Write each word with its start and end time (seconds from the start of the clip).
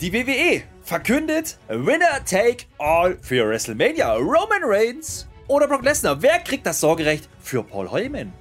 Die 0.00 0.14
WWE 0.14 0.62
verkündet 0.82 1.58
Winner 1.68 2.24
Take 2.24 2.64
All 2.78 3.18
für 3.20 3.46
WrestleMania. 3.46 4.14
Roman 4.14 4.62
Reigns 4.62 5.28
oder 5.46 5.68
Brock 5.68 5.84
Lesnar. 5.84 6.22
Wer 6.22 6.38
kriegt 6.38 6.64
das 6.64 6.80
Sorgerecht 6.80 7.28
für 7.38 7.62
Paul 7.62 7.92
Heyman? 7.92 8.32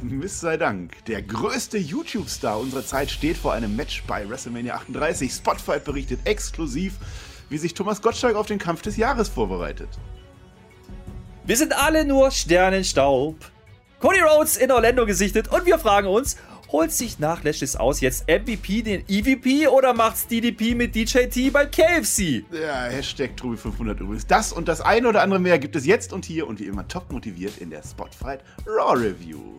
Miss 0.00 0.38
sei 0.38 0.56
Dank, 0.56 1.04
der 1.06 1.22
größte 1.22 1.76
YouTube-Star 1.76 2.60
unserer 2.60 2.86
Zeit 2.86 3.10
steht 3.10 3.36
vor 3.36 3.52
einem 3.52 3.74
Match 3.74 4.04
bei 4.06 4.28
WrestleMania 4.28 4.76
38. 4.76 5.32
Spotfight 5.32 5.82
berichtet 5.82 6.20
exklusiv, 6.22 6.92
wie 7.48 7.58
sich 7.58 7.74
Thomas 7.74 8.00
Gottschalk 8.00 8.36
auf 8.36 8.46
den 8.46 8.60
Kampf 8.60 8.82
des 8.82 8.96
Jahres 8.96 9.28
vorbereitet. 9.28 9.88
Wir 11.44 11.56
sind 11.56 11.76
alle 11.76 12.04
nur 12.04 12.30
Sternenstaub. 12.30 13.34
Cody 13.98 14.20
Rhodes 14.20 14.56
in 14.56 14.70
Orlando 14.70 15.04
gesichtet 15.04 15.48
und 15.48 15.66
wir 15.66 15.80
fragen 15.80 16.06
uns, 16.06 16.36
holt 16.70 16.92
sich 16.92 17.18
nach 17.18 17.42
Lashley's 17.44 17.76
aus 17.76 18.00
jetzt 18.00 18.26
MVP 18.28 18.82
den 18.82 19.04
EVP 19.08 19.68
oder 19.68 19.94
macht's 19.94 20.26
DDP 20.26 20.74
mit 20.74 20.94
DJT 20.94 21.52
bei 21.52 21.66
KFC? 21.66 22.44
Ja, 22.52 22.84
Hashtag 22.84 23.30
Truby500 23.40 24.00
übrigens. 24.00 24.26
Das 24.26 24.52
und 24.52 24.68
das 24.68 24.80
eine 24.80 25.08
oder 25.08 25.22
andere 25.22 25.40
mehr 25.40 25.58
gibt 25.58 25.76
es 25.76 25.86
jetzt 25.86 26.12
und 26.12 26.24
hier 26.24 26.46
und 26.46 26.60
wie 26.60 26.66
immer 26.66 26.86
top 26.86 27.10
motiviert 27.10 27.58
in 27.58 27.70
der 27.70 27.82
Spotfight 27.82 28.40
Raw 28.66 28.94
Review. 28.94 29.58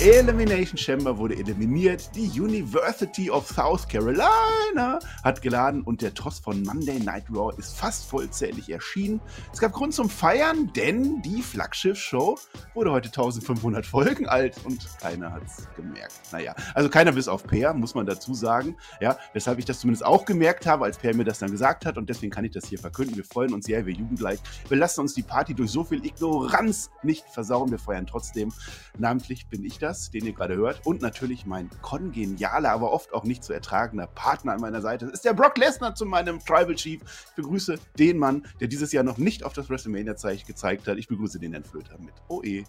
Elimination 0.00 0.78
Chamber 0.78 1.18
wurde 1.18 1.36
eliminiert. 1.36 2.10
Die 2.14 2.40
University 2.40 3.30
of 3.30 3.46
South 3.46 3.86
Carolina 3.86 4.98
hat 5.22 5.42
geladen 5.42 5.82
und 5.82 6.00
der 6.00 6.14
Toss 6.14 6.38
von 6.38 6.62
Monday 6.62 6.98
Night 6.98 7.24
Raw 7.30 7.54
ist 7.58 7.76
fast 7.76 8.06
vollzählig 8.06 8.70
erschienen. 8.70 9.20
Es 9.52 9.60
gab 9.60 9.72
Grund 9.72 9.92
zum 9.92 10.08
Feiern, 10.08 10.72
denn 10.74 11.20
die 11.20 11.42
Flaggschiff-Show 11.42 12.38
wurde 12.72 12.92
heute 12.92 13.08
1500 13.08 13.84
Folgen 13.84 14.26
alt 14.26 14.56
und 14.64 14.88
keiner 15.02 15.34
hat 15.34 15.42
es 15.44 15.68
gemerkt. 15.76 16.14
Naja, 16.32 16.54
also 16.74 16.88
keiner 16.88 17.12
bis 17.12 17.28
auf 17.28 17.44
Per, 17.44 17.74
muss 17.74 17.94
man 17.94 18.06
dazu 18.06 18.32
sagen. 18.32 18.76
Ja, 19.02 19.18
weshalb 19.34 19.58
ich 19.58 19.66
das 19.66 19.80
zumindest 19.80 20.06
auch 20.06 20.24
gemerkt 20.24 20.64
habe, 20.64 20.86
als 20.86 20.96
Per 20.96 21.14
mir 21.14 21.24
das 21.24 21.40
dann 21.40 21.50
gesagt 21.50 21.84
hat 21.84 21.98
und 21.98 22.08
deswegen 22.08 22.32
kann 22.32 22.46
ich 22.46 22.52
das 22.52 22.66
hier 22.66 22.78
verkünden. 22.78 23.16
Wir 23.16 23.24
freuen 23.24 23.52
uns 23.52 23.66
sehr, 23.66 23.84
wir 23.84 23.92
jugendgleich. 23.92 24.38
Wir 24.66 24.78
lassen 24.78 25.02
uns 25.02 25.12
die 25.12 25.22
Party 25.22 25.52
durch 25.52 25.70
so 25.70 25.84
viel 25.84 26.02
Ignoranz 26.06 26.90
nicht 27.02 27.28
versauen. 27.28 27.70
Wir 27.70 27.78
feiern 27.78 28.06
trotzdem. 28.06 28.50
Namentlich 28.96 29.46
bin 29.48 29.62
ich 29.62 29.78
das, 29.90 30.10
den 30.10 30.24
ihr 30.24 30.32
gerade 30.32 30.56
hört. 30.56 30.86
Und 30.86 31.02
natürlich 31.02 31.46
mein 31.46 31.68
kongenialer, 31.82 32.70
aber 32.70 32.92
oft 32.92 33.12
auch 33.12 33.24
nicht 33.24 33.44
zu 33.44 33.52
ertragener 33.52 34.06
Partner 34.06 34.52
an 34.52 34.60
meiner 34.60 34.80
Seite. 34.80 35.06
Das 35.06 35.14
ist 35.14 35.24
der 35.24 35.34
Brock 35.34 35.58
Lesnar 35.58 35.94
zu 35.94 36.06
meinem 36.06 36.38
Tribal 36.38 36.74
Chief. 36.74 37.02
Ich 37.30 37.34
begrüße 37.34 37.78
den 37.98 38.18
Mann, 38.18 38.46
der 38.60 38.68
dieses 38.68 38.92
Jahr 38.92 39.04
noch 39.04 39.18
nicht 39.18 39.44
auf 39.44 39.52
das 39.52 39.68
WrestleMania-Zeichen 39.68 40.46
gezeigt 40.46 40.86
hat. 40.86 40.96
Ich 40.96 41.08
begrüße 41.08 41.38
den 41.38 41.52
Herrn 41.52 41.64
Flöter 41.64 41.98
mit 41.98 42.14
OE. 42.28 42.64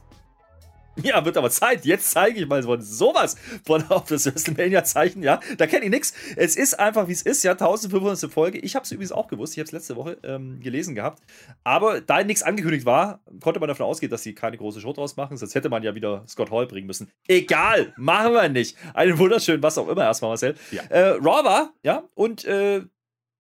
Ja, 1.11 1.25
wird 1.25 1.37
aber 1.37 1.49
Zeit. 1.49 1.85
Jetzt 1.85 2.11
zeige 2.11 2.39
ich 2.39 2.47
mal 2.47 2.61
so 2.63 2.77
sowas 2.79 3.35
von 3.65 3.83
auf 3.89 4.05
das 4.05 4.25
WrestleMania-Zeichen. 4.25 5.23
Ja, 5.23 5.39
da 5.57 5.67
kenne 5.67 5.85
ich 5.85 5.91
nichts. 5.91 6.13
Es 6.35 6.55
ist 6.55 6.79
einfach, 6.79 7.07
wie 7.07 7.13
es 7.13 7.21
ist. 7.21 7.43
Ja, 7.43 7.51
1500. 7.51 8.31
Folge. 8.31 8.59
Ich 8.59 8.75
habe 8.75 8.83
es 8.83 8.91
übrigens 8.91 9.11
auch 9.11 9.27
gewusst. 9.27 9.53
Ich 9.53 9.59
habe 9.59 9.65
es 9.65 9.71
letzte 9.71 9.95
Woche 9.95 10.17
ähm, 10.23 10.59
gelesen 10.61 10.95
gehabt. 10.95 11.21
Aber 11.63 12.01
da 12.01 12.23
nichts 12.23 12.43
angekündigt 12.43 12.85
war, 12.85 13.21
konnte 13.41 13.59
man 13.59 13.67
davon 13.67 13.85
ausgehen, 13.85 14.09
dass 14.09 14.23
sie 14.23 14.33
keine 14.33 14.57
große 14.57 14.81
Show 14.81 14.93
draus 14.93 15.15
machen. 15.17 15.37
Sonst 15.37 15.55
hätte 15.55 15.69
man 15.69 15.83
ja 15.83 15.95
wieder 15.95 16.23
Scott 16.27 16.51
Hall 16.51 16.67
bringen 16.67 16.87
müssen. 16.87 17.11
Egal, 17.27 17.93
machen 17.97 18.33
wir 18.33 18.49
nicht. 18.49 18.77
Einen 18.93 19.17
wunderschönen, 19.17 19.63
was 19.63 19.77
auch 19.77 19.87
immer 19.87 20.03
erstmal, 20.03 20.31
Marcel. 20.31 20.55
Ja. 20.71 20.83
Äh, 20.89 21.09
Raw 21.11 21.43
war, 21.43 21.73
ja, 21.83 22.03
und 22.15 22.45
äh, 22.45 22.81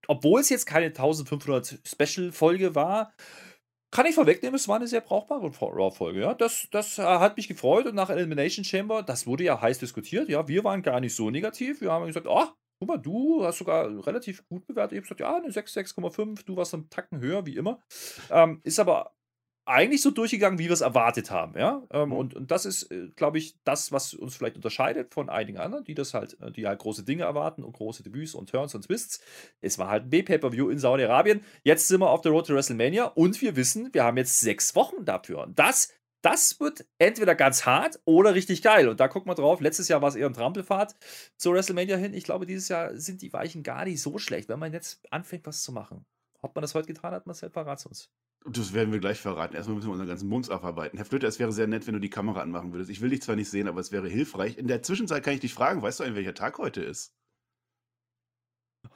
obwohl 0.07 0.41
es 0.41 0.49
jetzt 0.49 0.65
keine 0.65 0.87
1500 0.87 1.79
Special-Folge 1.85 2.75
war, 2.75 3.13
kann 3.91 4.05
ich 4.05 4.15
vorwegnehmen, 4.15 4.55
es 4.55 4.67
war 4.67 4.77
eine 4.77 4.87
sehr 4.87 5.01
brauchbare 5.01 5.51
Raw-Folge. 5.51 6.21
Ja? 6.21 6.33
Das, 6.33 6.67
das 6.71 6.97
äh, 6.97 7.03
hat 7.03 7.37
mich 7.37 7.47
gefreut 7.47 7.85
und 7.85 7.95
nach 7.95 8.09
Elimination 8.09 8.63
Chamber, 8.63 9.03
das 9.03 9.27
wurde 9.27 9.43
ja 9.43 9.61
heiß 9.61 9.79
diskutiert. 9.79 10.29
Ja, 10.29 10.47
wir 10.47 10.63
waren 10.63 10.81
gar 10.81 10.99
nicht 11.01 11.15
so 11.15 11.29
negativ. 11.29 11.81
Wir 11.81 11.91
haben 11.91 12.07
gesagt, 12.07 12.27
oh, 12.27 12.45
guck 12.79 12.87
mal, 12.87 12.97
du 12.97 13.43
hast 13.43 13.57
sogar 13.57 13.85
relativ 14.07 14.47
gut 14.47 14.65
bewertet. 14.65 14.93
Ich 14.93 14.97
habe 14.97 15.03
gesagt, 15.03 15.19
ja, 15.19 15.35
eine 15.35 15.51
6, 15.51 15.77
6,5, 15.77 16.45
du 16.45 16.55
warst 16.55 16.73
einen 16.73 16.89
Tacken 16.89 17.19
höher, 17.19 17.45
wie 17.45 17.57
immer. 17.57 17.81
Ähm, 18.29 18.61
ist 18.63 18.79
aber 18.79 19.11
eigentlich 19.71 20.01
so 20.01 20.11
durchgegangen, 20.11 20.59
wie 20.59 20.65
wir 20.65 20.73
es 20.73 20.81
erwartet 20.81 21.31
haben. 21.31 21.57
Ja? 21.57 21.83
Ähm, 21.91 22.09
mhm. 22.09 22.15
und, 22.15 22.33
und 22.35 22.51
das 22.51 22.65
ist, 22.65 22.91
äh, 22.91 23.09
glaube 23.15 23.37
ich, 23.37 23.55
das, 23.63 23.91
was 23.91 24.13
uns 24.13 24.35
vielleicht 24.35 24.55
unterscheidet 24.55 25.13
von 25.13 25.29
einigen 25.29 25.57
anderen, 25.57 25.83
die 25.83 25.95
das 25.95 26.13
halt, 26.13 26.39
äh, 26.41 26.51
die 26.51 26.67
halt 26.67 26.79
große 26.79 27.03
Dinge 27.03 27.23
erwarten 27.23 27.63
und 27.63 27.73
große 27.73 28.03
Debüts 28.03 28.35
und 28.35 28.49
Turns 28.49 28.75
und 28.75 28.85
Twists. 28.85 29.21
Es 29.61 29.79
war 29.79 29.89
halt 29.89 30.05
ein 30.05 30.09
B-Pay-Per-View 30.09 30.69
in 30.69 30.79
Saudi-Arabien. 30.79 31.43
Jetzt 31.63 31.87
sind 31.87 32.01
wir 32.01 32.09
auf 32.09 32.21
der 32.21 32.31
Road 32.31 32.47
to 32.47 32.53
WrestleMania 32.53 33.05
und 33.05 33.41
wir 33.41 33.55
wissen, 33.55 33.89
wir 33.93 34.03
haben 34.03 34.17
jetzt 34.17 34.39
sechs 34.39 34.75
Wochen 34.75 35.05
dafür. 35.05 35.43
Und 35.43 35.57
das 35.57 35.93
das 36.21 36.59
wird 36.59 36.85
entweder 36.99 37.33
ganz 37.33 37.65
hart 37.65 37.99
oder 38.05 38.35
richtig 38.35 38.61
geil. 38.61 38.87
Und 38.87 38.99
da 38.99 39.07
gucken 39.07 39.29
wir 39.29 39.35
drauf. 39.35 39.59
Letztes 39.59 39.87
Jahr 39.87 40.01
war 40.01 40.09
es 40.09 40.15
eher 40.15 40.27
ein 40.27 40.33
Trampelfahrt 40.33 40.95
zur 41.37 41.55
WrestleMania 41.55 41.97
hin. 41.97 42.13
Ich 42.13 42.23
glaube, 42.23 42.45
dieses 42.45 42.69
Jahr 42.69 42.95
sind 42.95 43.21
die 43.21 43.33
Weichen 43.33 43.63
gar 43.63 43.85
nicht 43.85 44.01
so 44.01 44.19
schlecht, 44.19 44.47
wenn 44.47 44.59
man 44.59 44.71
jetzt 44.71 45.01
anfängt, 45.11 45.47
was 45.47 45.63
zu 45.63 45.71
machen. 45.71 46.05
Ob 46.41 46.55
man 46.55 46.61
das 46.61 46.75
heute 46.75 46.87
getan 46.87 47.13
hat, 47.13 47.25
Marcel, 47.25 47.49
verrat 47.49 47.85
uns. 47.85 48.09
Das 48.45 48.73
werden 48.73 48.91
wir 48.91 48.99
gleich 48.99 49.19
verraten. 49.19 49.55
Erstmal 49.55 49.75
müssen 49.75 49.87
wir 49.87 49.91
unseren 49.91 50.07
ganzen 50.07 50.29
Bums 50.29 50.49
abarbeiten. 50.49 50.97
Herr 50.97 51.05
Flöter, 51.05 51.27
es 51.27 51.37
wäre 51.37 51.51
sehr 51.51 51.67
nett, 51.67 51.85
wenn 51.85 51.93
du 51.93 51.99
die 51.99 52.09
Kamera 52.09 52.41
anmachen 52.41 52.73
würdest. 52.73 52.89
Ich 52.89 53.01
will 53.01 53.09
dich 53.09 53.21
zwar 53.21 53.35
nicht 53.35 53.49
sehen, 53.49 53.67
aber 53.67 53.79
es 53.79 53.91
wäre 53.91 54.07
hilfreich. 54.07 54.57
In 54.57 54.67
der 54.67 54.81
Zwischenzeit 54.81 55.23
kann 55.23 55.33
ich 55.35 55.41
dich 55.41 55.53
fragen, 55.53 55.81
weißt 55.81 55.99
du 55.99 56.03
eigentlich, 56.03 56.15
welcher 56.15 56.33
Tag 56.33 56.57
heute 56.57 56.81
ist? 56.81 57.13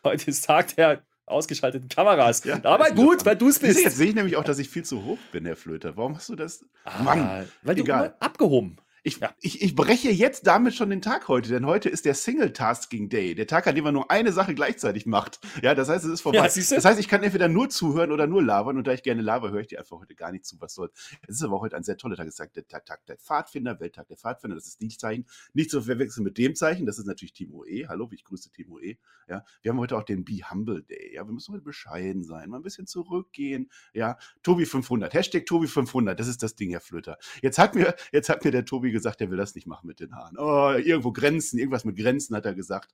Heute 0.04 0.32
ist 0.32 0.46
Tag 0.46 0.76
der 0.76 1.04
ausgeschalteten 1.28 1.90
Kameras. 1.90 2.44
Ja, 2.44 2.64
aber 2.64 2.92
gut, 2.92 3.26
weil 3.26 3.36
du 3.36 3.50
es 3.50 3.60
bist. 3.60 3.80
Jetzt 3.84 3.98
sehe 3.98 4.10
ich 4.10 4.16
nämlich 4.16 4.36
auch, 4.36 4.44
dass 4.44 4.58
ich 4.58 4.70
viel 4.70 4.84
zu 4.84 5.04
hoch 5.04 5.20
bin, 5.32 5.46
Herr 5.46 5.56
Flöter. 5.56 5.96
Warum 5.96 6.16
hast 6.16 6.30
du 6.30 6.36
das? 6.36 6.66
Ah, 6.84 7.04
Mann, 7.04 7.50
weil 7.64 7.80
egal. 7.80 8.10
du 8.10 8.22
abgehoben. 8.22 8.78
Ich, 9.08 9.20
ja. 9.20 9.36
ich, 9.40 9.62
ich 9.62 9.76
breche 9.76 10.10
jetzt 10.10 10.48
damit 10.48 10.74
schon 10.74 10.90
den 10.90 11.00
Tag 11.00 11.28
heute, 11.28 11.50
denn 11.50 11.68
heute 11.68 11.90
ist 11.90 12.06
der 12.06 12.16
Single-Tasking 12.16 13.08
Day. 13.08 13.36
Der 13.36 13.46
Tag, 13.46 13.68
an 13.68 13.76
dem 13.76 13.84
man 13.84 13.94
nur 13.94 14.10
eine 14.10 14.32
Sache 14.32 14.56
gleichzeitig 14.56 15.06
macht. 15.06 15.40
Ja, 15.62 15.76
das 15.76 15.90
heißt, 15.90 16.06
es 16.06 16.12
ist 16.12 16.22
vorbei. 16.22 16.40
Ja, 16.40 16.44
das 16.46 16.86
heißt, 16.86 17.00
ich 17.00 17.08
kann 17.08 17.22
entweder 17.22 17.48
nur 17.48 17.70
zuhören 17.70 18.12
oder 18.12 18.26
nur 18.26 18.42
labern. 18.42 18.78
Und 18.78 18.88
da 18.88 18.94
ich 18.94 19.04
gerne 19.04 19.22
laber, 19.22 19.52
höre 19.52 19.60
ich 19.60 19.68
dir 19.68 19.78
einfach 19.78 20.00
heute 20.00 20.16
gar 20.16 20.32
nicht 20.32 20.44
zu, 20.44 20.60
was 20.60 20.74
soll. 20.74 20.90
Es 21.28 21.36
ist 21.36 21.44
aber 21.44 21.62
heute 21.62 21.78
ein 21.78 21.84
sehr 21.84 21.98
toller 21.98 22.16
Tag. 22.16 22.26
Es 22.26 22.40
ist 22.40 22.56
der 22.56 22.68
Tag 22.68 23.06
der 23.06 23.18
Pfadfinder, 23.18 23.80
Welttag 23.80 24.08
der 24.08 24.18
Pfadfinder. 24.18 24.56
Das 24.56 24.66
ist 24.66 24.82
die 24.82 24.88
Zeichen. 24.88 25.28
Nicht 25.54 25.70
zu 25.70 25.84
verwechseln 25.84 26.24
mit 26.24 26.40
dem 26.40 26.56
Zeichen. 26.56 26.88
Das 26.88 26.98
ist 26.98 27.06
natürlich 27.06 27.34
Team 27.34 27.54
OE. 27.54 27.88
Hallo, 27.88 28.10
ich 28.12 28.24
grüße 28.24 28.50
Team 28.50 28.72
OE. 28.72 28.96
Ja, 29.30 29.44
wir 29.62 29.72
haben 29.72 29.80
heute 29.80 29.98
auch 29.98 30.04
den 30.04 30.26
Be 30.26 30.40
Humble 30.50 30.82
Day. 30.82 31.14
Ja, 31.14 31.28
wir 31.28 31.32
müssen 31.32 31.54
heute 31.54 31.64
bescheiden 31.64 32.24
sein, 32.24 32.50
mal 32.50 32.58
ein 32.58 32.64
bisschen 32.64 32.88
zurückgehen. 32.88 33.70
Ja, 33.94 34.18
Tobi 34.42 34.66
500. 34.66 35.14
Hashtag 35.14 35.46
Tobi 35.46 35.68
500. 35.68 36.20
Das 36.20 36.28
ist 36.28 36.42
das 36.42 36.56
Ding, 36.56 36.72
Herr 36.72 36.82
Flöter. 36.82 37.20
Jetzt 37.44 37.60
hat 37.60 37.76
mir, 37.76 37.94
jetzt 38.12 38.30
hat 38.30 38.44
mir 38.44 38.50
der 38.50 38.66
Tobi 38.66 38.95
gesagt, 38.96 39.20
der 39.20 39.30
will 39.30 39.38
das 39.38 39.56
nicht 39.56 39.68
machen 39.68 39.88
mit 39.88 40.00
den 40.00 40.16
Haaren. 40.16 40.38
Oh, 40.38 40.72
irgendwo 40.72 41.12
Grenzen, 41.12 41.60
irgendwas 41.60 41.86
mit 41.86 41.98
Grenzen 41.98 42.36
hat 42.36 42.46
er 42.46 42.56
gesagt. 42.56 42.94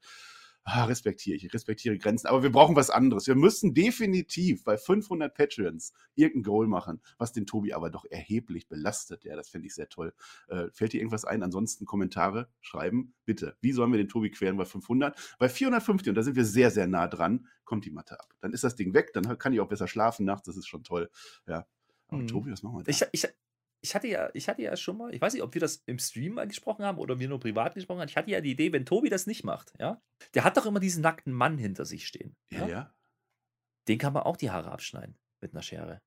Ah, 0.64 0.86
respektiere 0.86 1.36
ich, 1.36 1.44
ich 1.44 1.54
respektiere 1.54 1.98
Grenzen. 1.98 2.28
Aber 2.28 2.44
wir 2.44 2.52
brauchen 2.52 2.76
was 2.76 2.92
anderes. 2.92 3.26
Wir 3.26 3.36
müssen 3.36 3.74
definitiv 3.74 4.64
bei 4.64 4.78
500 4.78 5.34
Patreons 5.34 5.92
irgendein 6.14 6.44
Goal 6.44 6.68
machen, 6.68 7.02
was 7.18 7.34
den 7.34 7.48
Tobi 7.48 7.74
aber 7.74 7.90
doch 7.90 8.06
erheblich 8.06 8.68
belastet. 8.68 9.24
Ja, 9.24 9.36
das 9.36 9.50
finde 9.50 9.68
ich 9.68 9.74
sehr 9.74 9.90
toll. 9.90 10.14
Äh, 10.50 10.68
fällt 10.72 10.94
dir 10.94 11.00
irgendwas 11.00 11.26
ein? 11.26 11.42
Ansonsten 11.42 11.86
Kommentare 11.86 12.48
schreiben, 12.62 13.16
bitte. 13.26 13.58
Wie 13.62 13.72
sollen 13.72 13.92
wir 13.92 13.98
den 13.98 14.10
Tobi 14.10 14.30
queren 14.30 14.56
bei 14.58 14.66
500? 14.66 15.36
Bei 15.40 15.50
450, 15.50 16.10
und 16.10 16.16
da 16.16 16.22
sind 16.22 16.36
wir 16.36 16.46
sehr, 16.46 16.70
sehr 16.70 16.86
nah 16.86 17.08
dran, 17.08 17.48
kommt 17.66 17.86
die 17.86 17.92
Matte 17.92 18.20
ab. 18.20 18.36
Dann 18.40 18.54
ist 18.54 18.64
das 18.64 18.76
Ding 18.76 18.94
weg, 18.94 19.14
dann 19.14 19.40
kann 19.40 19.54
ich 19.54 19.62
auch 19.62 19.70
besser 19.70 19.88
schlafen 19.88 20.26
nachts, 20.26 20.46
das 20.46 20.58
ist 20.58 20.68
schon 20.68 20.84
toll. 20.84 21.10
Ja. 21.48 21.66
Aber 22.10 22.22
mhm. 22.22 22.28
Tobi, 22.28 22.52
was 22.52 22.62
machen 22.62 22.78
wir 22.78 22.84
da? 22.84 22.92
Ich, 22.92 23.04
ich, 23.12 23.28
ich 23.82 23.96
hatte 23.96 24.08
ja, 24.08 24.30
ich 24.34 24.48
hatte 24.48 24.62
ja 24.62 24.76
schon 24.78 24.98
mal, 24.98 25.14
ich 25.14 25.22
weiß 25.22 25.34
nicht, 25.34 25.42
ob 25.42 25.54
wir 25.54 25.60
das 25.60 25.84
im 25.88 25.98
Stream 25.98 26.36
mal 26.36 26.48
gesprochen 26.48 26.86
haben 26.86 27.00
oder 27.00 27.20
wir 27.20 27.28
nur 27.28 27.40
privat 27.40 27.74
gesprochen 27.74 28.00
haben. 28.00 28.10
Ich 28.10 28.16
hatte 28.16 28.30
ja 28.30 28.40
die 28.40 28.52
Idee, 28.52 28.72
wenn 28.72 28.86
Tobi 28.86 29.10
das 29.10 29.26
nicht 29.26 29.44
macht, 29.44 29.74
ja, 29.80 30.02
der 30.36 30.44
hat 30.44 30.56
doch 30.58 30.66
immer 30.66 30.80
diesen 30.80 31.02
nackten 31.02 31.34
Mann 31.34 31.58
hinter 31.58 31.86
sich 31.86 32.08
stehen. 32.08 32.36
Ja, 32.50 32.68
ja. 32.68 32.94
Den 33.88 33.98
kann 33.98 34.14
man 34.14 34.24
auch 34.24 34.38
die 34.38 34.52
Haare 34.52 34.72
abschneiden 34.72 35.18
mit 35.42 35.54
einer 35.54 35.64
Schere. 35.64 36.02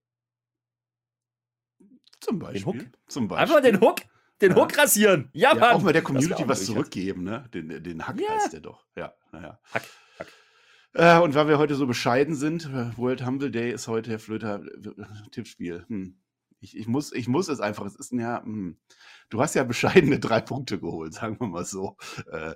Zum 2.21 2.39
Beispiel. 2.39 2.61
Den 2.61 2.67
Hook. 2.67 2.87
Zum 3.09 3.29
Beispiel. 3.29 3.43
Einfach 3.43 3.61
den 3.61 3.81
Hook, 3.81 4.01
den 4.41 4.53
ja. 4.53 4.57
Hook 4.57 4.79
rasieren. 4.79 5.31
Ja, 5.33 5.57
ja 5.57 5.73
Auch 5.73 5.83
mal 5.83 5.93
der 5.93 6.03
Community 6.03 6.49
was 6.49 6.65
zurückgeben, 6.65 7.25
ne? 7.25 7.49
Den, 7.53 7.83
den 7.83 8.07
Hack 8.07 8.21
ja. 8.21 8.31
heißt 8.31 8.53
der 8.53 8.61
doch. 8.61 8.87
Ja, 8.97 9.15
naja. 9.33 9.61
Hack. 9.73 9.83
Hack. 10.21 10.29
Äh, 10.93 11.19
und 11.19 11.35
weil 11.35 11.49
wir 11.49 11.59
heute 11.59 11.75
so 11.75 11.89
bescheiden 11.89 12.37
sind, 12.37 12.73
World 12.97 13.27
Humble 13.27 13.51
Day 13.51 13.73
ist 13.73 13.89
heute, 13.89 14.13
Herr 14.13 14.21
Flöter, 14.21 14.63
Tippspiel. 15.33 15.85
Hm 15.89 16.21
ich, 16.65 16.77
ich, 16.77 16.89
muss, 16.89 17.13
ich 17.13 17.29
muss 17.29 17.49
es 17.49 17.61
einfach. 17.61 17.85
Es 17.85 17.95
ist 17.95 18.13
ja, 18.13 18.41
mh, 18.41 18.45
hm, 18.45 18.79
du 19.29 19.41
hast 19.41 19.55
ja 19.55 19.65
bescheidene 19.65 20.19
drei 20.21 20.41
Punkte 20.41 20.81
geholt, 20.81 21.15
sagen 21.15 21.39
wir 21.39 21.47
mal 21.47 21.65
so. 21.65 21.97
Äh, 22.31 22.55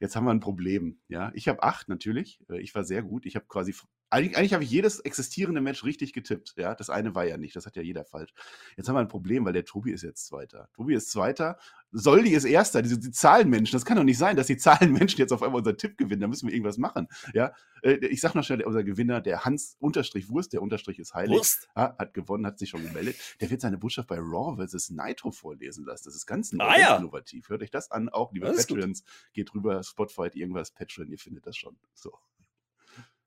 jetzt 0.00 0.14
haben 0.14 0.24
wir 0.24 0.30
ein 0.30 0.40
Problem. 0.40 1.00
Ja, 1.08 1.32
ich 1.34 1.48
habe 1.48 1.62
acht 1.62 1.88
natürlich. 1.88 2.38
Äh, 2.50 2.60
ich 2.60 2.74
war 2.74 2.84
sehr 2.84 3.02
gut. 3.02 3.26
Ich 3.26 3.34
habe 3.34 3.46
quasi 3.46 3.74
Eigentlich, 4.08 4.36
eigentlich 4.36 4.54
habe 4.54 4.62
ich 4.62 4.70
jedes 4.70 5.00
existierende 5.00 5.60
Match 5.60 5.84
richtig 5.84 6.12
getippt. 6.12 6.54
Ja, 6.56 6.74
das 6.74 6.90
eine 6.90 7.14
war 7.16 7.24
ja 7.24 7.36
nicht. 7.36 7.56
Das 7.56 7.66
hat 7.66 7.74
ja 7.74 7.82
jeder 7.82 8.04
falsch. 8.04 8.32
Jetzt 8.76 8.88
haben 8.88 8.94
wir 8.94 9.00
ein 9.00 9.08
Problem, 9.08 9.44
weil 9.44 9.52
der 9.52 9.64
Tobi 9.64 9.90
ist 9.90 10.02
jetzt 10.02 10.26
Zweiter. 10.26 10.68
Tobi 10.74 10.94
ist 10.94 11.10
Zweiter. 11.10 11.58
Soldi 11.90 12.30
ist 12.30 12.44
Erster. 12.44 12.82
Diese 12.82 12.98
die 12.98 13.10
Zahlenmenschen. 13.10 13.76
Das 13.76 13.84
kann 13.84 13.96
doch 13.96 14.04
nicht 14.04 14.18
sein, 14.18 14.36
dass 14.36 14.46
die 14.46 14.56
Zahlenmenschen 14.56 15.18
jetzt 15.18 15.32
auf 15.32 15.42
einmal 15.42 15.58
unser 15.58 15.76
Tipp 15.76 15.98
gewinnen. 15.98 16.20
Da 16.20 16.28
müssen 16.28 16.46
wir 16.46 16.54
irgendwas 16.54 16.78
machen. 16.78 17.08
Ja, 17.34 17.52
äh, 17.82 17.94
ich 18.06 18.20
sag 18.20 18.34
noch 18.36 18.44
schnell, 18.44 18.62
unser 18.62 18.84
Gewinner, 18.84 19.20
der 19.20 19.44
Hans 19.44 19.76
Unterstrich 19.80 20.28
Wurst, 20.28 20.52
der 20.52 20.62
Unterstrich 20.62 21.00
ist 21.00 21.14
heilig, 21.14 21.38
Wurst. 21.38 21.68
Hat 21.74 22.14
gewonnen, 22.14 22.46
hat 22.46 22.60
sich 22.60 22.70
schon 22.70 22.84
gemeldet. 22.84 23.16
Der 23.40 23.50
wird 23.50 23.60
seine 23.60 23.76
Botschaft 23.76 24.08
bei 24.08 24.18
Raw 24.18 24.64
vs. 24.64 24.90
Naito 24.90 25.32
vorlesen 25.32 25.84
lassen. 25.84 26.04
Das 26.04 26.14
ist 26.14 26.26
ganz 26.26 26.54
ah, 26.58 26.78
ja. 26.78 26.96
innovativ. 26.96 27.48
Hört 27.48 27.62
euch 27.62 27.70
das 27.72 27.90
an, 27.90 28.08
auch 28.08 28.32
liebe 28.32 28.52
Patrons. 28.52 29.02
Geht 29.32 29.52
rüber, 29.54 29.82
Spotfight, 29.82 30.36
irgendwas, 30.36 30.70
Patreon, 30.70 31.10
ihr 31.10 31.18
findet 31.18 31.46
das 31.46 31.56
schon. 31.56 31.76
So. 31.94 32.12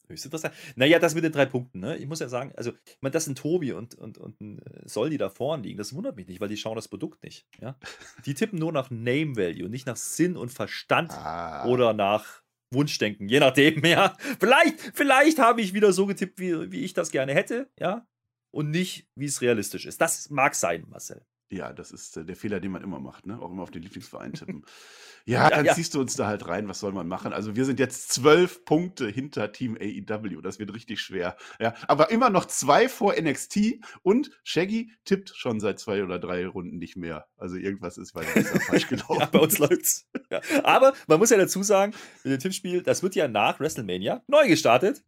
Höchst 0.09 0.25
interessant. 0.25 0.55
Naja, 0.75 0.97
das 0.97 1.13
mit 1.13 1.23
den 1.23 1.31
drei 1.31 1.45
Punkten, 1.45 1.79
ne? 1.79 1.95
Ich 1.97 2.07
muss 2.07 2.19
ja 2.19 2.29
sagen, 2.29 2.51
also, 2.55 2.71
ich 2.71 2.97
meine, 3.01 3.11
dass 3.11 3.27
ein 3.27 3.35
Tobi 3.35 3.73
und, 3.73 3.93
und, 3.93 4.17
und 4.17 4.41
ein 4.41 4.59
äh, 4.59 4.87
Soldi 4.87 5.17
da 5.17 5.29
vorne 5.29 5.63
liegen, 5.63 5.77
das 5.77 5.93
wundert 5.93 6.15
mich 6.15 6.27
nicht, 6.27 6.41
weil 6.41 6.49
die 6.49 6.57
schauen 6.57 6.75
das 6.75 6.87
Produkt 6.87 7.23
nicht. 7.23 7.45
Ja? 7.61 7.77
Die 8.25 8.33
tippen 8.33 8.57
nur 8.57 8.71
nach 8.71 8.89
Name 8.89 9.35
Value, 9.35 9.69
nicht 9.69 9.85
nach 9.85 9.95
Sinn 9.95 10.35
und 10.35 10.51
Verstand 10.51 11.11
ah. 11.11 11.65
oder 11.67 11.93
nach 11.93 12.41
Wunschdenken, 12.71 13.29
je 13.29 13.39
nachdem, 13.39 13.83
ja. 13.85 14.15
Vielleicht, 14.39 14.79
vielleicht 14.95 15.37
habe 15.37 15.61
ich 15.61 15.73
wieder 15.73 15.93
so 15.93 16.07
getippt, 16.07 16.39
wie, 16.39 16.71
wie 16.71 16.81
ich 16.81 16.93
das 16.93 17.11
gerne 17.11 17.33
hätte, 17.33 17.69
ja. 17.79 18.07
Und 18.51 18.71
nicht, 18.71 19.07
wie 19.15 19.25
es 19.25 19.41
realistisch 19.41 19.85
ist. 19.85 20.01
Das 20.01 20.31
mag 20.31 20.55
sein, 20.55 20.85
Marcel. 20.89 21.23
Ja, 21.51 21.73
das 21.73 21.91
ist 21.91 22.15
äh, 22.15 22.23
der 22.23 22.35
Fehler, 22.35 22.59
den 22.59 22.71
man 22.71 22.83
immer 22.83 22.99
macht, 22.99 23.25
ne? 23.25 23.41
Auch 23.41 23.51
immer 23.51 23.63
auf 23.63 23.71
den 23.71 23.81
Lieblingsverein 23.81 24.33
tippen. 24.33 24.63
ja, 25.25 25.49
dann 25.49 25.65
ja. 25.65 25.73
ziehst 25.73 25.95
du 25.95 25.99
uns 25.99 26.15
da 26.15 26.27
halt 26.27 26.47
rein, 26.47 26.67
was 26.67 26.79
soll 26.79 26.91
man 26.91 27.07
machen? 27.07 27.33
Also 27.33 27.55
wir 27.55 27.65
sind 27.65 27.79
jetzt 27.79 28.11
zwölf 28.11 28.65
Punkte 28.65 29.07
hinter 29.07 29.51
Team 29.51 29.75
AEW, 29.75 30.41
das 30.41 30.59
wird 30.59 30.73
richtig 30.73 31.01
schwer. 31.01 31.37
Ja, 31.59 31.73
aber 31.87 32.11
immer 32.11 32.29
noch 32.29 32.45
zwei 32.45 32.87
vor 32.87 33.15
NXT 33.19 33.79
und 34.03 34.29
Shaggy 34.43 34.91
tippt 35.05 35.35
schon 35.35 35.59
seit 35.59 35.79
zwei 35.79 36.03
oder 36.03 36.19
drei 36.19 36.45
Runden 36.45 36.77
nicht 36.77 36.95
mehr. 36.95 37.27
Also 37.35 37.55
irgendwas 37.55 37.97
ist 37.97 38.13
bei 38.13 38.23
der 38.23 38.45
falsch 38.61 38.87
gelaufen. 38.87 39.19
ja, 39.19 39.25
bei 39.25 39.39
uns 39.39 39.57
läuft's. 39.57 40.07
Ja. 40.29 40.41
Aber 40.63 40.93
man 41.07 41.17
muss 41.17 41.31
ja 41.31 41.37
dazu 41.37 41.63
sagen, 41.63 41.93
mit 42.23 42.33
dem 42.33 42.39
Tippspiel, 42.39 42.83
das 42.83 43.01
wird 43.01 43.15
ja 43.15 43.27
nach 43.27 43.59
WrestleMania 43.59 44.23
neu 44.27 44.47
gestartet. 44.47 45.03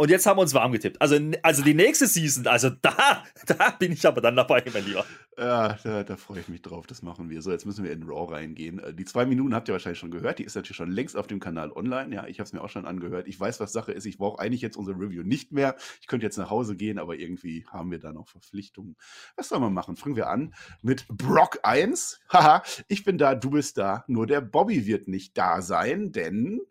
Und 0.00 0.08
jetzt 0.08 0.24
haben 0.24 0.38
wir 0.38 0.40
uns 0.40 0.54
warm 0.54 0.72
getippt. 0.72 0.98
Also, 1.02 1.18
also 1.42 1.62
die 1.62 1.74
nächste 1.74 2.06
Season, 2.06 2.46
also 2.46 2.70
da, 2.70 3.22
da 3.46 3.68
bin 3.78 3.92
ich 3.92 4.06
aber 4.06 4.22
dann 4.22 4.34
dabei, 4.34 4.64
mein 4.72 4.86
Lieber. 4.86 5.04
Ja, 5.36 5.74
da, 5.84 6.04
da 6.04 6.16
freue 6.16 6.40
ich 6.40 6.48
mich 6.48 6.62
drauf. 6.62 6.86
Das 6.86 7.02
machen 7.02 7.28
wir. 7.28 7.42
So, 7.42 7.50
jetzt 7.50 7.66
müssen 7.66 7.84
wir 7.84 7.92
in 7.92 8.04
Raw 8.04 8.32
reingehen. 8.32 8.78
Äh, 8.78 8.94
die 8.94 9.04
zwei 9.04 9.26
Minuten 9.26 9.54
habt 9.54 9.68
ihr 9.68 9.72
wahrscheinlich 9.72 9.98
schon 9.98 10.10
gehört. 10.10 10.38
Die 10.38 10.44
ist 10.44 10.54
natürlich 10.54 10.78
schon 10.78 10.90
längst 10.90 11.18
auf 11.18 11.26
dem 11.26 11.38
Kanal 11.38 11.70
online. 11.70 12.14
Ja, 12.14 12.26
ich 12.26 12.38
habe 12.38 12.46
es 12.46 12.54
mir 12.54 12.62
auch 12.62 12.70
schon 12.70 12.86
angehört. 12.86 13.28
Ich 13.28 13.38
weiß, 13.38 13.60
was 13.60 13.72
Sache 13.72 13.92
ist. 13.92 14.06
Ich 14.06 14.16
brauche 14.16 14.40
eigentlich 14.40 14.62
jetzt 14.62 14.78
unsere 14.78 14.98
Review 14.98 15.22
nicht 15.22 15.52
mehr. 15.52 15.76
Ich 16.00 16.06
könnte 16.06 16.24
jetzt 16.24 16.38
nach 16.38 16.48
Hause 16.48 16.76
gehen, 16.76 16.98
aber 16.98 17.16
irgendwie 17.16 17.66
haben 17.70 17.90
wir 17.90 17.98
da 17.98 18.10
noch 18.10 18.26
Verpflichtungen. 18.26 18.96
Was 19.36 19.50
soll 19.50 19.60
man 19.60 19.74
machen? 19.74 19.96
Fangen 19.96 20.16
wir 20.16 20.30
an 20.30 20.54
mit 20.80 21.06
Brock 21.08 21.58
1. 21.62 22.22
Haha, 22.30 22.62
ich 22.88 23.04
bin 23.04 23.18
da, 23.18 23.34
du 23.34 23.50
bist 23.50 23.76
da. 23.76 24.04
Nur 24.06 24.26
der 24.26 24.40
Bobby 24.40 24.86
wird 24.86 25.08
nicht 25.08 25.36
da 25.36 25.60
sein, 25.60 26.10
denn 26.10 26.62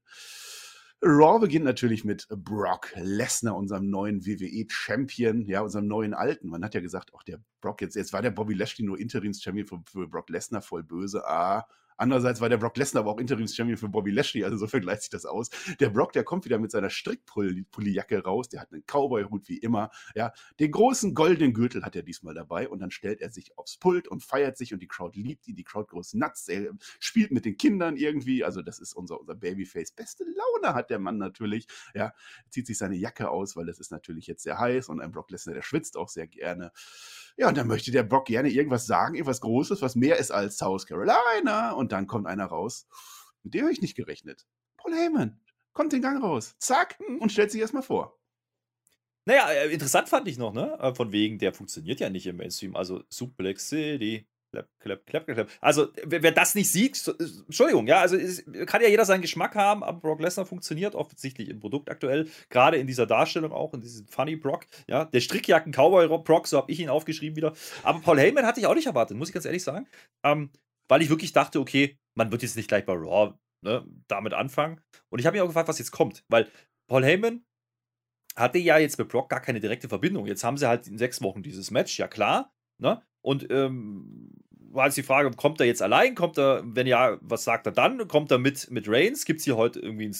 Raw 1.01 1.39
beginnt 1.39 1.63
natürlich 1.63 2.03
mit 2.03 2.27
Brock 2.29 2.91
Lesnar, 2.95 3.55
unserem 3.55 3.89
neuen 3.89 4.25
WWE-Champion, 4.25 5.45
ja, 5.47 5.61
unserem 5.61 5.87
neuen 5.87 6.13
Alten. 6.13 6.49
Man 6.49 6.63
hat 6.63 6.75
ja 6.75 6.81
gesagt, 6.81 7.13
auch 7.13 7.23
der 7.23 7.39
Brock 7.61 7.81
jetzt, 7.81 7.95
jetzt 7.95 8.11
war 8.11 8.21
der 8.21 8.31
Bobby 8.31 8.53
Lashley 8.53 8.85
nur 8.85 8.99
Interims-Champion 8.99 9.65
für, 9.65 9.81
für 9.85 10.07
Brock 10.07 10.29
Lesnar, 10.29 10.61
voll 10.61 10.83
böse. 10.83 11.25
Ah, 11.25 11.65
Andererseits 11.99 12.39
war 12.39 12.49
der 12.49 12.57
Brock 12.57 12.77
Lesnar 12.77 13.03
aber 13.03 13.11
auch 13.11 13.19
Interimschampion 13.19 13.77
für 13.77 13.89
Bobby 13.89 14.11
Lashley, 14.11 14.43
also 14.45 14.57
so 14.57 14.67
vergleicht 14.67 15.01
sich 15.01 15.09
das 15.09 15.25
aus. 15.25 15.49
Der 15.79 15.89
Brock, 15.89 16.13
der 16.13 16.23
kommt 16.23 16.45
wieder 16.45 16.57
mit 16.57 16.71
seiner 16.71 16.89
Strickpullijacke 16.89 18.23
raus, 18.23 18.47
der 18.47 18.61
hat 18.61 18.71
einen 18.71 18.83
Cowboy-Hut 18.85 19.49
wie 19.49 19.57
immer, 19.57 19.89
ja. 20.15 20.31
Den 20.59 20.71
großen 20.71 21.13
goldenen 21.13 21.53
Gürtel 21.53 21.83
hat 21.83 21.95
er 21.95 22.03
diesmal 22.03 22.33
dabei 22.33 22.69
und 22.69 22.79
dann 22.79 22.91
stellt 22.91 23.21
er 23.21 23.29
sich 23.29 23.57
aufs 23.57 23.77
Pult 23.77 24.07
und 24.07 24.23
feiert 24.23 24.57
sich 24.57 24.73
und 24.73 24.81
die 24.81 24.87
Crowd 24.87 25.19
liebt 25.19 25.47
ihn, 25.47 25.55
die 25.55 25.63
Crowd 25.63 25.87
groß 25.89 26.13
nuts, 26.13 26.47
er 26.47 26.71
spielt 26.99 27.31
mit 27.31 27.43
den 27.45 27.57
Kindern 27.57 27.97
irgendwie, 27.97 28.43
also 28.43 28.61
das 28.61 28.79
ist 28.79 28.93
unser, 28.93 29.19
unser 29.19 29.35
Babyface. 29.35 29.91
Beste 29.91 30.23
Laune 30.23 30.73
hat 30.73 30.89
der 30.89 30.99
Mann 30.99 31.17
natürlich, 31.17 31.67
ja. 31.93 32.13
Zieht 32.49 32.67
sich 32.67 32.77
seine 32.77 32.95
Jacke 32.95 33.29
aus, 33.29 33.55
weil 33.57 33.67
es 33.67 33.79
ist 33.79 33.91
natürlich 33.91 34.27
jetzt 34.27 34.43
sehr 34.43 34.57
heiß 34.57 34.87
und 34.89 35.01
ein 35.01 35.11
Brock 35.11 35.31
Lesnar, 35.31 35.55
der 35.55 35.63
schwitzt 35.63 35.97
auch 35.97 36.09
sehr 36.09 36.27
gerne. 36.27 36.71
Ja, 37.39 37.47
und 37.47 37.55
dann 37.55 37.67
möchte 37.67 37.89
der 37.91 38.03
Brock 38.03 38.25
gerne 38.25 38.49
irgendwas 38.49 38.85
sagen, 38.85 39.15
irgendwas 39.15 39.39
Großes, 39.39 39.81
was 39.81 39.95
mehr 39.95 40.17
ist 40.17 40.29
als 40.29 40.57
South 40.57 40.85
Carolina. 40.85 41.71
Und 41.71 41.93
dann 41.93 42.05
kommt 42.05 42.27
einer 42.27 42.45
raus, 42.45 42.85
mit 43.43 43.53
dem 43.53 43.61
habe 43.61 43.71
ich 43.71 43.81
nicht 43.81 43.95
gerechnet. 43.95 44.45
Paul 44.75 44.93
Heyman 44.93 45.39
kommt 45.71 45.93
den 45.93 46.01
Gang 46.01 46.21
raus, 46.21 46.55
zack, 46.59 46.99
hm, 46.99 47.19
und 47.19 47.31
stellt 47.31 47.51
sich 47.51 47.61
erstmal 47.61 47.83
vor. 47.83 48.19
Naja, 49.23 49.49
äh, 49.51 49.71
interessant 49.71 50.09
fand 50.09 50.27
ich 50.27 50.37
noch, 50.37 50.51
ne? 50.51 50.77
Äh, 50.81 50.93
von 50.93 51.13
wegen, 51.13 51.39
der 51.39 51.53
funktioniert 51.53 52.01
ja 52.01 52.09
nicht 52.09 52.27
im 52.27 52.35
Mainstream. 52.35 52.75
Also 52.75 53.03
Suplex 53.07 53.69
City, 53.69 54.27
Clap, 54.51 54.67
clap, 54.79 55.05
clap, 55.05 55.25
clap. 55.27 55.49
Also, 55.61 55.89
wer, 56.03 56.23
wer, 56.23 56.31
das 56.31 56.55
nicht 56.55 56.71
sieht, 56.71 56.95
so, 56.95 57.13
Entschuldigung, 57.15 57.85
ja, 57.85 57.99
also 57.99 58.15
es, 58.15 58.43
kann 58.65 58.81
ja 58.81 58.87
jeder 58.87 59.05
seinen 59.05 59.21
Geschmack 59.21 59.53
haben, 59.53 59.83
aber 59.83 59.99
Brock 59.99 60.21
Lesnar 60.21 60.47
funktioniert 60.47 60.95
offensichtlich 60.95 61.49
im 61.49 61.59
Produkt 61.59 61.89
aktuell, 61.89 62.27
gerade 62.49 62.77
in 62.77 62.87
dieser 62.87 63.05
Darstellung 63.05 63.51
auch, 63.51 63.75
in 63.75 63.81
diesem 63.81 64.07
Funny 64.07 64.35
Brock, 64.35 64.65
ja, 64.87 65.05
der 65.05 65.21
Strickjacken 65.21 65.71
Cowboy 65.71 66.07
Brock, 66.23 66.47
so 66.47 66.57
habe 66.57 66.71
ich 66.71 66.79
ihn 66.79 66.89
aufgeschrieben 66.89 67.35
wieder. 67.35 67.53
Aber 67.83 67.99
Paul 67.99 68.19
Heyman 68.19 68.45
hatte 68.45 68.59
ich 68.59 68.65
auch 68.65 68.73
nicht 68.73 68.87
erwartet, 68.87 69.17
muss 69.17 69.29
ich 69.29 69.33
ganz 69.33 69.45
ehrlich 69.45 69.63
sagen, 69.63 69.87
ähm, 70.23 70.49
weil 70.87 71.03
ich 71.03 71.09
wirklich 71.09 71.31
dachte, 71.31 71.59
okay, 71.59 71.99
man 72.17 72.31
wird 72.31 72.41
jetzt 72.41 72.55
nicht 72.55 72.69
gleich 72.69 72.85
bei 72.85 72.93
Raw 72.93 73.35
ne, 73.61 73.85
damit 74.07 74.33
anfangen. 74.33 74.81
Und 75.09 75.19
ich 75.19 75.27
habe 75.27 75.35
mich 75.35 75.43
auch 75.43 75.47
gefragt, 75.47 75.67
was 75.67 75.77
jetzt 75.77 75.91
kommt, 75.91 76.23
weil 76.27 76.49
Paul 76.89 77.05
Heyman 77.05 77.45
hatte 78.35 78.57
ja 78.57 78.77
jetzt 78.77 78.97
mit 78.97 79.09
Brock 79.09 79.29
gar 79.29 79.41
keine 79.41 79.59
direkte 79.59 79.89
Verbindung. 79.89 80.25
Jetzt 80.25 80.43
haben 80.43 80.57
sie 80.57 80.67
halt 80.67 80.87
in 80.87 80.97
sechs 80.97 81.21
Wochen 81.21 81.43
dieses 81.43 81.71
Match, 81.71 81.99
ja 81.99 82.07
klar, 82.07 82.53
ne? 82.81 83.03
Und 83.21 83.47
ähm, 83.51 84.31
war 84.71 84.85
jetzt 84.85 84.97
die 84.97 85.03
Frage, 85.03 85.31
kommt 85.31 85.59
er 85.59 85.65
jetzt 85.65 85.81
allein? 85.81 86.15
Kommt 86.15 86.37
er, 86.37 86.61
wenn 86.63 86.87
ja, 86.87 87.17
was 87.21 87.43
sagt 87.43 87.65
er 87.65 87.71
dann? 87.71 88.07
Kommt 88.07 88.31
er 88.31 88.37
mit, 88.37 88.69
mit 88.71 88.87
Reigns? 88.87 89.25
Gibt 89.25 89.39
es 89.39 89.45
hier 89.45 89.57
heute 89.57 89.79
irgendwie 89.79 90.05
einen 90.05 90.15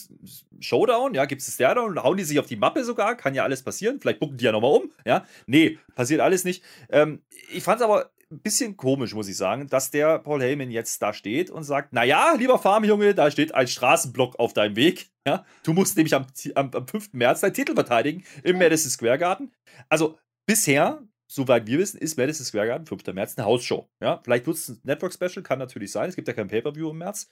Showdown? 0.60 1.14
Ja, 1.14 1.26
gibt 1.26 1.42
es 1.42 1.54
Stairdown? 1.54 2.02
Hauen 2.02 2.18
die 2.18 2.24
sich 2.24 2.40
auf 2.40 2.48
die 2.48 2.56
Mappe 2.56 2.84
sogar? 2.84 3.16
Kann 3.16 3.36
ja 3.36 3.44
alles 3.44 3.64
passieren. 3.64 4.00
Vielleicht 4.00 4.20
bucken 4.20 4.38
die 4.38 4.46
ja 4.46 4.52
nochmal 4.52 4.72
um. 4.72 4.92
Ja, 5.06 5.26
nee, 5.46 5.78
passiert 5.96 6.22
alles 6.22 6.44
nicht. 6.44 6.64
Ähm, 6.90 7.22
ich 7.52 7.64
fand 7.64 7.80
es 7.80 7.86
aber 7.86 8.12
ein 8.32 8.40
bisschen 8.42 8.78
komisch, 8.78 9.14
muss 9.14 9.28
ich 9.28 9.38
sagen, 9.38 9.68
dass 9.68 9.90
der 9.90 10.20
Paul 10.20 10.42
Heyman 10.42 10.70
jetzt 10.70 11.02
da 11.02 11.14
steht 11.14 11.50
und 11.50 11.64
sagt: 11.64 11.94
Naja, 11.94 12.36
lieber 12.38 12.60
Farmjunge, 12.60 13.16
da 13.16 13.32
steht 13.32 13.56
ein 13.56 13.68
Straßenblock 13.68 14.38
auf 14.40 14.54
deinem 14.54 14.76
Weg. 14.76 15.10
Ja, 15.26 15.46
du 15.64 15.74
musst 15.74 15.98
nämlich 15.98 16.14
am, 16.14 16.28
am, 16.56 16.72
am 16.74 16.88
5. 16.88 17.14
März 17.14 17.42
deinen 17.42 17.54
Titel 17.54 17.74
verteidigen 17.74 18.24
im 18.44 18.58
Madison 18.58 18.92
Square 18.92 19.18
Garden. 19.18 19.52
Also 19.90 20.18
bisher 20.46 21.04
soweit 21.30 21.68
wir 21.68 21.78
wissen, 21.78 22.00
ist 22.00 22.18
Madison 22.18 22.46
Square 22.46 22.68
Garden 22.68 22.86
5. 22.88 23.06
März 23.14 23.38
eine 23.38 23.46
Hausshow. 23.46 23.88
Ja, 24.02 24.20
vielleicht 24.24 24.48
wird 24.48 24.58
es 24.58 24.68
ein 24.68 24.80
Network-Special, 24.84 25.44
kann 25.44 25.60
natürlich 25.60 25.92
sein. 25.92 26.10
Es 26.10 26.16
gibt 26.16 26.28
ja 26.28 26.34
kein 26.34 26.48
Pay-Per-View 26.48 26.90
im 26.90 26.98
März. 26.98 27.30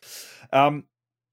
Ähm, 0.51 0.87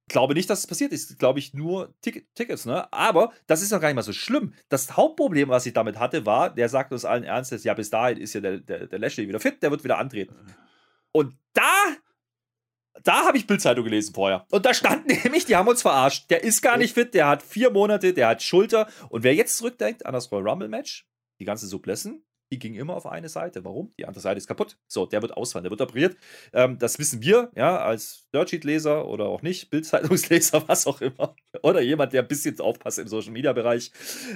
glaube 0.09 0.35
nicht, 0.35 0.49
dass 0.49 0.61
es 0.61 0.67
passiert 0.67 0.93
ist. 0.93 1.19
Glaube 1.19 1.39
ich 1.39 1.53
nur 1.53 1.95
Tick 2.01 2.27
Tickets, 2.35 2.65
ne? 2.65 2.91
Aber 2.93 3.33
das 3.47 3.61
ist 3.61 3.71
noch 3.71 3.81
gar 3.81 3.89
nicht 3.89 3.97
mal 3.97 4.03
so 4.03 4.15
schlimm. 4.15 4.55
Das 4.71 4.97
Hauptproblem, 4.97 5.51
was 5.51 5.67
ich 5.67 5.75
damit 5.75 5.99
hatte, 5.99 6.25
war, 6.25 6.55
der 6.55 6.71
sagt 6.71 6.93
uns 6.93 7.05
allen 7.05 7.25
Ernstes, 7.25 7.65
ja, 7.65 7.75
bis 7.75 7.91
dahin 7.91 8.17
ist 8.17 8.33
ja 8.33 8.41
der, 8.41 8.59
der, 8.59 8.87
der 8.87 8.99
Lashley 8.99 9.29
wieder 9.29 9.41
fit, 9.41 9.63
der 9.63 9.71
wird 9.71 9.85
wieder 9.85 9.99
antreten. 9.99 10.35
Und 11.13 11.37
da 11.53 11.71
da 13.03 13.27
habe 13.27 13.37
ich 13.37 13.47
Bildzeitung 13.47 13.85
gelesen 13.85 14.15
vorher. 14.15 14.47
Und 14.51 14.65
da 14.65 14.73
stand 14.73 15.07
nämlich, 15.25 15.45
die 15.45 15.57
haben 15.57 15.69
uns 15.69 15.83
verarscht. 15.83 16.31
Der 16.31 16.43
ist 16.45 16.63
gar 16.63 16.79
nicht 16.79 16.95
fit, 16.95 17.13
der 17.13 17.29
hat 17.29 17.43
vier 17.43 17.71
Monate, 17.71 18.15
der 18.15 18.29
hat 18.29 18.43
Schulter. 18.43 18.89
Und 19.11 19.23
wer 19.23 19.35
jetzt 19.35 19.59
zurückdenkt 19.59 20.07
an 20.07 20.15
das 20.15 20.33
Royal 20.33 20.49
Rumble 20.49 20.69
Match, 20.69 21.07
die 21.41 21.45
ganze 21.45 21.67
Sublessen, 21.67 22.25
die 22.53 22.59
ging 22.59 22.75
immer 22.75 22.95
auf 22.95 23.07
eine 23.07 23.29
Seite. 23.29 23.65
Warum? 23.65 23.93
Die 23.99 24.07
andere 24.07 24.21
Seite 24.23 24.39
ist 24.39 24.47
kaputt. 24.47 24.77
So, 24.87 25.07
der 25.07 25.23
wird 25.23 25.37
ausfallen, 25.37 25.65
der 25.65 25.71
wird 25.71 25.81
operiert. 25.81 26.17
Ähm, 26.53 26.79
das 26.79 26.99
wissen 26.99 27.23
wir, 27.23 27.51
ja, 27.57 27.79
als 27.79 28.29
Dirtsheet-Leser 28.33 29.07
oder 29.09 29.27
auch 29.27 29.43
nicht, 29.43 29.71
Bildzeitungsleser, 29.71 30.69
was 30.69 30.87
auch 30.87 31.01
immer. 31.01 31.35
Oder 31.63 31.81
jemand, 31.81 32.13
der 32.13 32.23
ein 32.23 32.29
bisschen 32.29 32.59
aufpasst 32.61 32.99
im 32.99 33.09
Social-Media-Bereich. 33.09 33.91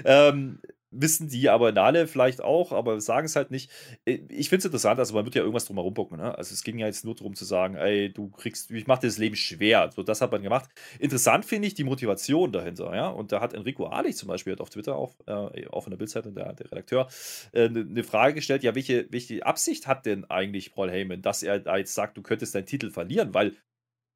Ähm, 0.05 0.61
wissen 0.91 1.29
die 1.29 1.49
aber 1.49 1.73
Nale 1.73 2.07
vielleicht 2.07 2.43
auch, 2.43 2.73
aber 2.73 3.01
sagen 3.01 3.27
es 3.27 3.37
halt 3.37 3.51
nicht. 3.51 3.71
Äh, 4.05 4.21
ich 4.29 4.49
finde 4.49 4.61
es 4.61 4.65
interessant, 4.67 4.99
also 4.99 5.15
man 5.15 5.25
wird 5.25 5.35
ja 5.35 5.43
irgendwas 5.43 5.65
drum 5.65 5.77
herum 5.77 5.95
bucken. 5.95 6.19
Ne? 6.19 6.37
Also 6.37 6.55
es 6.55 6.63
ging 6.63 6.79
ja 6.79 6.87
jetzt 6.87 7.05
nur 7.05 7.15
darum 7.15 7.35
zu 7.35 7.45
sagen, 7.45 7.77
ey, 7.77 8.13
du 8.13 8.31
kriegst, 8.31 8.71
ich 8.71 8.87
mache 8.87 9.03
dir 9.03 9.07
das 9.09 9.19
Leben 9.19 9.37
schwer. 9.37 9.91
So, 9.95 10.03
das 10.03 10.21
hat 10.21 10.33
man 10.33 10.43
gemacht. 10.43 10.69
Interessant 10.99 11.45
finde 11.45 11.69
ich 11.69 11.75
die 11.75 11.85
Motivation 11.85 12.53
dahinter, 12.53 12.95
ja. 12.95 13.09
Und 13.09 13.33
da 13.33 13.41
hat 13.41 13.55
Enrico 13.55 13.87
Alich 13.87 14.17
zum 14.17 14.29
Beispiel 14.29 14.57
auf 14.59 14.71
Twitter, 14.71 14.97
auf, 14.97 15.17
äh, 15.27 15.67
auch 15.69 15.87
in 15.87 15.91
der 15.91 15.99
Bildzeitung, 15.99 16.35
der, 16.35 16.53
der 16.53 16.71
Redakteur, 16.71 17.09
eine 17.53 17.81
äh, 17.81 17.85
ne 17.85 18.05
Frage 18.05 18.35
gestellt, 18.35 18.63
ja, 18.63 18.75
welche, 18.75 19.07
welche 19.11 19.45
Absicht 19.45 19.87
hat 19.87 20.07
denn 20.07 20.25
eigentlich 20.31 20.73
Paul 20.73 20.91
Heyman, 20.91 21.23
dass 21.23 21.43
er 21.43 21.61
da 21.61 21.77
jetzt 21.77 21.95
sagt, 21.95 22.17
du 22.17 22.23
könntest 22.23 22.55
deinen 22.55 22.67
Titel 22.67 22.91
verlieren, 22.91 23.35
weil 23.35 23.55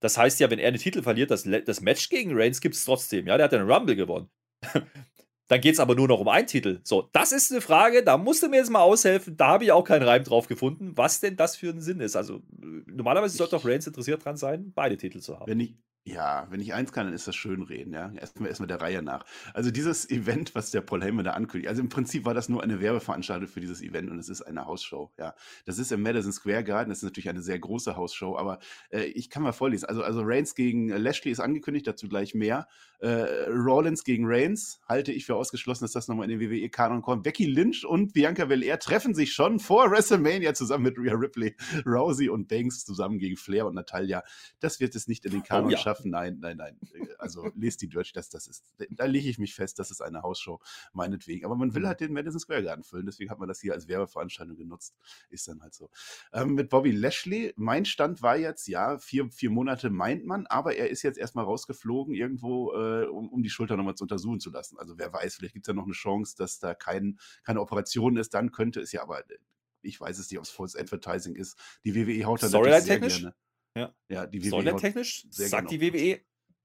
das 0.00 0.18
heißt 0.18 0.40
ja, 0.40 0.50
wenn 0.50 0.58
er 0.58 0.68
einen 0.68 0.78
Titel 0.78 1.02
verliert, 1.02 1.30
das, 1.30 1.44
das 1.44 1.80
Match 1.80 2.08
gegen 2.08 2.32
Reigns 2.34 2.60
gibt 2.60 2.74
es 2.74 2.84
trotzdem. 2.84 3.28
Ja, 3.28 3.36
der 3.36 3.44
hat 3.44 3.54
einen 3.54 3.70
Rumble 3.70 3.94
gewonnen. 3.94 4.28
Dann 5.52 5.60
geht 5.60 5.74
es 5.74 5.80
aber 5.80 5.94
nur 5.94 6.08
noch 6.08 6.18
um 6.18 6.28
einen 6.28 6.46
Titel. 6.46 6.80
So, 6.82 7.10
das 7.12 7.30
ist 7.30 7.52
eine 7.52 7.60
Frage, 7.60 8.02
da 8.02 8.16
musst 8.16 8.42
du 8.42 8.48
mir 8.48 8.56
jetzt 8.56 8.70
mal 8.70 8.80
aushelfen. 8.80 9.36
Da 9.36 9.48
habe 9.48 9.64
ich 9.64 9.72
auch 9.72 9.84
keinen 9.84 10.02
Reim 10.02 10.24
drauf 10.24 10.48
gefunden, 10.48 10.92
was 10.96 11.20
denn 11.20 11.36
das 11.36 11.56
für 11.56 11.68
ein 11.68 11.82
Sinn 11.82 12.00
ist. 12.00 12.16
Also, 12.16 12.40
normalerweise 12.86 13.36
sollte 13.36 13.56
doch 13.56 13.66
Reigns 13.66 13.86
interessiert 13.86 14.24
dran 14.24 14.38
sein, 14.38 14.72
beide 14.74 14.96
Titel 14.96 15.20
zu 15.20 15.38
haben. 15.38 15.50
Wenn 15.50 15.60
ich, 15.60 15.74
Ja, 16.04 16.48
wenn 16.50 16.60
ich 16.60 16.74
eins 16.74 16.90
kann, 16.90 17.06
dann 17.06 17.14
ist 17.14 17.28
das 17.28 17.36
Schönreden, 17.36 17.92
ja. 17.92 18.12
Erstmal 18.14 18.48
erstmal 18.48 18.66
der 18.66 18.80
Reihe 18.80 19.02
nach. 19.02 19.24
Also 19.54 19.70
dieses 19.70 20.10
Event, 20.10 20.52
was 20.56 20.72
der 20.72 20.80
Paul 20.80 21.00
Heyman 21.00 21.24
da 21.24 21.30
ankündigt, 21.34 21.68
also 21.68 21.80
im 21.80 21.90
Prinzip 21.90 22.24
war 22.24 22.34
das 22.34 22.48
nur 22.48 22.60
eine 22.60 22.80
Werbeveranstaltung 22.80 23.46
für 23.46 23.60
dieses 23.60 23.82
Event 23.82 24.10
und 24.10 24.18
es 24.18 24.28
ist 24.28 24.42
eine 24.42 24.64
Hausshow, 24.64 25.12
ja. 25.16 25.36
Das 25.64 25.78
ist 25.78 25.92
im 25.92 26.02
Madison 26.02 26.32
Square 26.32 26.64
Garden, 26.64 26.88
das 26.88 26.98
ist 26.98 27.04
natürlich 27.04 27.28
eine 27.28 27.40
sehr 27.40 27.60
große 27.60 27.94
Hausshow, 27.96 28.36
aber 28.36 28.58
äh, 28.90 29.04
ich 29.04 29.30
kann 29.30 29.44
mal 29.44 29.52
vorlesen. 29.52 29.86
Also, 29.88 30.02
also 30.02 30.22
Reigns 30.24 30.56
gegen 30.56 30.88
Lashley 30.88 31.30
ist 31.30 31.38
angekündigt, 31.38 31.86
dazu 31.86 32.08
gleich 32.08 32.34
mehr. 32.34 32.66
Äh, 32.98 33.48
Rollins 33.48 34.02
gegen 34.02 34.24
Reigns 34.26 34.80
halte 34.88 35.12
ich 35.12 35.24
für 35.24 35.36
ausgeschlossen, 35.36 35.84
dass 35.84 35.92
das 35.92 36.08
nochmal 36.08 36.28
in 36.28 36.36
den 36.36 36.50
WWE-Kanon 36.50 37.02
kommt. 37.02 37.22
Becky 37.22 37.46
Lynch 37.46 37.84
und 37.86 38.12
Bianca 38.12 38.46
Belair 38.46 38.80
treffen 38.80 39.14
sich 39.14 39.32
schon 39.32 39.60
vor 39.60 39.88
WrestleMania 39.92 40.52
zusammen 40.54 40.82
mit 40.82 40.98
Rhea 40.98 41.14
Ripley, 41.14 41.54
Rousey 41.86 42.28
und 42.28 42.48
Banks 42.48 42.84
zusammen 42.84 43.18
gegen 43.18 43.36
Flair 43.36 43.66
und 43.66 43.76
Natalia. 43.76 44.24
Das 44.58 44.80
wird 44.80 44.96
es 44.96 45.06
nicht 45.06 45.24
in 45.24 45.30
den 45.30 45.44
Kanon 45.44 45.68
oh, 45.68 45.70
ja. 45.70 45.78
schaffen 45.78 45.91
schaffen. 45.92 46.10
Nein, 46.10 46.38
nein, 46.40 46.56
nein. 46.56 46.78
Also 47.18 47.50
lest 47.54 47.82
die 47.82 47.88
durch, 47.88 48.12
das, 48.12 48.28
das 48.28 48.46
ist, 48.46 48.64
da 48.90 49.04
lege 49.04 49.28
ich 49.28 49.38
mich 49.38 49.54
fest, 49.54 49.78
das 49.78 49.90
ist 49.90 50.00
eine 50.00 50.22
Hausshow, 50.22 50.60
meinetwegen. 50.92 51.44
Aber 51.44 51.54
man 51.54 51.74
will 51.74 51.82
mhm. 51.82 51.86
halt 51.86 52.00
den 52.00 52.12
Madison 52.12 52.40
Square 52.40 52.64
Garden 52.64 52.82
füllen, 52.82 53.06
deswegen 53.06 53.30
hat 53.30 53.38
man 53.38 53.48
das 53.48 53.60
hier 53.60 53.74
als 53.74 53.88
Werbeveranstaltung 53.88 54.56
genutzt. 54.56 54.96
Ist 55.30 55.46
dann 55.48 55.62
halt 55.62 55.74
so. 55.74 55.90
Ähm, 56.32 56.54
mit 56.54 56.68
Bobby 56.70 56.90
Lashley, 56.90 57.52
mein 57.56 57.84
Stand 57.84 58.22
war 58.22 58.36
jetzt, 58.36 58.66
ja, 58.68 58.98
vier, 58.98 59.30
vier 59.30 59.50
Monate 59.50 59.90
meint 59.90 60.24
man, 60.24 60.46
aber 60.46 60.74
er 60.76 60.90
ist 60.90 61.02
jetzt 61.02 61.18
erstmal 61.18 61.44
rausgeflogen, 61.44 62.14
irgendwo, 62.14 62.72
äh, 62.72 63.06
um, 63.06 63.28
um 63.28 63.42
die 63.42 63.50
Schulter 63.50 63.76
nochmal 63.76 63.94
zu 63.94 64.04
untersuchen 64.04 64.40
zu 64.40 64.50
lassen. 64.50 64.78
Also 64.78 64.98
wer 64.98 65.12
weiß, 65.12 65.36
vielleicht 65.36 65.54
gibt 65.54 65.66
es 65.66 65.68
ja 65.68 65.74
noch 65.74 65.84
eine 65.84 65.92
Chance, 65.92 66.34
dass 66.36 66.58
da 66.58 66.74
kein, 66.74 67.18
keine 67.44 67.60
Operation 67.60 68.16
ist, 68.16 68.34
dann 68.34 68.50
könnte 68.52 68.80
es 68.80 68.92
ja, 68.92 69.02
aber 69.02 69.22
ich 69.82 70.00
weiß 70.00 70.18
es 70.18 70.30
nicht, 70.30 70.38
ob 70.38 70.44
es 70.44 70.50
False 70.50 70.78
Advertising 70.78 71.34
ist. 71.34 71.58
Die 71.84 71.94
WWE 71.94 72.24
haut 72.24 72.42
dann 72.42 72.52
natürlich 72.52 72.82
sehr 72.84 73.00
gerne. 73.00 73.34
Ja, 73.76 73.94
ja 74.08 74.26
die 74.26 74.40
WWE. 74.40 74.48
Storyline-technisch 74.48 75.26
sagt 75.30 75.70
die 75.70 75.80
WWE, 75.80 76.20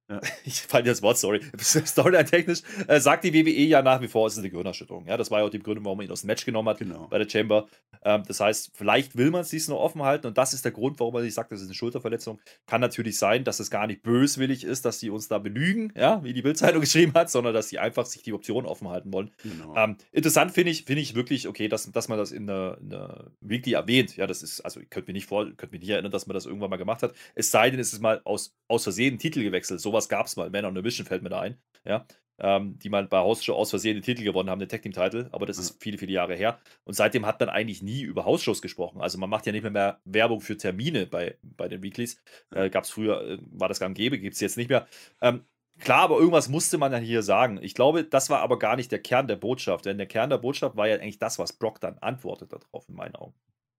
ja. 0.09 0.21
Ich 0.45 0.61
falle 0.61 0.85
das 0.85 1.01
Wort, 1.01 1.17
sorry. 1.17 1.41
Storyline-technisch 1.59 2.61
äh, 2.87 2.99
sagt 2.99 3.23
die 3.23 3.33
WWE 3.33 3.49
ja 3.49 3.81
nach 3.81 4.01
wie 4.01 4.07
vor, 4.07 4.27
es 4.27 4.33
ist 4.33 4.39
eine 4.39 4.49
Gehirnerschütterung. 4.49 5.05
Ja, 5.07 5.17
das 5.17 5.31
war 5.31 5.39
ja 5.39 5.45
auch 5.45 5.49
die 5.49 5.57
Begründung, 5.57 5.85
warum 5.85 5.97
man 5.97 6.07
ihn 6.07 6.11
aus 6.11 6.21
dem 6.21 6.27
Match 6.27 6.45
genommen 6.45 6.69
hat 6.69 6.79
genau. 6.79 7.07
bei 7.09 7.17
der 7.17 7.29
Chamber. 7.29 7.67
Ähm, 8.03 8.23
das 8.27 8.39
heißt, 8.39 8.71
vielleicht 8.73 9.17
will 9.17 9.31
man 9.31 9.41
es 9.41 9.49
dies 9.49 9.67
noch 9.67 9.79
offen 9.79 10.03
halten 10.03 10.27
und 10.27 10.37
das 10.37 10.53
ist 10.53 10.63
der 10.63 10.71
Grund, 10.71 10.99
warum 10.99 11.13
man 11.13 11.23
sich 11.23 11.33
sagt, 11.33 11.51
das 11.51 11.59
ist 11.59 11.67
eine 11.67 11.73
Schulterverletzung. 11.73 12.39
Kann 12.65 12.81
natürlich 12.81 13.17
sein, 13.17 13.43
dass 13.43 13.59
es 13.59 13.69
gar 13.69 13.87
nicht 13.87 14.01
böswillig 14.03 14.63
ist, 14.63 14.85
dass 14.85 14.99
sie 14.99 15.09
uns 15.09 15.27
da 15.27 15.39
belügen, 15.39 15.91
ja, 15.95 16.23
wie 16.23 16.33
die 16.33 16.41
Bildzeitung 16.41 16.81
geschrieben 16.87 17.13
hat, 17.13 17.29
sondern 17.29 17.53
dass 17.53 17.69
sie 17.69 17.79
einfach 17.79 18.05
sich 18.05 18.21
die 18.21 18.33
Option 18.33 18.65
offen 18.65 18.87
halten 18.87 19.11
wollen. 19.11 19.31
Genau. 19.43 19.75
Ähm, 19.75 19.97
interessant 20.11 20.51
finde 20.51 20.71
ich, 20.71 20.85
finde 20.85 21.01
ich 21.01 21.15
wirklich, 21.15 21.47
okay, 21.47 21.67
dass, 21.67 21.91
dass 21.91 22.07
man 22.07 22.17
das 22.17 22.31
in 22.31 22.47
der, 22.47 22.77
in 22.79 22.89
der 22.89 23.31
Weekly 23.41 23.73
erwähnt. 23.73 24.15
Ja, 24.15 24.27
das 24.27 24.41
ist, 24.41 24.61
also 24.61 24.79
ich 24.79 24.89
könnte 24.89 25.09
mir 25.09 25.13
nicht 25.13 25.27
vor, 25.27 25.45
könnte 25.45 25.71
mich 25.71 25.81
nicht 25.81 25.89
erinnern, 25.89 26.11
dass 26.11 26.27
man 26.27 26.33
das 26.33 26.45
irgendwann 26.45 26.69
mal 26.69 26.77
gemacht 26.77 27.03
hat. 27.03 27.13
Es 27.35 27.51
sei 27.51 27.69
denn, 27.69 27.79
es 27.79 27.91
ist 27.91 28.01
mal 28.01 28.21
aus, 28.23 28.55
aus 28.67 28.83
Versehen 28.83 29.17
Titel 29.17 29.43
gewechselt. 29.43 29.81
So 29.81 29.96
sowas 29.97 30.09
gab 30.09 30.27
es 30.27 30.35
mal. 30.35 30.49
Man 30.49 30.65
on 30.65 30.77
a 30.77 30.81
Mission 30.81 31.05
fällt 31.05 31.23
mir 31.23 31.29
da 31.29 31.41
ein. 31.41 31.57
Ja. 31.85 32.05
Ähm, 32.39 32.77
die 32.77 32.89
mal 32.89 33.07
bei 33.07 33.17
Hausshow 33.17 33.55
aus 33.55 33.71
Versehen 33.71 33.95
den 33.95 34.03
Titel 34.03 34.23
gewonnen 34.23 34.51
haben, 34.51 34.59
den 34.59 34.69
Tag 34.69 34.83
Team 34.83 34.91
Titel, 34.91 35.27
aber 35.31 35.47
das 35.47 35.57
ist 35.57 35.81
viele, 35.81 35.97
viele 35.97 36.11
Jahre 36.11 36.35
her. 36.35 36.59
Und 36.83 36.93
seitdem 36.93 37.25
hat 37.25 37.39
man 37.39 37.49
eigentlich 37.49 37.81
nie 37.81 38.03
über 38.03 38.25
Hausshows 38.25 38.61
gesprochen. 38.61 39.01
Also 39.01 39.17
man 39.17 39.27
macht 39.27 39.47
ja 39.47 39.51
nicht 39.51 39.63
mehr, 39.63 39.71
mehr 39.71 39.99
Werbung 40.05 40.39
für 40.39 40.55
Termine 40.55 41.07
bei, 41.07 41.39
bei 41.41 41.67
den 41.67 41.81
Weeklies. 41.81 42.21
Äh, 42.51 42.69
Gab 42.69 42.83
es 42.83 42.91
früher, 42.91 43.21
äh, 43.27 43.37
war 43.41 43.69
das 43.69 43.79
gang 43.79 43.97
gäbe, 43.97 44.19
gibt 44.19 44.35
es 44.35 44.39
jetzt 44.39 44.55
nicht 44.55 44.69
mehr. 44.69 44.87
Ähm, 45.19 45.45
klar, 45.79 46.01
aber 46.01 46.17
irgendwas 46.17 46.47
musste 46.47 46.77
man 46.77 46.91
ja 46.91 46.99
hier 46.99 47.23
sagen. 47.23 47.57
Ich 47.63 47.73
glaube, 47.73 48.03
das 48.03 48.29
war 48.29 48.41
aber 48.41 48.59
gar 48.59 48.75
nicht 48.75 48.91
der 48.91 49.01
Kern 49.01 49.27
der 49.27 49.37
Botschaft, 49.37 49.87
denn 49.87 49.97
der 49.97 50.05
Kern 50.05 50.29
der 50.29 50.37
Botschaft 50.37 50.77
war 50.77 50.87
ja 50.87 50.97
eigentlich 50.97 51.17
das, 51.17 51.39
was 51.39 51.53
Brock 51.53 51.81
dann 51.81 51.97
antwortet 51.97 52.53
darauf, 52.53 52.87
in 52.87 52.93
meinen 52.93 53.15
Augen. 53.15 53.33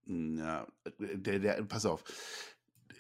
Ja, 0.09 0.67
der, 0.99 1.39
der, 1.39 1.63
pass 1.63 1.87
auf 1.87 2.03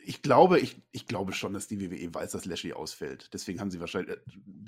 ich 0.08 0.22
glaube, 0.22 0.58
ich, 0.58 0.80
ich 0.90 1.06
glaube 1.06 1.34
schon, 1.34 1.52
dass 1.52 1.66
die 1.68 1.78
WWE 1.78 2.14
weiß, 2.14 2.30
dass 2.30 2.46
Lashley 2.46 2.72
ausfällt. 2.72 3.28
Deswegen 3.34 3.60
haben 3.60 3.70
sie 3.70 3.78
wahrscheinlich 3.78 4.16
äh, 4.16 4.20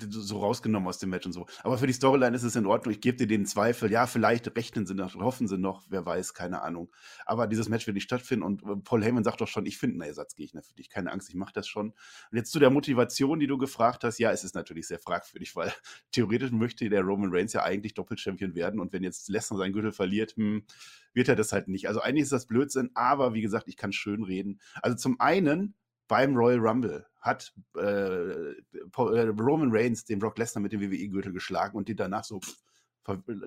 so 0.07 0.37
rausgenommen 0.37 0.87
aus 0.87 0.99
dem 0.99 1.09
Match 1.09 1.25
und 1.25 1.33
so. 1.33 1.47
Aber 1.63 1.79
für 1.79 1.87
die 1.87 1.93
Storyline 1.93 2.35
ist 2.35 2.43
es 2.43 2.55
in 2.55 2.67
Ordnung. 2.67 2.93
Ich 2.93 3.01
gebe 3.01 3.17
dir 3.17 3.25
den 3.25 3.47
Zweifel. 3.47 3.91
Ja, 3.91 4.05
vielleicht 4.05 4.55
rechnen 4.55 4.85
sie 4.85 4.93
noch, 4.93 5.15
hoffen 5.15 5.47
sie 5.47 5.57
noch, 5.57 5.87
wer 5.89 6.05
weiß, 6.05 6.35
keine 6.35 6.61
Ahnung. 6.61 6.93
Aber 7.25 7.47
dieses 7.47 7.69
Match 7.69 7.87
wird 7.87 7.95
nicht 7.95 8.03
stattfinden 8.03 8.45
und 8.45 8.61
äh, 8.61 8.75
Paul 8.83 9.03
Heyman 9.03 9.23
sagt 9.23 9.41
doch 9.41 9.47
schon, 9.47 9.65
ich 9.65 9.79
finde 9.79 9.95
einen 9.95 10.09
Ersatzgegner 10.09 10.61
für 10.61 10.75
dich. 10.75 10.91
Keine 10.91 11.11
Angst, 11.11 11.29
ich 11.29 11.35
mache 11.35 11.53
das 11.53 11.67
schon. 11.67 11.87
Und 11.89 12.37
jetzt 12.37 12.51
zu 12.51 12.59
der 12.59 12.69
Motivation, 12.69 13.39
die 13.39 13.47
du 13.47 13.57
gefragt 13.57 14.03
hast. 14.03 14.19
Ja, 14.19 14.31
es 14.31 14.43
ist 14.43 14.53
natürlich 14.53 14.85
sehr 14.85 14.99
fragwürdig, 14.99 15.55
weil 15.55 15.73
theoretisch 16.11 16.51
möchte 16.51 16.87
der 16.87 17.01
Roman 17.01 17.31
Reigns 17.33 17.53
ja 17.53 17.63
eigentlich 17.63 17.95
Doppelchampion 17.95 18.53
werden 18.53 18.79
und 18.79 18.93
wenn 18.93 19.01
jetzt 19.01 19.27
Lesnar 19.27 19.57
seinen 19.57 19.73
Gürtel 19.73 19.91
verliert, 19.91 20.35
hm, 20.37 20.65
wird 21.13 21.29
er 21.29 21.35
das 21.35 21.51
halt 21.51 21.67
nicht. 21.67 21.87
Also 21.87 22.01
eigentlich 22.01 22.23
ist 22.23 22.31
das 22.31 22.47
Blödsinn, 22.47 22.91
aber 22.93 23.33
wie 23.33 23.41
gesagt, 23.41 23.67
ich 23.67 23.77
kann 23.77 23.91
schön 23.91 24.23
reden. 24.23 24.59
Also 24.81 24.95
zum 24.97 25.19
einen 25.19 25.75
beim 26.07 26.35
Royal 26.35 26.59
Rumble 26.59 27.05
hat 27.21 27.53
äh, 27.77 27.81
äh 27.81 28.55
Roman 28.97 29.69
Reigns 29.71 30.03
den 30.03 30.19
Brock 30.19 30.37
Lesnar 30.37 30.61
mit 30.61 30.73
dem 30.73 30.81
WWE-Gürtel 30.81 31.31
geschlagen 31.31 31.77
und 31.77 31.87
den 31.87 31.95
danach 31.95 32.23
so, 32.23 32.41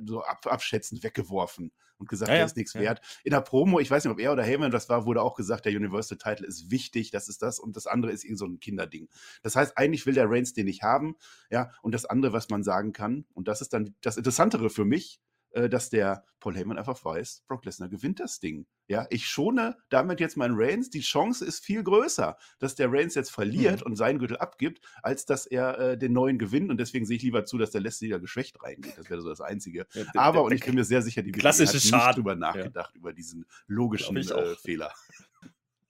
so 0.07 0.23
ab, 0.23 0.47
abschätzend 0.47 1.03
weggeworfen 1.03 1.73
und 1.99 2.09
gesagt, 2.09 2.31
ja, 2.31 2.37
der 2.37 2.47
ist 2.47 2.57
nichts 2.57 2.73
ja. 2.75 2.81
wert. 2.81 3.01
In 3.23 3.31
der 3.31 3.41
Promo, 3.41 3.81
ich 3.81 3.91
weiß 3.91 4.05
nicht, 4.05 4.13
ob 4.13 4.19
er 4.19 4.33
oder 4.33 4.43
Heyman 4.43 4.71
das 4.71 4.89
war, 4.89 5.07
wurde 5.07 5.23
auch 5.23 5.35
gesagt, 5.35 5.65
der 5.65 5.73
Universal 5.73 6.19
Title 6.19 6.47
ist 6.47 6.71
wichtig, 6.71 7.11
das 7.11 7.29
ist 7.29 7.43
das 7.43 7.59
und 7.59 7.77
das 7.77 7.87
andere 7.87 8.13
ist 8.13 8.25
irgend 8.25 8.39
so 8.39 8.47
ein 8.47 8.61
Kinderding. 8.61 9.09
Das 9.43 9.57
heißt, 9.57 9.77
eigentlich 9.77 10.07
will 10.07 10.15
der 10.15 10.31
Reigns 10.31 10.55
den 10.55 10.67
nicht 10.67 10.83
haben, 10.83 11.17
ja, 11.51 11.71
und 11.83 11.93
das 11.93 12.07
andere, 12.07 12.33
was 12.33 12.49
man 12.49 12.63
sagen 12.63 12.93
kann, 12.93 13.27
und 13.35 13.49
das 13.49 13.61
ist 13.61 13.73
dann 13.73 13.95
das 14.01 14.17
Interessantere 14.17 14.71
für 14.71 14.85
mich, 14.85 15.21
äh, 15.55 15.69
dass 15.69 15.89
der 15.89 16.25
Paul 16.41 16.57
Heyman 16.57 16.79
einfach 16.79 17.03
weiß, 17.03 17.45
Brock 17.47 17.65
Lesnar 17.65 17.89
gewinnt 17.89 18.21
das 18.21 18.41
Ding. 18.41 18.67
Ja, 18.87 19.07
ich 19.09 19.27
schone 19.27 19.77
damit 19.89 20.21
jetzt 20.21 20.37
meinen 20.37 20.55
Reigns. 20.57 20.91
Die 20.91 21.01
Chance 21.01 21.45
ist 21.45 21.65
viel 21.65 21.83
größer, 21.83 22.37
dass 22.59 22.75
der 22.75 22.93
Reigns 22.93 23.15
jetzt 23.15 23.31
verliert 23.31 23.81
mhm. 23.81 23.87
und 23.87 23.97
seinen 23.97 24.19
Gürtel 24.19 24.37
abgibt, 24.37 24.81
als 25.03 25.25
dass 25.25 25.47
er 25.47 25.79
äh, 25.79 25.99
den 25.99 26.13
neuen 26.13 26.39
gewinnt. 26.39 26.71
Und 26.71 26.79
deswegen 26.79 27.07
sehe 27.07 27.17
ich 27.17 27.23
lieber 27.23 27.45
zu, 27.45 27.57
dass 27.57 27.71
der 27.71 27.81
letzte 27.81 28.07
wieder 28.07 28.19
geschwächt 28.19 28.63
reingeht. 28.63 28.99
Das 28.99 29.09
wäre 29.09 29.23
so 29.23 29.29
das 29.29 29.41
Einzige. 29.41 29.87
Ja, 29.95 30.05
der, 30.05 30.21
Aber, 30.21 30.39
der, 30.39 30.43
und 30.45 30.53
ich 30.53 30.65
bin 30.65 30.75
mir 30.75 30.85
sehr 30.85 31.03
sicher, 31.03 31.23
die 31.23 31.33
klassische 31.33 31.75
hat 31.75 31.83
Schad. 31.83 32.07
nicht 32.09 32.17
drüber 32.19 32.35
nachgedacht, 32.35 32.91
ja. 32.95 32.99
über 32.99 33.13
diesen 33.13 33.47
logischen 33.67 34.17
äh, 34.17 34.57
Fehler. 34.57 34.93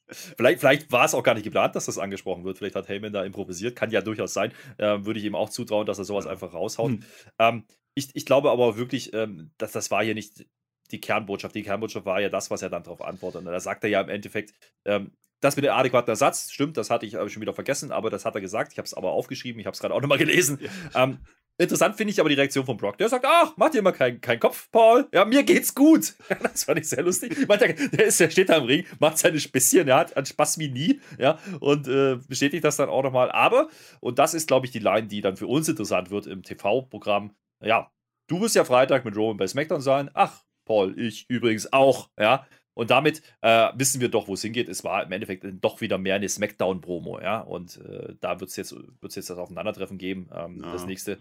Vielleicht, 0.07 0.61
vielleicht 0.61 0.93
war 0.93 1.07
es 1.07 1.15
auch 1.15 1.23
gar 1.23 1.33
nicht 1.35 1.45
geplant, 1.45 1.75
dass 1.75 1.87
das 1.87 1.99
angesprochen 1.99 2.45
wird. 2.45 2.59
Vielleicht 2.59 2.77
hat 2.77 2.89
Heyman 2.89 3.15
da 3.15 3.25
improvisiert. 3.25 3.75
Kann 3.75 3.91
ja 3.91 4.03
durchaus 4.03 4.35
sein. 4.35 4.53
Ähm, 4.79 5.07
würde 5.07 5.19
ich 5.19 5.25
ihm 5.25 5.35
auch 5.35 5.49
zutrauen, 5.49 5.87
dass 5.87 5.99
er 5.99 6.05
sowas 6.05 6.27
einfach 6.27 6.53
raushaut. 6.53 6.91
Hm. 6.91 7.05
Ähm, 7.39 7.65
ich, 7.95 8.11
ich 8.15 8.27
glaube 8.27 8.51
aber 8.51 8.77
wirklich, 8.77 9.13
ähm, 9.15 9.51
dass 9.59 9.73
das 9.73 9.91
war 9.91 10.05
hier 10.05 10.15
nicht 10.15 10.47
die 10.91 11.01
Kernbotschaft. 11.01 11.55
Die 11.55 11.63
Kernbotschaft 11.63 12.07
war 12.07 12.21
ja 12.21 12.29
das, 12.29 12.51
was 12.51 12.63
er 12.63 12.71
dann 12.71 12.83
darauf 12.83 13.03
antwortet. 13.03 13.41
Und 13.41 13.47
da 13.47 13.61
sagt 13.61 13.85
er 13.85 13.91
ja 13.91 14.01
im 14.01 14.09
Endeffekt, 14.09 14.55
ähm, 14.85 15.13
das 15.41 15.57
mit 15.57 15.65
dem 15.65 15.73
adäquaten 15.73 16.09
Ersatz, 16.09 16.51
stimmt, 16.51 16.77
das 16.77 16.91
hatte 16.91 17.07
ich 17.07 17.13
schon 17.13 17.43
wieder 17.43 17.53
vergessen, 17.53 17.93
aber 17.93 18.09
das 18.11 18.25
hat 18.25 18.35
er 18.35 18.41
gesagt. 18.41 18.73
Ich 18.73 18.79
habe 18.79 18.87
es 18.87 18.95
aber 18.95 19.13
aufgeschrieben, 19.13 19.61
ich 19.61 19.67
habe 19.67 19.75
es 19.75 19.81
gerade 19.81 19.95
auch 19.95 20.01
nochmal 20.01 20.19
gelesen. 20.19 20.59
Ja. 20.95 21.05
Ähm, 21.05 21.19
interessant 21.59 21.97
finde 21.97 22.13
ich 22.13 22.21
aber 22.21 22.29
die 22.29 22.35
Reaktion 22.35 22.65
von 22.65 22.77
Brock. 22.77 22.99
Der 22.99 23.09
sagt, 23.09 23.25
ach, 23.29 23.53
mach 23.57 23.71
dir 23.71 23.83
mal 23.83 23.93
keinen 23.93 24.21
kein 24.21 24.41
Kopf, 24.41 24.69
Paul. 24.71 25.07
Ja, 25.13 25.25
mir 25.25 25.43
geht's 25.43 25.75
gut. 25.75 26.15
Das 26.43 26.65
fand 26.65 26.79
ich 26.79 26.89
sehr 26.89 27.03
lustig. 27.03 27.37
der, 27.47 27.57
der, 27.57 28.05
ist, 28.07 28.21
der 28.21 28.31
steht 28.31 28.49
da 28.49 28.57
im 28.57 28.65
Ring, 28.65 28.87
macht 28.99 29.19
seine 29.19 29.39
Späßchen, 29.39 29.87
der 29.87 29.97
hat 29.97 30.17
einen 30.17 30.27
Spaß 30.27 30.59
wie 30.59 30.69
nie, 30.69 31.01
ja, 31.19 31.39
und 31.61 31.89
äh, 31.89 32.17
bestätigt 32.29 32.65
das 32.65 32.77
dann 32.77 32.89
auch 32.89 33.03
nochmal. 33.03 33.31
Aber, 33.31 33.69
und 34.01 34.19
das 34.19 34.35
ist, 34.35 34.49
glaube 34.49 34.67
ich, 34.67 34.73
die 34.73 34.79
Line, 34.79 35.09
die 35.09 35.21
dann 35.21 35.37
für 35.37 35.47
uns 35.47 35.69
interessant 35.69 36.11
wird 36.11 36.27
im 36.27 36.43
TV-Programm, 36.43 37.35
ja, 37.65 37.91
du 38.29 38.41
wirst 38.41 38.55
ja 38.55 38.65
Freitag 38.65 39.05
mit 39.05 39.17
Roman 39.17 39.37
bei 39.37 39.47
SmackDown 39.47 39.81
sein. 39.81 40.11
Ach, 40.15 40.45
Paul, 40.65 40.99
ich 40.99 41.27
übrigens 41.29 41.73
auch, 41.73 42.11
ja. 42.19 42.47
Und 42.77 42.91
damit 42.91 43.23
äh, 43.41 43.71
wissen 43.77 44.01
wir 44.01 44.09
doch, 44.09 44.27
wo 44.27 44.35
es 44.35 44.43
hingeht. 44.43 44.69
Es 44.69 44.83
war 44.83 45.05
im 45.05 45.13
Endeffekt 45.13 45.47
doch 45.61 45.81
wieder 45.81 45.97
mehr 45.97 46.17
eine 46.17 46.29
Smackdown-Promo, 46.29 47.21
ja. 47.21 47.41
Und 47.41 47.81
äh, 47.83 48.17
da 48.21 48.41
wird 48.41 48.51
es 48.51 48.57
jetzt, 48.57 48.75
wird's 49.01 49.15
jetzt 49.15 49.31
das 49.31 49.39
Aufeinandertreffen 49.39 49.97
geben, 49.97 50.29
ähm, 50.35 50.61
ja. 50.63 50.73
das 50.73 50.85
nächste. 50.85 51.19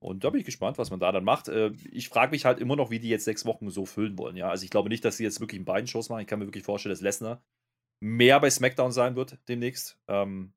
Und 0.00 0.24
da 0.24 0.30
bin 0.30 0.40
ich 0.40 0.46
gespannt, 0.46 0.78
was 0.78 0.90
man 0.90 1.00
da 1.00 1.12
dann 1.12 1.24
macht. 1.24 1.48
Äh, 1.48 1.70
ich 1.92 2.08
frage 2.08 2.32
mich 2.32 2.44
halt 2.44 2.58
immer 2.58 2.74
noch, 2.74 2.90
wie 2.90 2.98
die 2.98 3.08
jetzt 3.08 3.24
sechs 3.24 3.46
Wochen 3.46 3.70
so 3.70 3.86
füllen 3.86 4.18
wollen, 4.18 4.36
ja. 4.36 4.48
Also 4.48 4.64
ich 4.64 4.70
glaube 4.70 4.88
nicht, 4.88 5.04
dass 5.04 5.16
sie 5.16 5.24
jetzt 5.24 5.40
wirklich 5.40 5.60
in 5.60 5.64
beiden 5.64 5.86
Shows 5.86 6.08
machen. 6.08 6.22
Ich 6.22 6.26
kann 6.26 6.40
mir 6.40 6.46
wirklich 6.46 6.64
vorstellen, 6.64 6.92
dass 6.92 7.02
Lesnar 7.02 7.40
mehr 8.00 8.40
bei 8.40 8.50
SmackDown 8.50 8.92
sein 8.92 9.14
wird 9.14 9.38
demnächst. 9.48 9.98
Ähm, 10.08 10.52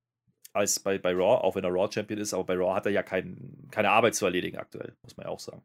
als 0.59 0.79
bei, 0.79 0.97
bei 0.97 1.13
Raw, 1.13 1.43
auch 1.43 1.55
wenn 1.55 1.63
er 1.63 1.71
Raw-Champion 1.71 2.19
ist, 2.19 2.33
aber 2.33 2.43
bei 2.43 2.55
Raw 2.55 2.75
hat 2.75 2.85
er 2.85 2.91
ja 2.91 3.03
kein, 3.03 3.67
keine 3.71 3.89
Arbeit 3.89 4.15
zu 4.15 4.25
erledigen 4.25 4.57
aktuell, 4.57 4.95
muss 5.01 5.17
man 5.17 5.25
ja 5.25 5.31
auch 5.31 5.39
sagen. 5.39 5.63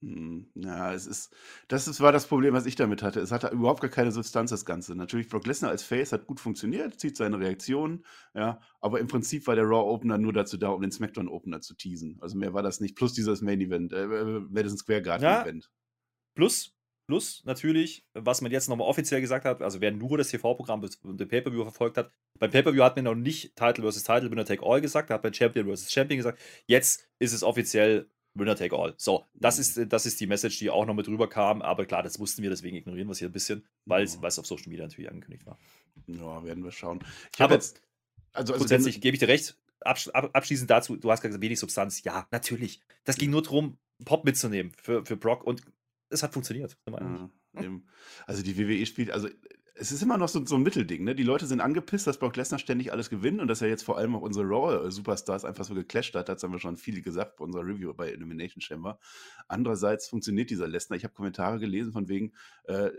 Hm, 0.00 0.46
ja, 0.54 0.94
es 0.94 1.08
ist, 1.08 1.34
das 1.66 1.88
ist, 1.88 2.00
war 2.00 2.12
das 2.12 2.28
Problem, 2.28 2.54
was 2.54 2.66
ich 2.66 2.76
damit 2.76 3.02
hatte. 3.02 3.18
Es 3.18 3.32
hatte 3.32 3.48
überhaupt 3.48 3.80
gar 3.80 3.90
keine 3.90 4.12
Substanz, 4.12 4.50
das 4.50 4.64
Ganze. 4.64 4.94
Natürlich, 4.94 5.28
Brock 5.28 5.44
Lesnar 5.44 5.72
als 5.72 5.82
Face 5.82 6.12
hat 6.12 6.28
gut 6.28 6.38
funktioniert, 6.38 7.00
zieht 7.00 7.16
seine 7.16 7.40
Reaktionen, 7.40 8.04
ja, 8.32 8.60
aber 8.80 9.00
im 9.00 9.08
Prinzip 9.08 9.48
war 9.48 9.56
der 9.56 9.64
Raw 9.64 9.90
Opener 9.90 10.16
nur 10.16 10.32
dazu 10.32 10.56
da, 10.56 10.68
um 10.68 10.82
den 10.82 10.92
SmackDown 10.92 11.26
Opener 11.28 11.60
zu 11.60 11.74
teasen. 11.74 12.16
Also 12.20 12.38
mehr 12.38 12.54
war 12.54 12.62
das 12.62 12.78
nicht. 12.78 12.94
Plus 12.94 13.12
dieses 13.12 13.42
Main 13.42 13.60
Event, 13.60 13.92
äh, 13.92 14.04
äh 14.04 14.40
Madison 14.48 14.78
Square 14.78 15.02
Garden 15.02 15.24
ja, 15.24 15.42
Event. 15.42 15.68
Plus, 16.36 16.77
plus 17.08 17.42
natürlich, 17.44 18.04
was 18.12 18.42
man 18.42 18.52
jetzt 18.52 18.68
nochmal 18.68 18.86
offiziell 18.86 19.20
gesagt 19.20 19.44
hat, 19.46 19.62
also 19.62 19.80
wer 19.80 19.90
nur 19.90 20.18
das 20.18 20.28
TV-Programm 20.28 20.86
und 21.02 21.18
den 21.18 21.26
Pay-Per-View 21.26 21.62
verfolgt 21.62 21.96
hat, 21.96 22.12
beim 22.38 22.50
Pay-Per-View 22.50 22.82
hat 22.84 22.96
man 22.96 23.06
noch 23.06 23.14
nicht 23.14 23.56
Title 23.56 23.90
vs. 23.90 24.04
Title, 24.04 24.30
Winner 24.30 24.44
Take 24.44 24.64
All 24.64 24.80
gesagt, 24.80 25.10
da 25.10 25.14
hat 25.14 25.24
man 25.24 25.34
Champion 25.34 25.74
vs. 25.74 25.90
Champion 25.90 26.18
gesagt. 26.18 26.38
Jetzt 26.66 27.08
ist 27.18 27.32
es 27.32 27.42
offiziell 27.42 28.08
Winner 28.34 28.54
take 28.54 28.76
all. 28.76 28.94
So, 28.98 29.26
das 29.34 29.56
mhm. 29.56 29.82
ist, 29.82 29.92
das 29.92 30.06
ist 30.06 30.20
die 30.20 30.26
Message, 30.26 30.58
die 30.58 30.70
auch 30.70 30.86
noch 30.86 30.94
mit 30.94 31.06
drüber 31.06 31.28
kam. 31.28 31.60
Aber 31.62 31.86
klar, 31.86 32.02
das 32.02 32.20
wussten 32.20 32.42
wir, 32.42 32.50
deswegen 32.50 32.76
ignorieren 32.76 33.08
wir 33.08 33.12
es 33.12 33.18
hier 33.18 33.28
ein 33.28 33.32
bisschen, 33.32 33.66
weil 33.84 34.04
es 34.04 34.38
auf 34.38 34.46
Social 34.46 34.68
Media 34.68 34.84
natürlich 34.84 35.10
angekündigt 35.10 35.44
war. 35.46 35.58
Ja, 36.06 36.44
werden 36.44 36.62
wir 36.62 36.70
schauen. 36.70 37.00
Ich 37.34 37.40
aber 37.40 37.54
jetzt, 37.54 37.82
also, 38.32 38.52
also 38.52 38.60
grundsätzlich 38.60 39.00
gebe 39.00 39.14
ich 39.14 39.20
dir 39.20 39.28
recht. 39.28 39.56
abschließend 39.80 40.70
dazu, 40.70 40.96
du 40.96 41.10
hast 41.10 41.22
gesagt, 41.22 41.42
wenig 41.42 41.58
Substanz. 41.58 42.04
Ja, 42.04 42.28
natürlich. 42.30 42.80
Das 43.04 43.16
ging 43.16 43.30
nur 43.30 43.42
darum, 43.42 43.78
Pop 44.04 44.24
mitzunehmen 44.24 44.72
für, 44.80 45.04
für 45.04 45.16
Brock 45.16 45.42
und 45.42 45.62
es 46.10 46.22
hat 46.22 46.32
funktioniert. 46.32 46.76
Ja, 47.54 47.70
also 48.26 48.42
die 48.42 48.56
WWE 48.56 48.86
spielt, 48.86 49.10
also 49.10 49.28
es 49.80 49.92
ist 49.92 50.02
immer 50.02 50.18
noch 50.18 50.28
so, 50.28 50.44
so 50.44 50.56
ein 50.56 50.62
Mittelding. 50.62 51.04
Ne? 51.04 51.14
Die 51.14 51.22
Leute 51.22 51.46
sind 51.46 51.60
angepisst, 51.60 52.06
dass 52.06 52.18
Brock 52.18 52.36
Lesnar 52.36 52.58
ständig 52.58 52.92
alles 52.92 53.10
gewinnt 53.10 53.40
und 53.40 53.48
dass 53.48 53.62
er 53.62 53.68
jetzt 53.68 53.84
vor 53.84 53.96
allem 53.96 54.16
auch 54.16 54.22
unsere 54.22 54.44
Raw-Superstars 54.46 55.44
einfach 55.44 55.64
so 55.64 55.74
geclasht 55.74 56.14
hat. 56.14 56.28
Das 56.28 56.42
haben 56.42 56.52
wir 56.52 56.58
schon 56.58 56.76
viele 56.76 57.00
gesagt 57.00 57.36
bei 57.36 57.44
unserer 57.44 57.64
Review 57.64 57.94
bei 57.94 58.10
Elimination 58.10 58.60
Chamber. 58.60 58.98
Andererseits 59.46 60.08
funktioniert 60.08 60.50
dieser 60.50 60.66
Lesnar. 60.66 60.96
Ich 60.96 61.04
habe 61.04 61.14
Kommentare 61.14 61.60
gelesen 61.60 61.92
von 61.92 62.08
wegen, 62.08 62.32
äh, 62.64 62.90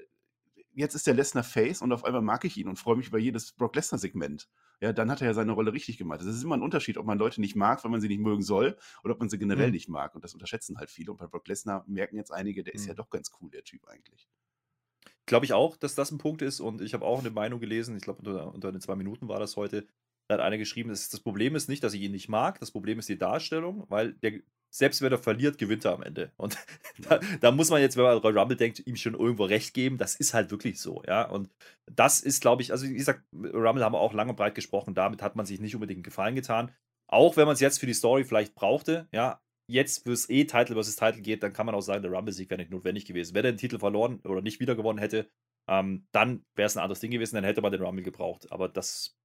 jetzt 0.74 0.96
ist 0.96 1.06
der 1.06 1.13
Lesnar 1.13 1.44
Face 1.44 1.82
und 1.82 1.92
auf 1.92 2.06
einmal 2.06 2.22
mag 2.22 2.46
ich 2.46 2.58
ihn 2.58 2.70
und 2.70 2.80
freue 2.80 2.96
mich 2.96 3.08
über 3.08 3.20
jedes 3.20 3.51
Brock 3.51 3.75
Lesnar-Segment. 3.75 4.48
Ja, 4.81 4.93
dann 4.93 5.12
hat 5.12 5.21
er 5.21 5.27
ja 5.27 5.33
seine 5.33 5.51
Rolle 5.51 5.74
richtig 5.74 5.98
gemacht. 5.98 6.21
Es 6.21 6.27
ist 6.27 6.43
immer 6.43 6.55
ein 6.55 6.62
Unterschied, 6.62 6.98
ob 6.98 7.05
man 7.05 7.17
Leute 7.17 7.41
nicht 7.41 7.55
mag, 7.55 7.83
weil 7.83 7.91
man 7.91 8.00
sie 8.00 8.07
nicht 8.07 8.21
mögen 8.21 8.41
soll, 8.41 8.77
oder 9.03 9.13
ob 9.13 9.19
man 9.19 9.29
sie 9.29 9.38
generell 9.38 9.67
mhm. 9.67 9.74
nicht 9.74 9.89
mag. 9.89 10.15
Und 10.15 10.24
das 10.24 10.33
unterschätzen 10.33 10.77
halt 10.77 10.89
viele. 10.89 11.12
Und 11.12 11.17
bei 11.17 11.27
Brock 11.27 11.48
Lesnar 11.48 11.83
merken 11.88 12.15
jetzt 12.15 12.31
einige, 12.31 12.63
der 12.63 12.74
ist 12.74 12.86
ja 12.86 12.93
mhm. 12.93 12.98
doch 12.98 13.09
ganz 13.09 13.31
cool, 13.41 13.50
der 13.51 13.63
Typ 13.63 13.88
eigentlich. 13.88 14.29
Glaube 15.25 15.45
ich 15.45 15.53
auch, 15.53 15.75
dass 15.75 15.95
das 15.95 16.12
ein 16.12 16.17
Punkt 16.17 16.41
ist. 16.41 16.62
Und 16.62 16.81
ich 16.81 16.93
habe 16.93 17.05
auch 17.05 17.19
eine 17.19 17.29
Meinung 17.29 17.59
gelesen, 17.59 17.98
ich 17.98 18.03
glaube, 18.03 18.19
unter, 18.19 18.53
unter 18.53 18.71
den 18.71 18.81
zwei 18.81 18.95
Minuten 18.95 19.27
war 19.27 19.39
das 19.39 19.57
heute. 19.57 19.86
Da 20.27 20.36
hat 20.36 20.41
einer 20.41 20.57
geschrieben, 20.57 20.89
dass 20.89 21.09
das 21.09 21.19
Problem 21.19 21.55
ist 21.55 21.67
nicht, 21.67 21.83
dass 21.83 21.93
ich 21.93 22.01
ihn 22.01 22.12
nicht 22.12 22.29
mag, 22.29 22.59
das 22.59 22.71
Problem 22.71 23.00
ist 23.00 23.09
die 23.09 23.17
Darstellung, 23.17 23.86
weil 23.89 24.13
der, 24.13 24.39
selbst 24.69 25.01
wenn 25.01 25.11
er 25.11 25.17
verliert, 25.17 25.57
gewinnt 25.57 25.85
er 25.85 25.93
am 25.93 26.03
Ende. 26.03 26.31
Und 26.38 26.57
da, 26.99 27.19
da, 27.41 27.51
muss 27.51 27.69
man 27.69 27.81
jetzt, 27.81 27.97
wenn 27.97 28.03
man 28.03 28.13
an 28.13 28.19
Royal 28.19 28.39
Rumble 28.39 28.57
denkt, 28.57 28.85
ihm 28.85 28.95
schon 28.95 29.15
irgendwo 29.15 29.45
recht 29.45 29.73
geben. 29.73 29.97
Das 29.97 30.15
ist 30.15 30.33
halt 30.33 30.51
wirklich 30.51 30.79
so, 30.79 31.03
ja. 31.07 31.23
Und 31.23 31.49
das 31.91 32.21
ist, 32.21 32.41
glaube 32.41 32.61
ich, 32.61 32.71
also 32.71 32.88
wie 32.88 32.93
gesagt, 32.93 33.23
Rumble 33.33 33.83
haben 33.83 33.93
wir 33.93 33.99
auch 33.99 34.13
lang 34.13 34.29
und 34.29 34.35
breit 34.35 34.55
gesprochen, 34.55 34.93
damit 34.93 35.21
hat 35.21 35.35
man 35.35 35.45
sich 35.45 35.59
nicht 35.59 35.75
unbedingt 35.75 35.97
einen 35.97 36.03
Gefallen 36.03 36.35
getan. 36.35 36.71
Auch 37.07 37.38
wenn 37.38 37.45
man 37.45 37.53
es 37.53 37.59
jetzt 37.59 37.79
für 37.79 37.88
die 37.88 37.93
Story 37.93 38.23
vielleicht 38.23 38.53
brauchte, 38.53 39.07
ja, 39.11 39.41
jetzt 39.67 40.03
fürs 40.03 40.29
E-Title 40.29 40.75
versus 40.75 40.95
Title 40.95 41.21
geht, 41.21 41.43
dann 41.43 41.53
kann 41.53 41.65
man 41.65 41.75
auch 41.75 41.81
sagen, 41.81 42.01
der 42.01 42.11
Rumble-Sieg 42.11 42.49
wäre 42.49 42.59
nicht 42.59 42.71
notwendig 42.71 43.05
gewesen. 43.05 43.35
Wenn 43.35 43.45
er 43.45 43.51
den 43.51 43.57
Titel 43.57 43.79
verloren 43.79 44.19
oder 44.23 44.41
nicht 44.41 44.59
wieder 44.59 44.75
gewonnen 44.75 44.99
hätte, 44.99 45.29
ähm, 45.67 46.07
dann 46.11 46.43
wäre 46.55 46.65
es 46.65 46.75
ein 46.75 46.83
anderes 46.83 46.99
Ding 46.99 47.11
gewesen, 47.11 47.35
dann 47.35 47.43
hätte 47.43 47.61
man 47.61 47.71
den 47.71 47.83
Rumble 47.83 48.03
gebraucht. 48.03 48.51
Aber 48.51 48.67
das, 48.67 49.18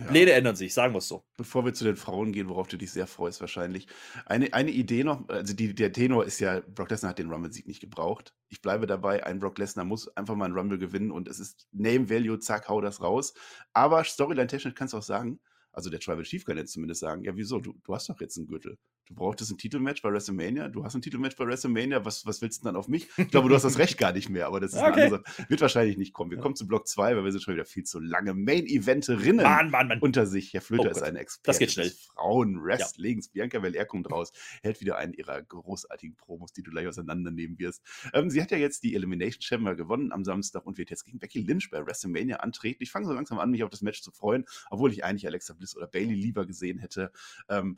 ja. 0.00 0.04
ja. 0.04 0.10
Pläne 0.10 0.32
ändern 0.32 0.56
sich, 0.56 0.74
sagen 0.74 0.94
wir 0.94 0.98
es 0.98 1.08
so. 1.08 1.24
Bevor 1.36 1.64
wir 1.64 1.74
zu 1.74 1.84
den 1.84 1.96
Frauen 1.96 2.32
gehen, 2.32 2.48
worauf 2.48 2.68
du 2.68 2.76
dich 2.76 2.92
sehr 2.92 3.06
freust, 3.06 3.40
wahrscheinlich. 3.40 3.86
Eine, 4.26 4.52
eine 4.52 4.70
Idee 4.70 5.04
noch, 5.04 5.28
also 5.28 5.54
die, 5.54 5.74
der 5.74 5.92
Tenor 5.92 6.24
ist 6.24 6.40
ja, 6.40 6.60
Brock 6.60 6.90
Lesnar 6.90 7.10
hat 7.10 7.18
den 7.18 7.30
Rumble-Sieg 7.30 7.66
nicht 7.66 7.80
gebraucht. 7.80 8.34
Ich 8.48 8.62
bleibe 8.62 8.86
dabei, 8.86 9.24
ein 9.24 9.38
Brock 9.38 9.58
Lesnar 9.58 9.84
muss 9.84 10.14
einfach 10.16 10.34
mal 10.34 10.46
einen 10.46 10.56
Rumble 10.56 10.78
gewinnen 10.78 11.10
und 11.10 11.28
es 11.28 11.38
ist 11.38 11.68
Name 11.72 12.10
Value, 12.10 12.38
zack, 12.38 12.68
hau 12.68 12.80
das 12.80 13.00
raus. 13.00 13.34
Aber 13.72 14.02
Storyline-technisch 14.04 14.74
kannst 14.74 14.94
du 14.94 14.98
auch 14.98 15.02
sagen, 15.02 15.40
also 15.72 15.90
der 15.90 16.00
Tribal 16.00 16.24
Chief 16.24 16.44
kann 16.44 16.56
jetzt 16.56 16.72
zumindest 16.72 17.00
sagen, 17.00 17.24
ja, 17.24 17.36
wieso, 17.36 17.60
du, 17.60 17.74
du 17.82 17.94
hast 17.94 18.08
doch 18.08 18.20
jetzt 18.20 18.36
einen 18.36 18.46
Gürtel 18.46 18.78
du 19.10 19.16
brauchtest 19.16 19.50
ein 19.50 19.58
Titelmatch 19.58 20.02
bei 20.02 20.12
WrestleMania, 20.12 20.68
du 20.68 20.84
hast 20.84 20.94
ein 20.94 21.02
Titelmatch 21.02 21.36
bei 21.36 21.44
WrestleMania, 21.44 22.04
was, 22.04 22.24
was 22.26 22.40
willst 22.40 22.62
du 22.62 22.64
dann 22.64 22.76
auf 22.76 22.88
mich? 22.88 23.08
Ich 23.16 23.28
glaube, 23.28 23.48
du 23.48 23.54
hast 23.54 23.64
das 23.64 23.78
Recht 23.78 23.98
gar 23.98 24.12
nicht 24.12 24.28
mehr, 24.28 24.46
aber 24.46 24.60
das 24.60 24.72
ist 24.72 24.80
okay. 24.80 25.06
eine 25.06 25.22
Wird 25.48 25.60
wahrscheinlich 25.60 25.98
nicht 25.98 26.12
kommen. 26.12 26.30
Wir 26.30 26.38
ja. 26.38 26.42
kommen 26.42 26.54
zu 26.54 26.66
Block 26.66 26.86
2, 26.86 27.16
weil 27.16 27.24
wir 27.24 27.32
sind 27.32 27.42
schon 27.42 27.54
wieder 27.54 27.64
viel 27.64 27.82
zu 27.82 27.98
lange 27.98 28.34
Main-Eventerinnen 28.34 29.44
Mann, 29.44 29.70
Mann, 29.70 29.88
Mann. 29.88 30.00
unter 30.00 30.26
sich. 30.26 30.54
Herr 30.54 30.60
Flöter 30.60 30.88
oh 30.88 30.90
ist 30.90 31.02
eine 31.02 31.18
Expertin 31.18 31.50
das 31.50 31.58
geht 31.58 31.72
schnell. 31.72 31.90
Frauen-Wrestlings. 32.14 33.26
Ja. 33.26 33.30
Bianca 33.32 33.58
Belair 33.58 33.84
kommt 33.84 34.10
raus, 34.10 34.32
hält 34.62 34.80
wieder 34.80 34.96
einen 34.96 35.12
ihrer 35.12 35.42
großartigen 35.42 36.16
Promos, 36.16 36.52
die 36.52 36.62
du 36.62 36.70
gleich 36.70 36.86
auseinandernehmen 36.86 37.58
wirst. 37.58 37.82
Ähm, 38.14 38.30
sie 38.30 38.40
hat 38.40 38.52
ja 38.52 38.58
jetzt 38.58 38.84
die 38.84 38.94
Elimination 38.94 39.42
Chamber 39.42 39.74
gewonnen 39.74 40.12
am 40.12 40.24
Samstag 40.24 40.64
und 40.66 40.78
wird 40.78 40.90
jetzt 40.90 41.04
gegen 41.04 41.18
Becky 41.18 41.40
Lynch 41.40 41.70
bei 41.70 41.84
WrestleMania 41.84 42.36
antreten. 42.36 42.82
Ich 42.82 42.90
fange 42.90 43.06
so 43.06 43.12
langsam 43.12 43.38
an, 43.38 43.50
mich 43.50 43.64
auf 43.64 43.70
das 43.70 43.82
Match 43.82 44.02
zu 44.02 44.12
freuen, 44.12 44.44
obwohl 44.70 44.92
ich 44.92 45.04
eigentlich 45.04 45.26
Alexa 45.26 45.54
Bliss 45.60 45.76
oder 45.76 45.86
Bailey 45.86 46.14
lieber 46.14 46.46
gesehen 46.46 46.78
hätte. 46.78 47.12
Ähm, 47.48 47.76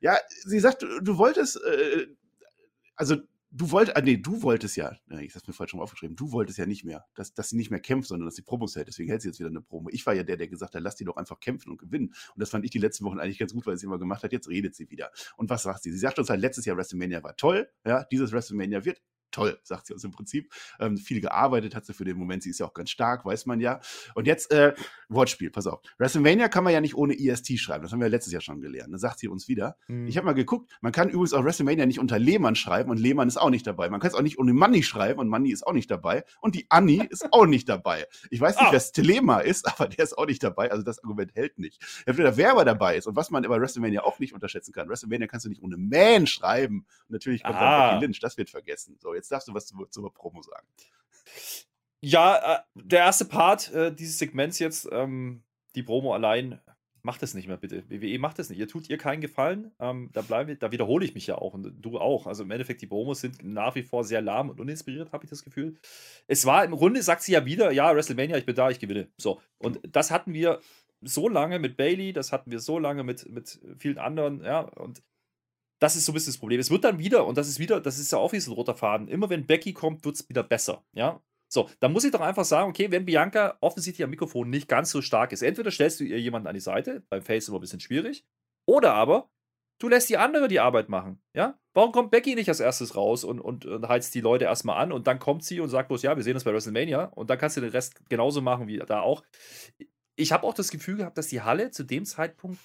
ja, 0.00 0.16
sie 0.44 0.60
sagt, 0.60 0.82
du, 0.82 1.00
du 1.00 1.18
wolltest 1.18 1.60
äh, 1.62 2.06
also 2.96 3.16
du 3.54 3.70
wolltest, 3.70 3.96
ah, 3.96 4.00
nee, 4.00 4.16
du 4.16 4.42
wolltest 4.42 4.76
ja, 4.76 4.92
ich 5.20 5.34
hab's 5.34 5.46
mir 5.46 5.52
falsch 5.52 5.70
schon 5.70 5.80
aufgeschrieben, 5.80 6.16
du 6.16 6.32
wolltest 6.32 6.58
ja 6.58 6.66
nicht 6.66 6.84
mehr, 6.84 7.06
dass, 7.14 7.34
dass 7.34 7.50
sie 7.50 7.56
nicht 7.56 7.70
mehr 7.70 7.80
kämpft, 7.80 8.08
sondern 8.08 8.26
dass 8.26 8.34
sie 8.34 8.42
Promos 8.42 8.74
hält. 8.74 8.88
Deswegen 8.88 9.08
hält 9.08 9.22
sie 9.22 9.28
jetzt 9.28 9.38
wieder 9.38 9.48
eine 9.48 9.60
Promo. 9.60 9.88
Ich 9.92 10.04
war 10.06 10.14
ja 10.14 10.24
der, 10.24 10.36
der 10.36 10.48
gesagt 10.48 10.74
hat, 10.74 10.82
lass 10.82 10.96
die 10.96 11.04
doch 11.04 11.16
einfach 11.16 11.38
kämpfen 11.38 11.70
und 11.70 11.78
gewinnen. 11.78 12.08
Und 12.08 12.40
das 12.40 12.50
fand 12.50 12.64
ich 12.64 12.72
die 12.72 12.78
letzten 12.78 13.04
Wochen 13.04 13.20
eigentlich 13.20 13.38
ganz 13.38 13.52
gut, 13.52 13.64
weil 13.66 13.76
sie 13.76 13.86
immer 13.86 13.98
gemacht 13.98 14.24
hat. 14.24 14.32
Jetzt 14.32 14.48
redet 14.48 14.74
sie 14.74 14.90
wieder. 14.90 15.10
Und 15.36 15.50
was 15.50 15.62
sagt 15.62 15.84
sie? 15.84 15.92
Sie 15.92 15.98
sagt 15.98 16.18
uns 16.18 16.30
halt, 16.30 16.40
letztes 16.40 16.64
Jahr 16.64 16.76
WrestleMania 16.76 17.22
war 17.22 17.36
toll. 17.36 17.70
Ja, 17.86 18.04
dieses 18.04 18.32
WrestleMania 18.32 18.84
wird 18.84 19.00
toll, 19.30 19.58
sagt 19.62 19.86
sie 19.86 19.92
uns 19.92 20.04
im 20.04 20.10
Prinzip. 20.10 20.52
Ähm, 20.80 20.96
viel 20.96 21.20
gearbeitet 21.20 21.74
hat 21.74 21.84
sie 21.86 21.94
für 21.94 22.04
den 22.04 22.16
Moment. 22.16 22.42
Sie 22.42 22.50
ist 22.50 22.60
ja 22.60 22.66
auch 22.66 22.74
ganz 22.74 22.90
stark, 22.90 23.24
weiß 23.24 23.46
man 23.46 23.60
ja. 23.60 23.80
Und 24.14 24.26
jetzt, 24.26 24.50
äh, 24.50 24.74
Wortspiel, 25.08 25.50
pass 25.50 25.66
auf. 25.66 25.80
WrestleMania 25.98 26.48
kann 26.48 26.64
man 26.64 26.72
ja 26.72 26.80
nicht 26.80 26.94
ohne 26.94 27.18
EST 27.18 27.58
schreiben. 27.58 27.82
Das 27.82 27.92
haben 27.92 28.00
wir 28.00 28.06
ja 28.06 28.10
letztes 28.10 28.32
Jahr 28.32 28.42
schon 28.42 28.60
gelernt. 28.60 28.92
Dann 28.92 28.98
sagt 28.98 29.18
sie 29.18 29.28
uns 29.28 29.48
wieder. 29.48 29.76
Mhm. 29.88 30.06
Ich 30.06 30.16
habe 30.16 30.26
mal 30.26 30.32
geguckt, 30.32 30.70
man 30.80 30.92
kann 30.92 31.08
übrigens 31.08 31.32
auch 31.32 31.44
WrestleMania 31.44 31.86
nicht 31.86 31.98
unter 31.98 32.18
Lehmann 32.18 32.54
schreiben 32.54 32.90
und 32.90 32.98
Lehmann 32.98 33.28
ist 33.28 33.36
auch 33.36 33.50
nicht 33.50 33.66
dabei. 33.66 33.88
Man 33.90 34.00
kann 34.00 34.10
es 34.10 34.14
auch 34.14 34.22
nicht 34.22 34.38
ohne 34.38 34.52
Money 34.52 34.82
schreiben 34.82 35.20
und 35.20 35.28
Money 35.28 35.50
ist 35.50 35.66
auch 35.66 35.72
nicht 35.72 35.90
dabei. 35.90 36.24
Und 36.40 36.54
die 36.54 36.66
Annie 36.68 37.04
ist 37.04 37.32
auch 37.32 37.46
nicht 37.46 37.68
dabei. 37.68 38.06
Ich 38.30 38.40
weiß 38.40 38.56
nicht, 38.56 38.68
ah. 38.68 38.72
wer 38.72 38.80
Stelema 38.80 39.40
ist, 39.40 39.66
aber 39.80 39.88
der 39.88 40.04
ist 40.04 40.16
auch 40.16 40.26
nicht 40.26 40.42
dabei. 40.42 40.70
Also 40.70 40.82
das 40.82 41.02
Argument 41.02 41.34
hält 41.34 41.58
nicht. 41.58 41.82
Wer 42.06 42.50
aber 42.50 42.64
dabei 42.64 42.96
ist 42.96 43.06
und 43.06 43.16
was 43.16 43.30
man 43.30 43.42
bei 43.42 43.60
WrestleMania 43.60 44.02
auch 44.02 44.18
nicht 44.18 44.34
unterschätzen 44.34 44.72
kann. 44.72 44.88
WrestleMania 44.88 45.26
kannst 45.26 45.46
du 45.46 45.50
nicht 45.50 45.62
ohne 45.62 45.76
Man 45.76 46.26
schreiben. 46.26 46.86
Und 47.08 47.10
natürlich 47.10 47.42
kommt 47.42 47.56
ah. 47.56 47.60
dann 47.60 47.90
Becky 47.94 48.06
Lynch. 48.06 48.20
Das 48.20 48.36
wird 48.36 48.50
vergessen. 48.50 48.96
So, 49.00 49.14
jetzt 49.14 49.23
darfst 49.28 49.48
du 49.48 49.54
was 49.54 49.66
zu, 49.66 49.76
zu 49.86 50.02
zur 50.02 50.14
Promo 50.14 50.42
sagen? 50.42 50.66
Ja, 52.00 52.56
äh, 52.56 52.58
der 52.74 53.00
erste 53.00 53.24
Part 53.24 53.72
äh, 53.72 53.94
dieses 53.94 54.18
Segments 54.18 54.58
jetzt, 54.58 54.88
ähm, 54.92 55.42
die 55.74 55.82
Promo 55.82 56.14
allein, 56.14 56.60
macht 57.04 57.22
es 57.22 57.34
nicht 57.34 57.46
mehr 57.46 57.58
bitte. 57.58 57.84
WWE 57.88 58.18
macht 58.18 58.38
es 58.38 58.48
nicht. 58.48 58.58
Ihr 58.58 58.66
tut 58.66 58.88
ihr 58.88 58.96
keinen 58.96 59.20
Gefallen. 59.20 59.72
Ähm, 59.78 60.08
da, 60.12 60.22
bleibe, 60.22 60.56
da 60.56 60.72
wiederhole 60.72 61.04
ich 61.04 61.14
mich 61.14 61.26
ja 61.26 61.36
auch 61.36 61.52
und 61.52 61.72
du 61.80 61.98
auch. 61.98 62.26
Also 62.26 62.42
im 62.44 62.50
Endeffekt, 62.50 62.80
die 62.80 62.86
Promos 62.86 63.20
sind 63.20 63.44
nach 63.44 63.74
wie 63.74 63.82
vor 63.82 64.04
sehr 64.04 64.22
lahm 64.22 64.48
und 64.48 64.58
uninspiriert, 64.58 65.12
habe 65.12 65.24
ich 65.24 65.30
das 65.30 65.44
Gefühl. 65.44 65.76
Es 66.26 66.46
war 66.46 66.64
im 66.64 66.72
Grunde, 66.72 67.02
sagt 67.02 67.22
sie 67.22 67.32
ja 67.32 67.44
wieder, 67.44 67.70
ja, 67.72 67.94
WrestleMania, 67.94 68.38
ich 68.38 68.46
bin 68.46 68.54
da, 68.54 68.70
ich 68.70 68.80
gewinne. 68.80 69.08
So. 69.18 69.40
Und 69.58 69.80
das 69.86 70.10
hatten 70.10 70.32
wir 70.32 70.60
so 71.02 71.28
lange 71.28 71.58
mit 71.58 71.76
Bailey, 71.76 72.14
das 72.14 72.32
hatten 72.32 72.50
wir 72.50 72.58
so 72.58 72.78
lange 72.78 73.04
mit, 73.04 73.28
mit 73.28 73.60
vielen 73.78 73.98
anderen, 73.98 74.42
ja, 74.42 74.60
und 74.60 75.02
das 75.84 75.96
ist 75.96 76.06
so 76.06 76.12
ein 76.12 76.14
bisschen 76.14 76.32
das 76.32 76.38
Problem. 76.38 76.58
Es 76.58 76.70
wird 76.70 76.82
dann 76.82 76.98
wieder, 76.98 77.26
und 77.26 77.36
das 77.36 77.46
ist 77.46 77.58
wieder, 77.58 77.78
das 77.78 77.98
ist 77.98 78.10
ja 78.10 78.16
auch 78.16 78.32
wie 78.32 78.40
so 78.40 78.50
ein 78.50 78.54
roter 78.54 78.74
Faden, 78.74 79.06
immer 79.06 79.28
wenn 79.28 79.46
Becky 79.46 79.74
kommt, 79.74 80.02
wird 80.06 80.16
es 80.16 80.26
wieder 80.30 80.42
besser. 80.42 80.82
Ja. 80.94 81.22
So, 81.46 81.68
dann 81.80 81.92
muss 81.92 82.04
ich 82.04 82.10
doch 82.10 82.22
einfach 82.22 82.46
sagen, 82.46 82.70
okay, 82.70 82.90
wenn 82.90 83.04
Bianca 83.04 83.58
offensichtlich 83.60 84.02
am 84.02 84.08
Mikrofon 84.08 84.48
nicht 84.48 84.66
ganz 84.66 84.90
so 84.90 85.02
stark 85.02 85.32
ist, 85.32 85.42
entweder 85.42 85.70
stellst 85.70 86.00
du 86.00 86.04
ihr 86.04 86.18
jemanden 86.18 86.48
an 86.48 86.54
die 86.54 86.60
Seite, 86.60 87.02
beim 87.10 87.20
Face 87.20 87.48
immer 87.48 87.58
ein 87.58 87.60
bisschen 87.60 87.80
schwierig, 87.80 88.24
oder 88.64 88.94
aber 88.94 89.30
du 89.78 89.88
lässt 89.88 90.08
die 90.08 90.16
andere 90.16 90.48
die 90.48 90.58
Arbeit 90.58 90.88
machen. 90.88 91.20
Ja? 91.34 91.58
Warum 91.74 91.92
kommt 91.92 92.10
Becky 92.10 92.34
nicht 92.34 92.48
als 92.48 92.60
erstes 92.60 92.96
raus 92.96 93.22
und, 93.22 93.38
und, 93.38 93.66
und 93.66 93.86
heizt 93.86 94.14
die 94.14 94.22
Leute 94.22 94.46
erstmal 94.46 94.82
an 94.82 94.90
und 94.90 95.06
dann 95.06 95.18
kommt 95.18 95.44
sie 95.44 95.60
und 95.60 95.68
sagt 95.68 95.88
bloß, 95.88 96.00
ja, 96.00 96.16
wir 96.16 96.22
sehen 96.22 96.34
uns 96.34 96.44
bei 96.44 96.52
WrestleMania 96.54 97.04
und 97.04 97.28
dann 97.28 97.36
kannst 97.36 97.58
du 97.58 97.60
den 97.60 97.70
Rest 97.70 98.08
genauso 98.08 98.40
machen 98.40 98.68
wie 98.68 98.78
da 98.78 99.02
auch. 99.02 99.22
Ich 100.16 100.32
habe 100.32 100.46
auch 100.46 100.54
das 100.54 100.70
Gefühl 100.70 100.96
gehabt, 100.96 101.18
dass 101.18 101.26
die 101.26 101.42
Halle 101.42 101.70
zu 101.72 101.84
dem 101.84 102.06
Zeitpunkt 102.06 102.58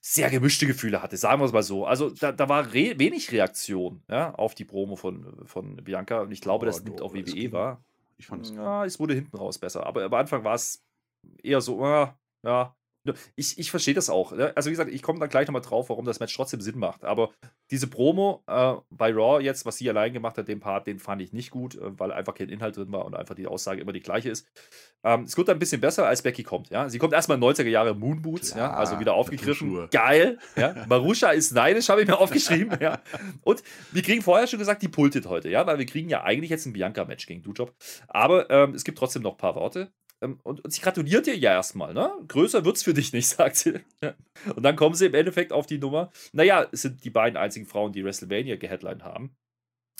sehr 0.00 0.30
gemischte 0.30 0.66
Gefühle 0.66 1.02
hatte, 1.02 1.16
sagen 1.16 1.40
wir 1.40 1.46
es 1.46 1.52
mal 1.52 1.62
so. 1.62 1.84
Also 1.84 2.10
da, 2.10 2.32
da 2.32 2.48
war 2.48 2.72
re 2.72 2.98
wenig 2.98 3.32
Reaktion 3.32 4.02
ja, 4.08 4.34
auf 4.34 4.54
die 4.54 4.64
Promo 4.64 4.96
von, 4.96 5.46
von 5.46 5.76
Bianca 5.76 6.20
und 6.20 6.32
ich 6.32 6.40
glaube, 6.40 6.64
oh, 6.64 6.66
das 6.66 6.82
nimmt 6.82 7.02
auch 7.02 7.14
WWE 7.14 7.52
war. 7.52 7.84
Ich 8.16 8.26
fand 8.26 8.46
es. 8.46 8.52
Ja, 8.52 8.84
es 8.84 8.98
wurde 8.98 9.14
hinten 9.14 9.36
raus 9.36 9.58
besser, 9.58 9.86
aber 9.86 10.04
am 10.04 10.14
Anfang 10.14 10.44
war 10.44 10.54
es 10.54 10.84
eher 11.42 11.60
so, 11.60 11.80
uh, 11.80 12.08
ja, 12.42 12.76
ich, 13.34 13.58
ich 13.58 13.70
verstehe 13.70 13.94
das 13.94 14.10
auch. 14.10 14.32
Ne? 14.32 14.52
Also, 14.56 14.68
wie 14.68 14.72
gesagt, 14.72 14.90
ich 14.90 15.02
komme 15.02 15.18
da 15.20 15.26
gleich 15.26 15.46
nochmal 15.46 15.62
drauf, 15.62 15.88
warum 15.88 16.04
das 16.04 16.20
Match 16.20 16.34
trotzdem 16.34 16.60
Sinn 16.60 16.78
macht. 16.78 17.04
Aber 17.04 17.30
diese 17.70 17.86
Promo 17.86 18.42
äh, 18.46 18.74
bei 18.90 19.12
Raw 19.12 19.42
jetzt, 19.42 19.64
was 19.64 19.76
sie 19.76 19.88
allein 19.88 20.12
gemacht 20.12 20.36
hat, 20.36 20.48
den 20.48 20.60
Part, 20.60 20.86
den 20.86 20.98
fand 20.98 21.22
ich 21.22 21.32
nicht 21.32 21.50
gut, 21.50 21.76
äh, 21.76 21.98
weil 21.98 22.12
einfach 22.12 22.34
kein 22.34 22.48
Inhalt 22.48 22.76
drin 22.76 22.92
war 22.92 23.04
und 23.06 23.14
einfach 23.14 23.34
die 23.34 23.46
Aussage 23.46 23.80
immer 23.80 23.92
die 23.92 24.00
gleiche 24.00 24.28
ist. 24.28 24.46
Ähm, 25.02 25.22
es 25.22 25.36
wird 25.36 25.48
ein 25.48 25.58
bisschen 25.58 25.80
besser, 25.80 26.06
als 26.06 26.22
Becky 26.22 26.42
kommt. 26.42 26.70
Ja? 26.70 26.88
Sie 26.88 26.98
kommt 26.98 27.14
erstmal 27.14 27.38
in 27.38 27.44
90er 27.44 27.68
Jahre 27.68 27.94
Moonboots, 27.94 28.54
ja? 28.54 28.72
also 28.72 29.00
wieder 29.00 29.14
aufgegriffen. 29.14 29.88
Geil. 29.90 30.38
Ja? 30.56 30.74
Marusha 30.88 31.30
ist 31.30 31.52
neidisch, 31.52 31.88
habe 31.88 32.02
ich 32.02 32.08
mir 32.08 32.18
aufgeschrieben. 32.18 32.78
ja? 32.80 33.00
Und 33.42 33.62
wir 33.92 34.02
kriegen 34.02 34.20
vorher 34.22 34.46
schon 34.46 34.58
gesagt, 34.58 34.82
die 34.82 34.88
pultet 34.88 35.26
heute, 35.26 35.48
ja, 35.48 35.66
weil 35.66 35.78
wir 35.78 35.86
kriegen 35.86 36.08
ja 36.10 36.22
eigentlich 36.22 36.50
jetzt 36.50 36.66
ein 36.66 36.74
Bianca-Match 36.74 37.26
gegen 37.26 37.42
Dujob. 37.42 37.74
Aber 38.08 38.50
ähm, 38.50 38.74
es 38.74 38.84
gibt 38.84 38.98
trotzdem 38.98 39.22
noch 39.22 39.32
ein 39.32 39.38
paar 39.38 39.54
Worte. 39.54 39.90
Ähm, 40.22 40.40
und, 40.42 40.64
und, 40.64 40.70
sie 40.72 40.80
gratuliert 40.80 41.26
dir 41.26 41.36
ja 41.36 41.52
erstmal, 41.52 41.94
ne? 41.94 42.12
Größer 42.28 42.64
wird's 42.64 42.82
für 42.82 42.94
dich 42.94 43.12
nicht, 43.12 43.28
sagt 43.36 43.56
sie. 43.56 43.80
Und 44.54 44.62
dann 44.62 44.76
kommen 44.76 44.94
sie 44.94 45.06
im 45.06 45.14
Endeffekt 45.14 45.52
auf 45.52 45.66
die 45.66 45.78
Nummer. 45.78 46.10
Naja, 46.32 46.66
es 46.72 46.82
sind 46.82 47.04
die 47.04 47.10
beiden 47.10 47.36
einzigen 47.36 47.66
Frauen, 47.66 47.92
die 47.92 48.04
WrestleMania 48.04 48.56
geheadlined 48.56 49.02
haben. 49.02 49.34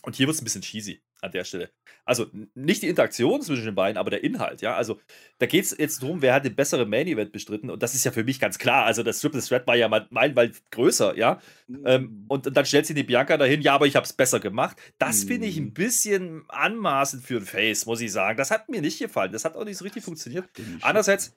Und 0.02 0.16
hier 0.16 0.26
wird 0.26 0.35
es 0.35 0.40
ein 0.40 0.44
bisschen 0.44 0.62
cheesy 0.62 1.02
an 1.22 1.33
der 1.33 1.44
Stelle. 1.44 1.70
Also 2.04 2.26
nicht 2.54 2.83
die 2.83 2.88
Interaktion 2.88 3.42
zwischen 3.42 3.64
den 3.64 3.74
beiden, 3.74 3.98
aber 3.98 4.11
der 4.11 4.24
Inhalt, 4.24 4.62
ja. 4.62 4.74
Also 4.74 5.00
da 5.38 5.46
geht 5.46 5.64
es 5.64 5.76
jetzt 5.76 6.02
darum, 6.02 6.22
wer 6.22 6.35
hat 6.35 6.44
den 6.44 6.54
besseren 6.54 6.88
Main 6.88 7.06
Event 7.06 7.33
bestritten 7.33 7.70
und 7.70 7.83
das 7.83 7.94
ist 7.94 8.04
ja 8.04 8.11
für 8.11 8.24
mich 8.24 8.40
ganz 8.40 8.59
klar. 8.59 8.85
Also 8.85 9.02
das 9.02 9.20
Triple 9.20 9.42
Threat 9.42 9.66
war 9.66 9.76
ja 9.76 9.88
meilenweit 9.88 10.62
größer, 10.70 11.16
ja. 11.16 11.40
Mhm. 11.66 11.83
Ähm, 11.87 12.24
und 12.28 12.56
dann 12.56 12.64
stellt 12.64 12.87
sie 12.87 12.94
die 12.94 13.02
Bianca 13.02 13.37
dahin, 13.37 13.62
ja, 13.62 13.74
aber 13.74 13.87
ich 13.87 13.96
habe 13.96 14.04
es 14.04 14.12
besser 14.12 14.40
gemacht. 14.40 14.76
Das 14.98 15.24
mhm. 15.24 15.28
finde 15.28 15.46
ich 15.46 15.56
ein 15.59 15.64
mhm. 15.64 15.74
bisschen 15.74 16.44
anmaßend 16.48 17.24
für 17.24 17.37
ein 17.37 17.46
Face, 17.46 17.87
muss 17.87 18.00
ich 18.00 18.12
sagen. 18.12 18.37
Das 18.37 18.50
hat 18.50 18.68
mir 18.68 18.80
nicht 18.80 18.98
gefallen. 18.98 19.33
Das 19.33 19.44
hat 19.44 19.56
auch 19.56 19.64
nicht 19.64 19.76
so 19.76 19.85
richtig 19.85 20.04
funktioniert. 20.04 20.48
Andererseits 20.80 21.37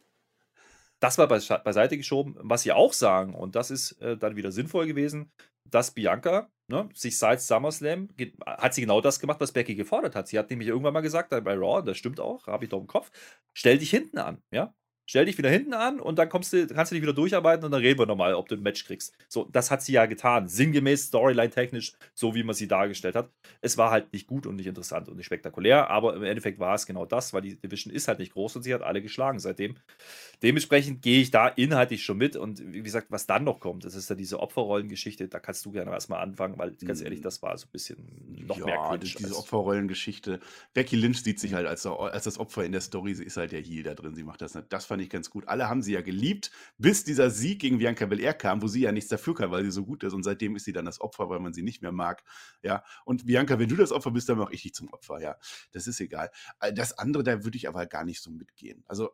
das 1.03 1.17
war 1.17 1.27
beiseite 1.27 1.97
geschoben. 1.97 2.35
Was 2.39 2.61
sie 2.61 2.71
auch 2.71 2.93
sagen, 2.93 3.35
und 3.35 3.57
das 3.57 3.71
ist 3.71 4.01
äh, 4.01 4.15
dann 4.15 4.37
wieder 4.37 4.53
sinnvoll 4.53 4.87
gewesen, 4.87 5.33
dass 5.69 5.91
Bianca 5.91 6.49
ne, 6.67 6.89
sich 6.93 7.17
seit 7.17 7.41
SummerSlam 7.41 8.09
hat 8.45 8.73
sie 8.73 8.81
genau 8.81 9.01
das 9.01 9.19
gemacht, 9.19 9.39
was 9.41 9.51
Becky 9.53 9.75
gefordert 9.75 10.15
hat. 10.15 10.27
Sie 10.27 10.39
hat 10.39 10.49
nämlich 10.49 10.69
irgendwann 10.69 10.93
mal 10.93 11.01
gesagt, 11.01 11.29
bei 11.31 11.53
Raw, 11.55 11.81
das 11.83 11.97
stimmt 11.97 12.19
auch, 12.19 12.47
habe 12.47 12.65
ich 12.65 12.69
doch 12.71 12.79
im 12.79 12.87
Kopf, 12.87 13.11
stell 13.53 13.77
dich 13.77 13.89
hinten 13.89 14.17
an, 14.19 14.41
ja. 14.51 14.73
Stell 15.05 15.25
dich 15.25 15.37
wieder 15.37 15.49
hinten 15.49 15.73
an 15.73 15.99
und 15.99 16.17
dann 16.17 16.29
kommst 16.29 16.53
du, 16.53 16.65
kannst 16.67 16.91
du 16.91 16.95
dich 16.95 17.01
wieder 17.01 17.13
durcharbeiten 17.13 17.65
und 17.65 17.71
dann 17.71 17.81
reden 17.81 17.99
wir 17.99 18.05
nochmal, 18.05 18.33
ob 18.35 18.47
du 18.47 18.55
ein 18.55 18.61
Match 18.61 18.85
kriegst. 18.85 19.13
So, 19.27 19.49
das 19.51 19.69
hat 19.69 19.81
sie 19.81 19.93
ja 19.93 20.05
getan. 20.05 20.47
Sinngemäß, 20.47 21.07
Storyline-technisch, 21.07 21.93
so 22.13 22.35
wie 22.35 22.43
man 22.43 22.55
sie 22.55 22.67
dargestellt 22.67 23.15
hat. 23.15 23.29
Es 23.61 23.77
war 23.77 23.91
halt 23.91 24.13
nicht 24.13 24.27
gut 24.27 24.47
und 24.47 24.55
nicht 24.55 24.67
interessant 24.67 25.09
und 25.09 25.17
nicht 25.17 25.25
spektakulär, 25.25 25.89
aber 25.89 26.15
im 26.15 26.23
Endeffekt 26.23 26.59
war 26.59 26.75
es 26.75 26.85
genau 26.85 27.05
das, 27.05 27.33
weil 27.33 27.41
die 27.41 27.55
Division 27.55 27.93
ist 27.93 28.07
halt 28.07 28.19
nicht 28.19 28.33
groß 28.33 28.55
und 28.55 28.63
sie 28.63 28.73
hat 28.73 28.81
alle 28.81 29.01
geschlagen 29.01 29.39
seitdem. 29.39 29.75
Dementsprechend 30.41 31.01
gehe 31.01 31.21
ich 31.21 31.31
da 31.31 31.47
inhaltlich 31.49 32.03
schon 32.03 32.17
mit 32.17 32.35
und 32.35 32.73
wie 32.73 32.81
gesagt, 32.81 33.07
was 33.09 33.25
dann 33.25 33.43
noch 33.43 33.59
kommt, 33.59 33.83
das 33.83 33.95
ist 33.95 34.09
ja 34.09 34.15
diese 34.15 34.39
Opferrollengeschichte, 34.39 35.27
da 35.27 35.39
kannst 35.39 35.65
du 35.65 35.71
gerne 35.71 35.91
erstmal 35.91 36.21
anfangen, 36.21 36.57
weil 36.57 36.75
ganz 36.85 37.01
ehrlich, 37.01 37.19
mhm. 37.19 37.23
das 37.23 37.41
war 37.41 37.57
so 37.57 37.65
ein 37.65 37.71
bisschen 37.71 37.97
noch 38.47 38.57
ja, 38.57 38.65
mehr 38.65 38.77
cringe. 38.87 38.99
diese 39.03 39.35
Opferrollengeschichte. 39.35 40.39
Becky 40.73 40.95
Lynch 40.95 41.23
sieht 41.23 41.39
sich 41.39 41.53
halt 41.53 41.67
als, 41.67 41.85
als 41.85 42.23
das 42.23 42.37
Opfer 42.39 42.63
in 42.63 42.71
der 42.71 42.81
Story, 42.81 43.13
sie 43.15 43.25
ist 43.25 43.37
halt 43.37 43.51
der 43.51 43.61
Heal 43.61 43.83
da 43.83 43.95
drin, 43.95 44.15
sie 44.15 44.23
macht 44.23 44.41
das 44.41 44.55
nicht. 44.55 44.71
Das 44.71 44.85
fand 44.93 45.01
ich 45.01 45.09
ganz 45.09 45.31
gut. 45.31 45.47
Alle 45.47 45.69
haben 45.69 45.81
sie 45.81 45.93
ja 45.93 46.01
geliebt, 46.01 46.51
bis 46.77 47.03
dieser 47.03 47.31
Sieg 47.31 47.59
gegen 47.59 47.79
Bianca 47.79 48.05
Belair 48.05 48.35
kam, 48.35 48.61
wo 48.61 48.67
sie 48.67 48.81
ja 48.81 48.91
nichts 48.91 49.09
dafür 49.09 49.33
kann, 49.33 49.49
weil 49.49 49.63
sie 49.63 49.71
so 49.71 49.83
gut 49.83 50.03
ist. 50.03 50.13
Und 50.13 50.21
seitdem 50.21 50.55
ist 50.55 50.65
sie 50.65 50.71
dann 50.71 50.85
das 50.85 51.01
Opfer, 51.01 51.29
weil 51.29 51.39
man 51.39 51.51
sie 51.51 51.63
nicht 51.63 51.81
mehr 51.81 51.91
mag. 51.91 52.23
Ja, 52.61 52.83
und 53.03 53.25
Bianca, 53.25 53.57
wenn 53.57 53.69
du 53.69 53.75
das 53.75 53.91
Opfer 53.91 54.11
bist, 54.11 54.29
dann 54.29 54.37
mache 54.37 54.53
ich 54.53 54.61
dich 54.61 54.75
zum 54.75 54.93
Opfer. 54.93 55.19
Ja, 55.19 55.35
das 55.71 55.87
ist 55.87 55.99
egal. 55.99 56.29
Äh, 56.59 56.73
das 56.73 56.95
andere, 56.99 57.23
da 57.23 57.43
würde 57.43 57.57
ich 57.57 57.67
aber 57.67 57.87
gar 57.87 58.05
nicht 58.05 58.21
so 58.21 58.29
mitgehen. 58.29 58.83
Also 58.87 59.09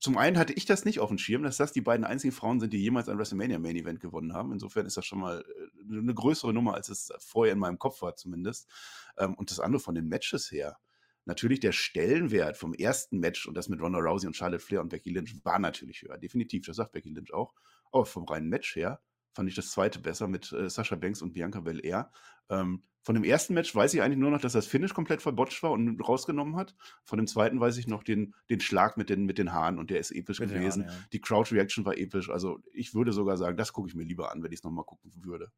zum 0.00 0.18
einen 0.18 0.36
hatte 0.36 0.52
ich 0.52 0.66
das 0.66 0.84
nicht 0.84 1.00
auf 1.00 1.08
dem 1.08 1.16
Schirm, 1.16 1.44
dass 1.44 1.56
das 1.56 1.72
die 1.72 1.80
beiden 1.80 2.04
einzigen 2.04 2.34
Frauen 2.34 2.60
sind, 2.60 2.74
die 2.74 2.82
jemals 2.82 3.08
ein 3.08 3.16
WrestleMania 3.16 3.58
Main 3.58 3.76
Event 3.76 4.00
gewonnen 4.00 4.34
haben. 4.34 4.52
Insofern 4.52 4.84
ist 4.84 4.98
das 4.98 5.06
schon 5.06 5.20
mal 5.20 5.40
äh, 5.40 5.96
eine 5.96 6.12
größere 6.12 6.52
Nummer, 6.52 6.74
als 6.74 6.90
es 6.90 7.10
vorher 7.20 7.54
in 7.54 7.58
meinem 7.58 7.78
Kopf 7.78 8.02
war, 8.02 8.16
zumindest. 8.16 8.68
Ähm, 9.16 9.32
und 9.32 9.50
das 9.50 9.60
andere 9.60 9.80
von 9.80 9.94
den 9.94 10.08
Matches 10.08 10.52
her 10.52 10.76
natürlich 11.24 11.60
der 11.60 11.72
Stellenwert 11.72 12.56
vom 12.56 12.74
ersten 12.74 13.18
Match 13.18 13.46
und 13.46 13.56
das 13.56 13.68
mit 13.68 13.80
Ronda 13.80 13.98
Rousey 13.98 14.26
und 14.26 14.36
Charlotte 14.36 14.64
Flair 14.64 14.80
und 14.80 14.88
Becky 14.88 15.10
Lynch 15.10 15.34
war 15.44 15.58
natürlich 15.58 16.02
höher. 16.02 16.18
Definitiv, 16.18 16.66
das 16.66 16.76
sagt 16.76 16.92
Becky 16.92 17.10
Lynch 17.10 17.32
auch. 17.32 17.54
Aber 17.90 18.06
vom 18.06 18.24
reinen 18.24 18.48
Match 18.48 18.74
her 18.76 19.00
fand 19.34 19.48
ich 19.48 19.54
das 19.54 19.70
zweite 19.70 19.98
besser 19.98 20.28
mit 20.28 20.52
äh, 20.52 20.68
Sascha 20.68 20.96
Banks 20.96 21.22
und 21.22 21.32
Bianca 21.32 21.60
Belair. 21.60 22.10
Ähm, 22.50 22.82
von 23.02 23.14
dem 23.14 23.24
ersten 23.24 23.54
Match 23.54 23.74
weiß 23.74 23.94
ich 23.94 24.02
eigentlich 24.02 24.18
nur 24.18 24.30
noch, 24.30 24.40
dass 24.40 24.52
das 24.52 24.66
Finish 24.66 24.94
komplett 24.94 25.22
verbotcht 25.22 25.62
war 25.62 25.72
und 25.72 26.00
rausgenommen 26.00 26.56
hat. 26.56 26.76
Von 27.02 27.16
dem 27.16 27.26
zweiten 27.26 27.58
weiß 27.58 27.76
ich 27.78 27.88
noch 27.88 28.04
den, 28.04 28.34
den 28.48 28.60
Schlag 28.60 28.96
mit 28.96 29.10
den, 29.10 29.24
mit 29.24 29.38
den 29.38 29.52
Haaren 29.52 29.78
und 29.78 29.90
der 29.90 29.98
ist 29.98 30.12
episch 30.12 30.38
mit 30.38 30.50
gewesen. 30.50 30.84
Haaren, 30.84 30.96
ja. 30.96 31.08
Die 31.12 31.20
Crowd-Reaction 31.20 31.84
war 31.84 31.98
episch. 31.98 32.30
Also 32.30 32.60
ich 32.72 32.94
würde 32.94 33.12
sogar 33.12 33.36
sagen, 33.36 33.56
das 33.56 33.72
gucke 33.72 33.88
ich 33.88 33.94
mir 33.94 34.04
lieber 34.04 34.30
an, 34.30 34.42
wenn 34.42 34.52
ich 34.52 34.60
es 34.60 34.64
nochmal 34.64 34.84
gucken 34.84 35.12
würde. 35.24 35.50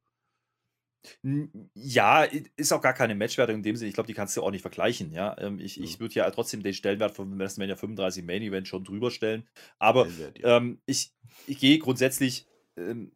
Ja, 1.74 2.24
ist 2.56 2.72
auch 2.72 2.80
gar 2.80 2.94
keine 2.94 3.14
Matchwertung 3.14 3.56
in 3.56 3.62
dem 3.62 3.76
Sinne. 3.76 3.88
Ich 3.88 3.94
glaube, 3.94 4.06
die 4.06 4.14
kannst 4.14 4.36
du 4.36 4.42
auch 4.42 4.50
nicht 4.50 4.62
vergleichen. 4.62 5.12
Ja, 5.12 5.36
ähm, 5.38 5.58
ich, 5.58 5.80
ich 5.80 6.00
würde 6.00 6.14
ja 6.14 6.30
trotzdem 6.30 6.62
den 6.62 6.74
Stellenwert 6.74 7.14
von 7.14 7.38
WrestleMania 7.38 7.76
35 7.76 8.24
Main 8.24 8.42
Event 8.42 8.68
schon 8.68 8.84
drüber 8.84 9.10
stellen. 9.10 9.46
Aber 9.78 10.06
ähm, 10.42 10.80
ich, 10.86 11.12
ich 11.46 11.58
gehe 11.58 11.78
grundsätzlich 11.78 12.46
ähm, 12.76 13.12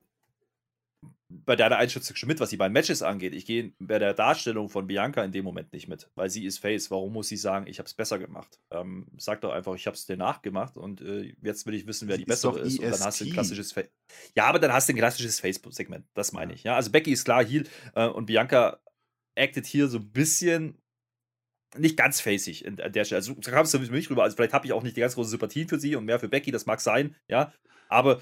bei 1.30 1.56
der 1.56 1.76
Einschätzung 1.76 2.16
schon 2.16 2.28
mit, 2.28 2.40
was 2.40 2.50
die 2.50 2.56
beiden 2.56 2.72
Matches 2.72 3.02
angeht. 3.02 3.34
Ich 3.34 3.44
gehe 3.44 3.72
bei 3.78 3.98
der 3.98 4.14
Darstellung 4.14 4.70
von 4.70 4.86
Bianca 4.86 5.22
in 5.22 5.32
dem 5.32 5.44
Moment 5.44 5.72
nicht 5.72 5.86
mit, 5.86 6.10
weil 6.14 6.30
sie 6.30 6.46
ist 6.46 6.58
Face. 6.58 6.90
Warum 6.90 7.12
muss 7.12 7.28
sie 7.28 7.36
sagen, 7.36 7.66
ich 7.66 7.78
habe 7.78 7.86
es 7.86 7.92
besser 7.92 8.18
gemacht? 8.18 8.58
Ähm, 8.70 9.06
sag 9.18 9.42
doch 9.42 9.52
einfach, 9.52 9.74
ich 9.74 9.86
habe 9.86 9.94
es 9.94 10.06
dir 10.06 10.16
nachgemacht 10.16 10.78
und 10.78 11.02
äh, 11.02 11.34
jetzt 11.42 11.66
will 11.66 11.74
ich 11.74 11.86
wissen, 11.86 12.08
wer 12.08 12.16
die 12.16 12.24
bessere 12.24 12.60
ist. 12.60 12.74
ist. 12.74 12.78
Und 12.78 12.90
dann 12.92 13.00
hast 13.00 13.20
du 13.20 13.26
ein 13.26 13.32
klassisches 13.32 13.72
Face. 13.72 13.90
Ja, 14.34 14.46
aber 14.46 14.58
dann 14.58 14.72
hast 14.72 14.88
du 14.88 14.94
ein 14.94 14.96
klassisches 14.96 15.38
Facebook-Segment. 15.40 16.06
Das 16.14 16.32
meine 16.32 16.54
ich. 16.54 16.62
Ja, 16.64 16.76
also 16.76 16.90
Becky 16.90 17.12
ist 17.12 17.24
klar 17.24 17.44
Heal 17.44 17.64
äh, 17.94 18.06
und 18.06 18.26
Bianca 18.26 18.80
actet 19.36 19.66
hier 19.66 19.88
so 19.88 19.98
ein 19.98 20.10
bisschen 20.10 20.78
nicht 21.76 21.98
ganz 21.98 22.22
facig 22.22 22.66
an 22.66 22.76
der 22.76 23.04
Stelle. 23.04 23.18
Also 23.18 23.34
da 23.34 23.50
kam 23.50 23.64
es 23.64 23.70
für 23.70 23.78
mich 23.78 24.08
rüber. 24.08 24.22
Also 24.22 24.36
vielleicht 24.36 24.54
habe 24.54 24.66
ich 24.66 24.72
auch 24.72 24.82
nicht 24.82 24.96
die 24.96 25.00
ganz 25.00 25.14
große 25.14 25.30
Sympathien 25.30 25.68
für 25.68 25.78
sie 25.78 25.96
und 25.96 26.06
mehr 26.06 26.18
für 26.18 26.28
Becky, 26.28 26.50
das 26.50 26.64
mag 26.64 26.80
sein, 26.80 27.14
ja. 27.28 27.52
Aber 27.88 28.20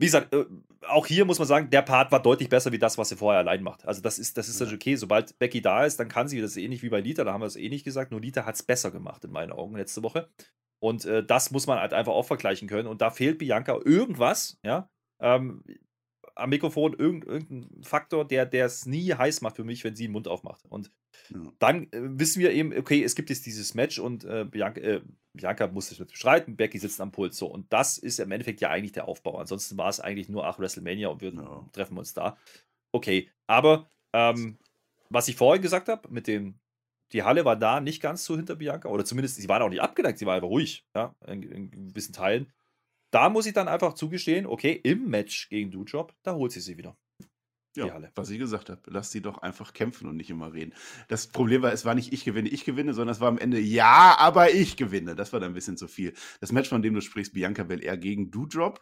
wie 0.00 0.06
gesagt, 0.06 0.32
äh, 0.32 0.46
auch 0.88 1.06
hier 1.06 1.26
muss 1.26 1.38
man 1.38 1.46
sagen, 1.46 1.68
der 1.68 1.82
Part 1.82 2.10
war 2.10 2.22
deutlich 2.22 2.48
besser 2.48 2.72
wie 2.72 2.78
das, 2.78 2.96
was 2.96 3.10
sie 3.10 3.16
vorher 3.16 3.40
allein 3.40 3.62
macht. 3.62 3.86
Also 3.86 4.00
das 4.00 4.18
ist, 4.18 4.38
das 4.38 4.48
ist 4.48 4.58
ja. 4.58 4.66
okay. 4.72 4.96
Sobald 4.96 5.38
Becky 5.38 5.60
da 5.60 5.84
ist, 5.84 6.00
dann 6.00 6.08
kann 6.08 6.26
sie, 6.26 6.40
das 6.40 6.56
ähnlich 6.56 6.82
wie 6.82 6.88
bei 6.88 7.00
Lita, 7.00 7.22
da 7.22 7.34
haben 7.34 7.42
wir 7.42 7.46
es 7.46 7.56
ähnlich 7.56 7.84
gesagt, 7.84 8.10
nur 8.10 8.20
Lita 8.20 8.46
hat 8.46 8.54
es 8.54 8.62
besser 8.62 8.90
gemacht 8.90 9.24
in 9.24 9.30
meinen 9.30 9.52
Augen 9.52 9.76
letzte 9.76 10.02
Woche. 10.02 10.30
Und 10.78 11.04
äh, 11.04 11.22
das 11.22 11.50
muss 11.50 11.66
man 11.66 11.78
halt 11.78 11.92
einfach 11.92 12.12
auch 12.12 12.24
vergleichen 12.24 12.66
können. 12.66 12.88
Und 12.88 13.02
da 13.02 13.10
fehlt 13.10 13.36
Bianca 13.36 13.78
irgendwas, 13.84 14.58
ja. 14.64 14.88
Ähm, 15.20 15.62
am 16.40 16.50
Mikrofon 16.50 16.94
irgendein 16.94 17.68
Faktor, 17.82 18.26
der 18.26 18.50
es 18.52 18.86
nie 18.86 19.12
heiß 19.12 19.40
macht 19.42 19.56
für 19.56 19.64
mich, 19.64 19.84
wenn 19.84 19.94
sie 19.94 20.04
den 20.04 20.12
Mund 20.12 20.28
aufmacht. 20.28 20.64
Und 20.68 20.90
ja. 21.30 21.40
dann 21.58 21.84
äh, 21.92 22.00
wissen 22.18 22.40
wir 22.40 22.52
eben, 22.52 22.76
okay, 22.76 23.02
es 23.02 23.14
gibt 23.14 23.30
jetzt 23.30 23.46
dieses 23.46 23.74
Match 23.74 23.98
und 23.98 24.24
äh, 24.24 24.44
Bianca, 24.44 24.80
äh, 24.80 25.02
Bianca 25.34 25.68
muss 25.68 25.88
sich 25.88 26.00
mit 26.00 26.10
bestreiten, 26.10 26.56
Becky 26.56 26.78
sitzt 26.78 27.00
am 27.00 27.12
Pult. 27.12 27.34
So, 27.34 27.46
und 27.46 27.72
das 27.72 27.98
ist 27.98 28.18
im 28.18 28.32
Endeffekt 28.32 28.60
ja 28.60 28.70
eigentlich 28.70 28.92
der 28.92 29.06
Aufbau. 29.06 29.38
Ansonsten 29.38 29.76
war 29.78 29.88
es 29.88 30.00
eigentlich 30.00 30.28
nur, 30.28 30.46
ach, 30.46 30.58
WrestleMania 30.58 31.08
und 31.08 31.20
wir 31.20 31.32
ja. 31.32 31.68
treffen 31.72 31.98
uns 31.98 32.14
da. 32.14 32.36
Okay, 32.92 33.28
aber 33.46 33.88
ähm, 34.12 34.58
was 35.08 35.28
ich 35.28 35.36
vorhin 35.36 35.62
gesagt 35.62 35.88
habe, 35.88 36.08
mit 36.10 36.26
dem, 36.26 36.58
die 37.12 37.22
Halle 37.22 37.44
war 37.44 37.56
da 37.56 37.80
nicht 37.80 38.00
ganz 38.00 38.24
so 38.24 38.36
hinter 38.36 38.56
Bianca, 38.56 38.88
oder 38.88 39.04
zumindest, 39.04 39.36
sie 39.36 39.48
waren 39.48 39.62
auch 39.62 39.68
nicht 39.68 39.82
abgeneigt, 39.82 40.18
sie 40.18 40.26
war 40.26 40.34
einfach 40.34 40.48
ruhig, 40.48 40.84
ja, 40.94 41.14
in, 41.26 41.42
in 41.42 41.70
gewissen 41.88 42.12
Teilen. 42.12 42.52
Da 43.10 43.28
muss 43.28 43.46
ich 43.46 43.52
dann 43.52 43.68
einfach 43.68 43.94
zugestehen, 43.94 44.46
okay, 44.46 44.78
im 44.82 45.08
Match 45.08 45.48
gegen 45.48 45.70
Dujob, 45.70 46.14
da 46.22 46.34
holt 46.34 46.52
sie 46.52 46.60
sie 46.60 46.78
wieder. 46.78 46.96
Ja, 47.76 48.00
was 48.16 48.30
ich 48.30 48.38
gesagt 48.40 48.68
habe, 48.68 48.80
lass 48.86 49.12
sie 49.12 49.22
doch 49.22 49.38
einfach 49.38 49.72
kämpfen 49.72 50.08
und 50.08 50.16
nicht 50.16 50.28
immer 50.28 50.52
reden. 50.52 50.74
Das 51.06 51.28
Problem 51.28 51.62
war, 51.62 51.72
es 51.72 51.84
war 51.84 51.94
nicht 51.94 52.12
ich 52.12 52.24
gewinne, 52.24 52.48
ich 52.48 52.64
gewinne, 52.64 52.94
sondern 52.94 53.12
es 53.12 53.20
war 53.20 53.28
am 53.28 53.38
Ende, 53.38 53.60
ja, 53.60 54.16
aber 54.18 54.52
ich 54.52 54.76
gewinne. 54.76 55.14
Das 55.14 55.32
war 55.32 55.38
dann 55.38 55.52
ein 55.52 55.54
bisschen 55.54 55.76
zu 55.76 55.86
viel. 55.86 56.12
Das 56.40 56.50
Match, 56.50 56.68
von 56.68 56.82
dem 56.82 56.94
du 56.94 57.00
sprichst, 57.00 57.32
Bianca 57.32 57.62
Belair 57.62 57.96
gegen 57.96 58.32
Doudrop, 58.32 58.80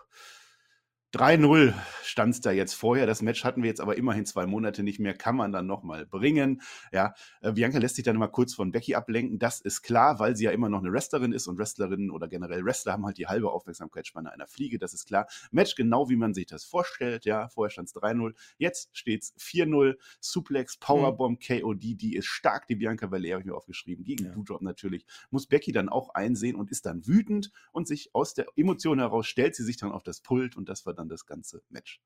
3-0 1.15 1.73
stand 2.03 2.35
es 2.35 2.41
da 2.43 2.51
jetzt 2.51 2.75
vorher. 2.75 3.07
Das 3.07 3.23
Match 3.23 3.43
hatten 3.43 3.63
wir 3.63 3.69
jetzt 3.71 3.81
aber 3.81 3.97
immerhin 3.97 4.27
zwei 4.27 4.45
Monate 4.45 4.83
nicht 4.83 4.99
mehr. 4.99 5.15
Kann 5.15 5.37
man 5.37 5.53
dann 5.53 5.67
nochmal 5.67 6.05
bringen. 6.05 6.61
Ja, 6.93 7.15
äh, 7.41 7.53
Bianca 7.53 7.79
lässt 7.79 7.97
sich 7.97 8.05
dann 8.05 8.17
immer 8.17 8.29
kurz 8.29 8.53
von 8.53 8.73
Becky 8.73 8.95
ablenken. 8.95 9.39
Das 9.39 9.63
ist 9.63 9.81
klar, 9.81 10.19
weil 10.19 10.37
sie 10.37 10.45
ja 10.45 10.51
immer 10.51 10.69
noch 10.69 10.81
eine 10.81 10.93
Wrestlerin 10.93 11.33
ist 11.33 11.47
und 11.47 11.59
Wrestlerinnen 11.59 12.11
oder 12.11 12.29
generell 12.29 12.63
Wrestler 12.63 12.93
haben 12.93 13.07
halt 13.07 13.17
die 13.17 13.27
halbe 13.27 13.51
Aufmerksamkeitsspanne 13.51 14.31
einer 14.31 14.47
Fliege. 14.47 14.79
Das 14.79 14.93
ist 14.93 15.07
klar. 15.07 15.27
Match 15.51 15.77
genau 15.77 16.11
wie 16.11 16.17
man 16.17 16.35
sich 16.35 16.45
das 16.45 16.65
vorstellt. 16.65 17.25
Ja, 17.25 17.49
vorher 17.49 17.71
stand 17.71 17.89
es 17.89 17.95
3-0. 17.95 18.35
Jetzt 18.59 18.91
steht 18.95 19.23
es 19.23 19.35
4-0. 19.39 19.95
Suplex, 20.21 20.77
Powerbomb, 20.77 21.41
mhm. 21.41 21.61
KOD. 21.61 21.83
Die 21.83 22.17
ist 22.17 22.27
stark. 22.27 22.67
Die 22.67 22.77
Bianca 22.77 23.07
Belair 23.07 23.37
habe 23.37 23.41
ich 23.41 23.47
mir 23.47 23.57
aufgeschrieben. 23.57 24.05
Gegen 24.05 24.27
ja. 24.27 24.33
Doudrop 24.33 24.61
natürlich. 24.61 25.07
Muss 25.31 25.47
Becky 25.47 25.73
dann 25.73 25.89
auch 25.89 26.11
einsehen 26.11 26.55
und 26.55 26.71
ist 26.71 26.85
dann 26.85 27.07
wütend 27.07 27.51
und 27.73 27.89
sich 27.89 28.15
aus 28.15 28.35
der 28.35 28.47
Emotion 28.57 28.99
heraus 28.99 29.27
stellt 29.27 29.55
sie 29.55 29.65
sich 29.65 29.79
dann 29.79 29.91
auf 29.91 30.03
das 30.03 30.21
Pult 30.21 30.55
und 30.55 30.69
das 30.69 30.85
war 30.85 30.98
dann 30.99 31.09
das 31.09 31.27
ganze 31.27 31.63
Match. 31.71 32.01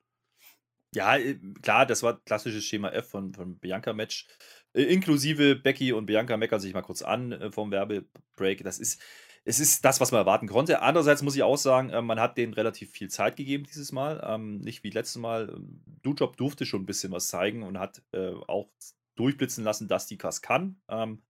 Ja, 0.94 1.16
äh, 1.16 1.38
klar, 1.62 1.86
das 1.86 2.02
war 2.02 2.20
klassisches 2.20 2.64
Schema 2.64 2.90
F 2.90 3.08
von, 3.08 3.32
von 3.32 3.58
Bianca-Match. 3.58 4.26
Äh, 4.74 4.82
inklusive 4.82 5.56
Becky 5.56 5.92
und 5.92 6.06
Bianca 6.06 6.36
meckern 6.36 6.60
sich 6.60 6.74
mal 6.74 6.82
kurz 6.82 7.02
an 7.02 7.32
äh, 7.32 7.50
vom 7.50 7.70
Werbebreak. 7.70 8.62
Das 8.62 8.78
ist, 8.78 9.00
es 9.44 9.58
ist 9.58 9.84
das, 9.84 10.00
was 10.00 10.12
man 10.12 10.20
erwarten 10.20 10.48
konnte. 10.48 10.82
Andererseits 10.82 11.22
muss 11.22 11.34
ich 11.34 11.42
auch 11.42 11.56
sagen, 11.56 11.88
man 12.06 12.20
hat 12.20 12.36
denen 12.36 12.54
relativ 12.54 12.92
viel 12.92 13.08
Zeit 13.08 13.36
gegeben 13.36 13.64
dieses 13.64 13.90
Mal. 13.90 14.22
Ähm, 14.24 14.58
nicht 14.58 14.84
wie 14.84 14.90
letztes 14.90 15.20
Mal. 15.20 15.58
Dujob 16.02 16.36
durfte 16.36 16.66
schon 16.66 16.82
ein 16.82 16.86
bisschen 16.86 17.12
was 17.12 17.28
zeigen 17.28 17.62
und 17.62 17.78
hat 17.78 18.02
auch 18.46 18.70
durchblitzen 19.16 19.64
lassen, 19.64 19.88
dass 19.88 20.06
die 20.06 20.18
Kass 20.18 20.42
kann. 20.42 20.80
Ähm, 20.88 21.22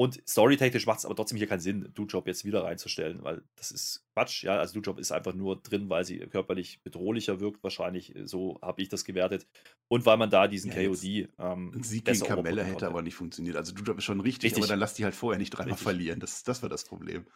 und 0.00 0.26
storytechnisch 0.26 0.86
macht 0.86 1.00
es 1.00 1.04
aber 1.04 1.14
trotzdem 1.14 1.36
hier 1.36 1.46
keinen 1.46 1.60
Sinn, 1.60 1.90
Dujob 1.92 2.26
jetzt 2.26 2.46
wieder 2.46 2.64
reinzustellen, 2.64 3.22
weil 3.22 3.42
das 3.56 3.70
ist 3.70 4.02
Quatsch. 4.14 4.44
Ja, 4.44 4.58
also 4.58 4.80
Dujob 4.80 4.98
ist 4.98 5.12
einfach 5.12 5.34
nur 5.34 5.60
drin, 5.60 5.90
weil 5.90 6.06
sie 6.06 6.20
körperlich 6.20 6.82
bedrohlicher 6.82 7.38
wirkt, 7.38 7.62
wahrscheinlich. 7.62 8.14
So 8.24 8.58
habe 8.62 8.80
ich 8.80 8.88
das 8.88 9.04
gewertet. 9.04 9.46
Und 9.88 10.06
weil 10.06 10.16
man 10.16 10.30
da 10.30 10.48
diesen 10.48 10.72
ja, 10.72 10.88
KOD. 10.88 11.04
Ähm, 11.04 11.72
ein 11.74 11.82
Sieg 11.82 12.06
gegen 12.06 12.20
Kamelle 12.20 12.64
hätte 12.64 12.86
aber 12.86 13.02
nicht 13.02 13.14
funktioniert. 13.14 13.56
Also 13.56 13.74
Dujob 13.74 13.98
ist 13.98 14.04
schon 14.04 14.20
richtig, 14.20 14.44
richtig, 14.44 14.62
aber 14.62 14.68
dann 14.68 14.78
lass 14.78 14.94
die 14.94 15.04
halt 15.04 15.14
vorher 15.14 15.38
nicht 15.38 15.50
dreimal 15.50 15.72
richtig. 15.72 15.84
verlieren. 15.84 16.18
Das, 16.18 16.44
das 16.44 16.62
war 16.62 16.70
das 16.70 16.84
Problem 16.84 17.26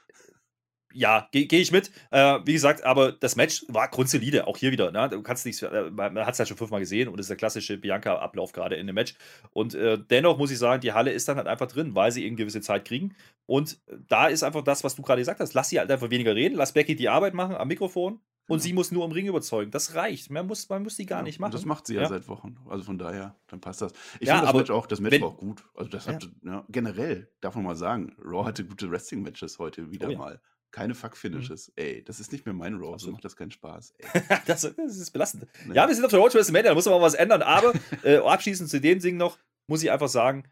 ja, 0.95 1.29
gehe 1.33 1.47
geh 1.47 1.61
ich 1.61 1.73
mit. 1.73 1.91
Äh, 2.11 2.39
wie 2.45 2.53
gesagt, 2.53 2.85
aber 2.85 3.13
das 3.13 3.37
Match 3.37 3.65
war 3.69 3.89
grundsolide, 3.89 4.47
auch 4.47 4.57
hier 4.57 4.71
wieder. 4.73 4.91
Ne? 4.93 5.09
Du 5.09 5.23
kannst 5.23 5.45
nichts, 5.45 5.63
äh, 5.63 5.91
man 5.91 6.17
hat 6.25 6.33
es 6.33 6.39
ja 6.39 6.47
schon 6.47 6.57
fünfmal 6.57 6.81
gesehen 6.81 7.09
und 7.09 7.19
es 7.19 7.25
ist 7.25 7.31
der 7.31 7.37
klassische 7.37 7.77
Bianca-Ablauf 7.77 8.53
gerade 8.53 8.77
in 8.77 8.87
dem 8.87 8.95
Match. 8.95 9.15
Und 9.53 9.75
äh, 9.75 9.99
dennoch 9.99 10.39
muss 10.39 10.51
ich 10.51 10.59
sagen, 10.59 10.81
die 10.81 10.93
Halle 10.93 11.13
ist 11.13 11.29
dann 11.29 11.37
halt 11.37 11.49
einfach 11.49 11.67
drin, 11.67 11.95
weil 11.95 12.13
sie 12.13 12.25
eben 12.25 12.37
gewisse 12.37 12.61
Zeit 12.61 12.85
kriegen. 12.85 13.15
Und 13.47 13.79
da 14.09 14.29
ist 14.29 14.43
einfach 14.43 14.63
das, 14.63 14.85
was 14.85 14.95
du 14.95 15.03
gerade 15.03 15.21
gesagt 15.21 15.41
hast. 15.41 15.55
Lass 15.55 15.69
sie 15.69 15.79
halt 15.79 15.91
einfach 15.91 16.11
weniger 16.11 16.35
reden, 16.35 16.55
lass 16.55 16.73
Becky 16.73 16.95
die 16.95 17.09
Arbeit 17.09 17.35
machen 17.35 17.57
am 17.57 17.69
Mikrofon 17.69 18.21
und 18.47 18.59
ja. 18.59 18.63
sie 18.63 18.73
muss 18.75 18.93
nur 18.93 19.05
im 19.05 19.13
Ring 19.13 19.27
überzeugen. 19.27 19.71
Das 19.71 19.95
reicht. 19.95 20.31
Mehr 20.31 20.43
muss, 20.43 20.69
man 20.69 20.83
muss 20.83 20.97
die 20.97 21.07
gar 21.07 21.21
ja, 21.21 21.25
nicht 21.25 21.41
machen. 21.41 21.53
Das 21.53 21.65
macht 21.65 21.87
sie 21.87 21.95
ja, 21.95 22.03
ja, 22.03 22.09
seit 22.09 22.29
Wochen. 22.29 22.57
Also 22.69 22.85
von 22.85 22.99
daher, 22.99 23.35
dann 23.49 23.61
passt 23.61 23.81
das. 23.81 23.93
Ich 24.21 24.29
finde 24.29 24.43
das 24.43 24.55
Match 24.55 24.71
auch, 24.71 24.87
das 24.87 25.01
Match 25.01 25.13
wenn, 25.13 25.23
war 25.23 25.29
auch 25.29 25.39
gut. 25.39 25.65
Also 25.75 25.91
das 25.91 26.07
hat, 26.07 26.29
generell, 26.69 27.31
darf 27.41 27.55
man 27.55 27.65
mal 27.65 27.77
sagen, 27.77 28.15
Raw 28.23 28.45
hatte 28.45 28.65
gute 28.65 28.91
Wrestling-Matches 28.91 29.59
heute 29.59 29.91
wieder 29.91 30.09
oh, 30.11 30.17
mal 30.17 30.41
Keine 30.75 30.97
Fuck-Finishes. 30.97 31.69
Mhm. 31.69 31.73
Ey, 31.77 32.03
das 32.03 32.19
ist 32.19 32.33
nicht 32.33 32.47
mehr 32.47 32.53
mein 32.53 32.75
Rose, 32.75 33.05
so 33.05 33.13
macht 33.13 33.25
das 33.25 33.37
keinen 33.37 33.53
Spaß. 33.53 33.95
das, 34.47 34.63
das, 34.63 34.97
ist 34.97 35.13
belastend. 35.13 35.47
Nee. 35.67 35.77
Ja, 35.77 35.87
wir 35.87 35.95
sind 35.95 36.05
auf 36.05 36.11
der 36.11 36.19
Road 36.19 36.33
to 36.33 36.39
WrestleMania, 36.39 36.71
da 36.71 36.75
muss 36.75 36.85
man 36.87 36.95
mal 36.95 37.03
was 37.03 37.15
ändern. 37.15 37.43
Aber 37.43 37.75
äh, 38.03 38.17
abschließend 38.17 38.69
zu 38.69 38.81
dem 38.81 38.99
Ding 38.99 39.17
noch, 39.17 39.39
muss 39.69 39.85
ich 39.85 39.93
einfach 39.93 40.09
sagen, 40.09 40.43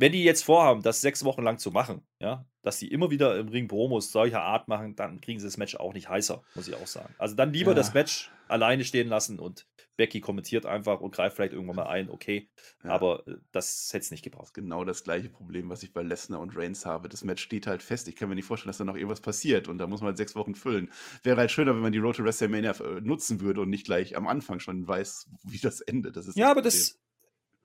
wenn 0.00 0.12
die 0.12 0.24
jetzt 0.24 0.44
vorhaben, 0.44 0.82
das 0.82 1.02
sechs 1.02 1.24
Wochen 1.24 1.42
lang 1.42 1.58
zu 1.58 1.70
machen, 1.70 2.02
ja, 2.20 2.46
dass 2.62 2.78
die 2.78 2.88
immer 2.90 3.10
wieder 3.10 3.38
im 3.38 3.48
Ring 3.48 3.68
Promos 3.68 4.10
solcher 4.10 4.40
Art 4.40 4.66
machen, 4.66 4.96
dann 4.96 5.20
kriegen 5.20 5.38
sie 5.38 5.46
das 5.46 5.58
Match 5.58 5.76
auch 5.76 5.92
nicht 5.92 6.08
heißer, 6.08 6.42
muss 6.54 6.68
ich 6.68 6.74
auch 6.74 6.86
sagen. 6.86 7.14
Also 7.18 7.36
dann 7.36 7.52
lieber 7.52 7.72
ja. 7.72 7.74
das 7.74 7.92
Match 7.92 8.30
alleine 8.48 8.84
stehen 8.84 9.08
lassen 9.08 9.38
und 9.38 9.66
Becky 9.96 10.22
kommentiert 10.22 10.64
einfach 10.64 11.00
und 11.00 11.14
greift 11.14 11.36
vielleicht 11.36 11.52
irgendwann 11.52 11.76
mal 11.76 11.86
ein, 11.86 12.08
okay. 12.08 12.48
Ja. 12.82 12.92
Aber 12.92 13.26
äh, 13.26 13.36
das 13.52 13.90
hätte 13.92 14.04
es 14.04 14.10
nicht 14.10 14.24
gebraucht. 14.24 14.54
Genau 14.54 14.84
das 14.84 15.04
gleiche 15.04 15.28
Problem, 15.28 15.68
was 15.68 15.82
ich 15.82 15.92
bei 15.92 16.02
Lesnar 16.02 16.40
und 16.40 16.56
Reigns 16.56 16.86
habe. 16.86 17.10
Das 17.10 17.22
Match 17.22 17.42
steht 17.42 17.66
halt 17.66 17.82
fest. 17.82 18.08
Ich 18.08 18.16
kann 18.16 18.30
mir 18.30 18.34
nicht 18.34 18.46
vorstellen, 18.46 18.70
dass 18.70 18.78
da 18.78 18.84
noch 18.84 18.96
irgendwas 18.96 19.20
passiert 19.20 19.68
und 19.68 19.76
da 19.76 19.86
muss 19.86 20.00
man 20.00 20.08
halt 20.08 20.16
sechs 20.16 20.34
Wochen 20.34 20.54
füllen. 20.54 20.90
Wäre 21.22 21.36
halt 21.36 21.50
schöner, 21.50 21.74
wenn 21.74 21.82
man 21.82 21.92
die 21.92 21.98
Road 21.98 22.16
to 22.16 22.24
WrestleMania 22.24 22.70
äh, 22.70 23.02
nutzen 23.02 23.42
würde 23.42 23.60
und 23.60 23.68
nicht 23.68 23.84
gleich 23.84 24.16
am 24.16 24.26
Anfang 24.26 24.60
schon 24.60 24.88
weiß, 24.88 25.28
wie 25.44 25.58
das 25.58 25.82
endet. 25.82 26.16
Das 26.16 26.34
ja, 26.34 26.46
das 26.46 26.50
aber 26.50 26.62
das, 26.62 26.98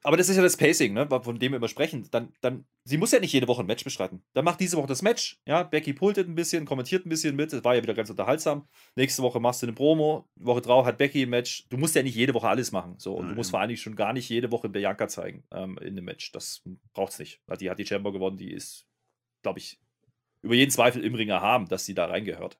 aber 0.03 0.17
das 0.17 0.29
ist 0.29 0.35
ja 0.37 0.43
das 0.43 0.57
Pacing, 0.57 0.93
ne, 0.93 1.07
von 1.07 1.39
dem 1.39 1.51
wir 1.51 1.57
immer 1.57 1.67
sprechen. 1.67 2.07
Dann, 2.11 2.31
dann, 2.41 2.65
sie 2.83 2.97
muss 2.97 3.11
ja 3.11 3.19
nicht 3.19 3.33
jede 3.33 3.47
Woche 3.47 3.63
ein 3.63 3.65
Match 3.65 3.83
bestreiten. 3.83 4.23
Dann 4.33 4.45
macht 4.45 4.59
diese 4.59 4.77
Woche 4.77 4.87
das 4.87 5.01
Match. 5.01 5.39
Ja, 5.47 5.63
Becky 5.63 5.93
pultet 5.93 6.27
ein 6.27 6.35
bisschen, 6.35 6.65
kommentiert 6.65 7.05
ein 7.05 7.09
bisschen 7.09 7.35
mit. 7.35 7.51
Das 7.51 7.63
war 7.63 7.75
ja 7.75 7.81
wieder 7.81 7.95
ganz 7.95 8.09
unterhaltsam. 8.09 8.67
Nächste 8.95 9.23
Woche 9.23 9.39
machst 9.39 9.63
du 9.63 9.65
eine 9.65 9.73
Promo. 9.73 10.29
Woche 10.35 10.61
drauf 10.61 10.85
hat 10.85 10.99
Becky 10.99 11.23
ein 11.23 11.29
Match. 11.29 11.67
Du 11.69 11.77
musst 11.77 11.95
ja 11.95 12.03
nicht 12.03 12.15
jede 12.15 12.33
Woche 12.33 12.47
alles 12.47 12.71
machen. 12.71 12.95
So. 12.99 13.15
Und 13.15 13.23
Nein. 13.23 13.29
du 13.29 13.35
musst 13.35 13.49
vor 13.49 13.59
allen 13.59 13.69
Dingen 13.69 13.79
schon 13.79 13.95
gar 13.95 14.13
nicht 14.13 14.29
jede 14.29 14.51
Woche 14.51 14.69
Bianca 14.69 15.07
zeigen 15.07 15.43
ähm, 15.51 15.77
in 15.79 15.89
einem 15.89 16.05
Match. 16.05 16.31
Das 16.31 16.61
braucht 16.93 17.13
es 17.13 17.19
nicht. 17.19 17.41
Die 17.59 17.69
hat 17.69 17.79
die 17.79 17.85
Chamber 17.85 18.11
gewonnen. 18.11 18.37
Die 18.37 18.51
ist, 18.51 18.87
glaube 19.41 19.57
ich, 19.57 19.79
über 20.43 20.53
jeden 20.53 20.71
Zweifel 20.71 21.03
im 21.03 21.15
Ringer 21.15 21.41
haben, 21.41 21.67
dass 21.67 21.85
sie 21.85 21.95
da 21.95 22.05
reingehört. 22.05 22.59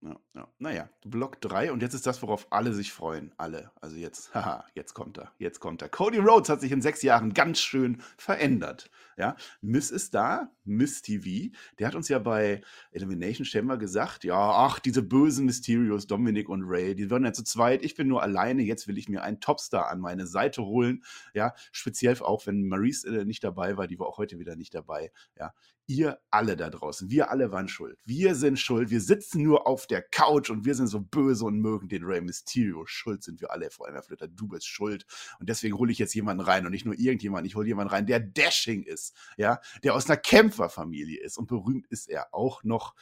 Ja. 0.00 0.10
Ja, 0.10 0.16
ja. 0.34 0.48
Naja, 0.58 0.88
Block 1.04 1.40
3 1.40 1.72
und 1.72 1.82
jetzt 1.82 1.94
ist 1.94 2.06
das, 2.06 2.22
worauf 2.22 2.46
alle 2.50 2.72
sich 2.72 2.92
freuen. 2.92 3.32
Alle. 3.36 3.72
Also 3.80 3.96
jetzt, 3.96 4.32
haha, 4.34 4.64
jetzt 4.74 4.94
kommt 4.94 5.18
er. 5.18 5.32
Jetzt 5.38 5.58
kommt 5.58 5.82
er. 5.82 5.88
Cody 5.88 6.18
Rhodes 6.18 6.48
hat 6.48 6.60
sich 6.60 6.70
in 6.70 6.80
sechs 6.80 7.02
Jahren 7.02 7.34
ganz 7.34 7.60
schön 7.60 8.00
verändert. 8.16 8.90
Ja, 9.16 9.36
Miss 9.60 9.90
ist 9.90 10.14
da, 10.14 10.52
Miss 10.64 11.02
TV. 11.02 11.52
Der 11.78 11.88
hat 11.88 11.96
uns 11.96 12.08
ja 12.08 12.20
bei 12.20 12.60
Elimination 12.92 13.44
Chamber 13.44 13.76
gesagt, 13.76 14.22
ja, 14.22 14.38
ach, 14.38 14.78
diese 14.78 15.02
bösen 15.02 15.46
Mysterios, 15.46 16.06
Dominic 16.06 16.48
und 16.48 16.62
Ray, 16.64 16.94
die 16.94 17.10
werden 17.10 17.24
ja 17.24 17.32
zu 17.32 17.42
zweit. 17.42 17.82
Ich 17.82 17.96
bin 17.96 18.06
nur 18.06 18.22
alleine. 18.22 18.62
Jetzt 18.62 18.86
will 18.86 18.98
ich 18.98 19.08
mir 19.08 19.22
einen 19.22 19.40
Topstar 19.40 19.88
an 19.88 19.98
meine 19.98 20.28
Seite 20.28 20.64
holen. 20.64 21.02
Ja, 21.34 21.54
speziell 21.72 22.16
auch, 22.20 22.46
wenn 22.46 22.68
Maurice 22.68 23.08
äh, 23.08 23.24
nicht 23.24 23.42
dabei 23.42 23.76
war, 23.76 23.88
die 23.88 23.98
war 23.98 24.06
auch 24.06 24.18
heute 24.18 24.38
wieder 24.38 24.54
nicht 24.54 24.74
dabei. 24.74 25.10
Ja, 25.36 25.52
ihr 25.88 26.20
alle 26.30 26.56
da 26.56 26.68
draußen, 26.68 27.10
wir 27.10 27.30
alle 27.30 27.50
waren 27.50 27.66
schuld. 27.66 27.98
Wir 28.04 28.34
sind 28.34 28.58
schuld. 28.60 28.90
Wir 28.90 29.00
sitzen 29.00 29.42
nur 29.42 29.66
auf 29.66 29.86
der 29.86 30.02
Couch 30.02 30.50
und 30.50 30.66
wir 30.66 30.74
sind 30.74 30.86
so 30.86 31.00
böse 31.00 31.46
und 31.46 31.60
mögen 31.60 31.88
den 31.88 32.04
Rey 32.04 32.20
Mysterio. 32.20 32.84
Schuld 32.86 33.24
sind 33.24 33.40
wir 33.40 33.50
alle, 33.50 33.70
vor 33.70 33.86
allem 33.86 33.94
Herr 33.94 34.02
Flitter, 34.02 34.28
du 34.28 34.46
bist 34.46 34.66
schuld. 34.66 35.06
Und 35.40 35.48
deswegen 35.48 35.76
hole 35.78 35.90
ich 35.90 35.98
jetzt 35.98 36.14
jemanden 36.14 36.42
rein 36.44 36.66
und 36.66 36.72
nicht 36.72 36.84
nur 36.84 36.98
irgendjemanden, 36.98 37.46
ich 37.46 37.56
hole 37.56 37.66
jemanden 37.66 37.90
rein, 37.90 38.06
der 38.06 38.20
Dashing 38.20 38.82
ist, 38.82 39.16
ja, 39.38 39.60
der 39.82 39.94
aus 39.94 40.08
einer 40.08 40.18
Kämpferfamilie 40.18 41.20
ist 41.20 41.38
und 41.38 41.48
berühmt 41.48 41.86
ist 41.86 42.08
er 42.08 42.34
auch 42.34 42.62
noch. 42.62 42.94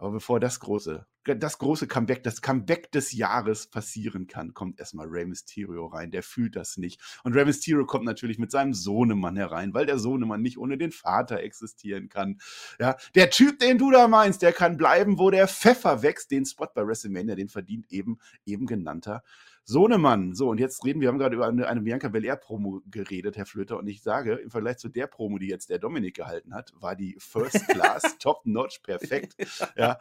Aber 0.00 0.12
bevor 0.12 0.40
das 0.40 0.60
große, 0.60 1.04
das 1.24 1.58
große 1.58 1.86
Comeback, 1.86 2.22
das 2.22 2.40
Comeback 2.40 2.90
des 2.90 3.12
Jahres 3.12 3.66
passieren 3.66 4.28
kann, 4.28 4.54
kommt 4.54 4.80
erstmal 4.80 5.06
Rey 5.08 5.26
Mysterio 5.26 5.84
rein. 5.88 6.10
Der 6.10 6.22
fühlt 6.22 6.56
das 6.56 6.78
nicht. 6.78 7.02
Und 7.22 7.34
Rey 7.34 7.44
Mysterio 7.44 7.84
kommt 7.84 8.06
natürlich 8.06 8.38
mit 8.38 8.50
seinem 8.50 8.72
Sohnemann 8.72 9.36
herein, 9.36 9.74
weil 9.74 9.84
der 9.84 9.98
Sohnemann 9.98 10.40
nicht 10.40 10.56
ohne 10.56 10.78
den 10.78 10.90
Vater 10.90 11.40
existieren 11.40 12.08
kann. 12.08 12.40
Ja, 12.78 12.96
der 13.14 13.28
Typ, 13.28 13.58
den 13.58 13.76
du 13.76 13.90
da 13.90 14.08
meinst, 14.08 14.40
der 14.40 14.54
kann 14.54 14.78
bleiben, 14.78 15.18
wo 15.18 15.28
der 15.28 15.46
Pfeffer 15.46 16.00
wächst. 16.00 16.30
Den 16.30 16.46
Spot 16.46 16.68
bei 16.74 16.86
WrestleMania, 16.86 17.34
den 17.34 17.50
verdient 17.50 17.92
eben, 17.92 18.20
eben 18.46 18.64
genannter 18.64 19.22
Sohnemann. 19.64 20.34
So, 20.34 20.48
und 20.48 20.58
jetzt 20.58 20.84
reden 20.84 21.00
wir, 21.00 21.08
haben 21.08 21.18
gerade 21.18 21.36
über 21.36 21.46
eine, 21.46 21.68
eine 21.68 21.80
Bianca 21.80 22.08
Belair-Promo 22.08 22.82
geredet, 22.90 23.36
Herr 23.36 23.46
Flöter, 23.46 23.78
und 23.78 23.86
ich 23.86 24.02
sage, 24.02 24.34
im 24.34 24.50
Vergleich 24.50 24.78
zu 24.78 24.88
der 24.88 25.06
Promo, 25.06 25.38
die 25.38 25.48
jetzt 25.48 25.70
der 25.70 25.78
Dominik 25.78 26.16
gehalten 26.16 26.54
hat, 26.54 26.72
war 26.80 26.96
die 26.96 27.16
First 27.18 27.68
Class, 27.68 28.02
top-notch, 28.18 28.80
perfekt. 28.82 29.34
Ja. 29.76 29.98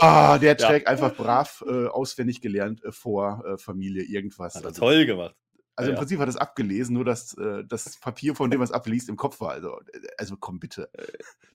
Oh, 0.00 0.38
der 0.40 0.56
Track 0.56 0.82
ja. 0.82 0.88
einfach 0.88 1.14
brav 1.14 1.64
äh, 1.66 1.86
auswendig 1.86 2.40
gelernt 2.40 2.84
äh, 2.84 2.92
vor 2.92 3.44
äh, 3.46 3.58
Familie, 3.58 4.02
irgendwas. 4.04 4.54
Hat 4.54 4.62
er 4.62 4.68
also, 4.68 4.80
toll 4.80 5.06
gemacht. 5.06 5.36
Also 5.76 5.90
ja, 5.90 5.94
im 5.94 5.98
Prinzip 6.00 6.18
hat 6.18 6.26
er 6.26 6.30
es 6.30 6.36
abgelesen, 6.36 6.94
nur 6.94 7.04
dass 7.04 7.38
äh, 7.38 7.62
das 7.64 7.98
Papier, 8.00 8.34
von 8.34 8.50
dem 8.50 8.60
er 8.60 8.64
es 8.64 8.72
abliest, 8.72 9.08
im 9.08 9.16
Kopf 9.16 9.40
war. 9.40 9.52
Also, 9.52 9.78
äh, 9.92 10.00
also 10.18 10.36
komm 10.36 10.58
bitte. 10.58 10.90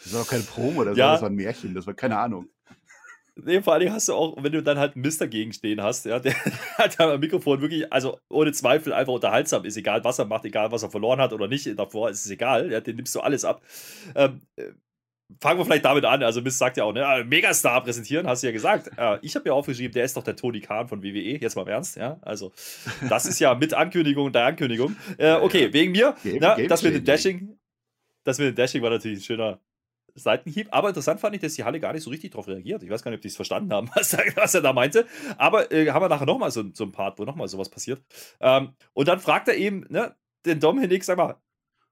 Das 0.02 0.14
war 0.14 0.22
doch 0.22 0.30
keine 0.30 0.44
Promo 0.44 0.82
oder 0.82 0.94
so, 0.94 1.00
ja. 1.00 1.12
das 1.12 1.22
war 1.22 1.30
ein 1.30 1.36
Märchen, 1.36 1.74
das 1.74 1.88
war 1.88 1.94
keine 1.94 2.18
Ahnung. 2.18 2.48
Nee, 3.36 3.62
vor 3.62 3.74
allem 3.74 3.92
hast 3.92 4.10
du 4.10 4.14
auch, 4.14 4.36
wenn 4.44 4.52
du 4.52 4.62
dann 4.62 4.78
halt 4.78 4.96
einen 4.96 5.02
Mister 5.02 5.28
gegenstehen 5.28 5.82
hast, 5.82 6.06
ja, 6.06 6.20
der 6.20 6.36
hat 6.78 7.00
am 7.00 7.20
Mikrofon 7.20 7.62
wirklich, 7.62 7.92
also 7.92 8.20
ohne 8.30 8.52
Zweifel 8.52 8.94
einfach 8.94 9.14
unterhaltsam 9.14 9.66
ist, 9.66 9.76
egal 9.76 10.04
was 10.04 10.20
er 10.20 10.26
macht, 10.26 10.46
egal 10.46 10.72
was 10.72 10.84
er 10.84 10.92
verloren 10.92 11.20
hat 11.20 11.34
oder 11.34 11.48
nicht, 11.48 11.68
davor 11.78 12.12
ist 12.12 12.26
es 12.26 12.32
egal, 12.32 12.72
ja, 12.72 12.80
den 12.80 12.96
nimmst 12.96 13.16
du 13.16 13.22
alles 13.22 13.44
ab. 13.44 13.64
Ähm, 14.16 14.42
äh, 14.56 14.66
fangen 15.42 15.60
wir 15.60 15.66
vielleicht 15.66 15.86
damit 15.86 16.06
an, 16.06 16.22
also 16.22 16.42
Mist 16.42 16.60
sagt 16.60 16.78
ja 16.78 16.84
auch, 16.84 16.94
ne, 16.94 17.26
Megastar 17.28 17.84
präsentieren, 17.84 18.28
hast 18.28 18.44
du 18.44 18.48
ja 18.48 18.54
gesagt. 18.54 18.92
Äh, 18.98 19.18
ich 19.24 19.36
habe 19.36 19.50
ja 19.50 19.54
aufgeschrieben, 19.54 19.94
der 19.94 20.04
ist 20.04 20.16
doch 20.16 20.24
der 20.24 20.36
Tony 20.36 20.60
Khan 20.60 20.88
von 20.88 21.02
WWE, 21.02 21.40
jetzt 21.40 21.56
mal 21.56 21.64
im 21.64 21.70
Ernst, 21.70 21.98
ja, 21.98 22.20
also 22.22 22.52
das 23.10 23.26
ist 23.26 23.40
ja 23.40 23.56
mit 23.56 23.74
Ankündigung 23.74 24.32
der 24.32 24.46
Ankündigung. 24.46 24.96
Äh, 25.18 25.34
okay, 25.34 25.74
wegen 25.74 25.92
mir, 25.92 26.16
Game, 26.24 26.38
na, 26.40 26.54
Game 26.54 26.68
das 26.68 26.84
mit 26.84 26.94
dem 26.94 27.04
Dashing, 27.04 27.58
das 28.24 28.38
mit 28.38 28.50
dem 28.50 28.56
Dashing 28.56 28.84
war 28.84 28.92
natürlich 28.92 29.20
ein 29.20 29.24
schöner, 29.24 29.60
Seitenhieb. 30.16 30.68
Aber 30.72 30.90
interessant 30.90 31.20
fand 31.20 31.36
ich, 31.36 31.42
dass 31.42 31.56
die 31.56 31.64
Halle 31.64 31.80
gar 31.80 31.94
nicht 31.94 32.04
so 32.04 32.10
richtig 32.10 32.32
darauf 32.32 32.48
reagiert. 32.48 32.84
Ich 32.84 32.90
weiß 32.90 33.04
gar 33.04 33.12
nicht, 33.12 33.20
ob 33.20 33.22
die 33.22 33.30
es 33.30 33.36
verstanden 33.36 33.74
haben, 33.74 33.90
was 33.96 34.14
er, 34.14 34.24
was 34.36 34.54
er, 34.54 34.62
da 34.62 34.74
meinte. 34.74 35.06
Aber 35.38 35.72
äh, 35.72 35.90
haben 35.90 36.04
wir 36.04 36.10
nachher 36.10 36.26
nochmal 36.26 36.52
so, 36.52 36.64
so 36.74 36.84
ein 36.84 36.92
Part, 36.92 37.20
wo 37.20 37.24
nochmal 37.24 37.48
sowas 37.48 37.70
passiert. 37.70 38.02
Ähm, 38.40 38.74
und 38.94 39.08
dann 39.08 39.20
fragt 39.20 39.48
er 39.48 39.56
eben, 39.56 39.86
ne, 39.90 40.16
den 40.46 40.60
Dominik, 40.60 41.04
sag 41.04 41.18
mal, 41.18 41.38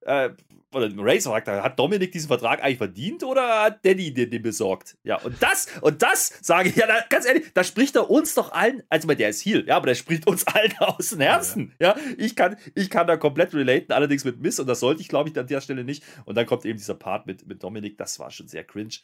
äh, 0.02 0.30
oder 0.74 0.90
Ray 0.98 1.20
fragt, 1.20 1.48
hat 1.48 1.78
Dominik 1.78 2.12
diesen 2.12 2.28
Vertrag 2.28 2.64
eigentlich 2.64 2.78
verdient 2.78 3.24
oder 3.24 3.64
hat 3.64 3.86
Danny 3.86 4.14
den, 4.14 4.30
den 4.30 4.42
besorgt? 4.42 4.98
Ja, 5.04 5.18
und 5.18 5.42
das, 5.42 5.68
und 5.82 6.02
das 6.02 6.40
sage 6.42 6.70
ich, 6.70 6.76
ja, 6.76 6.88
da, 6.88 7.04
ganz 7.10 7.26
ehrlich, 7.26 7.52
da 7.54 7.64
spricht 7.64 7.96
er 7.98 8.10
uns 8.10 8.36
doch 8.36 8.54
allen, 8.54 8.82
also 8.90 9.08
der 9.08 9.30
ist 9.30 9.46
Heal, 9.46 9.66
ja, 9.68 9.76
aber 9.76 9.88
der 9.88 9.96
spricht 9.96 10.28
uns 10.28 10.48
allen 10.48 10.74
aus 10.80 11.10
dem 11.10 11.20
Herzen, 11.20 11.76
ja. 11.80 11.96
ja. 11.98 12.04
Ich, 12.18 12.36
kann, 12.36 12.56
ich 12.74 12.90
kann 12.90 13.06
da 13.08 13.18
komplett 13.18 13.54
relaten, 13.54 13.92
allerdings 13.92 14.24
mit 14.24 14.40
Miss 14.40 14.60
und 14.60 14.68
das 14.68 14.80
sollte 14.80 15.02
ich, 15.02 15.10
glaube 15.10 15.30
ich, 15.30 15.38
an 15.38 15.48
der 15.48 15.62
Stelle 15.62 15.84
nicht. 15.84 16.04
Und 16.26 16.36
dann 16.36 16.46
kommt 16.46 16.66
eben 16.66 16.78
dieser 16.78 16.96
Part 16.96 17.28
mit, 17.28 17.46
mit 17.46 17.62
Dominik, 17.64 17.98
das 17.98 18.20
war 18.20 18.32
schon 18.32 18.48
sehr 18.48 18.64
cringe. 18.64 18.96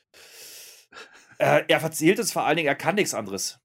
Äh, 1.37 1.63
er 1.67 1.81
erzählt 1.81 2.19
uns 2.19 2.31
vor 2.31 2.45
allen 2.45 2.57
Dingen, 2.57 2.67
er 2.67 2.75
kann 2.75 2.95
nichts 2.95 3.13
anderes. 3.13 3.59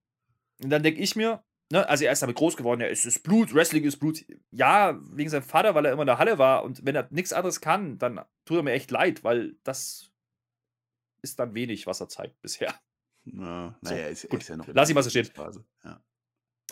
Und 0.62 0.70
dann 0.70 0.82
denke 0.82 1.00
ich 1.00 1.16
mir, 1.16 1.42
ne, 1.72 1.88
also 1.88 2.04
er 2.04 2.12
ist 2.12 2.22
damit 2.22 2.36
groß 2.36 2.56
geworden, 2.56 2.82
ja, 2.82 2.86
es 2.86 3.06
ist 3.06 3.22
Blut, 3.22 3.54
Wrestling 3.54 3.84
ist 3.84 3.96
Blut. 3.96 4.24
Ja, 4.50 5.00
wegen 5.10 5.30
seinem 5.30 5.42
Vater, 5.42 5.74
weil 5.74 5.86
er 5.86 5.92
immer 5.92 6.02
in 6.02 6.06
der 6.06 6.18
Halle 6.18 6.38
war 6.38 6.64
und 6.64 6.84
wenn 6.84 6.94
er 6.94 7.08
nichts 7.10 7.32
anderes 7.32 7.60
kann, 7.60 7.98
dann 7.98 8.20
tut 8.44 8.58
er 8.58 8.62
mir 8.62 8.72
echt 8.72 8.90
leid, 8.90 9.24
weil 9.24 9.56
das 9.64 10.10
ist 11.22 11.38
dann 11.38 11.54
wenig, 11.54 11.86
was 11.86 12.00
er 12.00 12.08
zeigt 12.08 12.40
bisher. 12.42 12.74
Na, 13.24 13.78
naja, 13.80 14.04
so, 14.06 14.10
ist, 14.10 14.28
gut. 14.28 14.40
ist 14.42 14.48
ja 14.48 14.56
noch 14.56 14.68
Lass 14.68 14.90
ihn 14.90 14.94
mal 14.94 15.02
so 15.02 15.10
stehen. 15.10 15.28
Ja. 15.84 16.02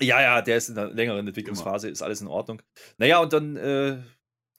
ja, 0.01 0.21
ja, 0.21 0.43
der 0.43 0.57
ist 0.57 0.69
in 0.69 0.77
einer 0.77 0.91
längeren 0.91 1.27
Entwicklungsphase, 1.27 1.87
Immer. 1.87 1.93
ist 1.93 2.03
alles 2.03 2.21
in 2.21 2.27
Ordnung. 2.27 2.61
Naja, 2.99 3.21
und 3.21 3.33
dann 3.33 3.57
äh, 3.57 4.03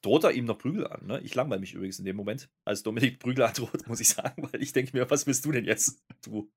droht 0.01 0.23
er 0.23 0.31
ihm 0.31 0.45
noch 0.45 0.57
Prügel 0.57 0.87
an. 0.87 1.05
Ne? 1.05 1.19
Ich 1.21 1.35
langweile 1.35 1.61
mich 1.61 1.73
übrigens 1.73 1.99
in 1.99 2.05
dem 2.05 2.15
Moment, 2.15 2.49
als 2.65 2.81
Dominik 2.81 3.19
Prügel 3.19 3.43
androht, 3.43 3.85
muss 3.87 3.99
ich 3.99 4.09
sagen, 4.09 4.49
weil 4.51 4.63
ich 4.63 4.73
denke 4.73 4.97
mir, 4.97 5.09
was 5.11 5.27
willst 5.27 5.45
du 5.45 5.51
denn 5.51 5.65
jetzt, 5.65 6.01
du? 6.23 6.51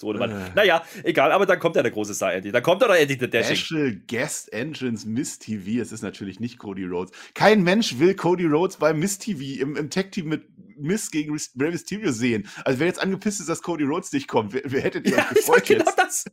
So, 0.00 0.14
äh. 0.14 0.50
Naja, 0.54 0.82
egal, 1.02 1.30
aber 1.30 1.44
dann 1.44 1.58
kommt 1.58 1.76
ja 1.76 1.82
der 1.82 1.92
große 1.92 2.14
Star 2.14 2.32
Andy. 2.32 2.50
Dann 2.50 2.62
kommt 2.62 2.80
ja 2.80 2.88
doch 2.88 2.94
endlich 2.94 3.18
der 3.18 3.28
Dashing. 3.28 3.56
Special 3.56 4.00
Guest 4.08 4.50
Engines 4.50 5.04
Miss 5.04 5.38
TV. 5.38 5.82
Es 5.82 5.92
ist 5.92 6.00
natürlich 6.00 6.40
nicht 6.40 6.58
Cody 6.58 6.86
Rhodes. 6.86 7.12
Kein 7.34 7.62
Mensch 7.62 7.98
will 7.98 8.14
Cody 8.14 8.46
Rhodes 8.46 8.78
bei 8.78 8.94
Miss 8.94 9.18
TV 9.18 9.60
im, 9.60 9.76
im 9.76 9.90
Tech-Team 9.90 10.26
mit 10.26 10.48
Miss 10.78 11.10
gegen 11.10 11.36
Rey 11.58 11.70
Mysterio 11.70 12.12
sehen. 12.12 12.48
Also 12.64 12.80
wer 12.80 12.86
jetzt 12.86 13.02
angepisst 13.02 13.40
ist, 13.40 13.50
dass 13.50 13.60
Cody 13.60 13.84
Rhodes 13.84 14.10
nicht 14.12 14.26
kommt, 14.26 14.54
wer, 14.54 14.62
wer 14.64 14.80
hättet 14.80 15.06
ihr 15.06 15.18
ja, 15.18 15.28
gefreut 15.34 15.66
genau 15.66 15.90
das. 15.94 16.24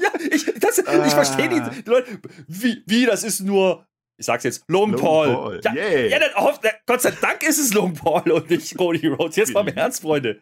Ja, 0.00 0.10
ich, 0.18 0.44
das, 0.58 0.84
ah. 0.84 1.06
ich 1.06 1.12
verstehe 1.12 1.48
die, 1.48 1.82
die 1.82 1.88
Leute. 1.88 2.18
Wie, 2.48 2.82
wie, 2.86 3.06
das 3.06 3.22
ist 3.22 3.40
nur 3.40 3.86
ich 4.16 4.26
sag's 4.26 4.44
jetzt, 4.44 4.64
Long 4.68 4.92
Paul. 4.92 5.28
Paul. 5.28 5.60
Ja, 5.64 5.74
yeah. 5.74 6.06
ja 6.06 6.18
dann, 6.18 6.72
Gott 6.86 7.00
sei 7.00 7.10
Dank 7.12 7.42
ist 7.42 7.58
es 7.58 7.74
Long 7.74 7.94
Paul 7.94 8.30
und 8.30 8.50
nicht 8.50 8.76
Cody 8.76 9.08
Rhodes. 9.08 9.36
Jetzt 9.36 9.52
mal 9.52 9.66
im 9.66 9.74
Ernst, 9.74 10.02
Freunde. 10.02 10.40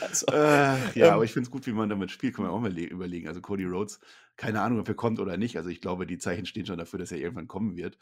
Also, 0.00 0.26
äh, 0.26 0.34
ja, 0.34 0.78
ähm, 0.94 1.12
aber 1.12 1.24
ich 1.24 1.32
finde 1.32 1.46
es 1.46 1.50
gut, 1.50 1.66
wie 1.66 1.72
man 1.72 1.88
damit 1.88 2.10
spielt. 2.10 2.34
Kann 2.34 2.44
man 2.44 2.52
auch 2.52 2.60
mal 2.60 2.76
überlegen. 2.76 3.28
Also 3.28 3.40
Cody 3.40 3.64
Rhodes, 3.64 4.00
keine 4.36 4.60
Ahnung, 4.60 4.80
ob 4.80 4.88
er 4.88 4.94
kommt 4.94 5.20
oder 5.20 5.36
nicht. 5.36 5.56
Also 5.56 5.68
ich 5.68 5.80
glaube, 5.80 6.06
die 6.06 6.18
Zeichen 6.18 6.46
stehen 6.46 6.66
schon 6.66 6.78
dafür, 6.78 6.98
dass 6.98 7.12
er 7.12 7.18
irgendwann 7.18 7.48
kommen 7.48 7.76
wird. 7.76 7.98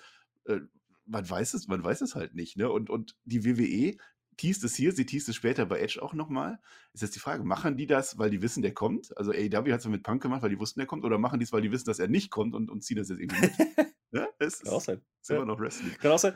Äh, 0.46 0.60
man 1.06 1.28
weiß 1.28 1.54
es, 1.54 1.66
man 1.66 1.82
weiß 1.82 2.02
es 2.02 2.14
halt 2.14 2.34
nicht. 2.34 2.56
Ne? 2.56 2.70
Und, 2.70 2.88
und 2.88 3.16
die 3.24 3.44
WWE 3.44 3.96
teast 4.36 4.64
es 4.64 4.74
hier, 4.74 4.92
sie 4.92 5.04
teast 5.04 5.28
es 5.28 5.36
später 5.36 5.66
bei 5.66 5.80
Edge 5.80 6.00
auch 6.00 6.14
nochmal. 6.14 6.58
Ist 6.94 7.02
jetzt 7.02 7.14
die 7.14 7.20
Frage, 7.20 7.44
machen 7.44 7.76
die 7.76 7.86
das, 7.86 8.16
weil 8.16 8.30
die 8.30 8.40
wissen, 8.40 8.62
der 8.62 8.72
kommt? 8.72 9.14
Also 9.18 9.32
AEW 9.32 9.72
hat 9.72 9.80
es 9.80 9.86
mit 9.86 10.02
Punk 10.02 10.22
gemacht, 10.22 10.40
weil 10.42 10.48
die 10.48 10.58
wussten, 10.58 10.80
der 10.80 10.86
kommt, 10.86 11.04
oder 11.04 11.18
machen 11.18 11.40
die 11.40 11.44
es, 11.44 11.52
weil 11.52 11.60
die 11.60 11.70
wissen, 11.72 11.84
dass 11.84 11.98
er 11.98 12.08
nicht 12.08 12.30
kommt 12.30 12.54
und, 12.54 12.70
und 12.70 12.82
ziehen 12.82 12.96
das 12.96 13.10
jetzt 13.10 13.20
irgendwie 13.20 13.40
mit? 13.42 13.52
ja, 14.12 14.28
es 14.38 14.60
Kann 14.60 14.72
auch 14.72 14.80
sein. 14.80 15.00
Ist 15.20 15.30
immer 15.30 15.44
noch 15.44 15.60
Wrestling. 15.60 15.96
Kann 15.98 16.12
auch 16.12 16.18
sein. 16.18 16.34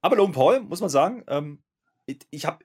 Aber 0.00 0.16
Logan 0.16 0.32
Paul, 0.32 0.60
muss 0.60 0.80
man 0.80 0.90
sagen, 0.90 1.24
ähm, 1.28 1.62
ich, 2.06 2.18
ich 2.30 2.46
habe 2.46 2.64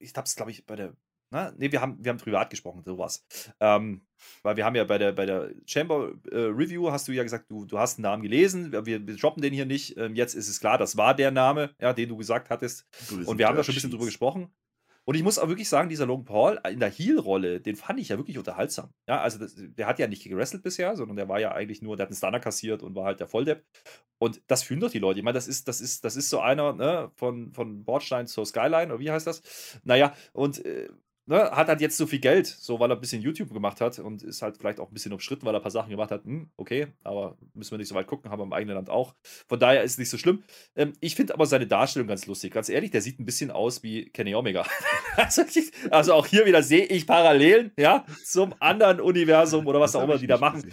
ich 0.00 0.14
habe 0.16 0.26
es, 0.26 0.34
glaube 0.34 0.50
ich, 0.50 0.66
bei 0.66 0.76
der 0.76 0.94
Na, 1.30 1.52
nee, 1.56 1.70
wir 1.70 1.80
haben, 1.80 2.02
wir 2.02 2.10
haben 2.10 2.18
privat 2.18 2.50
gesprochen, 2.50 2.82
sowas. 2.84 3.24
Ähm, 3.60 4.06
weil 4.42 4.56
wir 4.56 4.64
haben 4.64 4.74
ja 4.74 4.84
bei 4.84 4.98
der, 4.98 5.12
bei 5.12 5.26
der 5.26 5.50
Chamber 5.66 6.12
äh, 6.30 6.36
Review, 6.36 6.90
hast 6.90 7.06
du 7.06 7.12
ja 7.12 7.22
gesagt, 7.22 7.50
du, 7.50 7.66
du 7.66 7.78
hast 7.78 7.98
einen 7.98 8.02
Namen 8.02 8.22
gelesen, 8.22 8.72
wir, 8.72 8.84
wir 8.84 9.16
droppen 9.16 9.42
den 9.42 9.52
hier 9.52 9.66
nicht. 9.66 9.96
Ähm, 9.96 10.16
jetzt 10.16 10.34
ist 10.34 10.48
es 10.48 10.60
klar, 10.60 10.78
das 10.78 10.96
war 10.96 11.14
der 11.14 11.30
Name, 11.30 11.74
ja, 11.80 11.92
den 11.92 12.08
du 12.08 12.16
gesagt 12.16 12.50
hattest. 12.50 12.86
Und 13.26 13.38
wir 13.38 13.46
haben 13.46 13.56
da 13.56 13.62
schon 13.62 13.72
ein 13.72 13.76
bisschen 13.76 13.90
drüber 13.90 14.06
gesprochen. 14.06 14.52
Und 15.10 15.16
ich 15.16 15.24
muss 15.24 15.40
auch 15.40 15.48
wirklich 15.48 15.68
sagen, 15.68 15.88
dieser 15.88 16.06
Logan 16.06 16.24
Paul 16.24 16.60
in 16.70 16.78
der 16.78 16.88
Heel-Rolle, 16.88 17.60
den 17.60 17.74
fand 17.74 17.98
ich 17.98 18.10
ja 18.10 18.16
wirklich 18.16 18.38
unterhaltsam. 18.38 18.92
Ja, 19.08 19.20
also 19.20 19.40
das, 19.40 19.56
der 19.56 19.88
hat 19.88 19.98
ja 19.98 20.06
nicht 20.06 20.22
gewrestelt 20.22 20.62
bisher, 20.62 20.94
sondern 20.94 21.16
der 21.16 21.28
war 21.28 21.40
ja 21.40 21.50
eigentlich 21.50 21.82
nur, 21.82 21.96
der 21.96 22.04
hat 22.04 22.10
einen 22.10 22.16
Stunner 22.16 22.38
kassiert 22.38 22.84
und 22.84 22.94
war 22.94 23.06
halt 23.06 23.18
der 23.18 23.26
Volldepp. 23.26 23.64
Und 24.18 24.40
das 24.46 24.62
fühlen 24.62 24.78
doch 24.78 24.88
die 24.92 25.00
Leute. 25.00 25.18
Ich 25.18 25.24
meine, 25.24 25.34
das 25.34 25.48
ist, 25.48 25.66
das 25.66 25.80
ist, 25.80 26.04
das 26.04 26.14
ist 26.14 26.30
so 26.30 26.38
einer 26.38 26.74
ne, 26.74 27.10
von, 27.16 27.52
von 27.52 27.84
Bordstein 27.84 28.28
zur 28.28 28.46
Skyline, 28.46 28.86
oder 28.94 29.00
wie 29.00 29.10
heißt 29.10 29.26
das? 29.26 29.80
Naja, 29.82 30.14
und 30.32 30.64
äh, 30.64 30.88
ne, 31.26 31.50
hat 31.50 31.68
halt 31.68 31.80
jetzt 31.80 31.96
so 31.96 32.06
viel 32.06 32.18
Geld, 32.18 32.46
so 32.46 32.80
weil 32.80 32.90
er 32.90 32.96
ein 32.96 33.00
bisschen 33.00 33.22
YouTube 33.22 33.52
gemacht 33.52 33.80
hat 33.80 33.98
und 33.98 34.22
ist 34.22 34.42
halt 34.42 34.58
vielleicht 34.58 34.80
auch 34.80 34.88
ein 34.88 34.94
bisschen 34.94 35.12
umstritten, 35.12 35.46
weil 35.46 35.54
er 35.54 35.60
ein 35.60 35.62
paar 35.62 35.70
Sachen 35.70 35.90
gemacht 35.90 36.10
hat. 36.10 36.24
Hm, 36.24 36.50
okay, 36.56 36.88
aber 37.04 37.36
müssen 37.54 37.70
wir 37.70 37.78
nicht 37.78 37.88
so 37.88 37.94
weit 37.94 38.06
gucken, 38.06 38.30
haben 38.30 38.40
wir 38.40 38.44
im 38.44 38.52
eigenen 38.52 38.76
Land 38.76 38.90
auch. 38.90 39.14
Von 39.48 39.60
daher 39.60 39.82
ist 39.82 39.92
es 39.92 39.98
nicht 39.98 40.10
so 40.10 40.18
schlimm. 40.18 40.42
Ähm, 40.76 40.92
ich 41.00 41.14
finde 41.14 41.34
aber 41.34 41.46
seine 41.46 41.66
Darstellung 41.66 42.08
ganz 42.08 42.26
lustig. 42.26 42.52
Ganz 42.52 42.68
ehrlich, 42.68 42.90
der 42.90 43.02
sieht 43.02 43.20
ein 43.20 43.24
bisschen 43.24 43.50
aus 43.50 43.82
wie 43.82 44.10
Kenny 44.10 44.34
Omega. 44.34 44.66
also, 45.16 45.42
also, 45.90 46.14
auch 46.14 46.26
hier 46.26 46.46
wieder 46.46 46.62
sehe 46.62 46.84
ich 46.84 47.06
Parallelen, 47.06 47.72
ja, 47.78 48.04
zum 48.24 48.54
anderen 48.60 49.00
Universum 49.00 49.66
oder 49.66 49.80
was 49.80 49.94
auch 49.94 50.04
immer 50.04 50.18
die 50.18 50.26
da 50.26 50.38
machen. 50.38 50.70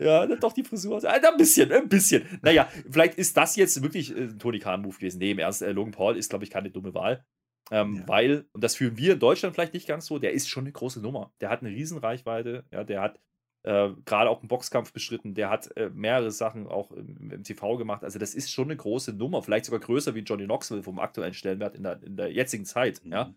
Ja, 0.00 0.26
doch 0.26 0.52
die 0.52 0.62
Frisur. 0.62 1.02
Ein 1.04 1.36
bisschen, 1.36 1.72
ein 1.72 1.88
bisschen. 1.88 2.22
Naja, 2.42 2.68
vielleicht 2.88 3.14
ist 3.14 3.36
das 3.36 3.56
jetzt 3.56 3.82
wirklich 3.82 4.14
äh, 4.16 4.24
ein 4.24 4.38
Tony 4.38 4.58
Khan-Move 4.58 4.96
gewesen. 4.96 5.18
Nee, 5.18 5.32
im 5.32 5.38
Ernst, 5.38 5.62
äh, 5.62 5.72
Logan 5.72 5.92
Paul 5.92 6.16
ist, 6.16 6.30
glaube 6.30 6.44
ich, 6.44 6.50
keine 6.50 6.70
dumme 6.70 6.94
Wahl. 6.94 7.24
Ähm, 7.70 7.96
ja. 7.96 8.08
Weil, 8.08 8.46
und 8.52 8.64
das 8.64 8.76
fühlen 8.76 8.96
wir 8.96 9.14
in 9.14 9.18
Deutschland 9.18 9.54
vielleicht 9.54 9.74
nicht 9.74 9.88
ganz 9.88 10.06
so, 10.06 10.18
der 10.18 10.32
ist 10.32 10.48
schon 10.48 10.64
eine 10.64 10.72
große 10.72 11.00
Nummer. 11.00 11.32
Der 11.40 11.50
hat 11.50 11.60
eine 11.60 11.70
Riesenreichweite, 11.70 12.64
ja, 12.72 12.84
der 12.84 13.00
hat 13.00 13.20
äh, 13.64 13.90
gerade 14.04 14.30
auch 14.30 14.40
einen 14.40 14.48
Boxkampf 14.48 14.92
bestritten, 14.92 15.34
der 15.34 15.50
hat 15.50 15.76
äh, 15.76 15.90
mehrere 15.90 16.30
Sachen 16.30 16.66
auch 16.66 16.90
im, 16.92 17.30
im, 17.30 17.42
TV 17.42 17.76
gemacht. 17.76 18.04
Also, 18.04 18.18
das 18.18 18.34
ist 18.34 18.50
schon 18.50 18.68
eine 18.68 18.76
große 18.76 19.12
Nummer, 19.12 19.42
vielleicht 19.42 19.66
sogar 19.66 19.80
größer 19.80 20.14
wie 20.14 20.20
Johnny 20.20 20.44
Knoxville 20.44 20.82
vom 20.82 20.98
aktuellen 20.98 21.34
Stellenwert 21.34 21.74
in 21.74 21.82
der, 21.82 22.02
in 22.02 22.16
der 22.16 22.32
jetzigen 22.32 22.64
Zeit. 22.64 23.04
Mhm. 23.04 23.12
Ja? 23.12 23.34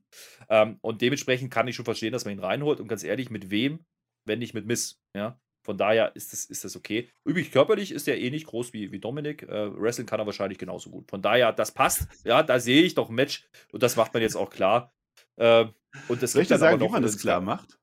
Ähm, 0.49 0.77
und 0.81 1.01
dementsprechend 1.01 1.51
kann 1.51 1.67
ich 1.67 1.75
schon 1.75 1.85
verstehen, 1.85 2.13
dass 2.13 2.25
man 2.25 2.35
ihn 2.35 2.39
reinholt. 2.39 2.79
Und 2.79 2.87
ganz 2.87 3.03
ehrlich, 3.03 3.29
mit 3.29 3.49
wem, 3.49 3.79
wenn 4.25 4.39
nicht 4.39 4.53
mit 4.53 4.65
Miss? 4.65 5.01
Ja? 5.15 5.39
Von 5.63 5.77
daher 5.77 6.15
ist 6.15 6.33
das, 6.33 6.45
ist 6.45 6.63
das 6.63 6.75
okay. 6.75 7.09
Übrigens, 7.23 7.51
körperlich 7.51 7.91
ist 7.91 8.07
er 8.07 8.17
eh 8.17 8.29
nicht 8.29 8.47
groß 8.47 8.73
wie, 8.73 8.91
wie 8.91 8.99
Dominik. 8.99 9.43
Äh, 9.43 9.71
wrestling 9.79 10.07
kann 10.07 10.19
er 10.19 10.25
wahrscheinlich 10.25 10.57
genauso 10.57 10.89
gut. 10.89 11.09
Von 11.09 11.21
daher, 11.21 11.53
das 11.53 11.71
passt. 11.71 12.07
Ja, 12.23 12.43
da 12.43 12.59
sehe 12.59 12.83
ich 12.83 12.95
doch 12.95 13.09
ein 13.09 13.15
Match. 13.15 13.47
Und 13.71 13.83
das 13.83 13.95
macht 13.95 14.13
man 14.13 14.23
jetzt 14.23 14.35
auch 14.35 14.49
klar. 14.49 14.93
Äh, 15.37 15.65
und 16.07 16.21
das 16.23 16.33
Soll 16.33 16.43
ich 16.43 16.47
dir 16.47 16.57
sagen, 16.57 16.79
wie 16.79 16.89
man 16.89 17.03
das 17.03 17.17
klar 17.17 17.41
macht? 17.41 17.79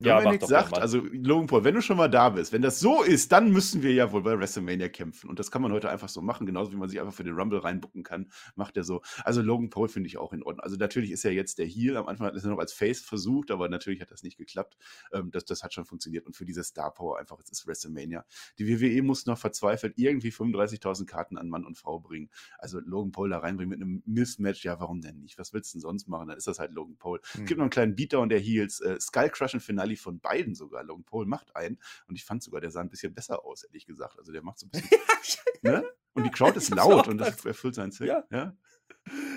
Ja, 0.00 0.20
Dominik 0.20 0.42
sagt, 0.44 0.76
also 0.76 0.98
Logan 1.12 1.46
Paul, 1.46 1.64
wenn 1.64 1.74
du 1.74 1.82
schon 1.82 1.96
mal 1.96 2.08
da 2.08 2.28
bist, 2.30 2.52
wenn 2.52 2.62
das 2.62 2.80
so 2.80 3.02
ist, 3.02 3.30
dann 3.32 3.50
müssen 3.50 3.82
wir 3.82 3.92
ja 3.92 4.10
wohl 4.12 4.22
bei 4.22 4.38
WrestleMania 4.38 4.88
kämpfen. 4.88 5.30
Und 5.30 5.38
das 5.38 5.50
kann 5.50 5.62
man 5.62 5.72
heute 5.72 5.88
einfach 5.88 6.08
so 6.08 6.20
machen, 6.20 6.46
genauso 6.46 6.72
wie 6.72 6.76
man 6.76 6.88
sich 6.88 7.00
einfach 7.00 7.14
für 7.14 7.24
den 7.24 7.34
Rumble 7.34 7.60
reinbucken 7.60 8.02
kann, 8.02 8.30
macht 8.56 8.76
er 8.76 8.84
so. 8.84 9.02
Also 9.24 9.40
Logan 9.40 9.70
Paul 9.70 9.88
finde 9.88 10.08
ich 10.08 10.18
auch 10.18 10.32
in 10.32 10.42
Ordnung. 10.42 10.64
Also 10.64 10.76
natürlich 10.76 11.10
ist 11.10 11.24
er 11.24 11.32
jetzt 11.32 11.58
der 11.58 11.66
Heel, 11.66 11.96
am 11.96 12.06
Anfang 12.06 12.26
hat 12.26 12.34
er 12.34 12.48
noch 12.48 12.58
als 12.58 12.72
Face 12.72 13.00
versucht, 13.00 13.50
aber 13.50 13.68
natürlich 13.68 14.00
hat 14.00 14.10
das 14.10 14.22
nicht 14.22 14.36
geklappt. 14.36 14.76
Ähm, 15.12 15.30
das, 15.30 15.44
das 15.44 15.62
hat 15.62 15.72
schon 15.72 15.84
funktioniert. 15.84 16.26
Und 16.26 16.36
für 16.36 16.44
diese 16.44 16.64
Star 16.64 16.92
Power 16.92 17.18
einfach, 17.18 17.38
es 17.40 17.50
ist 17.50 17.66
WrestleMania. 17.66 18.24
Die 18.58 18.68
WWE 18.68 19.02
muss 19.02 19.26
noch 19.26 19.38
verzweifelt 19.38 19.94
irgendwie 19.96 20.30
35.000 20.30 21.06
Karten 21.06 21.38
an 21.38 21.48
Mann 21.48 21.64
und 21.64 21.78
Frau 21.78 22.00
bringen. 22.00 22.30
Also 22.58 22.80
Logan 22.80 23.12
Paul 23.12 23.30
da 23.30 23.38
reinbringen 23.38 23.70
mit 23.70 23.80
einem 23.80 24.02
Mismatch, 24.06 24.64
ja, 24.64 24.80
warum 24.80 25.00
denn 25.00 25.20
nicht? 25.20 25.38
Was 25.38 25.52
willst 25.52 25.72
du 25.72 25.78
denn 25.78 25.82
sonst 25.82 26.08
machen? 26.08 26.28
Dann 26.28 26.36
ist 26.36 26.46
das 26.46 26.58
halt 26.58 26.72
Logan 26.72 26.96
Paul. 26.96 27.20
Hm. 27.32 27.42
Es 27.42 27.48
gibt 27.48 27.58
noch 27.58 27.64
einen 27.64 27.70
kleinen 27.70 27.94
Beatdown 27.94 28.28
der 28.28 28.40
Heels, 28.40 28.80
äh, 28.80 28.98
Skull 29.00 29.30
Crush 29.30 29.54
Finale 29.60 29.83
Finale 29.84 29.96
von 29.96 30.20
beiden 30.20 30.54
sogar. 30.54 30.82
Logan 30.84 31.04
Paul 31.04 31.26
macht 31.26 31.54
einen 31.54 31.78
und 32.06 32.16
ich 32.16 32.24
fand 32.24 32.42
sogar, 32.42 32.60
der 32.60 32.70
sah 32.70 32.80
ein 32.80 32.88
bisschen 32.88 33.14
besser 33.14 33.44
aus, 33.44 33.64
ehrlich 33.64 33.86
gesagt. 33.86 34.18
Also 34.18 34.32
der 34.32 34.42
macht 34.42 34.58
so 34.58 34.66
ein 34.66 34.70
bisschen. 34.70 34.98
ne? 35.62 35.84
Und 36.14 36.24
die 36.24 36.30
Crowd 36.30 36.56
ist 36.56 36.70
laut 36.74 37.08
und 37.08 37.18
das 37.18 37.44
erfüllt 37.44 37.74
seinen 37.74 37.92
Zweck. 37.92 38.08
Ja. 38.08 38.24
ja. 38.30 38.56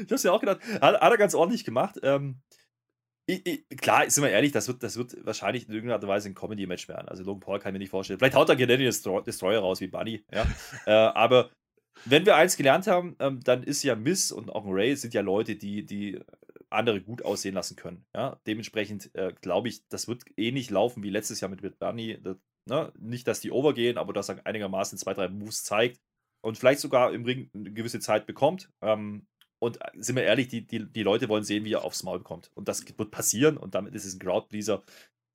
Ich 0.04 0.12
hab's 0.12 0.24
ja 0.24 0.32
auch 0.32 0.40
gedacht. 0.40 0.60
Hat, 0.82 1.02
hat 1.02 1.12
er 1.12 1.18
ganz 1.18 1.36
ordentlich 1.36 1.64
gemacht. 1.64 2.00
Ähm, 2.04 2.42
ich, 3.26 3.46
ich, 3.46 3.78
klar, 3.78 4.10
sind 4.10 4.24
wir 4.24 4.32
ehrlich, 4.32 4.54
das 4.54 4.68
wird, 4.70 4.84
das 4.84 4.96
wird 4.96 5.26
wahrscheinlich 5.26 5.68
in 5.68 5.74
irgendeiner 5.74 5.96
Art 5.96 6.04
und 6.04 6.10
Weise 6.10 6.30
ein 6.30 6.36
Comedy-Match 6.36 6.88
werden. 6.88 7.10
Also 7.10 7.24
Logan 7.24 7.42
Paul 7.42 7.60
kann 7.60 7.72
ich 7.72 7.74
mir 7.74 7.80
nicht 7.80 7.90
vorstellen. 7.90 8.20
Vielleicht 8.20 8.36
haut 8.36 8.48
er 8.48 8.56
Gennady 8.56 8.86
Destroyer 8.86 9.60
raus 9.60 9.82
wie 9.82 9.88
Bunny, 9.88 10.24
ja. 10.32 10.48
äh, 10.86 10.92
aber 10.92 11.52
wenn 12.06 12.26
wir 12.26 12.36
eins 12.36 12.56
gelernt 12.56 12.88
haben, 12.88 13.16
ähm, 13.20 13.42
dann 13.44 13.64
ist 13.64 13.84
ja 13.84 13.96
Miss 13.96 14.32
und 14.32 14.50
auch 14.50 14.66
Ray 14.68 14.96
sind 14.96 15.14
ja 15.14 15.22
Leute, 15.22 15.56
die, 15.56 15.84
die 15.84 16.22
andere 16.69 17.01
gut 17.01 17.23
aussehen 17.23 17.56
lassen 17.56 17.75
können. 17.75 18.06
Ja? 18.13 18.39
Dementsprechend 18.47 19.13
äh, 19.15 19.34
glaube 19.41 19.69
ich, 19.69 19.88
das 19.88 20.08
wird 20.08 20.23
ähnlich 20.36 20.69
laufen 20.69 21.03
wie 21.03 21.10
letztes 21.10 21.39
Jahr 21.39 21.49
mit, 21.49 21.80
Bernie. 21.80 22.19
Das, 22.21 22.38
ne? 22.65 22.91
Nicht, 22.99 23.27
dass 23.27 23.39
die 23.39 23.51
overgehen, 23.51 23.97
aber 23.97 24.13
dass 24.13 24.30
er 24.30 24.45
einigermaßen 24.45 24.97
zwei, 24.97 25.13
drei 25.13 25.30
Moves 25.30 25.63
zeigt 25.63 26.01
und 26.41 26.58
vielleicht 26.58 26.80
sogar 26.80 27.13
im 27.13 27.25
Ring 27.25 27.49
eine 27.53 27.71
gewisse 27.71 27.99
Zeit 27.99 28.25
bekommt. 28.25 28.69
Ähm, 28.82 29.27
und 29.60 29.82
äh, 29.82 29.89
sind 29.95 30.15
wir 30.15 30.23
ehrlich, 30.23 30.47
die, 30.47 30.65
die, 30.65 30.86
die 30.86 31.03
Leute 31.03 31.30
wollen 31.30 31.43
sehen, 31.43 31.65
wie 31.65 31.73
er 31.73 31.84
aufs 31.84 32.03
Maul 32.03 32.19
bekommt. 32.19 32.51
Und 32.53 32.67
das 32.67 32.86
wird 32.97 33.12
passieren 33.12 33.58
und 33.58 33.75
damit 33.75 33.95
ist 33.95 34.06
es 34.06 34.15
ein 34.15 34.19
Crowdpleaser. 34.19 34.84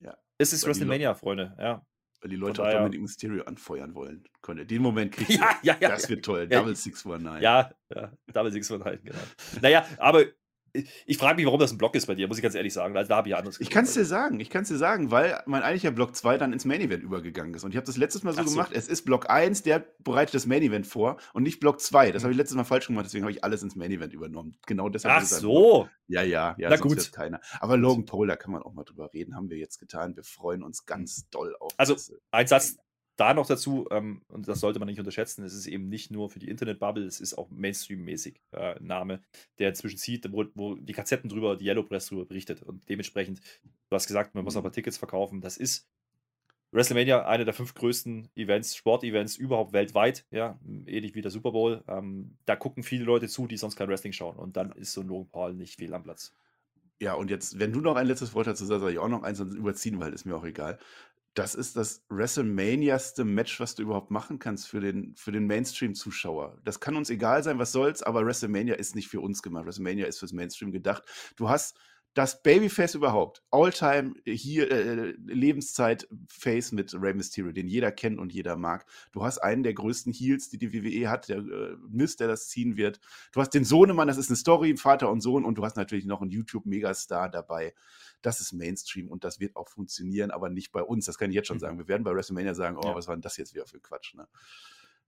Ja. 0.00 0.16
Es 0.38 0.52
ist 0.52 0.66
WrestleMania, 0.66 1.14
Freunde. 1.14 1.56
Ja. 1.58 1.84
Weil 2.20 2.30
die 2.30 2.36
Leute 2.36 2.62
auch 2.62 2.70
Dominic 2.70 3.00
Mysterio 3.00 3.42
anfeuern 3.44 3.96
wollen. 3.96 4.22
Den 4.46 4.80
Moment 4.80 5.12
kriegt 5.12 5.30
ja, 5.40 5.58
ja, 5.62 5.76
ja, 5.80 5.88
Das 5.88 6.08
wird 6.08 6.24
toll. 6.24 6.46
Double 6.46 6.74
619. 6.76 7.42
Ja, 7.42 7.72
ja, 7.92 8.12
Double 8.32 8.52
619, 8.52 9.04
genau. 9.04 9.18
naja, 9.60 9.84
aber 9.98 10.26
ich 10.74 11.18
frage 11.18 11.36
mich, 11.36 11.46
warum 11.46 11.60
das 11.60 11.70
ein 11.72 11.78
Block 11.78 11.94
ist 11.94 12.06
bei 12.06 12.14
dir, 12.14 12.28
muss 12.28 12.38
ich 12.38 12.42
ganz 12.42 12.54
ehrlich 12.54 12.72
sagen. 12.72 12.96
Also, 12.96 13.10
da 13.10 13.16
habe 13.16 13.28
ich 13.28 13.36
anders 13.36 13.60
Ich 13.60 13.68
kann 13.68 13.84
es 13.84 13.92
dir 13.92 14.04
sagen, 14.04 14.40
ich 14.40 14.48
kann 14.48 14.62
es 14.62 14.68
dir 14.68 14.78
sagen, 14.78 15.10
weil 15.10 15.42
mein 15.46 15.62
eigentlicher 15.62 15.90
Block 15.90 16.16
2 16.16 16.38
dann 16.38 16.52
ins 16.52 16.64
Main 16.64 16.80
Event 16.80 17.02
übergegangen 17.02 17.52
ist. 17.54 17.64
Und 17.64 17.72
ich 17.72 17.76
habe 17.76 17.86
das 17.86 17.96
letztes 17.96 18.22
Mal 18.22 18.32
so, 18.32 18.42
so, 18.42 18.50
gemacht, 18.50 18.70
es 18.72 18.88
ist 18.88 19.02
Block 19.04 19.28
1, 19.28 19.62
der 19.62 19.84
bereitet 19.98 20.34
das 20.34 20.46
Main 20.46 20.62
Event 20.62 20.86
vor 20.86 21.18
und 21.34 21.42
nicht 21.42 21.60
Block 21.60 21.80
2. 21.80 22.12
Das 22.12 22.22
habe 22.22 22.32
ich 22.32 22.38
letztes 22.38 22.56
Mal 22.56 22.64
falsch 22.64 22.86
gemacht, 22.86 23.04
deswegen 23.04 23.24
habe 23.24 23.32
ich 23.32 23.44
alles 23.44 23.62
ins 23.62 23.76
Main 23.76 23.90
Event 23.90 24.14
übernommen. 24.14 24.56
Genau 24.66 24.88
deshalb. 24.88 25.14
Ach 25.22 25.26
so. 25.26 25.88
Ja, 26.08 26.22
ja, 26.22 26.54
ja, 26.58 26.70
Na 26.70 26.76
gut. 26.76 27.12
keiner. 27.12 27.40
Aber 27.60 27.76
Logan 27.76 28.04
Paul, 28.06 28.26
da 28.26 28.36
kann 28.36 28.52
man 28.52 28.62
auch 28.62 28.72
mal 28.72 28.84
drüber 28.84 29.12
reden, 29.12 29.36
haben 29.36 29.50
wir 29.50 29.58
jetzt 29.58 29.78
getan. 29.78 30.16
Wir 30.16 30.24
freuen 30.24 30.62
uns 30.62 30.86
ganz 30.86 31.28
doll 31.30 31.54
auf 31.60 31.72
Also, 31.76 31.96
ein 32.30 32.46
Satz, 32.46 32.76
da 33.16 33.34
noch 33.34 33.46
dazu, 33.46 33.86
ähm, 33.90 34.22
und 34.28 34.48
das 34.48 34.60
sollte 34.60 34.78
man 34.78 34.88
nicht 34.88 34.98
unterschätzen, 34.98 35.44
es 35.44 35.54
ist 35.54 35.66
eben 35.66 35.88
nicht 35.88 36.10
nur 36.10 36.30
für 36.30 36.38
die 36.38 36.48
Internetbubble, 36.48 37.04
es 37.04 37.20
ist 37.20 37.36
auch 37.36 37.50
Mainstream-mäßig 37.50 38.40
äh, 38.52 38.76
ein 38.76 38.86
Name, 38.86 39.20
der 39.58 39.68
inzwischen 39.68 39.98
zieht, 39.98 40.32
wo, 40.32 40.44
wo, 40.54 40.74
die 40.74 40.92
Kassetten 40.92 41.28
drüber, 41.28 41.56
die 41.56 41.66
Yellow 41.66 41.82
Press 41.82 42.06
drüber 42.06 42.24
berichtet. 42.24 42.62
Und 42.62 42.88
dementsprechend, 42.88 43.40
du 43.62 43.94
hast 43.94 44.06
gesagt, 44.06 44.34
man 44.34 44.44
muss 44.44 44.56
aber 44.56 44.72
Tickets 44.72 44.96
verkaufen. 44.96 45.40
Das 45.40 45.56
ist 45.56 45.88
WrestleMania 46.72 47.26
einer 47.26 47.44
der 47.44 47.52
fünf 47.52 47.74
größten 47.74 48.30
Events, 48.34 48.74
Sportevents 48.74 49.36
überhaupt 49.36 49.74
weltweit, 49.74 50.24
ja, 50.30 50.58
ähnlich 50.86 51.14
wie 51.14 51.20
der 51.20 51.30
Super 51.30 51.52
Bowl. 51.52 51.84
Ähm, 51.86 52.38
da 52.46 52.56
gucken 52.56 52.82
viele 52.82 53.04
Leute 53.04 53.28
zu, 53.28 53.46
die 53.46 53.58
sonst 53.58 53.76
kein 53.76 53.88
Wrestling 53.88 54.14
schauen. 54.14 54.36
Und 54.36 54.56
dann 54.56 54.72
ist 54.72 54.94
so 54.94 55.02
ein 55.02 55.08
Logan 55.08 55.28
Paul 55.30 55.54
nicht 55.54 55.78
viel 55.78 55.92
am 55.92 56.02
Platz. 56.02 56.34
Ja, 56.98 57.14
und 57.14 57.30
jetzt, 57.30 57.58
wenn 57.58 57.72
du 57.72 57.80
noch 57.80 57.96
ein 57.96 58.06
letztes 58.06 58.32
Wort 58.32 58.46
dazu 58.46 58.64
sagst, 58.64 58.80
sage 58.80 58.92
ich 58.92 58.98
auch 58.98 59.08
noch 59.08 59.22
eins, 59.22 59.36
sonst 59.38 59.54
überziehen, 59.54 60.00
weil 60.00 60.12
ist 60.14 60.24
mir 60.24 60.36
auch 60.36 60.44
egal 60.44 60.78
das 61.34 61.54
ist 61.54 61.76
das 61.76 62.04
WrestleManiaste 62.10 63.24
Match, 63.24 63.58
was 63.58 63.74
du 63.74 63.82
überhaupt 63.82 64.10
machen 64.10 64.38
kannst 64.38 64.68
für 64.68 64.80
den, 64.80 65.14
für 65.16 65.32
den 65.32 65.46
Mainstream-Zuschauer. 65.46 66.58
Das 66.64 66.80
kann 66.80 66.96
uns 66.96 67.08
egal 67.08 67.42
sein, 67.42 67.58
was 67.58 67.72
soll's, 67.72 68.02
aber 68.02 68.26
WrestleMania 68.26 68.74
ist 68.74 68.94
nicht 68.94 69.08
für 69.08 69.20
uns 69.20 69.42
gemacht. 69.42 69.64
WrestleMania 69.64 70.06
ist 70.06 70.18
fürs 70.18 70.32
Mainstream 70.32 70.72
gedacht. 70.72 71.04
Du 71.36 71.48
hast 71.48 71.78
das 72.14 72.42
Babyface 72.42 72.94
überhaupt, 72.94 73.42
Alltime 73.50 74.14
hier 74.26 74.70
äh, 74.70 75.14
Lebenszeit-Face 75.26 76.72
mit 76.72 76.94
Rey 76.94 77.14
Mysterio, 77.14 77.52
den 77.52 77.68
jeder 77.68 77.90
kennt 77.90 78.18
und 78.18 78.32
jeder 78.32 78.56
mag. 78.56 78.84
Du 79.12 79.24
hast 79.24 79.38
einen 79.38 79.62
der 79.62 79.72
größten 79.72 80.12
Heels, 80.12 80.50
die 80.50 80.58
die 80.58 80.72
WWE 80.72 81.08
hat, 81.08 81.28
der 81.28 81.38
äh, 81.38 81.76
Mist, 81.88 82.20
der 82.20 82.28
das 82.28 82.48
ziehen 82.48 82.76
wird. 82.76 83.00
Du 83.32 83.40
hast 83.40 83.50
den 83.50 83.64
Sohnemann, 83.64 84.08
das 84.08 84.18
ist 84.18 84.28
eine 84.28 84.36
Story, 84.36 84.76
Vater 84.76 85.10
und 85.10 85.22
Sohn, 85.22 85.44
und 85.44 85.56
du 85.56 85.64
hast 85.64 85.76
natürlich 85.76 86.04
noch 86.04 86.20
einen 86.20 86.30
YouTube-Megastar 86.30 87.30
dabei. 87.30 87.74
Das 88.20 88.40
ist 88.40 88.52
Mainstream 88.52 89.08
und 89.08 89.24
das 89.24 89.40
wird 89.40 89.56
auch 89.56 89.68
funktionieren, 89.68 90.30
aber 90.30 90.50
nicht 90.50 90.70
bei 90.70 90.82
uns. 90.82 91.06
Das 91.06 91.16
kann 91.16 91.30
ich 91.30 91.34
jetzt 91.34 91.48
schon 91.48 91.56
mhm. 91.56 91.60
sagen. 91.60 91.78
Wir 91.78 91.88
werden 91.88 92.04
bei 92.04 92.14
WrestleMania 92.14 92.54
sagen, 92.54 92.76
oh, 92.76 92.88
ja. 92.88 92.94
was 92.94 93.08
war 93.08 93.16
denn 93.16 93.22
das 93.22 93.36
jetzt 93.38 93.54
wieder 93.54 93.66
für 93.66 93.80
Quatsch, 93.80 94.14
ne? 94.14 94.28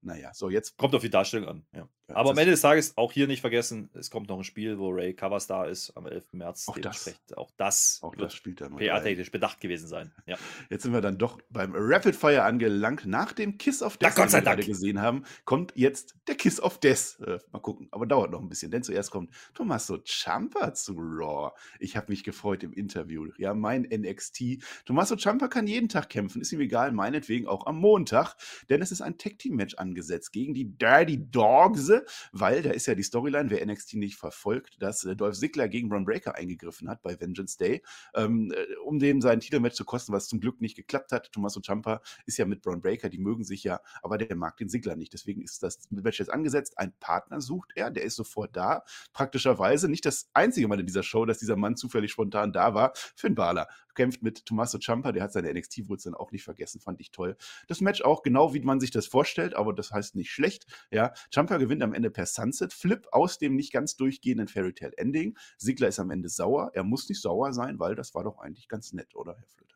naja, 0.04 0.32
so 0.34 0.50
jetzt. 0.50 0.76
Kommt 0.76 0.94
auf 0.94 1.02
die 1.02 1.10
Darstellung 1.10 1.48
an. 1.48 1.66
Ja. 1.72 1.88
Ja, 2.08 2.16
Aber 2.16 2.30
am 2.30 2.38
Ende 2.38 2.50
des 2.50 2.60
Tages 2.60 2.98
auch 2.98 3.12
hier 3.12 3.26
nicht 3.26 3.40
vergessen, 3.40 3.88
es 3.94 4.10
kommt 4.10 4.28
noch 4.28 4.36
ein 4.36 4.44
Spiel, 4.44 4.78
wo 4.78 4.90
Ray 4.90 5.14
Coverstar 5.14 5.68
ist 5.68 5.96
am 5.96 6.06
11. 6.06 6.34
März. 6.34 6.68
Auch 6.68 6.76
das. 6.76 7.14
Auch 7.34 7.50
das, 7.56 8.00
auch 8.02 8.14
das 8.14 8.34
spielt 8.34 8.60
dann 8.60 8.76
PR-technisch 8.76 9.30
bedacht 9.30 9.58
gewesen 9.58 9.88
sein. 9.88 10.12
Ja. 10.26 10.36
Jetzt 10.70 10.82
sind 10.82 10.92
wir 10.92 11.00
dann 11.00 11.16
doch 11.16 11.40
beim 11.48 11.72
Rapid 11.74 12.14
Fire 12.14 12.42
angelangt. 12.42 13.06
Nach 13.06 13.32
dem 13.32 13.56
Kiss 13.56 13.82
of 13.82 13.96
Death, 13.96 14.18
den 14.18 14.32
wir 14.32 14.40
gerade 14.42 14.64
gesehen 14.64 15.00
haben, 15.00 15.24
kommt 15.46 15.72
jetzt 15.76 16.16
der 16.28 16.34
Kiss 16.34 16.60
of 16.60 16.78
Death. 16.78 17.18
Äh, 17.26 17.38
mal 17.52 17.60
gucken, 17.60 17.88
aber 17.90 18.06
dauert 18.06 18.30
noch 18.30 18.40
ein 18.40 18.48
bisschen, 18.48 18.70
denn 18.70 18.82
zuerst 18.82 19.10
kommt 19.10 19.30
Tommaso 19.54 19.98
Ciampa 19.98 20.74
zu 20.74 20.94
Raw. 20.98 21.52
Ich 21.78 21.96
habe 21.96 22.12
mich 22.12 22.22
gefreut 22.22 22.62
im 22.64 22.72
Interview. 22.72 23.28
Ja, 23.38 23.54
mein 23.54 23.82
NXT. 23.82 24.58
Tommaso 24.84 25.16
Ciampa 25.16 25.48
kann 25.48 25.66
jeden 25.66 25.88
Tag 25.88 26.10
kämpfen, 26.10 26.42
ist 26.42 26.52
ihm 26.52 26.60
egal, 26.60 26.92
meinetwegen 26.92 27.46
auch 27.46 27.66
am 27.66 27.78
Montag, 27.78 28.34
denn 28.68 28.82
es 28.82 28.92
ist 28.92 29.00
ein 29.00 29.16
Tag-Team-Match 29.16 29.76
angesetzt 29.76 30.32
gegen 30.32 30.52
die 30.52 30.76
Dirty 30.76 31.30
Dogs 31.30 31.93
Krise, 31.94 32.04
weil 32.32 32.62
da 32.62 32.70
ist 32.70 32.86
ja 32.86 32.94
die 32.94 33.02
Storyline, 33.02 33.50
wer 33.50 33.64
NXT 33.64 33.94
nicht 33.94 34.16
verfolgt, 34.16 34.82
dass 34.82 35.04
äh, 35.04 35.16
Dolph 35.16 35.36
Ziggler 35.36 35.68
gegen 35.68 35.88
Braun 35.88 36.04
Breaker 36.04 36.34
eingegriffen 36.34 36.88
hat 36.88 37.02
bei 37.02 37.20
Vengeance 37.20 37.58
Day, 37.58 37.82
ähm, 38.14 38.52
äh, 38.52 38.76
um 38.84 38.98
dem 38.98 39.20
sein 39.20 39.40
Titelmatch 39.40 39.76
zu 39.76 39.84
kosten, 39.84 40.12
was 40.12 40.28
zum 40.28 40.40
Glück 40.40 40.60
nicht 40.60 40.76
geklappt 40.76 41.12
hat. 41.12 41.32
Tommaso 41.32 41.60
Ciampa 41.60 42.00
ist 42.26 42.38
ja 42.38 42.44
mit 42.44 42.62
Braun 42.62 42.80
Breaker, 42.80 43.08
die 43.08 43.18
mögen 43.18 43.44
sich 43.44 43.64
ja, 43.64 43.80
aber 44.02 44.18
der 44.18 44.36
mag 44.36 44.56
den 44.56 44.68
Ziggler 44.68 44.96
nicht. 44.96 45.12
Deswegen 45.12 45.42
ist 45.42 45.62
das 45.62 45.78
Match 45.90 46.18
jetzt 46.18 46.32
angesetzt. 46.32 46.78
Ein 46.78 46.92
Partner 47.00 47.40
sucht 47.40 47.72
er, 47.74 47.90
der 47.90 48.04
ist 48.04 48.16
sofort 48.16 48.56
da. 48.56 48.84
Praktischerweise 49.12 49.88
nicht 49.88 50.04
das 50.04 50.30
einzige 50.34 50.68
Mal 50.68 50.80
in 50.80 50.86
dieser 50.86 51.02
Show, 51.02 51.24
dass 51.24 51.38
dieser 51.38 51.56
Mann 51.56 51.76
zufällig 51.76 52.10
spontan 52.10 52.52
da 52.52 52.74
war. 52.74 52.92
Finn 53.16 53.34
Balor 53.34 53.68
kämpft 53.94 54.22
mit 54.22 54.46
Tommaso 54.46 54.78
Ciampa, 54.78 55.12
der 55.12 55.22
hat 55.22 55.32
seine 55.32 55.52
NXT-Wurzeln 55.52 56.14
auch 56.14 56.32
nicht 56.32 56.44
vergessen, 56.44 56.80
fand 56.80 57.00
ich 57.00 57.10
toll. 57.10 57.36
Das 57.68 57.80
Match 57.80 58.02
auch 58.02 58.22
genau, 58.22 58.54
wie 58.54 58.60
man 58.60 58.80
sich 58.80 58.90
das 58.90 59.06
vorstellt, 59.06 59.54
aber 59.54 59.72
das 59.72 59.92
heißt 59.92 60.16
nicht 60.16 60.30
schlecht. 60.30 60.66
Ja, 60.90 61.12
Ciampa 61.32 61.56
gewinnt 61.58 61.82
am 61.82 61.94
Ende 61.94 62.10
per 62.10 62.26
Sunset 62.26 62.72
Flip 62.72 63.06
aus 63.12 63.38
dem 63.38 63.56
nicht 63.56 63.72
ganz 63.72 63.96
durchgehenden 63.96 64.48
Fairy 64.48 64.72
Tale 64.72 64.96
Ending. 64.96 65.36
Sigler 65.58 65.88
ist 65.88 65.98
am 65.98 66.10
Ende 66.10 66.28
sauer. 66.28 66.70
Er 66.74 66.84
muss 66.84 67.08
nicht 67.08 67.20
sauer 67.20 67.52
sein, 67.52 67.78
weil 67.78 67.94
das 67.94 68.14
war 68.14 68.24
doch 68.24 68.38
eigentlich 68.38 68.68
ganz 68.68 68.92
nett, 68.92 69.14
oder 69.14 69.36
Herr 69.36 69.46
Flöter? 69.46 69.73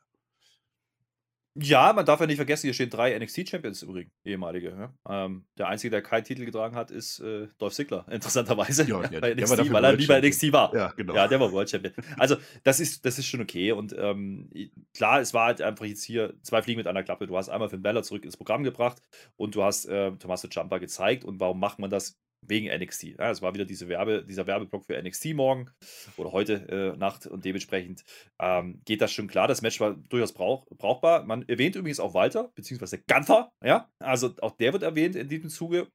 Ja, 1.61 1.93
man 1.93 2.07
darf 2.07 2.21
ja 2.21 2.27
nicht 2.27 2.37
vergessen, 2.37 2.67
hier 2.67 2.75
stehen 2.75 2.91
drei 2.91 3.19
NXT-Champions 3.19 3.83
übrigens, 3.83 4.13
ehemalige. 4.25 4.71
Ja? 4.71 5.25
Ähm, 5.25 5.45
der 5.57 5.69
einzige, 5.69 5.91
der 5.91 6.03
keinen 6.03 6.25
Titel 6.25 6.45
getragen 6.45 6.77
hat, 6.77 6.91
ist 6.91 7.21
äh, 7.21 7.49
Dolph 7.59 7.75
Ziggler, 7.75 8.07
interessanterweise. 8.11 8.85
Ja, 8.85 9.03
ja, 9.11 9.21
bei 9.21 9.35
NXT, 9.35 9.73
weil 9.73 9.85
er 9.85 9.97
nie 9.97 10.07
bei 10.07 10.21
NXT 10.21 10.53
war. 10.53 10.75
Ja, 10.75 10.93
genau. 10.97 11.15
Ja, 11.15 11.27
der 11.27 11.41
war 11.41 11.51
World 11.51 11.71
Champion. 11.71 11.95
Also, 12.17 12.37
das 12.63 12.81
ist, 12.81 13.05
das 13.05 13.19
ist 13.19 13.27
schon 13.27 13.41
okay. 13.41 13.73
Und 13.73 13.95
ähm, 13.99 14.51
klar, 14.95 15.21
es 15.21 15.35
war 15.35 15.47
halt 15.47 15.61
einfach 15.61 15.85
jetzt 15.85 16.05
hier 16.05 16.35
zwei 16.43 16.63
Fliegen 16.63 16.79
mit 16.79 16.87
einer 16.87 17.03
Klappe. 17.03 17.27
Du 17.27 17.37
hast 17.37 17.49
einmal 17.49 17.69
Finn 17.69 17.83
Balor 17.83 18.03
zurück 18.03 18.25
ins 18.25 18.37
Programm 18.37 18.63
gebracht 18.63 19.03
und 19.37 19.55
du 19.55 19.63
hast 19.63 19.87
äh, 19.87 20.13
Tommaso 20.13 20.49
Ciampa 20.49 20.79
gezeigt. 20.79 21.25
Und 21.25 21.41
warum 21.41 21.59
macht 21.59 21.79
man 21.79 21.91
das? 21.91 22.19
Wegen 22.47 22.69
NXT. 22.69 23.19
Ja, 23.19 23.31
es 23.31 23.43
war 23.43 23.55
wieder 23.55 23.65
diese 23.65 23.89
Werbe, 23.89 24.25
dieser 24.25 24.47
Werbeblock 24.47 24.85
für 24.85 25.01
NXT 25.01 25.35
morgen 25.35 25.71
oder 26.17 26.33
heute 26.33 26.55
äh, 26.69 26.97
Nacht 26.97 27.27
und 27.27 27.45
dementsprechend 27.45 28.05
ähm, 28.41 28.81
geht 28.85 29.01
das 29.01 29.13
schon 29.13 29.29
klar. 29.29 29.49
Das 29.49 29.63
Match 29.63 29.81
war 29.81 29.95
durchaus 29.95 30.33
brauch, 30.33 30.67
brauchbar. 30.77 31.25
Man 31.25 31.49
erwähnt 31.49 31.77
übrigens 31.77 32.01
auch 32.01 32.15
Walter, 32.15 32.51
beziehungsweise 32.55 32.99
Gunther, 33.09 33.51
ja, 33.65 33.91
also 33.99 34.35
auch 34.41 34.57
der 34.57 34.73
wird 34.73 34.83
erwähnt 34.83 35.17
in 35.17 35.29
diesem 35.29 35.51
Zuge. 35.51 35.89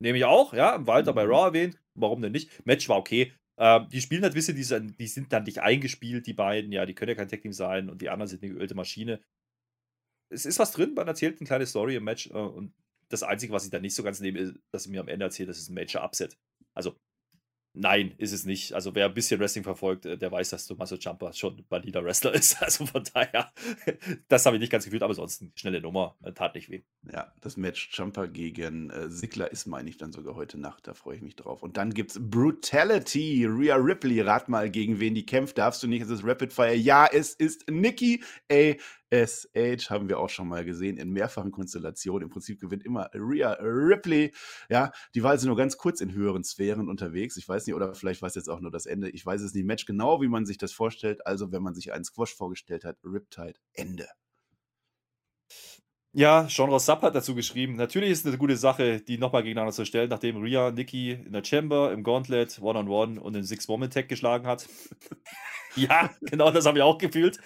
Nehme 0.00 0.18
ich 0.18 0.24
auch, 0.24 0.52
ja, 0.52 0.86
Walter 0.86 1.12
bei 1.12 1.24
mhm. 1.24 1.32
Raw 1.32 1.46
erwähnt, 1.46 1.80
warum 1.94 2.22
denn 2.22 2.32
nicht? 2.32 2.64
Match 2.64 2.88
war 2.88 2.98
okay. 2.98 3.32
Ähm, 3.58 3.88
die 3.90 4.00
spielen 4.00 4.22
halt 4.22 4.34
bisschen, 4.34 4.54
die 4.54 4.62
sind, 4.62 5.00
die 5.00 5.08
sind 5.08 5.32
dann 5.32 5.42
nicht 5.42 5.60
eingespielt, 5.60 6.26
die 6.26 6.34
beiden, 6.34 6.70
ja, 6.70 6.86
die 6.86 6.94
können 6.94 7.08
ja 7.08 7.14
kein 7.16 7.28
Tech-Team 7.28 7.52
sein 7.52 7.90
und 7.90 8.00
die 8.00 8.08
anderen 8.08 8.28
sind 8.28 8.42
eine 8.42 8.54
geölte 8.54 8.76
Maschine. 8.76 9.20
Es 10.32 10.46
ist 10.46 10.60
was 10.60 10.70
drin, 10.72 10.94
man 10.94 11.08
erzählt 11.08 11.40
eine 11.40 11.46
kleine 11.46 11.66
Story 11.66 11.96
im 11.96 12.04
Match 12.04 12.28
äh, 12.28 12.34
und 12.34 12.72
das 13.08 13.22
Einzige, 13.22 13.52
was 13.52 13.64
ich 13.64 13.70
da 13.70 13.80
nicht 13.80 13.94
so 13.94 14.02
ganz 14.02 14.20
nehme, 14.20 14.38
ist, 14.38 14.54
dass 14.70 14.84
sie 14.84 14.90
mir 14.90 15.00
am 15.00 15.08
Ende 15.08 15.24
erzählt, 15.24 15.48
das 15.48 15.58
ist 15.58 15.70
ein 15.70 15.74
Major-Upset. 15.74 16.36
Also 16.74 16.96
Nein, 17.80 18.14
ist 18.18 18.32
es 18.32 18.44
nicht. 18.44 18.72
Also 18.72 18.96
wer 18.96 19.06
ein 19.06 19.14
bisschen 19.14 19.38
Wrestling 19.38 19.62
verfolgt, 19.62 20.04
äh, 20.04 20.18
der 20.18 20.32
weiß, 20.32 20.50
dass 20.50 20.66
Tommaso 20.66 20.96
Ciampa 20.96 21.32
schon 21.32 21.58
ein 21.58 21.64
valider 21.68 22.02
Wrestler 22.02 22.34
ist. 22.34 22.60
Also 22.60 22.86
von 22.86 23.04
daher, 23.14 23.52
das 24.28 24.46
habe 24.46 24.56
ich 24.56 24.60
nicht 24.60 24.72
ganz 24.72 24.84
gefühlt, 24.84 25.02
aber 25.02 25.12
ansonsten 25.12 25.52
schnelle 25.54 25.80
Nummer, 25.80 26.16
äh, 26.24 26.32
tat 26.32 26.56
nicht 26.56 26.70
weh. 26.70 26.82
Ja, 27.12 27.32
das 27.40 27.56
Match 27.56 27.92
Ciampa 27.92 28.26
gegen 28.26 28.90
äh, 28.90 29.06
ist, 29.06 29.66
meine 29.66 29.88
ich, 29.88 29.96
dann 29.96 30.12
sogar 30.12 30.34
heute 30.34 30.58
Nacht. 30.58 30.88
Da 30.88 30.94
freue 30.94 31.16
ich 31.16 31.22
mich 31.22 31.36
drauf. 31.36 31.62
Und 31.62 31.76
dann 31.76 31.94
gibt 31.94 32.10
es 32.10 32.20
Brutality. 32.20 33.46
Rhea 33.46 33.76
Ripley, 33.76 34.22
rat 34.22 34.48
mal, 34.48 34.70
gegen 34.70 34.98
wen 34.98 35.14
die 35.14 35.24
kämpft. 35.24 35.58
Darfst 35.58 35.82
du 35.82 35.86
nicht, 35.86 36.02
es 36.02 36.10
ist 36.10 36.24
Rapid 36.24 36.52
Fire. 36.52 36.74
Ja, 36.74 37.06
es 37.06 37.34
ist 37.34 37.70
Nikki 37.70 38.24
A. 38.50 38.74
SH 39.10 39.90
haben 39.90 40.08
wir 40.08 40.18
auch 40.18 40.28
schon 40.28 40.48
mal 40.48 40.64
gesehen 40.64 40.96
in 40.96 41.10
mehrfachen 41.10 41.50
Konstellationen. 41.50 42.24
Im 42.24 42.30
Prinzip 42.30 42.60
gewinnt 42.60 42.84
immer 42.84 43.10
Rhea 43.14 43.52
Ripley. 43.60 44.34
Ja, 44.68 44.92
die 45.14 45.22
war 45.22 45.30
also 45.30 45.46
nur 45.46 45.56
ganz 45.56 45.76
kurz 45.76 46.00
in 46.00 46.12
höheren 46.12 46.44
Sphären 46.44 46.88
unterwegs. 46.88 47.36
Ich 47.36 47.48
weiß 47.48 47.66
nicht, 47.66 47.74
oder 47.74 47.94
vielleicht 47.94 48.22
war 48.22 48.28
es 48.28 48.34
jetzt 48.34 48.48
auch 48.48 48.60
nur 48.60 48.70
das 48.70 48.86
Ende. 48.86 49.10
Ich 49.10 49.24
weiß 49.24 49.40
es 49.42 49.54
nicht. 49.54 49.64
Match 49.64 49.86
genau, 49.86 50.20
wie 50.20 50.28
man 50.28 50.46
sich 50.46 50.58
das 50.58 50.72
vorstellt. 50.72 51.26
Also, 51.26 51.52
wenn 51.52 51.62
man 51.62 51.74
sich 51.74 51.92
einen 51.92 52.04
Squash 52.04 52.34
vorgestellt 52.34 52.84
hat, 52.84 52.98
Riptide, 53.04 53.54
Ende. 53.72 54.08
Ja, 56.18 56.48
Sean 56.48 56.68
Ross 56.68 56.84
Sapp 56.84 57.02
hat 57.02 57.14
dazu 57.14 57.36
geschrieben, 57.36 57.76
natürlich 57.76 58.10
ist 58.10 58.24
es 58.24 58.26
eine 58.26 58.38
gute 58.38 58.56
Sache, 58.56 59.00
die 59.00 59.18
nochmal 59.18 59.44
gegeneinander 59.44 59.72
zu 59.72 59.84
stellen, 59.84 60.10
nachdem 60.10 60.42
Rhea 60.42 60.72
Nikki 60.72 61.12
in 61.12 61.30
der 61.30 61.44
Chamber, 61.44 61.92
im 61.92 62.02
Gauntlet, 62.02 62.58
One-on-One 62.60 62.88
-on 62.88 63.18
-One 63.18 63.20
und 63.20 63.36
im 63.36 63.44
Six-Woman-Tag 63.44 64.08
geschlagen 64.08 64.44
hat. 64.44 64.68
ja, 65.76 66.10
genau 66.22 66.50
das 66.50 66.66
habe 66.66 66.78
ich 66.78 66.82
auch 66.82 66.98
gefühlt. 66.98 67.38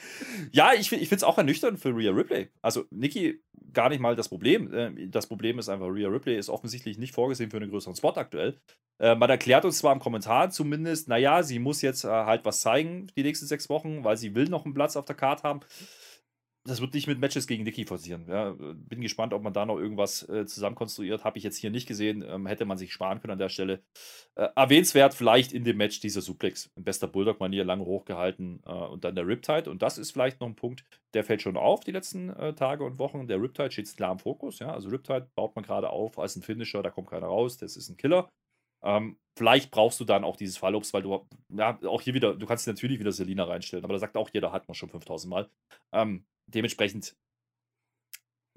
Ja, 0.52 0.72
ich, 0.72 0.90
ich 0.90 1.10
finde 1.10 1.16
es 1.16 1.22
auch 1.22 1.36
ernüchternd 1.36 1.80
für 1.80 1.94
Rhea 1.94 2.12
Ripley. 2.12 2.48
Also 2.62 2.86
Nikki 2.88 3.42
gar 3.74 3.90
nicht 3.90 4.00
mal 4.00 4.16
das 4.16 4.30
Problem. 4.30 4.72
Ähm, 4.72 5.10
das 5.10 5.26
Problem 5.26 5.58
ist 5.58 5.68
einfach, 5.68 5.88
Rhea 5.88 6.08
Ripley 6.08 6.38
ist 6.38 6.48
offensichtlich 6.48 6.96
nicht 6.96 7.14
vorgesehen 7.14 7.50
für 7.50 7.58
einen 7.58 7.68
größeren 7.68 7.94
Spot 7.94 8.14
aktuell. 8.14 8.58
Äh, 8.98 9.16
man 9.16 9.28
erklärt 9.28 9.66
uns 9.66 9.76
zwar 9.76 9.92
im 9.92 10.00
Kommentar 10.00 10.48
zumindest, 10.48 11.08
naja, 11.08 11.42
sie 11.42 11.58
muss 11.58 11.82
jetzt 11.82 12.04
äh, 12.04 12.08
halt 12.08 12.46
was 12.46 12.62
zeigen 12.62 13.08
die 13.18 13.22
nächsten 13.22 13.44
sechs 13.44 13.68
Wochen, 13.68 14.02
weil 14.02 14.16
sie 14.16 14.34
will 14.34 14.48
noch 14.48 14.64
einen 14.64 14.72
Platz 14.72 14.96
auf 14.96 15.04
der 15.04 15.16
Karte 15.16 15.42
haben 15.42 15.60
das 16.64 16.80
wird 16.80 16.94
nicht 16.94 17.08
mit 17.08 17.18
Matches 17.18 17.48
gegen 17.48 17.64
Nikki 17.64 17.84
forcieren. 17.84 18.26
Ja, 18.28 18.54
bin 18.56 19.00
gespannt, 19.00 19.34
ob 19.34 19.42
man 19.42 19.52
da 19.52 19.66
noch 19.66 19.78
irgendwas 19.78 20.28
äh, 20.28 20.46
zusammenkonstruiert. 20.46 21.24
Habe 21.24 21.38
ich 21.38 21.44
jetzt 21.44 21.56
hier 21.56 21.70
nicht 21.70 21.88
gesehen. 21.88 22.22
Ähm, 22.26 22.46
hätte 22.46 22.64
man 22.66 22.78
sich 22.78 22.92
sparen 22.92 23.20
können 23.20 23.32
an 23.32 23.38
der 23.38 23.48
Stelle. 23.48 23.82
Äh, 24.36 24.48
erwähnenswert 24.54 25.14
vielleicht 25.14 25.52
in 25.52 25.64
dem 25.64 25.76
Match 25.76 25.98
dieser 25.98 26.20
Suplex. 26.20 26.70
In 26.76 26.84
bester 26.84 27.08
Bulldog-Manier 27.08 27.64
lange 27.64 27.84
hochgehalten 27.84 28.62
äh, 28.64 28.70
und 28.70 29.02
dann 29.02 29.16
der 29.16 29.26
Riptide. 29.26 29.68
Und 29.68 29.82
das 29.82 29.98
ist 29.98 30.12
vielleicht 30.12 30.40
noch 30.40 30.46
ein 30.46 30.54
Punkt, 30.54 30.84
der 31.14 31.24
fällt 31.24 31.42
schon 31.42 31.56
auf 31.56 31.80
die 31.80 31.92
letzten 31.92 32.30
äh, 32.30 32.54
Tage 32.54 32.84
und 32.84 33.00
Wochen. 33.00 33.26
Der 33.26 33.42
Riptide 33.42 33.72
steht 33.72 33.96
klar 33.96 34.12
im 34.12 34.20
Fokus. 34.20 34.60
Ja? 34.60 34.72
Also 34.72 34.88
Riptide 34.88 35.28
baut 35.34 35.56
man 35.56 35.64
gerade 35.64 35.90
auf 35.90 36.18
als 36.20 36.36
ein 36.36 36.42
Finisher. 36.42 36.82
Da 36.84 36.90
kommt 36.90 37.10
keiner 37.10 37.26
raus. 37.26 37.56
Das 37.56 37.76
ist 37.76 37.88
ein 37.88 37.96
Killer. 37.96 38.28
Ähm, 38.84 39.16
vielleicht 39.36 39.70
brauchst 39.70 39.98
du 39.98 40.04
dann 40.04 40.24
auch 40.24 40.36
dieses 40.36 40.58
Fallobst, 40.58 40.92
weil 40.92 41.02
du, 41.02 41.26
ja, 41.48 41.78
auch 41.86 42.00
hier 42.00 42.14
wieder, 42.14 42.34
du 42.34 42.46
kannst 42.46 42.66
natürlich 42.66 42.98
wieder 42.98 43.12
Selina 43.12 43.44
reinstellen, 43.44 43.84
aber 43.84 43.94
da 43.94 44.00
sagt 44.00 44.16
auch 44.16 44.28
jeder, 44.32 44.50
hat 44.52 44.66
man 44.66 44.74
schon 44.74 44.88
5000 44.88 45.30
Mal. 45.30 45.48
Ähm, 45.92 46.24
dementsprechend 46.46 47.16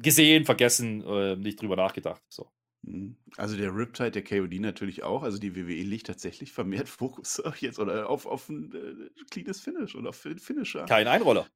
gesehen, 0.02 0.46
vergessen, 0.46 1.02
äh, 1.02 1.36
nicht 1.36 1.62
drüber 1.62 1.76
nachgedacht. 1.76 2.22
So. 2.30 2.50
Mhm. 2.84 3.18
Also 3.38 3.58
der 3.58 3.76
Riptide, 3.76 4.12
der 4.12 4.24
KOD 4.24 4.60
natürlich 4.60 5.04
auch. 5.04 5.24
Also 5.24 5.38
die 5.38 5.56
WWE 5.56 5.84
legt 5.84 6.08
tatsächlich 6.08 6.52
vermehrt 6.52 6.90
Fokus 6.90 7.42
jetzt 7.60 7.80
oder 7.80 8.10
auf, 8.10 8.26
auf 8.26 8.50
ein 8.50 8.74
äh, 8.74 9.24
cleanes 9.30 9.62
Finish 9.62 9.96
oder 9.96 10.10
auf 10.10 10.28
Finisher. 10.38 10.86
Kein 10.86 11.08
Einroller. 11.08 11.48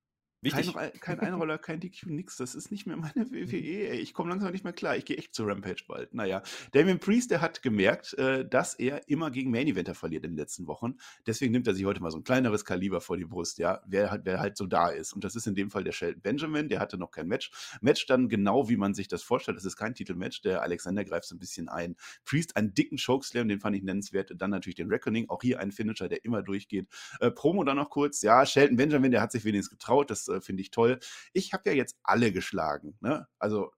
Wichtig. 0.42 0.74
Kein, 0.74 0.94
kein 1.00 1.20
Einroller, 1.20 1.58
kein 1.58 1.82
DQ, 1.82 2.06
nix. 2.08 2.38
Das 2.38 2.56
ist 2.56 2.72
nicht 2.72 2.88
mehr 2.88 2.96
meine 2.96 3.30
WWE. 3.30 3.90
Ey. 3.90 4.00
Ich 4.00 4.14
komme 4.14 4.30
langsam 4.30 4.52
nicht 4.54 4.64
mehr 4.64 4.72
klar. 4.72 4.96
Ich 4.96 5.04
gehe 5.04 5.18
echt 5.18 5.34
zu 5.34 5.44
Rampage 5.44 5.84
bald. 5.86 6.14
Naja, 6.14 6.42
Damien 6.72 7.00
Priest, 7.00 7.32
der 7.32 7.42
hat 7.42 7.62
gemerkt, 7.62 8.14
äh, 8.14 8.48
dass 8.48 8.74
er 8.74 9.10
immer 9.10 9.32
gegen 9.32 9.52
Main 9.52 9.68
Eventer 9.68 9.96
verliert 9.96 10.24
in 10.24 10.32
den 10.32 10.38
letzten 10.38 10.66
Wochen. 10.68 10.96
Deswegen 11.28 11.52
nimmt 11.52 11.68
er 11.68 11.74
sich 11.74 11.84
heute 11.84 12.02
mal 12.02 12.12
so 12.12 12.18
ein 12.18 12.24
kleineres 12.24 12.64
Kaliber 12.64 13.02
vor 13.02 13.18
die 13.18 13.26
Brust, 13.26 13.58
ja, 13.58 13.82
wer, 13.86 14.12
halt, 14.12 14.22
wer 14.24 14.40
halt 14.40 14.56
so 14.56 14.66
da 14.66 14.88
ist. 14.88 15.12
Und 15.12 15.26
das 15.26 15.36
ist 15.36 15.46
in 15.46 15.56
dem 15.56 15.70
Fall 15.72 15.84
der 15.84 15.92
Shelton 15.92 16.22
Benjamin, 16.22 16.70
der 16.70 16.80
hatte 16.80 16.98
noch 16.98 17.12
kein 17.12 17.28
Match. 17.28 17.52
Match 17.82 18.06
dann 18.06 18.30
genau, 18.30 18.70
wie 18.70 18.78
man 18.78 18.94
sich 18.94 19.10
das 19.10 19.24
vorstellt. 19.24 19.58
Das 19.58 19.66
ist 19.66 19.76
kein 19.76 19.94
Titelmatch. 19.94 20.42
Der 20.42 20.62
Alexander 20.62 21.04
greift 21.04 21.28
so 21.28 21.36
ein 21.36 21.40
bisschen 21.40 21.68
ein. 21.68 21.98
Priest 22.24 22.56
einen 22.56 22.74
dicken 22.74 22.98
Chokeslam, 22.98 23.50
den 23.50 23.60
fand 23.60 23.76
ich 23.76 23.84
nennenswert. 23.84 24.32
Dann 24.38 24.52
natürlich 24.52 24.76
den 24.76 24.88
Reckoning. 24.88 25.28
Auch 25.28 25.42
hier 25.42 25.60
ein 25.60 25.74
Finisher, 25.74 26.08
der 26.08 26.24
immer 26.24 26.42
durchgeht. 26.44 26.88
Äh, 27.20 27.30
Promo 27.32 27.66
dann 27.66 27.76
noch 27.76 27.90
kurz. 27.90 28.22
Ja, 28.22 28.46
Shelton 28.46 28.78
Benjamin, 28.78 29.12
der 29.12 29.22
hat 29.22 29.34
sich 29.34 29.44
wenigstens 29.44 29.72
getraut. 29.72 30.10
Das 30.10 30.29
äh, 30.30 30.42
finde 30.42 30.62
ich 30.62 30.72
toll. 30.72 31.00
Ich 31.34 31.54
habe 31.54 31.70
ja 31.70 31.76
jetzt 31.76 31.98
alle 32.04 32.32
geschlagen. 32.32 32.98
Ne? 33.02 33.28
Also 33.40 33.72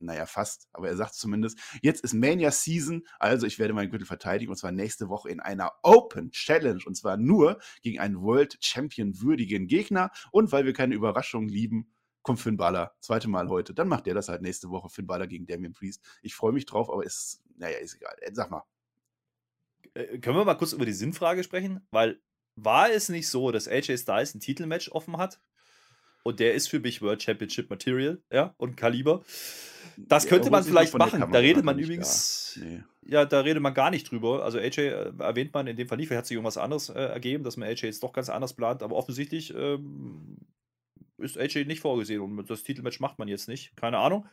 naja, 0.00 0.26
fast, 0.26 0.68
aber 0.72 0.88
er 0.88 0.96
sagt 0.96 1.14
zumindest, 1.14 1.58
jetzt 1.82 2.02
ist 2.02 2.14
Mania 2.14 2.50
Season, 2.50 3.06
also 3.18 3.46
ich 3.46 3.58
werde 3.58 3.74
meinen 3.74 3.90
Gürtel 3.90 4.06
verteidigen 4.06 4.50
und 4.50 4.56
zwar 4.56 4.72
nächste 4.72 5.08
Woche 5.08 5.28
in 5.28 5.40
einer 5.40 5.72
Open 5.82 6.30
Challenge 6.30 6.82
und 6.86 6.96
zwar 6.96 7.16
nur 7.16 7.58
gegen 7.82 7.98
einen 7.98 8.20
World 8.20 8.58
Champion 8.60 9.20
würdigen 9.20 9.66
Gegner 9.66 10.10
und 10.30 10.52
weil 10.52 10.64
wir 10.64 10.72
keine 10.72 10.94
Überraschungen 10.94 11.48
lieben, 11.48 11.92
kommt 12.22 12.40
Finn 12.40 12.56
Balor, 12.56 12.94
zweite 13.00 13.28
Mal 13.28 13.48
heute, 13.48 13.74
dann 13.74 13.88
macht 13.88 14.06
der 14.06 14.14
das 14.14 14.28
halt 14.28 14.42
nächste 14.42 14.70
Woche, 14.70 14.88
Finn 14.88 15.06
Balor 15.06 15.26
gegen 15.26 15.46
Damien 15.46 15.72
Priest. 15.72 16.04
Ich 16.22 16.34
freue 16.34 16.52
mich 16.52 16.66
drauf, 16.66 16.90
aber 16.90 17.04
ist, 17.04 17.42
naja, 17.56 17.78
ist 17.78 17.96
egal. 17.96 18.14
Äh, 18.20 18.32
sag 18.34 18.50
mal. 18.50 18.64
Äh, 19.94 20.18
können 20.18 20.36
wir 20.36 20.44
mal 20.44 20.54
kurz 20.54 20.72
über 20.72 20.86
die 20.86 20.92
Sinnfrage 20.92 21.42
sprechen? 21.42 21.86
Weil 21.90 22.20
war 22.54 22.90
es 22.90 23.08
nicht 23.08 23.28
so, 23.28 23.50
dass 23.50 23.68
AJ 23.68 23.98
Styles 23.98 24.34
ein 24.34 24.40
Titelmatch 24.40 24.90
offen 24.90 25.16
hat 25.16 25.40
und 26.28 26.40
der 26.40 26.52
ist 26.52 26.68
für 26.68 26.78
mich 26.78 27.00
World 27.00 27.22
Championship 27.22 27.70
Material, 27.70 28.20
ja, 28.30 28.54
und 28.58 28.76
Kaliber. 28.76 29.24
Das 29.96 30.26
könnte 30.26 30.48
ja, 30.48 30.50
man 30.50 30.62
vielleicht 30.62 30.96
machen. 30.96 31.20
Da 31.32 31.38
redet 31.38 31.64
man 31.64 31.78
übrigens, 31.78 32.60
nee. 32.62 32.82
ja, 33.06 33.24
da 33.24 33.40
redet 33.40 33.62
man 33.62 33.72
gar 33.72 33.90
nicht 33.90 34.10
drüber. 34.10 34.44
Also 34.44 34.58
AJ 34.58 34.78
äh, 34.78 35.12
erwähnt 35.18 35.54
man 35.54 35.66
in 35.66 35.76
dem 35.76 35.88
Fall 35.88 35.96
nicht, 35.96 36.08
vielleicht 36.08 36.18
hat 36.18 36.26
sich 36.26 36.34
irgendwas 36.34 36.58
anderes 36.58 36.90
äh, 36.90 37.00
ergeben, 37.00 37.44
dass 37.44 37.56
man 37.56 37.66
AJ 37.66 37.86
jetzt 37.86 38.02
doch 38.02 38.12
ganz 38.12 38.28
anders 38.28 38.52
plant, 38.52 38.82
aber 38.82 38.94
offensichtlich 38.94 39.54
ähm, 39.54 40.36
ist 41.16 41.38
AJ 41.38 41.64
nicht 41.64 41.80
vorgesehen 41.80 42.20
und 42.20 42.50
das 42.50 42.62
Titelmatch 42.62 43.00
macht 43.00 43.18
man 43.18 43.26
jetzt 43.26 43.48
nicht. 43.48 43.74
Keine 43.74 43.96
Ahnung. 43.96 44.26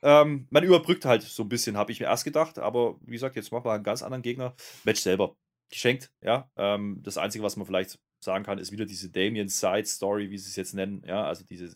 Ähm, 0.00 0.46
man 0.48 0.64
überbrückt 0.64 1.04
halt 1.04 1.20
so 1.20 1.42
ein 1.42 1.50
bisschen, 1.50 1.76
habe 1.76 1.92
ich 1.92 2.00
mir 2.00 2.06
erst 2.06 2.24
gedacht, 2.24 2.58
aber 2.58 2.96
wie 3.02 3.12
gesagt, 3.12 3.36
jetzt 3.36 3.52
machen 3.52 3.66
wir 3.66 3.72
einen 3.72 3.84
ganz 3.84 4.02
anderen 4.02 4.22
Gegner. 4.22 4.54
Match 4.84 5.02
selber 5.02 5.36
geschenkt, 5.68 6.10
ja. 6.22 6.50
Ähm, 6.56 7.00
das 7.02 7.18
Einzige, 7.18 7.44
was 7.44 7.56
man 7.56 7.66
vielleicht 7.66 7.98
sagen 8.22 8.44
kann, 8.44 8.58
ist 8.58 8.72
wieder 8.72 8.86
diese 8.86 9.10
Damien 9.10 9.48
Side 9.48 9.86
Story, 9.86 10.30
wie 10.30 10.38
sie 10.38 10.48
es 10.48 10.56
jetzt 10.56 10.74
nennen. 10.74 11.02
Ja, 11.06 11.24
also 11.24 11.44
diese 11.44 11.74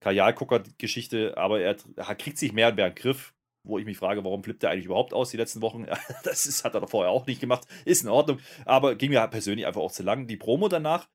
Kajalgucker-Geschichte, 0.00 1.36
aber 1.36 1.60
er, 1.60 1.76
er, 1.96 2.14
kriegt 2.14 2.38
sich 2.38 2.52
mehr 2.52 2.68
und 2.68 2.76
mehr 2.76 2.88
in 2.88 2.94
den 2.94 3.02
Griff. 3.02 3.34
wo 3.64 3.78
ich 3.78 3.84
mich 3.84 3.98
frage, 3.98 4.24
warum 4.24 4.42
flippt 4.42 4.62
er 4.62 4.70
eigentlich 4.70 4.86
überhaupt 4.86 5.12
aus 5.12 5.30
die 5.30 5.36
letzten 5.36 5.60
Wochen? 5.60 5.86
das 6.24 6.46
ist, 6.46 6.64
hat 6.64 6.74
er 6.74 6.80
doch 6.80 6.90
vorher 6.90 7.10
auch 7.10 7.26
nicht 7.26 7.40
gemacht. 7.40 7.66
Ist 7.84 8.02
in 8.02 8.08
Ordnung. 8.08 8.38
Aber 8.64 8.94
ging 8.94 9.10
mir 9.10 9.26
persönlich 9.28 9.66
einfach 9.66 9.80
auch 9.80 9.92
zu 9.92 10.02
lang. 10.02 10.26
Die 10.26 10.36
Promo 10.36 10.68
danach, 10.68 11.08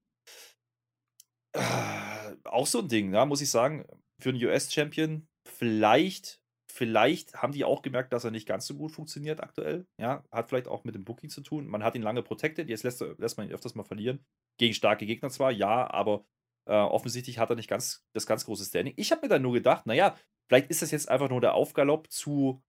äh, 1.54 2.36
auch 2.44 2.68
so 2.68 2.80
ein 2.80 2.88
Ding, 2.88 3.14
ja, 3.14 3.26
muss 3.26 3.42
ich 3.42 3.50
sagen, 3.50 3.86
für 4.20 4.30
einen 4.30 4.44
US-Champion. 4.44 5.28
Vielleicht, 5.46 6.42
vielleicht 6.74 7.36
haben 7.36 7.54
die 7.54 7.66
auch 7.66 7.84
gemerkt, 7.84 8.14
dass 8.14 8.24
er 8.24 8.32
nicht 8.32 8.48
ganz 8.48 8.66
so 8.66 8.74
gut 8.74 8.92
funktioniert 8.92 9.42
aktuell. 9.44 9.86
Ja, 10.00 10.24
hat 10.32 10.50
vielleicht 10.50 10.68
auch 10.68 10.84
mit 10.84 10.96
dem 10.96 11.06
Booking 11.06 11.30
zu 11.30 11.42
tun. 11.42 11.68
Man 11.68 11.84
hat 11.84 11.96
ihn 11.96 12.02
lange 12.02 12.24
protected, 12.24 12.68
jetzt 12.68 12.84
lässt, 12.84 13.00
lässt 13.18 13.38
man 13.38 13.48
ihn 13.48 13.54
öfters 13.54 13.76
mal 13.76 13.84
verlieren. 13.84 14.26
Gegen 14.60 14.74
starke 14.74 15.06
Gegner 15.06 15.30
zwar, 15.30 15.52
ja, 15.52 15.90
aber 15.92 16.26
äh, 16.68 16.74
offensichtlich 16.74 17.38
hat 17.38 17.52
er 17.52 17.56
nicht 17.56 17.70
ganz 17.70 18.04
das 18.14 18.26
ganz 18.26 18.46
große 18.46 18.66
Standing. 18.66 18.96
Ich 18.98 19.12
habe 19.12 19.22
mir 19.22 19.30
dann 19.30 19.44
nur 19.44 19.54
gedacht, 19.54 19.86
naja, 19.86 20.16
vielleicht 20.50 20.72
ist 20.72 20.82
das 20.82 20.90
jetzt 20.90 21.10
einfach 21.10 21.30
nur 21.30 21.42
der 21.42 21.54
Aufgalopp 21.54 22.12
zu 22.12 22.64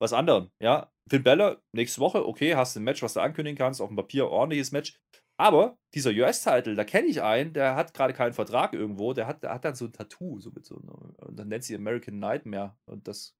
was 0.00 0.12
anderem. 0.12 0.50
Ja, 0.62 0.92
Finn 1.10 1.24
Bella, 1.24 1.60
nächste 1.72 2.00
Woche, 2.00 2.26
okay, 2.26 2.54
hast 2.54 2.76
du 2.76 2.80
ein 2.80 2.84
Match, 2.84 3.02
was 3.02 3.14
du 3.14 3.20
ankündigen 3.20 3.58
kannst, 3.58 3.80
auf 3.80 3.88
dem 3.88 3.96
Papier 3.96 4.28
ordentliches 4.28 4.70
Match. 4.70 4.96
Aber 5.40 5.78
dieser 5.94 6.10
US-Title, 6.10 6.74
da 6.74 6.84
kenne 6.84 7.08
ich 7.08 7.22
einen, 7.22 7.52
der 7.52 7.76
hat 7.76 7.94
gerade 7.94 8.12
keinen 8.12 8.32
Vertrag 8.32 8.72
irgendwo, 8.72 9.12
der 9.12 9.26
hat, 9.26 9.42
der 9.42 9.54
hat 9.54 9.64
dann 9.64 9.74
so 9.74 9.86
ein 9.86 9.92
Tattoo, 9.92 10.40
so 10.40 10.50
mit 10.50 10.64
so, 10.64 10.76
und 10.76 11.38
dann 11.38 11.48
nennt 11.48 11.64
sie 11.64 11.76
American 11.76 12.18
Nightmare. 12.18 12.76
Und 12.86 13.06
das 13.06 13.37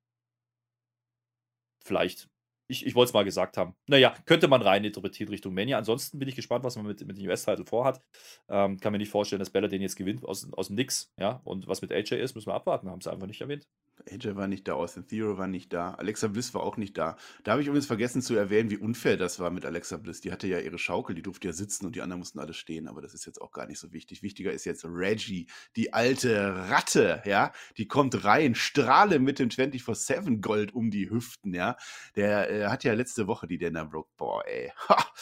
vielleicht 1.85 2.29
ich, 2.69 2.87
ich 2.87 2.95
wollte 2.95 3.09
es 3.09 3.15
mal 3.15 3.25
gesagt 3.25 3.57
haben. 3.57 3.75
Naja, 3.87 4.15
könnte 4.27 4.47
man 4.47 4.61
rein 4.61 4.85
interpretieren 4.85 5.31
Richtung 5.31 5.55
Mania. 5.55 5.79
Ansonsten 5.79 6.19
bin 6.19 6.29
ich 6.29 6.37
gespannt, 6.37 6.65
was 6.65 6.77
man 6.77 6.87
mit, 6.87 7.05
mit 7.07 7.17
dem 7.17 7.27
US-Title 7.27 7.65
vorhat. 7.65 8.03
Ähm, 8.49 8.79
kann 8.79 8.93
mir 8.93 8.99
nicht 8.99 9.11
vorstellen, 9.11 9.41
dass 9.41 9.51
Bella 9.51 9.69
den 9.69 9.81
jetzt 9.81 9.97
gewinnt 9.97 10.25
aus, 10.25 10.53
aus 10.53 10.67
dem 10.69 10.77
Nix. 10.77 11.11
Ja? 11.19 11.41
Und 11.45 11.67
was 11.67 11.81
mit 11.81 11.91
AJ 11.91 12.17
ist, 12.17 12.35
müssen 12.35 12.49
wir 12.49 12.55
abwarten. 12.55 12.91
Haben 12.91 13.01
sie 13.01 13.11
einfach 13.11 13.27
nicht 13.27 13.41
erwähnt. 13.41 13.67
AJ 14.11 14.37
war 14.37 14.47
nicht 14.47 14.69
da, 14.69 14.75
Austin 14.75 15.07
Theory 15.07 15.39
war 15.39 15.49
nicht 15.49 15.73
da, 15.73 15.93
Alexa 15.95 16.29
Bliss 16.29 16.55
war 16.55 16.63
auch 16.63 16.77
nicht 16.77 16.97
da. 16.97 17.17
Da 17.45 17.53
habe 17.53 17.63
ich 17.63 17.69
übrigens 17.69 17.87
vergessen 17.87 18.23
zu 18.23 18.35
erwähnen, 18.35 18.71
wie 18.71 18.77
unfair 18.77 19.17
das 19.17 19.39
war 19.41 19.51
mit 19.51 19.65
Alexa 19.65 19.97
Bliss. 19.97 20.21
Die 20.21 20.33
hatte 20.33 20.47
ja 20.47 20.61
ihre 20.61 20.79
Schaukel, 20.79 21.15
die 21.15 21.23
durfte 21.23 21.49
ja 21.49 21.53
sitzen 21.53 21.87
und 21.87 21.97
die 21.97 22.03
anderen 22.03 22.21
mussten 22.21 22.39
alle 22.39 22.55
stehen, 22.55 22.89
aber 22.89 23.03
das 23.03 23.15
ist 23.15 23.27
jetzt 23.27 23.41
auch 23.41 23.53
gar 23.53 23.67
nicht 23.67 23.79
so 23.79 23.93
wichtig. 23.93 24.23
Wichtiger 24.23 24.53
ist 24.53 24.65
jetzt 24.65 24.85
Reggie, 24.85 25.47
die 25.77 25.93
alte 25.93 26.69
Ratte, 26.71 27.23
ja, 27.25 27.53
die 27.77 27.87
kommt 27.87 28.25
rein, 28.25 28.55
strahle 28.55 29.19
mit 29.19 29.39
dem 29.39 29.49
24-7 29.49 30.41
Gold 30.41 30.75
um 30.75 30.91
die 30.91 31.11
Hüften, 31.11 31.55
ja. 31.55 31.77
Der 32.17 32.51
äh, 32.51 32.67
hat 32.67 32.85
ja 32.85 32.95
letzte 32.95 33.27
Woche 33.27 33.47
die 33.47 33.59
Dana 33.59 33.85
Brooke, 33.85 34.11
boah, 34.17 34.43
ey. 34.47 34.73
Ha. 34.89 35.13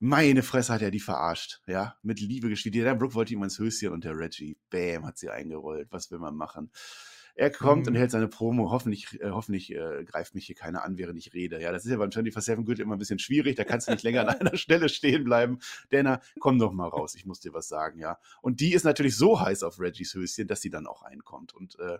Meine 0.00 0.44
Fresse 0.44 0.72
hat 0.72 0.82
er 0.82 0.92
die 0.92 1.00
verarscht, 1.00 1.60
ja, 1.66 1.96
mit 2.02 2.20
Liebe 2.20 2.48
gespielt. 2.48 2.76
Dana 2.76 2.94
Brooke 2.94 3.14
wollte 3.14 3.32
ihm 3.32 3.42
ins 3.42 3.58
Höschen 3.58 3.88
und 3.90 4.04
der 4.04 4.16
Reggie, 4.16 4.56
bam, 4.70 5.04
hat 5.04 5.18
sie 5.18 5.28
eingerollt. 5.28 5.88
Was 5.90 6.12
will 6.12 6.20
man 6.20 6.36
machen? 6.36 6.70
Er 7.38 7.50
kommt 7.50 7.86
mhm. 7.86 7.92
und 7.92 7.94
hält 7.94 8.10
seine 8.10 8.26
Promo. 8.26 8.72
Hoffentlich, 8.72 9.20
äh, 9.20 9.30
hoffentlich 9.30 9.72
äh, 9.72 10.02
greift 10.04 10.34
mich 10.34 10.46
hier 10.46 10.56
keiner 10.56 10.82
an, 10.82 10.98
während 10.98 11.16
ich 11.20 11.34
rede. 11.34 11.62
Ja, 11.62 11.70
das 11.70 11.84
ist 11.84 11.92
ja 11.92 11.96
beim 11.96 12.10
24-7 12.10 12.64
Gürtel 12.64 12.82
immer 12.82 12.96
ein 12.96 12.98
bisschen 12.98 13.20
schwierig. 13.20 13.54
Da 13.54 13.62
kannst 13.62 13.86
du 13.86 13.92
nicht 13.92 14.02
länger 14.02 14.22
an 14.22 14.28
einer 14.40 14.56
Stelle 14.56 14.88
stehen 14.88 15.22
bleiben. 15.22 15.60
Denner, 15.92 16.20
komm 16.40 16.58
doch 16.58 16.72
mal 16.72 16.88
raus. 16.88 17.14
Ich 17.14 17.26
muss 17.26 17.38
dir 17.38 17.54
was 17.54 17.68
sagen, 17.68 18.00
ja. 18.00 18.18
Und 18.42 18.58
die 18.58 18.72
ist 18.72 18.82
natürlich 18.82 19.16
so 19.16 19.40
heiß 19.40 19.62
auf 19.62 19.78
Reggies 19.78 20.14
Höschen, 20.14 20.48
dass 20.48 20.60
sie 20.60 20.70
dann 20.70 20.88
auch 20.88 21.04
reinkommt. 21.04 21.54
Und 21.54 21.78
äh, 21.78 21.98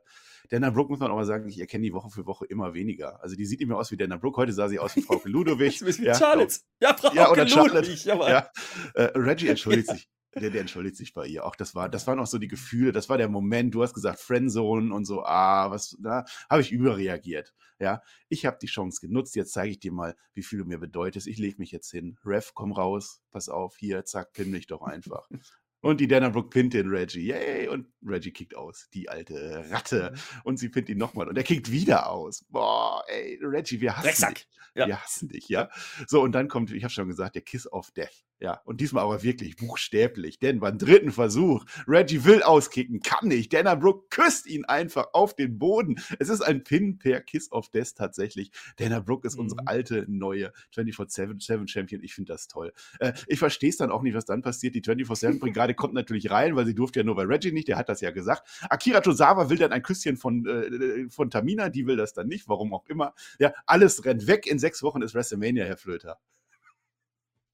Dana 0.48 0.70
Brooke 0.70 0.90
muss 0.90 0.98
man 0.98 1.12
auch 1.12 1.16
mal 1.16 1.24
sagen, 1.24 1.48
ich 1.48 1.60
erkenne 1.60 1.84
die 1.84 1.92
Woche 1.92 2.10
für 2.10 2.26
Woche 2.26 2.44
immer 2.44 2.74
weniger. 2.74 3.22
Also 3.22 3.36
die 3.36 3.44
sieht 3.44 3.60
nicht 3.60 3.68
mehr 3.68 3.78
aus 3.78 3.92
wie 3.92 3.96
Dana 3.96 4.16
Brooke. 4.16 4.38
Heute 4.38 4.52
sah 4.52 4.66
sie 4.66 4.80
aus 4.80 4.96
wie 4.96 5.02
Frau 5.02 5.20
Ludowig. 5.22 5.80
ja, 6.00 6.16
Charlotte. 6.16 6.56
Ja, 6.82 6.94
Frau 6.94 7.14
ja, 7.14 7.30
oder 7.30 7.44
Ludwig. 7.44 8.04
Ja, 8.06 8.50
äh, 8.94 9.02
Reggie 9.14 9.46
entschuldigt 9.46 9.88
sich 9.92 10.08
der, 10.34 10.50
der 10.50 10.60
entschuldigt 10.60 10.96
sich 10.96 11.12
bei 11.12 11.26
ihr. 11.26 11.44
Auch 11.44 11.56
das 11.56 11.74
war, 11.74 11.88
das 11.88 12.06
waren 12.06 12.18
auch 12.18 12.26
so 12.26 12.38
die 12.38 12.48
Gefühle, 12.48 12.92
das 12.92 13.08
war 13.08 13.18
der 13.18 13.28
Moment, 13.28 13.74
du 13.74 13.82
hast 13.82 13.94
gesagt 13.94 14.20
Friendzone 14.20 14.92
und 14.92 15.04
so, 15.04 15.24
ah, 15.24 15.70
was, 15.70 15.96
da 16.00 16.24
habe 16.50 16.62
ich 16.62 16.72
überreagiert. 16.72 17.54
Ja, 17.80 18.02
ich 18.28 18.44
habe 18.44 18.58
die 18.60 18.66
Chance 18.66 19.00
genutzt, 19.00 19.36
jetzt 19.36 19.52
zeige 19.52 19.70
ich 19.70 19.78
dir 19.78 19.92
mal, 19.92 20.16
wie 20.34 20.42
viel 20.42 20.58
du 20.58 20.64
mir 20.64 20.78
bedeutest. 20.78 21.28
Ich 21.28 21.38
lege 21.38 21.58
mich 21.58 21.70
jetzt 21.70 21.90
hin. 21.90 22.18
Ref, 22.24 22.52
komm 22.54 22.72
raus, 22.72 23.22
pass 23.30 23.48
auf, 23.48 23.76
hier, 23.76 24.04
zack, 24.04 24.32
pin 24.32 24.50
mich 24.50 24.66
doch 24.66 24.82
einfach. 24.82 25.28
Und 25.80 26.00
die 26.00 26.08
Dana 26.08 26.28
Brooke 26.28 26.48
pinnt 26.48 26.74
den 26.74 26.88
Reggie. 26.88 27.28
Yay! 27.28 27.68
Und 27.68 27.86
Reggie 28.04 28.32
kickt 28.32 28.56
aus. 28.56 28.88
Die 28.94 29.08
alte 29.08 29.64
Ratte. 29.70 30.12
Mhm. 30.12 30.40
Und 30.42 30.58
sie 30.58 30.68
pinnt 30.70 30.88
ihn 30.88 30.98
nochmal. 30.98 31.28
Und 31.28 31.38
er 31.38 31.44
kickt 31.44 31.70
wieder 31.70 32.10
aus. 32.10 32.44
Boah, 32.48 33.04
ey, 33.06 33.38
Reggie, 33.40 33.80
wir 33.80 33.96
hassen 33.96 34.06
Drecksack. 34.06 34.34
dich. 34.34 34.48
Ja. 34.74 34.86
Wir 34.88 35.00
hassen 35.00 35.28
dich, 35.28 35.48
ja. 35.48 35.70
So, 36.08 36.20
und 36.20 36.32
dann 36.32 36.48
kommt, 36.48 36.72
ich 36.72 36.82
habe 36.82 36.92
schon 36.92 37.08
gesagt, 37.08 37.36
der 37.36 37.42
Kiss 37.42 37.70
of 37.70 37.92
Death. 37.92 38.24
Ja, 38.40 38.60
und 38.64 38.80
diesmal 38.80 39.02
aber 39.02 39.24
wirklich 39.24 39.56
buchstäblich, 39.56 40.38
denn 40.38 40.60
beim 40.60 40.78
dritten 40.78 41.10
Versuch, 41.10 41.64
Reggie 41.88 42.24
will 42.24 42.42
auskicken, 42.44 43.00
kann 43.00 43.26
nicht. 43.26 43.52
Dana 43.52 43.74
Brooke 43.74 44.06
küsst 44.10 44.46
ihn 44.46 44.64
einfach 44.64 45.08
auf 45.12 45.34
den 45.34 45.58
Boden. 45.58 46.00
Es 46.20 46.28
ist 46.28 46.42
ein 46.42 46.62
Pin 46.62 46.98
per 46.98 47.20
Kiss 47.20 47.50
of 47.50 47.68
Death 47.70 47.96
tatsächlich. 47.96 48.52
Dana 48.76 49.00
Brooke 49.00 49.26
ist 49.26 49.34
mhm. 49.34 49.42
unsere 49.42 49.66
alte, 49.66 50.04
neue 50.06 50.52
24-7 50.72 51.68
Champion. 51.68 52.00
Ich 52.02 52.14
finde 52.14 52.32
das 52.32 52.46
toll. 52.46 52.72
Äh, 53.00 53.12
ich 53.26 53.40
verstehe 53.40 53.70
es 53.70 53.76
dann 53.76 53.90
auch 53.90 54.02
nicht, 54.02 54.14
was 54.14 54.24
dann 54.24 54.42
passiert. 54.42 54.76
Die 54.76 54.82
24-7-Brigade 54.82 55.74
kommt 55.74 55.94
natürlich 55.94 56.30
rein, 56.30 56.54
weil 56.54 56.66
sie 56.66 56.76
durfte 56.76 57.00
ja 57.00 57.04
nur 57.04 57.16
bei 57.16 57.24
Reggie 57.24 57.50
nicht, 57.50 57.66
der 57.66 57.76
hat 57.76 57.88
das 57.88 58.00
ja 58.00 58.12
gesagt. 58.12 58.48
Akira 58.70 59.00
Tozawa 59.00 59.50
will 59.50 59.58
dann 59.58 59.72
ein 59.72 59.82
Küsschen 59.82 60.16
von, 60.16 60.46
äh, 60.46 61.10
von 61.10 61.30
Tamina, 61.30 61.70
die 61.70 61.88
will 61.88 61.96
das 61.96 62.12
dann 62.12 62.28
nicht, 62.28 62.48
warum 62.48 62.72
auch 62.72 62.86
immer. 62.86 63.14
Ja, 63.40 63.52
alles 63.66 64.04
rennt 64.04 64.28
weg. 64.28 64.46
In 64.46 64.60
sechs 64.60 64.82
Wochen 64.84 65.02
ist 65.02 65.14
WrestleMania, 65.14 65.64
Herr 65.64 65.76
Flöter. 65.76 66.20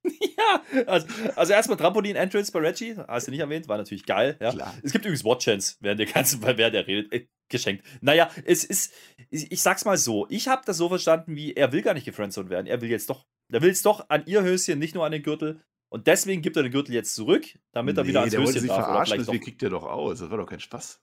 ja, 0.37 0.85
also, 0.87 1.07
also 1.35 1.53
erstmal 1.53 1.79
Trampolin-Entrance 1.79 2.53
bei 2.53 2.61
Reggie, 2.61 2.97
hast 3.09 3.27
du 3.27 3.31
nicht 3.31 3.41
erwähnt, 3.41 3.69
war 3.69 3.79
natürlich 3.79 4.05
geil. 4.05 4.37
Ja. 4.41 4.53
Klar. 4.53 4.75
Es 4.83 4.93
gibt 4.93 5.05
übrigens 5.05 5.25
Watch-Chance 5.25 5.77
während 5.81 6.01
der 6.01 6.07
ganzen, 6.07 6.43
während 6.43 6.75
der 6.75 6.87
redet. 6.87 7.13
Äh, 7.13 7.29
geschenkt. 7.49 7.85
Naja, 8.01 8.31
es 8.45 8.65
ist, 8.65 8.93
ich, 9.31 9.53
ich 9.53 9.63
sag's 9.63 9.85
mal 9.85 9.97
so, 9.97 10.27
ich 10.31 10.49
habe 10.49 10.63
das 10.65 10.77
so 10.77 10.89
verstanden, 10.89 11.37
wie 11.37 11.53
er 11.53 11.73
will 11.73 11.83
gar 11.83 11.95
nicht 11.95 12.05
gefriendzoned 12.05 12.51
werden. 12.51 12.67
Er 12.67 12.81
will 12.81 12.91
jetzt 12.91 13.11
doch, 13.11 13.27
er 13.53 13.63
will 13.63 13.71
es 13.71 13.83
doch 13.83 14.09
an 14.09 14.25
ihr 14.27 14.43
Höschen, 14.43 14.79
nicht 14.79 14.95
nur 14.95 15.05
an 15.05 15.13
den 15.13 15.23
Gürtel. 15.23 15.63
Und 15.89 16.07
deswegen 16.07 16.43
gibt 16.43 16.57
er 16.57 16.63
den 16.63 16.73
Gürtel 16.73 16.95
jetzt 16.95 17.15
zurück, 17.15 17.47
damit 17.73 17.97
nee, 17.97 18.03
er 18.03 18.07
wieder 18.07 18.21
ans 18.21 18.33
der 18.33 18.41
Höschen 18.41 18.61
sich 18.61 18.69
darf. 18.69 18.85
Verarschen, 18.85 19.19
deswegen 19.19 19.45
kriegt 19.45 19.63
er 19.63 19.71
doch 19.71 19.85
aus. 19.85 20.19
Das 20.19 20.31
war 20.31 20.39
doch 20.39 20.47
kein 20.47 20.61
Spaß. 20.61 21.01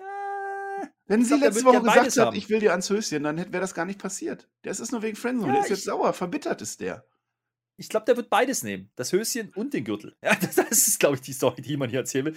Äh, 0.00 0.02
Wenn 1.06 1.24
sie 1.24 1.38
letzte 1.38 1.64
Woche 1.64 1.80
gesagt 1.80 2.16
hat, 2.18 2.36
ich 2.36 2.50
will 2.50 2.60
dir 2.60 2.72
ans 2.72 2.90
Höschen, 2.90 3.22
dann 3.22 3.38
wäre 3.38 3.60
das 3.60 3.74
gar 3.74 3.86
nicht 3.86 3.98
passiert. 3.98 4.48
Das 4.62 4.80
ist 4.80 4.92
nur 4.92 5.02
wegen 5.02 5.16
Friendzone. 5.16 5.52
Ja, 5.52 5.54
der 5.54 5.64
ist 5.64 5.70
jetzt 5.70 5.84
sauer, 5.84 6.12
verbittert 6.12 6.60
ist 6.60 6.80
der. 6.80 7.06
Ich 7.80 7.88
glaube, 7.88 8.06
der 8.06 8.16
wird 8.16 8.28
beides 8.28 8.64
nehmen. 8.64 8.90
Das 8.96 9.12
Höschen 9.12 9.52
und 9.54 9.72
den 9.72 9.84
Gürtel. 9.84 10.16
Ja, 10.20 10.34
das, 10.40 10.58
ist, 10.58 10.98
glaube 10.98 11.14
ich, 11.14 11.20
die 11.20 11.32
Story, 11.32 11.62
die 11.62 11.76
man 11.76 11.88
hier 11.88 12.00
erzählen 12.00 12.26
will. 12.26 12.36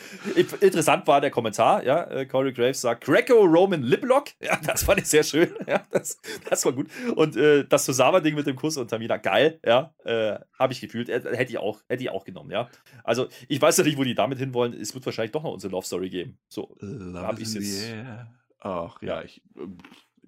Interessant 0.62 1.08
war 1.08 1.20
der 1.20 1.32
Kommentar, 1.32 1.84
ja. 1.84 2.04
Äh, 2.04 2.28
Corey 2.28 2.54
Graves 2.54 2.82
sagt, 2.82 3.04
Greco-Roman 3.04 3.82
Liplock. 3.82 4.30
Ja, 4.42 4.60
das 4.64 4.84
fand 4.84 5.02
ich 5.02 5.08
sehr 5.08 5.24
schön. 5.24 5.50
Ja, 5.68 5.84
das, 5.92 6.20
das 6.50 6.66
war 6.66 6.74
gut. 6.74 6.88
Und 7.16 7.36
äh, 7.38 7.66
das 7.66 7.86
Tosawa-Ding 7.86 8.36
mit 8.36 8.46
dem 8.46 8.56
Kuss 8.56 8.78
und 8.78 8.90
Tamina, 8.90 9.18
geil, 9.18 9.60
ja. 9.66 9.94
Äh, 10.04 10.38
Habe 10.60 10.74
ich 10.74 10.82
gefühlt. 10.82 11.10
Äh, 11.10 11.22
hätte 11.36 11.52
ich, 11.52 11.58
auch, 11.58 11.82
hätte 11.88 12.04
ich 12.04 12.10
auch 12.10 12.24
genommen, 12.24 12.52
ja. 12.52 12.70
Also, 13.04 13.28
ich 13.48 13.62
weiß 13.62 13.78
ja 13.78 13.84
nicht, 13.84 13.98
wo 13.98 14.04
die 14.04 14.14
damit 14.14 14.38
hinwollen. 14.38 14.74
Es 14.74 14.94
wird 14.94 15.06
wahrscheinlich 15.06 15.32
doch 15.32 15.44
noch 15.44 15.54
unsere 15.54 15.72
Love-Story 15.72 16.10
geben. 16.10 16.38
So, 16.50 16.76
habe 17.16 17.42
ich 17.42 17.54
jetzt. 17.54 17.94
Ach 18.60 19.02
ja, 19.02 19.24
ich 19.24 19.42
äh, 19.58 19.62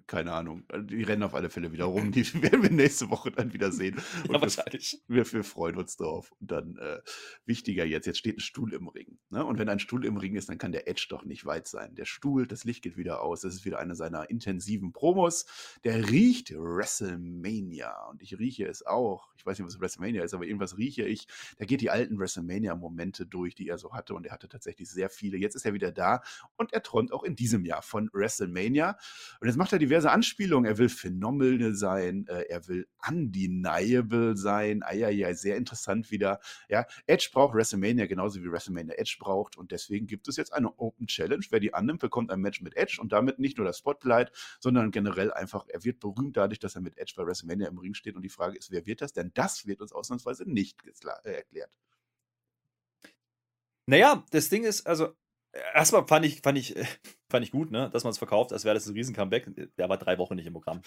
keine 0.07 0.33
Ahnung. 0.33 0.63
Die 0.83 1.03
rennen 1.03 1.23
auf 1.23 1.33
alle 1.33 1.49
Fälle 1.49 1.71
wieder 1.71 1.85
rum. 1.85 2.11
Die 2.11 2.25
werden 2.41 2.63
wir 2.63 2.69
nächste 2.69 3.09
Woche 3.09 3.31
dann 3.31 3.53
wieder 3.53 3.71
sehen. 3.71 3.95
Und 4.27 4.35
ja, 4.35 4.41
wahrscheinlich. 4.41 5.01
Wir, 5.07 5.31
wir, 5.31 5.43
freuen 5.43 5.77
uns 5.77 5.97
drauf. 5.97 6.31
Und 6.39 6.51
dann 6.51 6.77
äh, 6.77 6.99
wichtiger 7.45 7.85
jetzt, 7.85 8.05
jetzt 8.05 8.19
steht 8.19 8.37
ein 8.37 8.41
Stuhl 8.41 8.73
im 8.73 8.87
Ring. 8.87 9.17
Ne? 9.29 9.45
Und 9.45 9.59
wenn 9.59 9.69
ein 9.69 9.79
Stuhl 9.79 10.05
im 10.05 10.17
Ring 10.17 10.35
ist, 10.35 10.49
dann 10.49 10.57
kann 10.57 10.71
der 10.71 10.87
Edge 10.87 11.07
doch 11.09 11.25
nicht 11.25 11.45
weit 11.45 11.67
sein. 11.67 11.95
Der 11.95 12.05
Stuhl, 12.05 12.47
das 12.47 12.63
Licht 12.63 12.83
geht 12.83 12.97
wieder 12.97 13.21
aus. 13.21 13.41
Das 13.41 13.53
ist 13.53 13.65
wieder 13.65 13.79
eine 13.79 13.95
seiner 13.95 14.29
intensiven 14.29 14.93
Promos. 14.93 15.45
Der 15.83 16.09
riecht 16.09 16.53
WrestleMania. 16.55 18.07
Und 18.09 18.21
ich 18.21 18.37
rieche 18.37 18.67
es 18.67 18.85
auch. 18.85 19.33
Ich 19.37 19.45
weiß 19.45 19.59
nicht, 19.59 19.67
was 19.67 19.79
WrestleMania 19.79 20.23
ist, 20.23 20.33
aber 20.33 20.45
irgendwas 20.45 20.77
rieche 20.77 21.03
ich. 21.03 21.27
Da 21.57 21.65
geht 21.65 21.81
die 21.81 21.89
alten 21.89 22.19
WrestleMania-Momente 22.19 23.25
durch, 23.25 23.55
die 23.55 23.67
er 23.67 23.77
so 23.77 23.93
hatte. 23.93 24.13
Und 24.15 24.25
er 24.25 24.31
hatte 24.31 24.49
tatsächlich 24.49 24.89
sehr 24.89 25.09
viele. 25.09 25.37
Jetzt 25.37 25.55
ist 25.55 25.65
er 25.65 25.73
wieder 25.73 25.91
da. 25.91 26.21
Und 26.55 26.73
er 26.73 26.83
träumt 26.83 27.11
auch 27.11 27.23
in 27.23 27.35
diesem 27.35 27.65
Jahr 27.65 27.81
von 27.81 28.09
WrestleMania. 28.13 28.97
Und 29.39 29.47
jetzt 29.47 29.57
macht 29.57 29.73
er 29.73 29.79
diverse 29.93 30.09
Anspielungen. 30.09 30.65
Er 30.65 30.79
will 30.79 30.89
phenomenal 30.89 31.75
sein, 31.75 32.25
äh, 32.27 32.45
er 32.49 32.67
will 32.67 32.87
undeniable 33.07 34.35
sein. 34.35 34.81
Eieiei, 34.81 35.33
sehr 35.35 35.55
interessant 35.55 36.09
wieder. 36.09 36.39
Ja, 36.67 36.87
Edge 37.05 37.29
braucht 37.31 37.53
WrestleMania 37.53 38.07
genauso 38.07 38.41
wie 38.41 38.51
WrestleMania 38.51 38.95
Edge 38.95 39.17
braucht 39.19 39.55
und 39.55 39.71
deswegen 39.71 40.07
gibt 40.07 40.27
es 40.27 40.35
jetzt 40.35 40.51
eine 40.51 40.79
Open 40.79 41.05
Challenge. 41.05 41.45
Wer 41.47 41.59
die 41.59 41.75
annimmt, 41.75 41.99
bekommt 41.99 42.31
ein 42.31 42.39
Match 42.39 42.61
mit 42.61 42.75
Edge 42.75 42.97
und 42.99 43.11
damit 43.11 43.37
nicht 43.37 43.57
nur 43.57 43.67
das 43.67 43.77
Spotlight, 43.77 44.31
sondern 44.59 44.89
generell 44.89 45.31
einfach, 45.31 45.67
er 45.67 45.83
wird 45.83 45.99
berühmt 45.99 46.37
dadurch, 46.37 46.59
dass 46.59 46.73
er 46.73 46.81
mit 46.81 46.97
Edge 46.97 47.13
bei 47.15 47.25
WrestleMania 47.27 47.67
im 47.67 47.77
Ring 47.77 47.93
steht 47.93 48.15
und 48.15 48.23
die 48.23 48.29
Frage 48.29 48.57
ist, 48.57 48.71
wer 48.71 48.87
wird 48.87 49.01
das? 49.01 49.13
Denn 49.13 49.29
das 49.35 49.67
wird 49.67 49.79
uns 49.79 49.91
ausnahmsweise 49.91 50.49
nicht 50.49 50.79
äh, 51.23 51.33
erklärt. 51.33 51.69
Naja, 53.85 54.25
das 54.31 54.49
Ding 54.49 54.63
ist, 54.63 54.87
also 54.87 55.13
erstmal 55.73 56.07
fand 56.07 56.25
ich, 56.25 56.41
fand 56.41 56.57
ich, 56.57 56.75
fand 57.29 57.45
ich 57.45 57.51
gut, 57.51 57.71
ne, 57.71 57.89
dass 57.91 58.03
man 58.03 58.11
es 58.11 58.17
verkauft, 58.17 58.53
als 58.53 58.65
wäre 58.65 58.75
das 58.75 58.87
ein 58.87 58.93
Riesen-Comeback. 58.93 59.49
Der 59.77 59.89
war 59.89 59.97
drei 59.97 60.17
Wochen 60.17 60.35
nicht 60.35 60.45
im 60.45 60.53
Programm. 60.53 60.81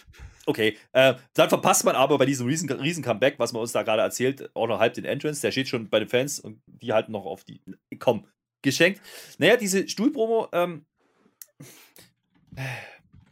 Okay, 0.46 0.76
äh, 0.92 1.14
dann 1.34 1.48
verpasst 1.48 1.84
man 1.84 1.96
aber 1.96 2.18
bei 2.18 2.26
diesem 2.26 2.46
Riesen-Comeback, 2.46 3.38
was 3.38 3.52
man 3.52 3.62
uns 3.62 3.72
da 3.72 3.82
gerade 3.82 4.02
erzählt, 4.02 4.50
auch 4.54 4.66
noch 4.66 4.78
halb 4.78 4.94
den 4.94 5.04
Entrance. 5.04 5.40
Der 5.40 5.52
steht 5.52 5.68
schon 5.68 5.88
bei 5.88 5.98
den 5.98 6.08
Fans 6.08 6.40
und 6.40 6.60
die 6.66 6.92
halten 6.92 7.12
noch 7.12 7.26
auf 7.26 7.44
die. 7.44 7.60
Komm, 7.98 8.26
geschenkt. 8.62 9.00
Naja, 9.38 9.56
diese 9.56 9.88
Stuhlpromo, 9.88 10.48
ähm, 10.52 10.84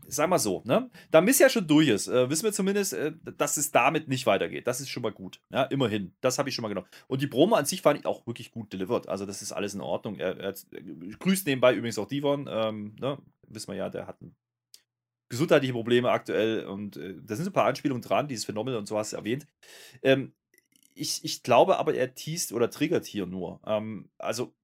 sag 0.08 0.28
mal 0.28 0.38
so, 0.38 0.62
ne? 0.64 0.90
Da 1.10 1.20
Miss 1.20 1.38
ja 1.38 1.48
schon 1.48 1.66
durch 1.66 1.88
ist, 1.88 2.08
äh, 2.08 2.28
wissen 2.30 2.44
wir 2.44 2.52
zumindest, 2.52 2.92
äh, 2.92 3.12
dass 3.36 3.56
es 3.56 3.70
damit 3.70 4.08
nicht 4.08 4.26
weitergeht. 4.26 4.66
Das 4.66 4.80
ist 4.80 4.88
schon 4.88 5.02
mal 5.02 5.12
gut. 5.12 5.40
Ja, 5.50 5.64
immerhin. 5.64 6.14
Das 6.20 6.38
habe 6.38 6.48
ich 6.48 6.54
schon 6.54 6.62
mal 6.62 6.68
genommen. 6.68 6.88
Und 7.06 7.22
die 7.22 7.26
Promo 7.26 7.56
an 7.56 7.66
sich 7.66 7.82
fand 7.82 7.98
ich 7.98 8.06
auch 8.06 8.26
wirklich 8.26 8.50
gut 8.50 8.72
delivered. 8.72 9.08
Also, 9.08 9.26
das 9.26 9.42
ist 9.42 9.52
alles 9.52 9.74
in 9.74 9.80
Ordnung. 9.80 10.16
Er, 10.16 10.36
er, 10.38 10.54
er 10.70 10.82
grüßt 11.18 11.46
nebenbei 11.46 11.74
übrigens 11.74 11.98
auch 11.98 12.08
Divon. 12.08 12.48
Ähm, 12.50 12.96
ne? 13.00 13.18
Wissen 13.48 13.68
wir 13.68 13.76
ja, 13.76 13.88
der 13.88 14.06
hat 14.06 14.18
gesundheitliche 15.28 15.72
Probleme 15.72 16.10
aktuell 16.10 16.64
und 16.66 16.96
äh, 16.96 17.14
da 17.20 17.34
sind 17.34 17.44
so 17.44 17.50
ein 17.50 17.54
paar 17.54 17.66
Anspielungen 17.66 18.02
dran, 18.02 18.28
dieses 18.28 18.44
Phänomen 18.44 18.76
und 18.76 18.86
so 18.86 18.98
hast 18.98 19.12
du 19.12 19.16
erwähnt. 19.16 19.46
Ähm, 20.02 20.32
ich, 20.94 21.24
ich 21.24 21.42
glaube 21.42 21.78
aber, 21.78 21.94
er 21.94 22.14
teast 22.14 22.52
oder 22.52 22.70
triggert 22.70 23.04
hier 23.04 23.26
nur. 23.26 23.60
Ähm, 23.66 24.10
also 24.18 24.54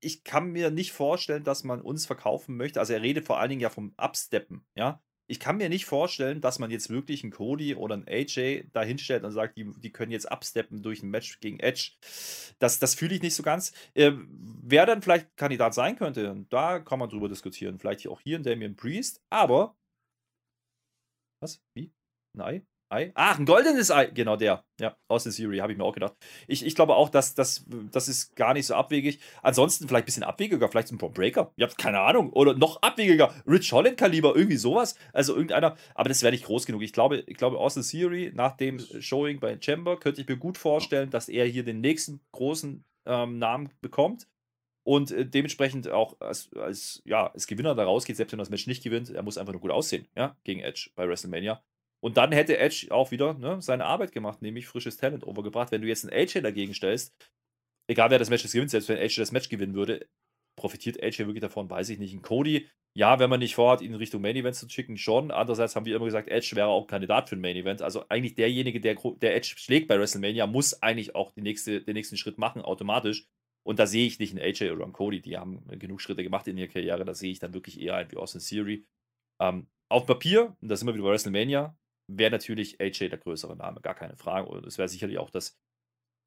ich 0.00 0.24
kann 0.24 0.50
mir 0.50 0.70
nicht 0.70 0.92
vorstellen, 0.92 1.44
dass 1.44 1.64
man 1.64 1.80
uns 1.80 2.06
verkaufen 2.06 2.56
möchte. 2.56 2.80
Also 2.80 2.92
er 2.92 3.02
redet 3.02 3.26
vor 3.26 3.38
allen 3.38 3.50
Dingen 3.50 3.60
ja 3.60 3.70
vom 3.70 3.94
Upsteppen, 3.96 4.64
ja. 4.74 5.02
Ich 5.26 5.38
kann 5.38 5.58
mir 5.58 5.68
nicht 5.68 5.84
vorstellen, 5.84 6.40
dass 6.40 6.58
man 6.58 6.72
jetzt 6.72 6.90
wirklich 6.90 7.22
einen 7.22 7.30
Cody 7.30 7.76
oder 7.76 7.94
einen 7.94 8.08
AJ 8.08 8.64
da 8.72 8.82
hinstellt 8.82 9.22
und 9.22 9.30
sagt, 9.30 9.56
die, 9.56 9.70
die 9.78 9.92
können 9.92 10.10
jetzt 10.10 10.28
upsteppen 10.28 10.82
durch 10.82 11.04
ein 11.04 11.10
Match 11.10 11.38
gegen 11.38 11.60
Edge. 11.60 11.92
Das, 12.58 12.80
das 12.80 12.96
fühle 12.96 13.14
ich 13.14 13.22
nicht 13.22 13.36
so 13.36 13.44
ganz. 13.44 13.72
Äh, 13.94 14.10
wer 14.16 14.86
dann 14.86 15.02
vielleicht 15.02 15.36
Kandidat 15.36 15.72
sein 15.72 15.94
könnte, 15.94 16.44
da 16.48 16.80
kann 16.80 16.98
man 16.98 17.08
drüber 17.08 17.28
diskutieren. 17.28 17.78
Vielleicht 17.78 18.08
auch 18.08 18.20
hier 18.20 18.40
ein 18.40 18.42
Damien 18.42 18.74
Priest, 18.74 19.22
aber. 19.30 19.76
Was? 21.40 21.62
Wie? 21.74 21.92
Ein 22.36 22.40
Ei? 22.90 23.12
Ach, 23.14 23.38
ein 23.38 23.46
goldenes 23.46 23.90
Ei. 23.92 24.06
Genau 24.06 24.36
der. 24.36 24.64
Ja, 24.80 24.96
aus 25.06 25.22
der 25.22 25.32
Serie, 25.32 25.62
habe 25.62 25.72
ich 25.72 25.78
mir 25.78 25.84
auch 25.84 25.94
gedacht. 25.94 26.14
Ich, 26.48 26.66
ich 26.66 26.74
glaube 26.74 26.96
auch, 26.96 27.08
dass 27.08 27.34
das, 27.34 27.64
das 27.92 28.08
ist 28.08 28.34
gar 28.34 28.52
nicht 28.52 28.66
so 28.66 28.74
abwegig. 28.74 29.20
Ansonsten 29.42 29.86
vielleicht 29.86 30.04
ein 30.04 30.06
bisschen 30.06 30.22
abwegiger, 30.24 30.68
vielleicht 30.68 30.90
ein 30.90 30.98
Bomb 30.98 31.14
Breaker. 31.14 31.52
Ihr 31.56 31.66
habt 31.66 31.78
keine 31.78 32.00
Ahnung. 32.00 32.32
Oder 32.32 32.54
noch 32.54 32.82
abwegiger. 32.82 33.32
Rich 33.46 33.72
Holland-Kaliber, 33.72 34.34
irgendwie 34.34 34.56
sowas. 34.56 34.96
Also 35.12 35.34
irgendeiner. 35.34 35.76
Aber 35.94 36.08
das 36.08 36.22
wäre 36.22 36.32
nicht 36.32 36.46
groß 36.46 36.66
genug. 36.66 36.82
Ich 36.82 36.92
glaube, 36.92 37.22
ich 37.26 37.36
glaube, 37.36 37.58
aus 37.58 37.74
der 37.74 37.84
Serie, 37.84 38.32
nach 38.34 38.56
dem 38.56 38.80
Showing 38.80 39.38
bei 39.38 39.56
Chamber, 39.60 39.96
könnte 39.98 40.20
ich 40.20 40.28
mir 40.28 40.36
gut 40.36 40.58
vorstellen, 40.58 41.10
dass 41.10 41.28
er 41.28 41.46
hier 41.46 41.62
den 41.62 41.80
nächsten 41.80 42.20
großen 42.32 42.84
ähm, 43.06 43.38
Namen 43.38 43.70
bekommt 43.80 44.26
und 44.82 45.12
äh, 45.12 45.26
dementsprechend 45.26 45.88
auch 45.88 46.20
als, 46.20 46.50
als, 46.54 47.02
ja, 47.04 47.28
als 47.32 47.46
Gewinner 47.46 47.74
da 47.74 47.84
rausgeht, 47.84 48.16
selbst 48.16 48.32
wenn 48.32 48.38
das 48.38 48.50
Match 48.50 48.66
nicht 48.66 48.82
gewinnt, 48.82 49.10
er 49.10 49.22
muss 49.22 49.38
einfach 49.38 49.52
nur 49.52 49.60
gut 49.60 49.70
aussehen, 49.70 50.08
ja, 50.16 50.36
gegen 50.44 50.60
Edge 50.60 50.90
bei 50.96 51.06
WrestleMania. 51.08 51.62
Und 52.02 52.16
dann 52.16 52.32
hätte 52.32 52.58
Edge 52.58 52.88
auch 52.90 53.10
wieder 53.10 53.34
ne, 53.34 53.60
seine 53.60 53.84
Arbeit 53.84 54.12
gemacht, 54.12 54.40
nämlich 54.42 54.66
frisches 54.66 54.96
Talent 54.96 55.26
overgebracht. 55.26 55.70
Wenn 55.70 55.82
du 55.82 55.88
jetzt 55.88 56.04
einen 56.04 56.14
AJ 56.14 56.40
dagegen 56.40 56.74
stellst, 56.74 57.14
egal 57.88 58.10
wer 58.10 58.18
das 58.18 58.30
Match 58.30 58.42
gewinnt, 58.42 58.70
selbst 58.70 58.88
wenn 58.88 58.98
AJ 58.98 59.16
das 59.16 59.32
Match 59.32 59.48
gewinnen 59.48 59.74
würde, 59.74 60.08
profitiert 60.56 61.02
AJ 61.02 61.18
wirklich 61.20 61.40
davon, 61.40 61.68
weiß 61.68 61.90
ich 61.90 61.98
nicht. 61.98 62.14
Ein 62.14 62.22
Cody, 62.22 62.68
ja, 62.94 63.18
wenn 63.18 63.30
man 63.30 63.40
nicht 63.40 63.54
vorhat, 63.54 63.82
ihn 63.82 63.92
in 63.92 63.96
Richtung 63.96 64.22
Main 64.22 64.36
Event 64.36 64.56
zu 64.56 64.68
schicken, 64.68 64.96
schon. 64.96 65.30
Andererseits 65.30 65.76
haben 65.76 65.86
wir 65.86 65.94
immer 65.94 66.06
gesagt, 66.06 66.28
Edge 66.28 66.56
wäre 66.56 66.68
auch 66.68 66.86
Kandidat 66.86 67.28
für 67.28 67.36
ein 67.36 67.40
Main 67.40 67.56
Event. 67.56 67.82
Also 67.82 68.04
eigentlich 68.08 68.34
derjenige, 68.34 68.80
der, 68.80 68.96
der 69.20 69.36
Edge 69.36 69.54
schlägt 69.56 69.88
bei 69.88 69.98
WrestleMania, 69.98 70.46
muss 70.46 70.82
eigentlich 70.82 71.14
auch 71.14 71.34
nächste, 71.36 71.82
den 71.82 71.94
nächsten 71.94 72.16
Schritt 72.16 72.38
machen, 72.38 72.62
automatisch. 72.62 73.26
Und 73.62 73.78
da 73.78 73.86
sehe 73.86 74.06
ich 74.06 74.18
nicht 74.18 74.32
einen 74.32 74.42
AJ 74.42 74.70
oder 74.70 74.84
einen 74.84 74.92
Cody, 74.92 75.20
die 75.20 75.36
haben 75.36 75.62
genug 75.78 76.00
Schritte 76.00 76.24
gemacht 76.24 76.48
in 76.48 76.56
ihrer 76.56 76.68
Karriere. 76.68 77.04
Da 77.04 77.14
sehe 77.14 77.30
ich 77.30 77.38
dann 77.38 77.54
wirklich 77.54 77.80
eher 77.80 77.96
ein 77.96 78.10
wie 78.10 78.16
Austin 78.16 78.40
Theory. 78.40 78.86
Ähm, 79.40 79.68
auf 79.88 80.06
Papier, 80.06 80.56
und 80.60 80.68
da 80.68 80.76
sind 80.76 80.86
wir 80.86 80.94
wieder 80.94 81.04
bei 81.04 81.10
WrestleMania, 81.10 81.76
wäre 82.16 82.30
natürlich 82.30 82.80
AJ 82.80 83.08
der 83.08 83.18
größere 83.18 83.56
Name, 83.56 83.80
gar 83.80 83.94
keine 83.94 84.16
Frage. 84.16 84.48
Und 84.48 84.66
es 84.66 84.78
wäre 84.78 84.88
sicherlich 84.88 85.18
auch 85.18 85.30
das 85.30 85.58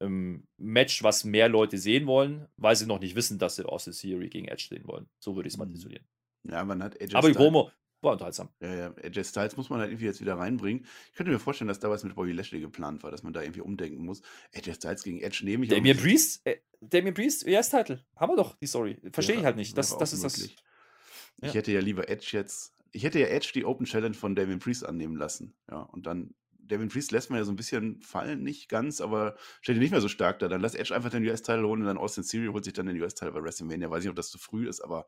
ähm, 0.00 0.46
Match, 0.56 1.02
was 1.02 1.24
mehr 1.24 1.48
Leute 1.48 1.78
sehen 1.78 2.06
wollen, 2.06 2.48
weil 2.56 2.76
sie 2.76 2.86
noch 2.86 3.00
nicht 3.00 3.16
wissen, 3.16 3.38
dass 3.38 3.56
sie 3.56 3.64
Austin 3.64 3.92
Theory 3.92 4.28
gegen 4.28 4.48
Edge 4.48 4.66
sehen 4.68 4.86
wollen. 4.86 5.08
So 5.18 5.36
würde 5.36 5.48
ich 5.48 5.54
es 5.54 5.58
mal 5.58 5.66
mhm. 5.66 5.74
titulieren. 5.74 6.04
Ja, 6.44 6.64
man 6.64 6.82
hat 6.82 7.00
AJ 7.00 7.14
Aber 7.14 7.28
die 7.28 7.34
Promo 7.34 7.70
war 8.02 8.12
unterhaltsam. 8.12 8.50
Ja, 8.60 8.74
ja, 8.74 8.94
AJ 9.02 9.24
Styles 9.24 9.56
muss 9.56 9.70
man 9.70 9.80
halt 9.80 9.90
irgendwie 9.90 10.04
jetzt 10.04 10.20
wieder 10.20 10.36
reinbringen. 10.36 10.86
Ich 11.10 11.16
könnte 11.16 11.32
mir 11.32 11.38
vorstellen, 11.38 11.68
dass 11.68 11.80
da 11.80 11.88
was 11.88 12.04
mit 12.04 12.14
Bobby 12.14 12.32
Lashley 12.32 12.60
geplant 12.60 13.02
war, 13.02 13.10
dass 13.10 13.22
man 13.22 13.32
da 13.32 13.40
irgendwie 13.40 13.62
umdenken 13.62 14.04
muss. 14.04 14.20
AJ 14.54 14.74
Styles 14.74 15.02
gegen 15.02 15.20
Edge 15.20 15.40
nehme 15.44 15.64
ich 15.64 15.70
Damien 15.70 15.96
Priest, 15.96 16.46
äh, 16.46 16.58
Damien 16.80 17.14
Priest, 17.14 17.46
US-Title. 17.46 18.04
Haben 18.16 18.32
wir 18.32 18.36
doch 18.36 18.56
die 18.56 18.66
Story. 18.66 18.98
Verstehe 19.10 19.36
ja, 19.36 19.40
ich 19.40 19.46
halt 19.46 19.56
nicht. 19.56 19.76
Das, 19.76 19.96
das 19.96 20.12
ist 20.12 20.22
möglich. 20.22 20.56
das. 20.56 21.48
Ich 21.50 21.54
hätte 21.54 21.72
ja 21.72 21.80
lieber 21.80 22.08
Edge 22.08 22.28
jetzt 22.32 22.74
ich 22.94 23.02
hätte 23.02 23.18
ja 23.18 23.26
Edge 23.26 23.50
die 23.54 23.64
Open 23.64 23.86
Challenge 23.86 24.14
von 24.14 24.36
Damien 24.36 24.60
Priest 24.60 24.86
annehmen 24.86 25.16
lassen. 25.16 25.54
Ja, 25.68 25.80
und 25.80 26.06
dann, 26.06 26.34
Damien 26.52 26.88
Priest 26.88 27.10
lässt 27.10 27.28
man 27.28 27.38
ja 27.38 27.44
so 27.44 27.52
ein 27.52 27.56
bisschen 27.56 28.00
fallen, 28.00 28.42
nicht 28.42 28.68
ganz, 28.68 29.00
aber 29.00 29.36
steht 29.60 29.78
nicht 29.78 29.90
mehr 29.90 30.00
so 30.00 30.08
stark 30.08 30.38
da. 30.38 30.46
Dann 30.46 30.60
lass 30.60 30.76
Edge 30.76 30.94
einfach 30.94 31.10
den 31.10 31.24
US-Title 31.26 31.66
holen 31.66 31.80
und 31.80 31.88
dann 31.88 31.98
Austin 31.98 32.24
Theory 32.24 32.46
holt 32.52 32.64
sich 32.64 32.72
dann 32.72 32.86
den 32.86 33.00
US-Title 33.00 33.32
bei 33.32 33.42
WrestleMania. 33.42 33.90
Weiß 33.90 34.04
nicht, 34.04 34.10
ob 34.10 34.16
das 34.16 34.30
zu 34.30 34.38
früh 34.38 34.68
ist, 34.68 34.80
aber 34.80 35.06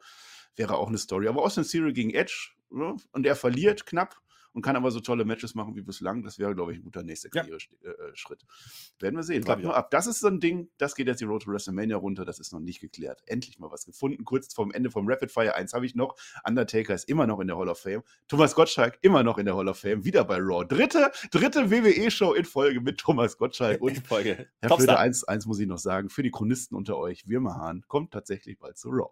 wäre 0.57 0.77
auch 0.77 0.89
eine 0.89 0.99
Story. 0.99 1.29
Aber 1.29 1.43
Austin 1.43 1.65
Theory 1.65 1.93
gegen 1.93 2.11
Edge, 2.11 2.51
ja, 2.73 2.93
ne, 2.93 2.97
und 3.13 3.25
er 3.25 3.37
verliert 3.37 3.87
knapp 3.87 4.21
und 4.57 4.63
kann 4.63 4.75
aber 4.75 4.91
so 4.91 5.01
tolle 5.01 5.27
Matches 5.27 5.55
machen 5.55 5.77
wie 5.77 5.83
bislang. 5.83 6.23
Das 6.23 6.39
wäre, 6.39 6.55
glaube 6.55 6.73
ich, 6.73 6.79
ein 6.79 6.83
guter 6.83 7.03
nächster 7.03 7.29
Karriereschritt. 7.29 7.79
Ja. 7.83 7.91
Äh, 7.91 9.03
Werden 9.03 9.17
wir 9.17 9.23
sehen. 9.23 9.47
Warten 9.47 9.65
wir 9.65 9.77
ab. 9.77 9.91
Das 9.91 10.07
ist 10.07 10.21
so 10.21 10.29
ein 10.29 10.41
Ding, 10.41 10.71
das 10.79 10.95
geht 10.95 11.09
jetzt 11.09 11.21
die 11.21 11.27
Road 11.27 11.43
to 11.43 11.53
WrestleMania 11.53 11.99
runter. 11.99 12.25
Das 12.25 12.39
ist 12.39 12.55
noch 12.55 12.61
nicht 12.61 12.81
geklärt. 12.81 13.23
Endlich 13.27 13.59
mal 13.59 13.71
was 13.71 13.85
gefunden. 13.85 14.25
Kurz 14.25 14.55
vorm 14.55 14.71
Ende 14.71 14.91
vom 14.91 15.07
Rapid 15.07 15.31
Fire 15.31 15.55
1 15.55 15.75
habe 15.75 15.85
ich 15.85 15.95
noch. 15.95 16.17
Undertaker 16.49 16.95
ist 16.95 17.07
immer 17.07 17.27
noch 17.27 17.39
in 17.41 17.49
der 17.49 17.59
Hall 17.59 17.69
of 17.69 17.79
Fame. 17.79 18.03
Thomas 18.29 18.55
Gottschalk 18.55 18.99
immer 19.03 19.23
noch 19.23 19.37
in 19.37 19.45
der 19.45 19.55
Hall 19.55 19.69
of 19.69 19.79
Fame. 19.79 20.07
Wieder 20.07 20.25
bei 20.25 20.39
Raw. 20.39 20.65
Dritte, 20.65 21.13
dritte 21.31 21.71
WWE-Show 21.71 22.33
in 22.33 22.47
Folge 22.47 22.81
mit 22.81 22.97
Thomas 22.97 23.37
Gottschalk. 23.37 23.83
Und 23.83 24.07
Folge. 24.07 24.49
Herr 24.63 24.75
Flöter, 24.75 24.99
eins, 24.99 25.23
eins 25.25 25.45
muss 25.45 25.61
ich 25.61 25.67
noch 25.67 25.77
sagen. 25.77 26.09
Für 26.09 26.23
die 26.23 26.31
Chronisten 26.31 26.79
unter 26.79 26.97
euch, 26.97 27.29
Wirma 27.29 27.57
Hahn 27.57 27.85
kommt 27.89 28.15
tatsächlich 28.15 28.59
bald 28.59 28.79
zu 28.79 28.89
Raw. 28.89 29.11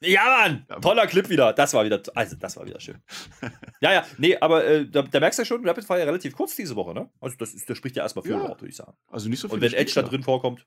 Ja, 0.00 0.24
Mann! 0.24 0.66
Toller 0.82 1.06
Clip 1.06 1.28
wieder. 1.28 1.52
Das 1.52 1.72
war 1.72 1.84
wieder, 1.84 2.02
also 2.14 2.36
das 2.36 2.56
war 2.56 2.66
wieder 2.66 2.80
schön. 2.80 3.02
ja, 3.80 3.92
ja, 3.92 4.06
nee, 4.18 4.36
aber 4.36 4.64
äh, 4.64 4.86
da, 4.88 5.02
da, 5.02 5.20
merkst 5.20 5.38
du 5.38 5.42
ja 5.42 5.46
schon, 5.46 5.66
Rapid 5.66 5.84
Fire 5.84 6.06
relativ 6.06 6.34
kurz 6.36 6.54
diese 6.54 6.76
Woche, 6.76 6.92
ne? 6.92 7.10
Also 7.20 7.36
das, 7.38 7.54
ist, 7.54 7.68
das 7.68 7.78
spricht 7.78 7.96
ja 7.96 8.02
erstmal 8.02 8.22
für 8.24 8.32
ja. 8.32 8.38
Laut, 8.38 8.60
würde 8.60 8.68
ich 8.68 8.76
sagen. 8.76 8.94
Also 9.08 9.28
nicht 9.28 9.40
so 9.40 9.48
viel. 9.48 9.54
Und 9.54 9.60
wenn 9.62 9.72
Edge 9.72 9.92
da 9.94 10.02
drin 10.02 10.22
vorkommt. 10.22 10.66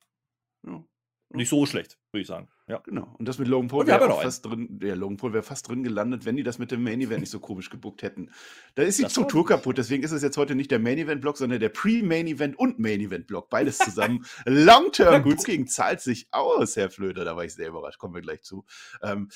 Ja. 0.66 0.84
Nicht 1.32 1.50
so 1.50 1.66
schlecht, 1.68 2.00
würde 2.12 2.22
ich 2.22 2.28
sagen. 2.28 2.48
Ja. 2.68 2.80
Genau. 2.86 3.16
Und 3.20 3.28
das 3.28 3.38
mit 3.38 3.48
Logan 3.48 3.68
Paul 3.68 3.86
wäre 3.86 4.12
auch 4.12 4.22
fast 4.22 4.46
drin, 4.46 4.80
ja, 4.82 4.96
Logan 4.96 5.18
Paul 5.18 5.34
wäre 5.34 5.44
fast 5.44 5.68
drin 5.68 5.84
gelandet, 5.84 6.26
wenn 6.26 6.36
die 6.36 6.44
das 6.44 6.58
mit 6.58 6.72
dem 6.72 6.84
Main 6.84 7.02
Event 7.02 7.22
nicht 7.22 7.30
so 7.30 7.40
komisch 7.40 7.70
gebuckt 7.70 8.02
hätten. 8.02 8.32
Da 8.74 8.82
ist 8.82 8.98
die 8.98 9.04
das 9.04 9.12
Struktur 9.12 9.46
kaputt, 9.46 9.78
deswegen 9.78 10.04
ist 10.04 10.12
es 10.12 10.24
jetzt 10.24 10.38
heute 10.38 10.56
nicht 10.56 10.72
der 10.72 10.80
Main 10.80 10.98
Event 10.98 11.22
Block, 11.22 11.38
sondern 11.38 11.60
der 11.60 11.70
Pre-Main 11.70 12.28
Event 12.28 12.58
und 12.58 12.80
Main 12.80 13.00
Event 13.00 13.28
Block. 13.28 13.50
Beides 13.50 13.78
zusammen. 13.78 14.26
Long-Term 14.46 15.24
Booking 15.24 15.68
zahlt 15.68 16.02
sich 16.02 16.28
aus, 16.32 16.76
Herr 16.76 16.90
Flöter. 16.90 17.26
Da 17.26 17.36
war 17.36 17.46
ich 17.46 17.54
sehr 17.54 17.70
überrascht. 17.70 18.00
Kommen 18.00 18.16
wir 18.16 18.22
gleich 18.22 18.42
zu. 18.42 18.66
Ähm, 19.04 19.30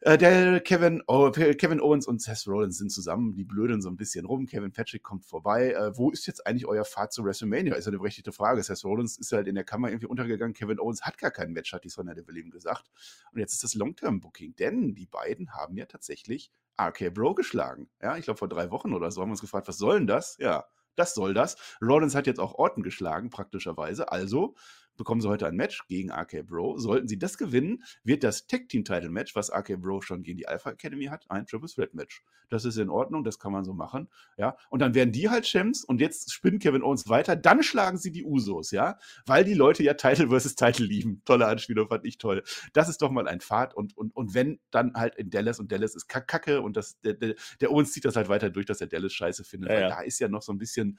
äh, 0.00 0.18
der 0.18 0.60
Kevin, 0.60 1.02
oh, 1.06 1.30
Kevin 1.30 1.80
Owens 1.80 2.06
und 2.06 2.20
Seth 2.20 2.46
Rollins 2.46 2.78
sind 2.78 2.90
zusammen, 2.90 3.34
die 3.34 3.44
blödeln 3.44 3.80
so 3.80 3.88
ein 3.88 3.96
bisschen 3.96 4.26
rum. 4.26 4.46
Kevin 4.46 4.72
Patrick 4.72 5.02
kommt 5.02 5.24
vorbei. 5.24 5.72
Äh, 5.72 5.96
wo 5.96 6.10
ist 6.10 6.26
jetzt 6.26 6.46
eigentlich 6.46 6.66
euer 6.66 6.84
Fahrt 6.84 7.12
zu 7.12 7.24
WrestleMania? 7.24 7.74
Ist 7.74 7.86
ja 7.86 7.90
eine 7.90 7.98
berechtigte 7.98 8.32
Frage. 8.32 8.62
Seth 8.62 8.84
Rollins 8.84 9.18
ist 9.18 9.32
halt 9.32 9.46
in 9.46 9.54
der 9.54 9.64
Kammer 9.64 9.88
irgendwie 9.88 10.06
untergegangen. 10.06 10.54
Kevin 10.54 10.78
Owens 10.78 11.02
hat 11.02 11.18
gar 11.18 11.30
kein 11.30 11.52
Match, 11.52 11.72
hat 11.72 11.84
die 11.84 11.88
Sonja 11.88 12.14
Deville 12.14 12.40
ihm 12.40 12.50
gesagt. 12.50 12.90
Und 13.32 13.40
jetzt 13.40 13.54
ist 13.54 13.64
das 13.64 13.74
Long-Term-Booking, 13.74 14.56
denn 14.56 14.94
die 14.94 15.06
beiden 15.06 15.52
haben 15.54 15.76
ja 15.76 15.86
tatsächlich 15.86 16.50
RK 16.80 17.10
Bro 17.10 17.34
geschlagen. 17.34 17.88
Ja, 18.02 18.16
ich 18.16 18.24
glaube 18.24 18.38
vor 18.38 18.48
drei 18.48 18.70
Wochen 18.70 18.92
oder 18.92 19.10
so 19.10 19.20
haben 19.20 19.28
wir 19.28 19.32
uns 19.32 19.40
gefragt, 19.40 19.68
was 19.68 19.78
soll 19.78 19.98
denn 19.98 20.06
das? 20.06 20.36
Ja, 20.38 20.64
das 20.96 21.14
soll 21.14 21.34
das. 21.34 21.56
Rollins 21.80 22.14
hat 22.14 22.26
jetzt 22.26 22.40
auch 22.40 22.54
Orton 22.54 22.82
geschlagen, 22.82 23.30
praktischerweise. 23.30 24.10
Also 24.12 24.54
bekommen 24.96 25.20
sie 25.20 25.28
heute 25.28 25.46
ein 25.46 25.56
Match 25.56 25.86
gegen 25.88 26.10
RK 26.10 26.46
Bro. 26.46 26.78
Sollten 26.78 27.08
sie 27.08 27.18
das 27.18 27.38
gewinnen, 27.38 27.82
wird 28.02 28.24
das 28.24 28.46
Tag 28.46 28.68
Team 28.68 28.84
Title 28.84 29.10
Match, 29.10 29.34
was 29.34 29.50
RK 29.50 29.80
Bro 29.80 30.02
schon 30.02 30.22
gegen 30.22 30.38
die 30.38 30.48
Alpha 30.48 30.70
Academy 30.70 31.06
hat, 31.06 31.24
ein 31.30 31.46
Triple 31.46 31.68
Threat 31.68 31.94
Match. 31.94 32.22
Das 32.50 32.64
ist 32.64 32.76
in 32.76 32.90
Ordnung, 32.90 33.24
das 33.24 33.38
kann 33.38 33.52
man 33.52 33.64
so 33.64 33.72
machen, 33.72 34.08
ja. 34.36 34.56
Und 34.70 34.80
dann 34.80 34.94
werden 34.94 35.12
die 35.12 35.28
halt 35.30 35.44
Champs 35.44 35.84
und 35.84 36.00
jetzt 36.00 36.32
spinnt 36.32 36.62
Kevin 36.62 36.82
Owens 36.82 37.08
weiter, 37.08 37.36
dann 37.36 37.62
schlagen 37.62 37.98
sie 37.98 38.12
die 38.12 38.24
Usos, 38.24 38.70
ja, 38.70 38.98
weil 39.26 39.44
die 39.44 39.54
Leute 39.54 39.82
ja 39.82 39.94
Title 39.94 40.28
versus 40.28 40.54
Title 40.54 40.86
lieben. 40.86 41.22
Tolle 41.24 41.46
Anspielung, 41.46 41.88
fand 41.88 42.04
ich 42.04 42.18
toll. 42.18 42.42
Das 42.72 42.88
ist 42.88 43.02
doch 43.02 43.10
mal 43.10 43.26
ein 43.28 43.40
Pfad 43.40 43.74
und, 43.74 43.96
und, 43.96 44.14
und 44.14 44.34
wenn 44.34 44.60
dann 44.70 44.94
halt 44.94 45.16
in 45.16 45.30
Dallas 45.30 45.58
und 45.58 45.72
Dallas 45.72 45.94
ist 45.94 46.08
Kacke 46.08 46.60
und 46.60 46.76
das, 46.76 47.00
der, 47.00 47.14
der, 47.14 47.34
der 47.60 47.70
Owens 47.70 47.92
zieht 47.92 48.04
das 48.04 48.16
halt 48.16 48.28
weiter 48.28 48.50
durch, 48.50 48.66
dass 48.66 48.80
er 48.80 48.86
Dallas 48.86 49.12
scheiße 49.12 49.44
findet, 49.44 49.70
ja, 49.70 49.76
weil 49.76 49.82
ja. 49.82 49.88
da 49.88 50.00
ist 50.02 50.20
ja 50.20 50.28
noch 50.28 50.42
so 50.42 50.52
ein 50.52 50.58
bisschen 50.58 50.98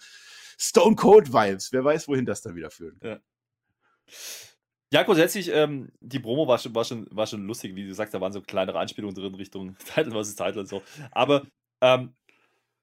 Stone 0.58 0.96
Cold 0.96 1.32
Vibes. 1.32 1.72
Wer 1.72 1.84
weiß, 1.84 2.08
wohin 2.08 2.26
das 2.26 2.42
dann 2.42 2.56
wieder 2.56 2.70
führen 2.70 3.00
kann. 3.00 3.12
Ja. 3.12 3.20
Ja, 4.92 5.04
grundsätzlich, 5.04 5.50
ähm, 5.52 5.92
die 6.00 6.20
Promo 6.20 6.48
war 6.48 6.58
schon, 6.58 6.74
war, 6.76 6.86
schon, 6.86 7.08
war 7.12 7.28
schon 7.28 7.46
lustig, 7.46 7.76
wie 7.76 7.86
du 7.86 7.94
sagst, 7.94 8.14
da 8.14 8.22
waren 8.22 8.32
so 8.32 8.42
kleinere 8.42 8.80
Anspielungen 8.80 9.16
drin 9.16 9.36
Richtung 9.36 9.76
Title 9.96 10.12
vs. 10.12 10.36
Title 10.36 10.62
und 10.62 10.68
so. 10.68 10.84
Aber 11.12 11.46
ähm, 11.82 12.16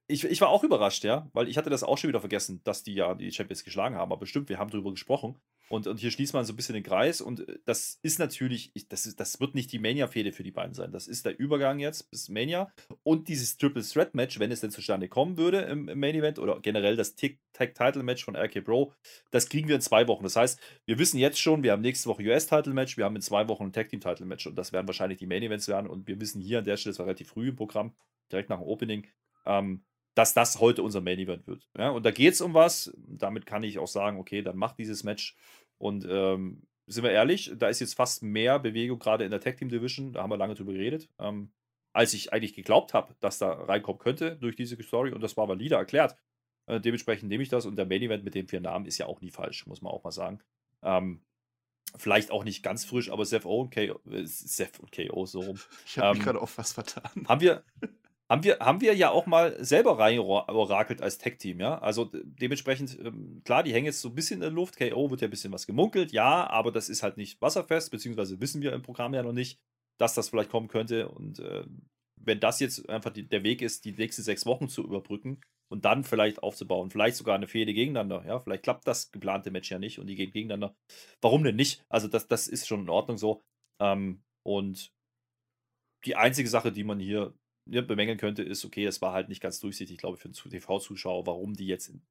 ich, 0.09 0.25
ich 0.25 0.41
war 0.41 0.49
auch 0.49 0.65
überrascht, 0.65 1.05
ja, 1.05 1.31
weil 1.33 1.49
ich 1.49 1.57
hatte 1.57 1.71
das 1.71 1.83
auch 1.83 1.97
schon 1.97 2.09
wieder 2.09 2.21
vergessen, 2.21 2.61
dass 2.65 2.83
die 2.83 2.95
ja 2.95 3.15
die 3.15 3.31
Champions 3.31 3.65
geschlagen 3.65 3.97
haben. 3.97 4.13
Aber 4.13 4.21
bestimmt, 4.21 4.49
wir 4.49 4.59
haben 4.59 4.71
darüber 4.71 4.91
gesprochen. 4.91 5.39
Und, 5.69 5.87
und 5.87 5.99
hier 5.99 6.11
schließt 6.11 6.35
man 6.35 6.45
so 6.45 6.53
ein 6.53 6.57
bisschen 6.57 6.75
den 6.75 6.83
Kreis. 6.83 7.21
Und 7.21 7.49
äh, 7.49 7.59
das 7.65 7.99
ist 8.03 8.19
natürlich, 8.19 8.73
das, 8.89 9.07
ist, 9.07 9.21
das 9.21 9.41
wird 9.41 9.55
nicht 9.55 9.73
die 9.73 9.79
Mania-Fehde 9.79 10.33
für 10.33 10.43
die 10.43 10.51
beiden 10.51 10.75
sein. 10.75 10.93
Das 10.93 11.07
ist 11.07 11.25
der 11.25 11.39
Übergang 11.39 11.79
jetzt 11.79 12.11
bis 12.11 12.29
Mania. 12.29 12.73
Und 13.05 13.29
dieses 13.29 13.57
Triple 13.57 13.83
Threat 13.83 14.15
Match, 14.15 14.39
wenn 14.39 14.51
es 14.51 14.61
denn 14.61 14.71
zustande 14.71 15.09
kommen 15.09 15.39
würde 15.39 15.61
im, 15.63 15.89
im 15.89 15.99
Main 15.99 16.15
Event 16.15 16.39
oder 16.39 16.61
generell 16.61 16.97
das 16.97 17.15
Tag-Title-Match 17.15 18.25
von 18.25 18.37
RK 18.37 18.61
Bro, 18.65 18.93
das 19.31 19.49
kriegen 19.49 19.69
wir 19.69 19.77
in 19.77 19.81
zwei 19.81 20.07
Wochen. 20.09 20.25
Das 20.25 20.37
heißt, 20.37 20.61
wir 20.85 20.99
wissen 20.99 21.19
jetzt 21.19 21.41
schon, 21.41 21.63
wir 21.63 21.73
haben 21.73 21.83
nächste 21.83 22.09
Woche 22.11 22.23
US-Title-Match, 22.23 22.97
wir 22.97 23.05
haben 23.05 23.17
in 23.17 23.23
zwei 23.23 23.49
Wochen 23.49 23.65
ein 23.65 23.73
Tag-Team-Title-Match. 23.73 24.49
Und 24.49 24.57
das 24.57 24.73
werden 24.73 24.89
wahrscheinlich 24.89 25.19
die 25.19 25.27
Main 25.27 25.43
Events 25.43 25.69
werden. 25.69 25.89
Und 25.89 26.07
wir 26.07 26.21
wissen 26.21 26.43
hier 26.43 26.59
an 26.59 26.65
der 26.65 26.77
Stelle, 26.77 26.93
das 26.93 26.99
war 26.99 27.07
relativ 27.07 27.29
früh 27.29 27.49
im 27.49 27.57
Programm, 27.57 27.95
direkt 28.31 28.51
nach 28.51 28.59
dem 28.59 28.67
Opening, 28.67 29.07
ähm, 29.47 29.85
dass 30.15 30.35
das 30.35 30.61
heute 30.61 30.83
unser 30.83 31.01
Main 31.01 31.19
Event 31.19 31.47
wird. 31.47 31.69
Ja, 31.77 31.91
und 31.91 32.05
da 32.05 32.11
geht 32.11 32.35
es 32.35 32.41
um 32.41 32.55
was. 32.55 32.93
Damit 32.97 33.47
kann 33.47 33.63
ich 33.63 33.79
auch 33.79 33.89
sagen, 33.89 34.19
okay, 34.19 34.43
dann 34.43 34.57
macht 34.57 34.79
dieses 34.79 35.05
Match. 35.05 35.37
Und 35.79 36.07
ähm, 36.09 36.63
sind 36.87 37.05
wir 37.05 37.11
ehrlich, 37.11 37.53
da 37.57 37.69
ist 37.69 37.81
jetzt 37.81 37.95
fast 37.95 38.23
mehr 38.23 38.59
Bewegung 38.59 38.99
gerade 38.99 39.25
in 39.25 39.31
der 39.31 39.41
Tag 39.41 39.57
Team 39.57 39.69
Division. 39.69 40.13
Da 40.13 40.23
haben 40.23 40.31
wir 40.31 40.37
lange 40.37 40.55
drüber 40.55 40.73
geredet. 40.73 41.09
Ähm, 41.19 41.53
als 41.93 42.15
ich 42.15 42.33
eigentlich 42.33 42.55
geglaubt 42.55 42.95
habe, 42.95 43.15
dass 43.21 43.39
da 43.39 43.53
reinkommen 43.53 43.99
könnte 43.99 44.37
durch 44.37 44.57
diese 44.57 44.81
Story. 44.83 45.13
Und 45.13 45.23
das 45.23 45.37
war 45.37 45.49
valide 45.49 45.77
erklärt. 45.77 46.17
Äh, 46.67 46.81
dementsprechend 46.81 47.29
nehme 47.29 47.43
ich 47.43 47.49
das. 47.49 47.67
Und 47.67 47.77
der 47.77 47.87
Main 47.87 48.03
Event 48.03 48.25
mit 48.25 48.35
den 48.35 48.49
vier 48.49 48.61
Namen 48.61 48.87
ist 48.87 48.99
ja 48.99 49.07
auch 49.07 49.21
nie 49.21 49.31
falsch, 49.31 49.67
muss 49.67 49.83
man 49.83 49.93
auch 49.93 50.05
mal 50.05 50.13
sagen. 50.13 50.41
Ähm, 50.83 51.23
vielleicht 51.97 52.31
auch 52.31 52.45
nicht 52.45 52.63
ganz 52.63 52.85
frisch, 52.85 53.11
aber 53.11 53.25
Seth, 53.25 53.45
und 53.45 53.75
KO, 53.75 54.01
äh, 54.11 54.25
Seth 54.25 54.81
und 54.81 54.93
KO 54.93 55.27
so 55.27 55.41
rum. 55.41 55.59
Ich 55.87 55.99
habe 55.99 56.11
mich 56.11 56.19
ähm, 56.21 56.25
gerade 56.25 56.41
auf 56.41 56.57
was 56.59 56.73
vertan. 56.73 57.27
Haben 57.29 57.41
wir, 57.41 57.65
haben 58.33 58.45
wir, 58.45 58.59
haben 58.61 58.81
wir 58.81 58.95
ja 58.95 59.11
auch 59.11 59.27
mal 59.27 59.63
selber 59.63 59.99
reingeorakelt 59.99 61.03
als 61.03 61.19
Tech-Team, 61.19 61.61
ja. 61.61 61.79
Also 61.81 62.11
dementsprechend, 62.15 62.99
ähm, 62.99 63.43
klar, 63.45 63.63
die 63.63 63.75
hängen 63.75 63.85
jetzt 63.85 64.01
so 64.01 64.09
ein 64.09 64.15
bisschen 64.15 64.37
in 64.37 64.41
der 64.41 64.51
Luft. 64.51 64.79
KO 64.79 65.11
wird 65.11 65.21
ja 65.21 65.29
ein 65.29 65.31
bisschen 65.31 65.53
was 65.53 65.67
gemunkelt, 65.67 66.13
ja, 66.13 66.49
aber 66.49 66.73
das 66.73 66.89
ist 66.89 67.03
halt 67.03 67.19
nicht 67.19 67.43
wasserfest, 67.43 67.91
beziehungsweise 67.91 68.41
wissen 68.41 68.63
wir 68.63 68.73
im 68.73 68.81
Programm 68.81 69.13
ja 69.13 69.23
noch 69.23 69.35
nicht, 69.35 69.61
dass 69.99 70.15
das 70.15 70.31
vielleicht 70.31 70.49
kommen 70.49 70.69
könnte. 70.69 71.11
Und 71.11 71.41
äh, 71.41 71.65
wenn 72.17 72.41
das 72.41 72.59
jetzt 72.59 72.89
einfach 72.89 73.11
die, 73.11 73.29
der 73.29 73.43
Weg 73.45 73.61
ist, 73.61 73.85
die 73.85 73.93
nächsten 73.93 74.23
sechs 74.23 74.47
Wochen 74.47 74.71
zu 74.71 74.83
überbrücken 74.83 75.43
und 75.69 75.85
dann 75.85 76.03
vielleicht 76.03 76.43
aufzubauen, 76.43 76.91
vielleicht 76.91 77.17
sogar 77.17 77.35
eine 77.35 77.49
Fehde 77.49 77.75
gegeneinander, 77.75 78.25
ja, 78.27 78.41
vielleicht 78.41 78.63
klappt 78.63 78.87
das 78.87 79.13
geplante 79.13 79.51
Match 79.51 79.71
ja 79.71 79.79
nicht 79.79 79.99
und 79.99 80.07
die 80.07 80.15
gehen 80.15 80.31
gegeneinander. 80.31 80.75
Warum 81.21 81.45
denn 81.45 81.57
nicht? 81.57 81.85
Also 81.91 82.09
das, 82.09 82.29
das 82.29 82.49
ist 82.49 82.67
schon 82.67 82.81
in 82.81 82.89
Ordnung 82.89 83.19
so. 83.19 83.43
Ähm, 83.79 84.23
und 84.43 84.91
die 86.07 86.17
einzige 86.17 86.49
Sache, 86.49 86.73
die 86.73 86.83
man 86.83 86.99
hier 86.99 87.35
ja, 87.67 87.81
bemängeln 87.81 88.19
könnte, 88.19 88.43
ist, 88.43 88.65
okay, 88.65 88.85
es 88.85 89.01
war 89.03 89.13
halt 89.13 89.29
nicht 89.29 89.41
ganz 89.41 89.61
durchsichtig, 89.61 89.99
glaube 89.99 90.17
ich, 90.17 90.23
für 90.23 90.29
den 90.29 90.51
TV-Zuschauer, 90.51 91.27
warum 91.27 91.55
die 91.55 91.67
jetzt 91.67 91.91
ein 91.91 92.03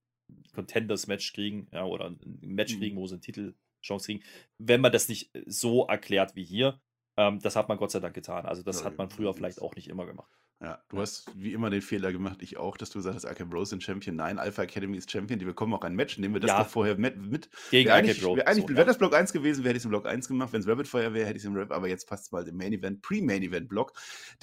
Contenders-Match 0.54 1.34
kriegen, 1.34 1.68
ja, 1.72 1.86
oder 1.86 2.06
ein 2.06 2.20
Match 2.42 2.76
mhm. 2.76 2.80
kriegen, 2.80 2.98
wo 2.98 3.08
sie 3.08 3.16
einen 3.16 3.22
Titelchance 3.22 4.06
kriegen, 4.06 4.24
wenn 4.58 4.82
man 4.82 4.92
das 4.92 5.10
nicht 5.10 5.32
so 5.46 5.86
erklärt 5.88 6.36
wie 6.36 6.44
hier. 6.44 6.80
Ähm, 7.18 7.40
das 7.40 7.56
hat 7.56 7.68
man 7.68 7.78
Gott 7.78 7.92
sei 7.92 8.00
Dank 8.00 8.14
getan. 8.14 8.46
Also, 8.46 8.64
das 8.64 8.80
ja, 8.80 8.86
hat 8.86 8.98
man 8.98 9.10
früher 9.10 9.34
vielleicht 9.34 9.62
auch 9.62 9.76
nicht 9.76 9.90
immer 9.90 10.06
gemacht. 10.06 10.32
Ja, 10.64 10.80
du 10.90 11.00
hast 11.00 11.26
wie 11.36 11.54
immer 11.54 11.72
den 11.72 11.82
Fehler 11.82 12.12
gemacht, 12.12 12.44
ich 12.44 12.58
auch, 12.58 12.78
dass 12.78 12.92
du 12.92 13.00
gesagt 13.00 13.16
hast, 13.16 13.26
Arkham 13.26 13.52
Rose 13.52 13.72
sind 13.72 13.82
Champion. 13.82 14.16
Nein, 14.16 14.38
Alpha 14.38 14.62
Academy 14.62 14.96
ist 14.96 15.10
Champion, 15.10 15.40
die 15.40 15.46
bekommen 15.46 15.74
auch 15.74 15.82
ein 15.82 15.96
Match. 15.96 16.20
Nehmen 16.20 16.36
wir 16.36 16.40
das 16.40 16.50
ja. 16.50 16.60
doch 16.60 16.70
vorher 16.70 17.00
mit. 17.00 17.18
mit. 17.18 17.50
Gegen 17.72 17.88
wäre 17.88 17.98
eigentlich, 17.98 18.22
wär 18.22 18.48
eigentlich, 18.48 18.68
so, 18.68 18.76
wäre 18.76 18.86
das 18.86 19.00
Block 19.00 19.16
1 19.16 19.34
gewesen, 19.34 19.64
wäre 19.64 19.74
ich 19.74 19.80
es 19.80 19.86
im 19.86 19.90
Block 19.90 20.06
1 20.06 20.28
gemacht. 20.28 20.54
Wenn 20.54 20.62
es 20.62 20.68
Rabbit 20.68 20.88
Fire 20.88 21.16
wäre, 21.16 21.26
hätte 21.26 21.38
ich 21.38 21.44
es 21.44 21.48
im 21.48 21.56
Rap, 21.56 21.72
aber 21.72 21.88
jetzt 21.88 22.08
passt 22.08 22.26
es 22.26 22.32
mal 22.32 22.48
im 22.48 22.58
Main 22.58 22.74
Event, 22.74 23.02
Pre-Main 23.02 23.42
Event 23.42 23.70
Block. 23.70 23.94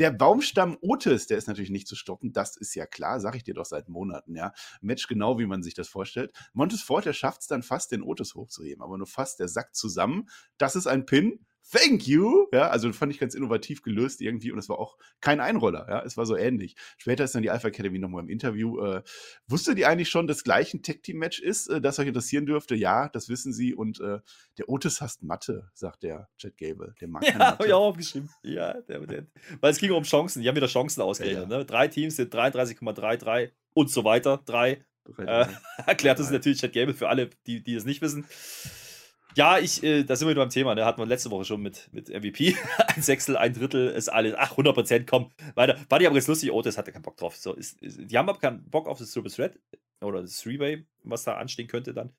Der 0.01 0.11
Baumstamm 0.11 0.77
Otis, 0.81 1.29
der 1.29 1.39
ist 1.39 1.47
natürlich 1.47 1.71
nicht 1.71 1.87
zu 1.87 1.95
stoppen, 1.95 2.33
das 2.33 2.57
ist 2.57 2.75
ja 2.75 2.87
klar, 2.87 3.21
sage 3.21 3.37
ich 3.37 3.45
dir 3.45 3.55
doch 3.55 3.67
seit 3.67 3.89
Monaten, 3.89 4.35
ja. 4.35 4.53
Match 4.81 5.07
genau, 5.07 5.39
wie 5.39 5.47
man 5.47 5.63
sich 5.63 5.75
das 5.75 5.87
vorstellt. 5.87 6.33
Montes 6.53 6.83
Ford, 6.83 7.05
der 7.05 7.13
schafft 7.13 7.43
es 7.43 7.47
dann 7.47 7.63
fast, 7.63 7.93
den 7.93 8.03
Otis 8.03 8.35
hochzuheben, 8.35 8.83
aber 8.83 8.99
nur 8.99 9.07
fast, 9.07 9.39
der 9.39 9.47
sackt 9.47 9.77
zusammen. 9.77 10.29
Das 10.57 10.75
ist 10.75 10.89
ein 10.89 11.07
Pin 11.07 11.47
thank 11.71 12.07
you. 12.07 12.47
Ja, 12.53 12.69
also 12.69 12.93
fand 12.93 13.13
ich 13.13 13.19
ganz 13.19 13.35
innovativ 13.35 13.83
gelöst 13.83 14.21
irgendwie 14.21 14.53
und 14.53 14.59
es 14.59 14.69
war 14.69 14.79
auch 14.79 14.97
kein 15.21 15.41
Einroller. 15.41 15.87
Ja, 15.89 16.03
es 16.03 16.17
war 16.17 16.27
so 16.27 16.37
ähnlich. 16.37 16.77
Später 16.97 17.25
ist 17.25 17.35
dann 17.35 17.43
die 17.43 17.51
Alpha 17.51 17.69
Academy 17.69 17.99
nochmal 17.99 18.23
im 18.23 18.29
Interview. 18.29 18.81
Äh, 18.81 19.03
wusste 19.47 19.75
die 19.75 19.87
eigentlich 19.87 20.09
schon, 20.09 20.27
dass 20.27 20.45
gleich 20.45 20.73
ein 20.75 20.83
Tech-Team-Match 20.83 21.41
ist, 21.41 21.69
äh, 21.69 21.81
das 21.81 21.99
euch 21.99 22.07
interessieren 22.07 22.47
dürfte? 22.47 22.75
Ja, 22.75 23.09
das 23.09 23.29
wissen 23.29 23.53
sie. 23.53 23.75
Und 23.75 24.01
äh, 24.01 24.21
der 24.59 24.69
Otis 24.69 25.01
hasst 25.01 25.23
Mathe, 25.23 25.71
sagt 25.75 26.03
der 26.03 26.29
Chad 26.39 26.57
Gable. 26.57 26.95
Der 27.01 27.09
mag 27.09 27.23
ja, 27.27 27.39
habe 27.39 27.67
ich 27.67 27.73
auch 27.73 27.89
aufgeschrieben. 27.89 28.31
Ja, 28.43 28.81
der, 28.83 29.01
der, 29.01 29.27
weil 29.61 29.73
es 29.73 29.79
ging 29.79 29.91
um 29.93 30.05
Chancen. 30.05 30.43
Die 30.43 30.49
haben 30.49 30.57
wieder 30.57 30.67
Chancen 30.67 31.03
ausgerechnet. 31.03 31.49
Ja, 31.49 31.51
ja. 31.51 31.59
Ne? 31.59 31.65
Drei 31.65 31.89
Teams 31.89 32.17
sind 32.17 32.35
33,33 32.35 33.51
und 33.75 33.91
so 33.91 34.05
weiter. 34.05 34.43
Drei. 34.45 34.85
Äh, 35.17 35.47
erklärt 35.87 36.19
das 36.19 36.31
natürlich 36.31 36.61
Chad 36.61 36.73
Gable 36.73 36.95
für 36.95 37.09
alle, 37.09 37.31
die, 37.47 37.63
die 37.63 37.75
es 37.75 37.85
nicht 37.85 38.03
wissen. 38.03 38.27
Ja, 39.39 39.57
ich, 39.57 39.85
äh, 39.85 40.03
da 40.03 40.17
sind 40.17 40.27
wir 40.27 40.33
wieder 40.33 40.43
beim 40.43 40.51
Thema, 40.51 40.75
ne? 40.75 40.85
Hatten 40.85 41.01
wir 41.01 41.07
letzte 41.07 41.31
Woche 41.31 41.45
schon 41.45 41.63
mit, 41.63 41.89
mit 41.93 42.09
MVP. 42.09 42.57
ein 42.89 43.03
Sechstel, 43.03 43.37
ein 43.37 43.55
Drittel 43.55 43.89
ist 43.91 44.09
alles. 44.09 44.35
Ach, 44.37 44.51
100 44.51 44.75
Prozent, 44.75 45.07
komm. 45.07 45.31
Weiter. 45.55 45.79
War 45.89 46.01
die 46.01 46.09
aber 46.09 46.15
ganz 46.15 46.27
lustig. 46.27 46.51
Otis 46.51 46.77
hatte 46.77 46.91
keinen 46.91 47.03
Bock 47.03 47.17
drauf. 47.17 47.37
So, 47.37 47.55
ist, 47.55 47.81
ist, 47.81 48.01
die 48.11 48.19
haben 48.19 48.29
aber 48.29 48.41
keinen 48.41 48.69
Bock 48.69 48.89
auf 48.89 48.99
das 48.99 49.13
Triple 49.13 49.31
Threat 49.31 49.57
oder 50.01 50.23
das 50.23 50.39
Three-Way, 50.39 50.85
was 51.05 51.23
da 51.23 51.37
anstehen 51.37 51.69
könnte 51.69 51.95
dann. 51.95 52.11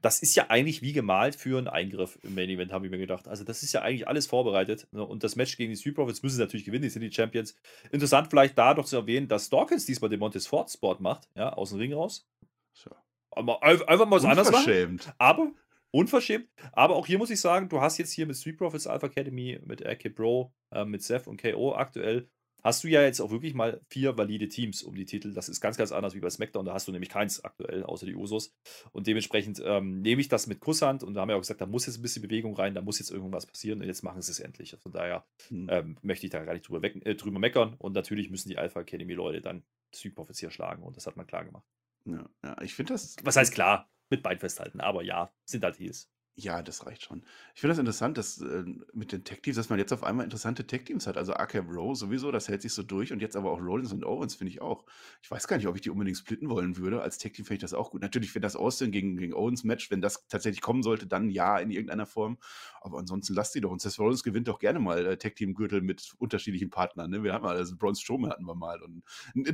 Das 0.00 0.20
ist 0.20 0.34
ja 0.34 0.46
eigentlich 0.48 0.80
wie 0.80 0.94
gemalt 0.94 1.36
für 1.36 1.58
einen 1.58 1.68
Eingriff 1.68 2.18
im 2.22 2.34
Main 2.34 2.48
Event, 2.48 2.72
habe 2.72 2.86
ich 2.86 2.90
mir 2.90 2.96
gedacht. 2.96 3.28
Also, 3.28 3.44
das 3.44 3.62
ist 3.62 3.74
ja 3.74 3.82
eigentlich 3.82 4.08
alles 4.08 4.26
vorbereitet. 4.26 4.88
Ne? 4.92 5.04
Und 5.04 5.24
das 5.24 5.36
Match 5.36 5.58
gegen 5.58 5.72
die 5.72 5.76
Street 5.76 5.94
Profits 5.94 6.22
müssen 6.22 6.36
sie 6.36 6.42
natürlich 6.42 6.64
gewinnen, 6.64 6.84
die 6.84 6.88
sind 6.88 7.02
die 7.02 7.12
Champions. 7.12 7.54
Interessant 7.90 8.28
vielleicht 8.30 8.56
da 8.56 8.72
noch 8.72 8.86
zu 8.86 8.96
erwähnen, 8.96 9.28
dass 9.28 9.50
Dawkins 9.50 9.84
diesmal 9.84 10.08
den 10.08 10.20
Montes 10.20 10.46
Ford 10.46 10.70
Sport 10.70 11.00
macht, 11.00 11.28
ja, 11.34 11.52
aus 11.52 11.68
dem 11.68 11.80
Ring 11.80 11.92
raus. 11.92 12.26
So. 12.72 12.90
Einfach 13.30 14.06
mal 14.06 14.16
was 14.16 14.24
anderes 14.24 14.50
machen. 14.50 15.00
Aber 15.18 15.52
unverschämt. 15.96 16.48
Aber 16.72 16.96
auch 16.96 17.06
hier 17.06 17.18
muss 17.18 17.30
ich 17.30 17.40
sagen, 17.40 17.68
du 17.68 17.80
hast 17.80 17.98
jetzt 17.98 18.12
hier 18.12 18.26
mit 18.26 18.36
Street 18.36 18.58
Profits 18.58 18.86
Alpha 18.86 19.06
Academy, 19.06 19.58
mit 19.64 19.82
RK 19.82 20.14
Bro, 20.14 20.52
äh, 20.72 20.84
mit 20.84 21.02
Seth 21.02 21.26
und 21.26 21.40
KO 21.40 21.74
aktuell, 21.74 22.28
hast 22.62 22.82
du 22.84 22.88
ja 22.88 23.02
jetzt 23.02 23.20
auch 23.20 23.30
wirklich 23.30 23.54
mal 23.54 23.80
vier 23.88 24.18
valide 24.18 24.48
Teams 24.48 24.82
um 24.82 24.94
die 24.94 25.04
Titel. 25.04 25.32
Das 25.32 25.48
ist 25.48 25.60
ganz, 25.60 25.76
ganz 25.76 25.92
anders 25.92 26.14
wie 26.14 26.20
bei 26.20 26.28
SmackDown. 26.28 26.66
Da 26.66 26.74
hast 26.74 26.88
du 26.88 26.92
nämlich 26.92 27.10
keins 27.10 27.42
aktuell, 27.44 27.84
außer 27.84 28.06
die 28.06 28.16
Usos. 28.16 28.52
Und 28.92 29.06
dementsprechend 29.06 29.62
ähm, 29.64 30.02
nehme 30.02 30.20
ich 30.20 30.28
das 30.28 30.46
mit 30.48 30.60
Kusshand 30.60 31.02
und 31.02 31.14
da 31.14 31.20
haben 31.20 31.28
wir 31.28 31.36
auch 31.36 31.40
gesagt, 31.40 31.60
da 31.60 31.66
muss 31.66 31.86
jetzt 31.86 31.98
ein 31.98 32.02
bisschen 32.02 32.22
Bewegung 32.22 32.54
rein, 32.56 32.74
da 32.74 32.82
muss 32.82 32.98
jetzt 32.98 33.10
irgendwas 33.10 33.46
passieren 33.46 33.80
und 33.80 33.86
jetzt 33.86 34.02
machen 34.02 34.20
sie 34.20 34.32
es 34.32 34.40
endlich. 34.40 34.76
Von 34.82 34.92
daher 34.92 35.24
hm. 35.48 35.68
ähm, 35.70 35.98
möchte 36.02 36.26
ich 36.26 36.32
da 36.32 36.44
gar 36.44 36.54
nicht 36.54 36.68
drüber, 36.68 36.84
äh, 36.84 37.14
drüber 37.14 37.38
meckern. 37.38 37.74
Und 37.78 37.94
natürlich 37.94 38.30
müssen 38.30 38.48
die 38.48 38.58
Alpha 38.58 38.80
Academy-Leute 38.80 39.40
dann 39.40 39.62
Street 39.94 40.14
Profits 40.14 40.40
hier 40.40 40.50
schlagen 40.50 40.82
und 40.82 40.96
das 40.96 41.06
hat 41.06 41.16
man 41.16 41.26
klar 41.26 41.44
gemacht. 41.44 41.64
Ja, 42.04 42.28
ja 42.44 42.60
ich 42.62 42.74
finde 42.74 42.94
das. 42.94 43.16
Was 43.22 43.36
heißt 43.36 43.54
klar? 43.54 43.88
Mit 44.10 44.22
Bein 44.22 44.38
festhalten, 44.38 44.80
aber 44.80 45.02
ja, 45.02 45.32
sind 45.44 45.64
halt 45.64 45.78
Heels. 45.78 46.10
Ja, 46.38 46.60
das 46.60 46.84
reicht 46.84 47.02
schon. 47.02 47.22
Ich 47.54 47.62
finde 47.62 47.72
das 47.72 47.78
interessant, 47.78 48.18
dass 48.18 48.42
äh, 48.42 48.64
mit 48.92 49.10
den 49.10 49.24
Tech-Teams, 49.24 49.56
dass 49.56 49.70
man 49.70 49.78
jetzt 49.78 49.92
auf 49.94 50.04
einmal 50.04 50.24
interessante 50.24 50.66
Tech-Teams 50.66 51.06
hat. 51.06 51.16
Also 51.16 51.32
Arkham 51.32 51.70
Row 51.70 51.96
sowieso, 51.96 52.30
das 52.30 52.48
hält 52.48 52.60
sich 52.60 52.74
so 52.74 52.82
durch 52.82 53.10
und 53.10 53.22
jetzt 53.22 53.36
aber 53.36 53.50
auch 53.50 53.58
Rollins 53.58 53.90
und 53.90 54.04
Owens 54.04 54.34
finde 54.34 54.50
ich 54.50 54.60
auch. 54.60 54.84
Ich 55.22 55.30
weiß 55.30 55.48
gar 55.48 55.56
nicht, 55.56 55.66
ob 55.66 55.76
ich 55.76 55.80
die 55.80 55.88
unbedingt 55.88 56.18
splitten 56.18 56.50
wollen 56.50 56.76
würde. 56.76 57.00
Als 57.00 57.16
Tech-Team 57.16 57.46
finde 57.46 57.54
ich 57.54 57.62
das 57.62 57.72
auch 57.72 57.90
gut. 57.90 58.02
Natürlich, 58.02 58.34
wenn 58.34 58.42
das 58.42 58.54
Austin 58.54 58.90
gegen, 58.90 59.16
gegen 59.16 59.32
Owens-Match, 59.32 59.90
wenn 59.90 60.02
das 60.02 60.28
tatsächlich 60.28 60.60
kommen 60.60 60.82
sollte, 60.82 61.06
dann 61.06 61.30
ja 61.30 61.58
in 61.58 61.70
irgendeiner 61.70 62.04
Form. 62.04 62.36
Aber 62.82 62.98
ansonsten 62.98 63.32
lasst 63.32 63.54
die 63.54 63.62
doch. 63.62 63.70
Und 63.70 63.80
Seth 63.80 63.98
Rollins 63.98 64.22
gewinnt 64.22 64.48
doch 64.48 64.58
gerne 64.58 64.78
mal 64.78 65.06
äh, 65.06 65.16
Tech-Team-Gürtel 65.16 65.80
mit 65.80 66.12
unterschiedlichen 66.18 66.68
Partnern. 66.68 67.10
Ne? 67.10 67.22
Wir 67.22 67.32
haben 67.32 67.44
mal, 67.44 67.56
also 67.56 67.76
Braun 67.76 67.94
Strowman 67.94 68.30
hatten 68.30 68.44
wir 68.44 68.54
mal 68.54 68.82
und 68.82 69.02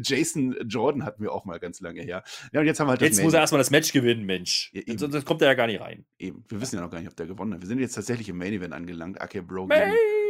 Jason 0.03 0.57
Jordan 0.67 1.05
hatten 1.05 1.23
wir 1.23 1.33
auch 1.33 1.45
mal 1.45 1.61
ganz 1.61 1.81
lange 1.81 2.03
her. 2.03 2.25
Ja, 2.53 2.59
und 2.59 2.67
jetzt 2.67 2.81
haben 2.81 2.89
wir 2.89 2.93
halt 2.93 3.03
Jetzt 3.03 3.23
muss 3.23 3.35
er 3.35 3.41
erstmal 3.41 3.61
das 3.61 3.71
Match 3.71 3.93
gewinnen, 3.93 4.25
Mensch. 4.25 4.73
Ja, 4.73 4.99
Sonst 4.99 5.25
kommt 5.25 5.43
er 5.43 5.49
ja 5.49 5.55
gar 5.55 5.69
nicht 5.69 5.81
rein. 5.81 6.05
Eben. 6.19 6.45
Wir 6.49 6.61
wissen 6.61 6.72
ja 6.79 6.81
noch 6.81 6.91
gar 6.91 6.99
nicht, 6.99 7.09
ob 7.09 7.17
der 7.17 7.27
gewonnen 7.27 7.55
hat. 7.55 7.61
Wir 7.61 7.69
sind 7.69 7.79
jetzt 7.79 7.95
tatsächlich 7.95 8.29
im 8.29 8.39
Main 8.39 8.53
Event 8.53 8.73
angelangt. 8.73 9.21
Ake 9.21 9.43
Bro 9.43 9.69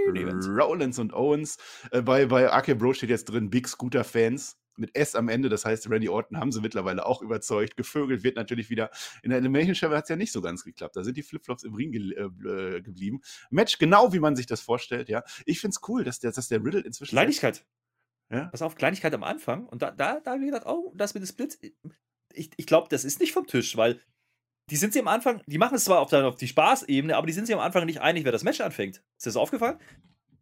Rollins 0.08 0.98
und 0.98 1.12
Owens. 1.12 1.58
Äh, 1.90 2.02
bei, 2.02 2.26
bei 2.26 2.52
Ake 2.52 2.74
Bro 2.74 2.94
steht 2.94 3.10
jetzt 3.10 3.26
drin 3.26 3.50
Big 3.50 3.68
Scooter 3.68 4.04
Fans 4.04 4.58
mit 4.76 4.94
S 4.96 5.14
am 5.14 5.28
Ende. 5.28 5.48
Das 5.48 5.64
heißt, 5.64 5.88
Randy 5.90 6.08
Orton 6.08 6.38
haben 6.38 6.52
sie 6.52 6.60
mittlerweile 6.60 7.06
auch 7.06 7.22
überzeugt. 7.22 7.76
Gevögelt 7.76 8.24
wird 8.24 8.36
natürlich 8.36 8.70
wieder. 8.70 8.90
In 9.22 9.30
der 9.30 9.38
Elimination 9.38 9.74
Show 9.74 9.90
hat 9.90 10.04
es 10.04 10.08
ja 10.08 10.16
nicht 10.16 10.32
so 10.32 10.40
ganz 10.40 10.64
geklappt. 10.64 10.96
Da 10.96 11.04
sind 11.04 11.16
die 11.16 11.22
Flipflops 11.22 11.64
im 11.64 11.74
Ring 11.74 11.92
ge 11.92 12.12
äh, 12.12 12.80
geblieben. 12.80 13.20
Match 13.50 13.78
genau, 13.78 14.12
wie 14.12 14.20
man 14.20 14.36
sich 14.36 14.46
das 14.46 14.60
vorstellt. 14.60 15.08
Ja, 15.08 15.22
ich 15.44 15.60
finde 15.60 15.74
es 15.74 15.88
cool, 15.88 16.04
dass 16.04 16.18
der, 16.20 16.32
dass 16.32 16.48
der 16.48 16.64
Riddle 16.64 16.80
inzwischen. 16.80 17.14
Kleinigkeit. 17.14 17.64
Ja? 18.30 18.46
Pass 18.46 18.62
auf, 18.62 18.74
Kleinigkeit 18.74 19.12
am 19.14 19.22
Anfang. 19.22 19.66
Und 19.66 19.82
da, 19.82 19.90
da, 19.90 20.20
da 20.20 20.32
habe 20.32 20.42
ich 20.42 20.50
gedacht, 20.50 20.66
oh, 20.66 20.92
das 20.96 21.14
mit 21.14 21.22
dem 21.22 21.26
Split. 21.26 21.58
Ich, 22.32 22.50
ich 22.56 22.66
glaube, 22.66 22.88
das 22.88 23.04
ist 23.04 23.20
nicht 23.20 23.32
vom 23.32 23.46
Tisch, 23.46 23.76
weil 23.76 24.00
die 24.70 24.76
sind 24.76 24.92
sich 24.92 25.02
am 25.02 25.08
Anfang, 25.08 25.42
die 25.46 25.58
machen 25.58 25.74
es 25.74 25.84
zwar 25.84 26.00
auf, 26.00 26.12
auf 26.12 26.36
die 26.36 26.48
Spaßebene, 26.48 27.16
aber 27.16 27.26
die 27.26 27.32
sind 27.32 27.46
sich 27.46 27.54
am 27.54 27.60
Anfang 27.60 27.84
nicht 27.86 28.00
einig, 28.00 28.24
wer 28.24 28.32
das 28.32 28.44
Match 28.44 28.60
anfängt. 28.60 29.02
Ist 29.16 29.26
dir 29.26 29.30
das 29.30 29.36
aufgefallen? 29.36 29.78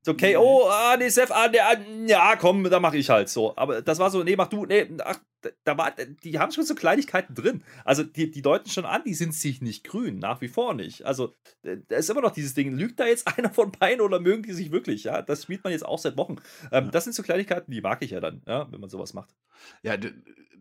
So, 0.02 0.14
KO, 0.14 0.66
ah, 0.70 0.96
nee, 0.98 1.10
Seth, 1.10 1.30
ah, 1.30 1.48
nee, 1.48 1.60
ah, 1.60 1.76
ja, 2.06 2.36
komm, 2.36 2.64
da 2.64 2.80
mach 2.80 2.94
ich 2.94 3.10
halt 3.10 3.28
so. 3.28 3.54
Aber 3.56 3.82
das 3.82 3.98
war 3.98 4.10
so, 4.10 4.22
nee, 4.22 4.34
mach 4.34 4.48
du, 4.48 4.64
nee, 4.64 4.88
ach, 5.04 5.18
da 5.64 5.76
war, 5.76 5.92
die 5.92 6.38
haben 6.38 6.52
schon 6.52 6.64
so 6.64 6.74
Kleinigkeiten 6.74 7.34
drin. 7.34 7.62
Also, 7.84 8.02
die, 8.02 8.30
die 8.30 8.40
deuten 8.40 8.70
schon 8.70 8.86
an, 8.86 9.02
die 9.04 9.12
sind 9.12 9.34
sich 9.34 9.60
nicht 9.60 9.84
grün, 9.84 10.18
nach 10.18 10.40
wie 10.40 10.48
vor 10.48 10.72
nicht. 10.72 11.04
Also, 11.04 11.34
da 11.62 11.96
ist 11.96 12.08
immer 12.08 12.22
noch 12.22 12.32
dieses 12.32 12.54
Ding, 12.54 12.72
lügt 12.72 12.98
da 12.98 13.06
jetzt 13.06 13.28
einer 13.38 13.50
von 13.50 13.72
beiden 13.72 14.00
oder 14.00 14.20
mögen 14.20 14.42
die 14.42 14.52
sich 14.52 14.72
wirklich, 14.72 15.04
ja? 15.04 15.20
Das 15.20 15.42
spielt 15.42 15.64
man 15.64 15.72
jetzt 15.72 15.84
auch 15.84 15.98
seit 15.98 16.16
Wochen. 16.16 16.36
Ähm, 16.72 16.90
das 16.90 17.04
sind 17.04 17.12
so 17.12 17.22
Kleinigkeiten, 17.22 17.70
die 17.70 17.82
mag 17.82 18.02
ich 18.02 18.12
ja 18.12 18.20
dann, 18.20 18.42
ja, 18.46 18.72
wenn 18.72 18.80
man 18.80 18.88
sowas 18.88 19.12
macht. 19.12 19.34
Ja, 19.82 19.98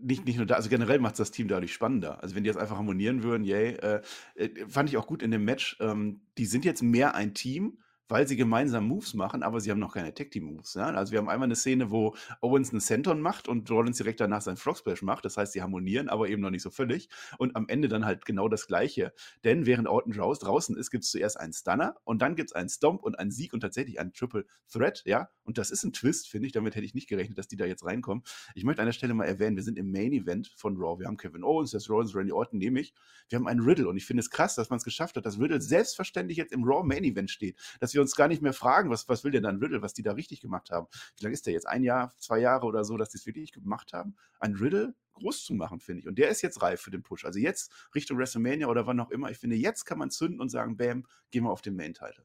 nicht, 0.01 0.25
nicht 0.25 0.37
nur 0.37 0.47
da, 0.47 0.55
also 0.55 0.69
generell 0.69 0.99
macht 0.99 1.17
das 1.17 1.31
Team 1.31 1.47
dadurch 1.47 1.73
spannender. 1.73 2.21
Also, 2.21 2.35
wenn 2.35 2.43
die 2.43 2.49
jetzt 2.49 2.59
einfach 2.59 2.77
harmonieren 2.77 3.23
würden, 3.23 3.45
yay, 3.45 3.75
äh, 3.75 4.01
äh, 4.35 4.49
fand 4.67 4.89
ich 4.89 4.97
auch 4.97 5.07
gut 5.07 5.23
in 5.23 5.31
dem 5.31 5.45
Match. 5.45 5.77
Ähm, 5.79 6.21
die 6.37 6.45
sind 6.45 6.65
jetzt 6.65 6.83
mehr 6.83 7.15
ein 7.15 7.33
Team 7.33 7.77
weil 8.09 8.27
sie 8.27 8.35
gemeinsam 8.35 8.87
Moves 8.87 9.13
machen, 9.13 9.43
aber 9.43 9.61
sie 9.61 9.71
haben 9.71 9.79
noch 9.79 9.93
keine 9.93 10.13
Tag 10.13 10.31
Team 10.31 10.45
Moves. 10.45 10.73
Ja? 10.73 10.87
Also 10.87 11.11
wir 11.11 11.19
haben 11.19 11.29
einmal 11.29 11.47
eine 11.47 11.55
Szene, 11.55 11.91
wo 11.91 12.15
Owens 12.41 12.71
einen 12.71 12.79
Senton 12.79 13.21
macht 13.21 13.47
und 13.47 13.69
Rollins 13.69 13.97
direkt 13.97 14.19
danach 14.19 14.41
seinen 14.41 14.57
Frog 14.57 14.77
Splash 14.77 15.03
macht. 15.03 15.23
Das 15.25 15.37
heißt, 15.37 15.53
sie 15.53 15.61
harmonieren, 15.61 16.09
aber 16.09 16.27
eben 16.27 16.41
noch 16.41 16.49
nicht 16.49 16.63
so 16.63 16.71
völlig. 16.71 17.09
Und 17.37 17.55
am 17.55 17.67
Ende 17.67 17.87
dann 17.87 18.05
halt 18.05 18.25
genau 18.25 18.49
das 18.49 18.67
Gleiche. 18.67 19.13
Denn 19.43 19.65
während 19.65 19.87
Orton 19.87 20.13
draußen 20.13 20.75
ist, 20.75 20.89
gibt 20.89 21.03
es 21.03 21.11
zuerst 21.11 21.39
einen 21.39 21.53
Stunner 21.53 21.95
und 22.03 22.21
dann 22.21 22.35
gibt 22.35 22.49
es 22.49 22.55
einen 22.55 22.69
Stomp 22.69 23.03
und 23.03 23.17
einen 23.17 23.31
Sieg 23.31 23.53
und 23.53 23.61
tatsächlich 23.61 23.99
einen 23.99 24.11
Triple 24.13 24.45
Threat. 24.71 25.03
Ja, 25.05 25.29
und 25.43 25.57
das 25.57 25.69
ist 25.69 25.83
ein 25.83 25.93
Twist, 25.93 26.29
finde 26.29 26.47
ich. 26.47 26.53
Damit 26.53 26.75
hätte 26.75 26.85
ich 26.85 26.95
nicht 26.95 27.07
gerechnet, 27.07 27.37
dass 27.37 27.47
die 27.47 27.57
da 27.57 27.65
jetzt 27.65 27.85
reinkommen. 27.85 28.23
Ich 28.55 28.63
möchte 28.63 28.81
an 28.81 28.87
der 28.87 28.93
Stelle 28.93 29.13
mal 29.13 29.25
erwähnen, 29.25 29.55
wir 29.55 29.63
sind 29.63 29.77
im 29.77 29.91
Main 29.91 30.13
Event 30.13 30.51
von 30.55 30.77
Raw. 30.77 30.99
Wir 30.99 31.07
haben 31.07 31.17
Kevin 31.17 31.43
Owens, 31.43 31.71
das 31.71 31.89
Rollins, 31.89 32.15
Randy 32.15 32.31
Orton 32.31 32.57
nehme 32.59 32.79
ich. 32.79 32.93
Wir 33.27 33.37
haben 33.37 33.47
einen 33.47 33.61
Riddle 33.61 33.87
und 33.87 33.97
ich 33.97 34.05
finde 34.05 34.21
es 34.21 34.29
krass, 34.29 34.55
dass 34.55 34.69
man 34.69 34.77
es 34.77 34.83
geschafft 34.83 35.15
hat, 35.15 35.25
dass 35.25 35.39
Riddle 35.39 35.61
selbstverständlich 35.61 36.37
jetzt 36.37 36.51
im 36.51 36.63
Raw 36.63 36.83
Main 36.83 37.03
Event 37.03 37.29
steht. 37.29 37.57
Dass 37.79 37.93
wir 37.93 37.98
uns 38.01 38.15
gar 38.15 38.27
nicht 38.27 38.41
mehr 38.41 38.53
fragen, 38.53 38.69
fragen, 38.69 38.89
was, 38.89 39.09
was 39.09 39.23
will 39.23 39.31
denn 39.31 39.43
dann 39.43 39.57
Riddle, 39.57 39.81
was 39.81 39.93
die 39.93 40.03
da 40.03 40.11
richtig 40.13 40.41
gemacht 40.41 40.69
haben? 40.69 40.87
Wie 41.17 41.23
lange 41.23 41.33
ist 41.33 41.45
der 41.45 41.53
jetzt? 41.53 41.67
Ein 41.67 41.83
Jahr, 41.83 42.13
zwei 42.17 42.39
Jahre 42.39 42.65
oder 42.65 42.83
so, 42.83 42.97
dass 42.97 43.09
die 43.09 43.17
es 43.17 43.25
wirklich 43.25 43.51
gemacht 43.51 43.93
haben? 43.93 44.15
Ein 44.39 44.55
Riddle 44.55 44.93
groß 45.13 45.43
zu 45.43 45.53
machen, 45.53 45.79
finde 45.79 46.01
ich. 46.01 46.07
Und 46.07 46.17
der 46.17 46.29
ist 46.29 46.41
jetzt 46.41 46.61
reif 46.61 46.81
für 46.81 46.91
den 46.91 47.03
Push. 47.03 47.25
Also 47.25 47.39
jetzt 47.39 47.71
Richtung 47.95 48.17
WrestleMania 48.17 48.67
oder 48.67 48.85
wann 48.87 48.99
auch 48.99 49.11
immer. 49.11 49.29
Ich 49.31 49.37
finde, 49.37 49.55
jetzt 49.55 49.85
kann 49.85 49.97
man 49.97 50.11
zünden 50.11 50.39
und 50.39 50.49
sagen, 50.49 50.77
bam, 50.77 51.05
gehen 51.31 51.43
wir 51.43 51.51
auf 51.51 51.61
den 51.61 51.75
Main-Title. 51.75 52.23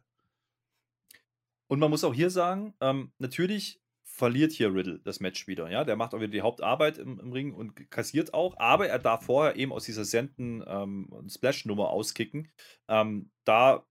Und 1.66 1.79
man 1.79 1.91
muss 1.91 2.05
auch 2.05 2.14
hier 2.14 2.31
sagen, 2.31 2.75
ähm, 2.81 3.11
natürlich 3.18 3.81
verliert 4.05 4.53
hier 4.53 4.72
Riddle 4.72 5.01
das 5.01 5.18
Match 5.18 5.49
wieder. 5.49 5.70
Ja, 5.70 5.83
der 5.83 5.97
macht 5.97 6.14
auch 6.14 6.18
wieder 6.18 6.29
die 6.29 6.43
Hauptarbeit 6.43 6.99
im, 6.99 7.18
im 7.18 7.33
Ring 7.33 7.53
und 7.53 7.91
kassiert 7.91 8.33
auch, 8.33 8.57
aber 8.59 8.87
er 8.87 8.99
darf 8.99 9.25
vorher 9.25 9.57
eben 9.57 9.72
aus 9.72 9.85
dieser 9.85 10.05
Senden 10.05 10.62
ähm, 10.66 11.09
Splash-Nummer 11.27 11.89
auskicken. 11.89 12.49
Ähm, 12.87 13.31
da 13.45 13.85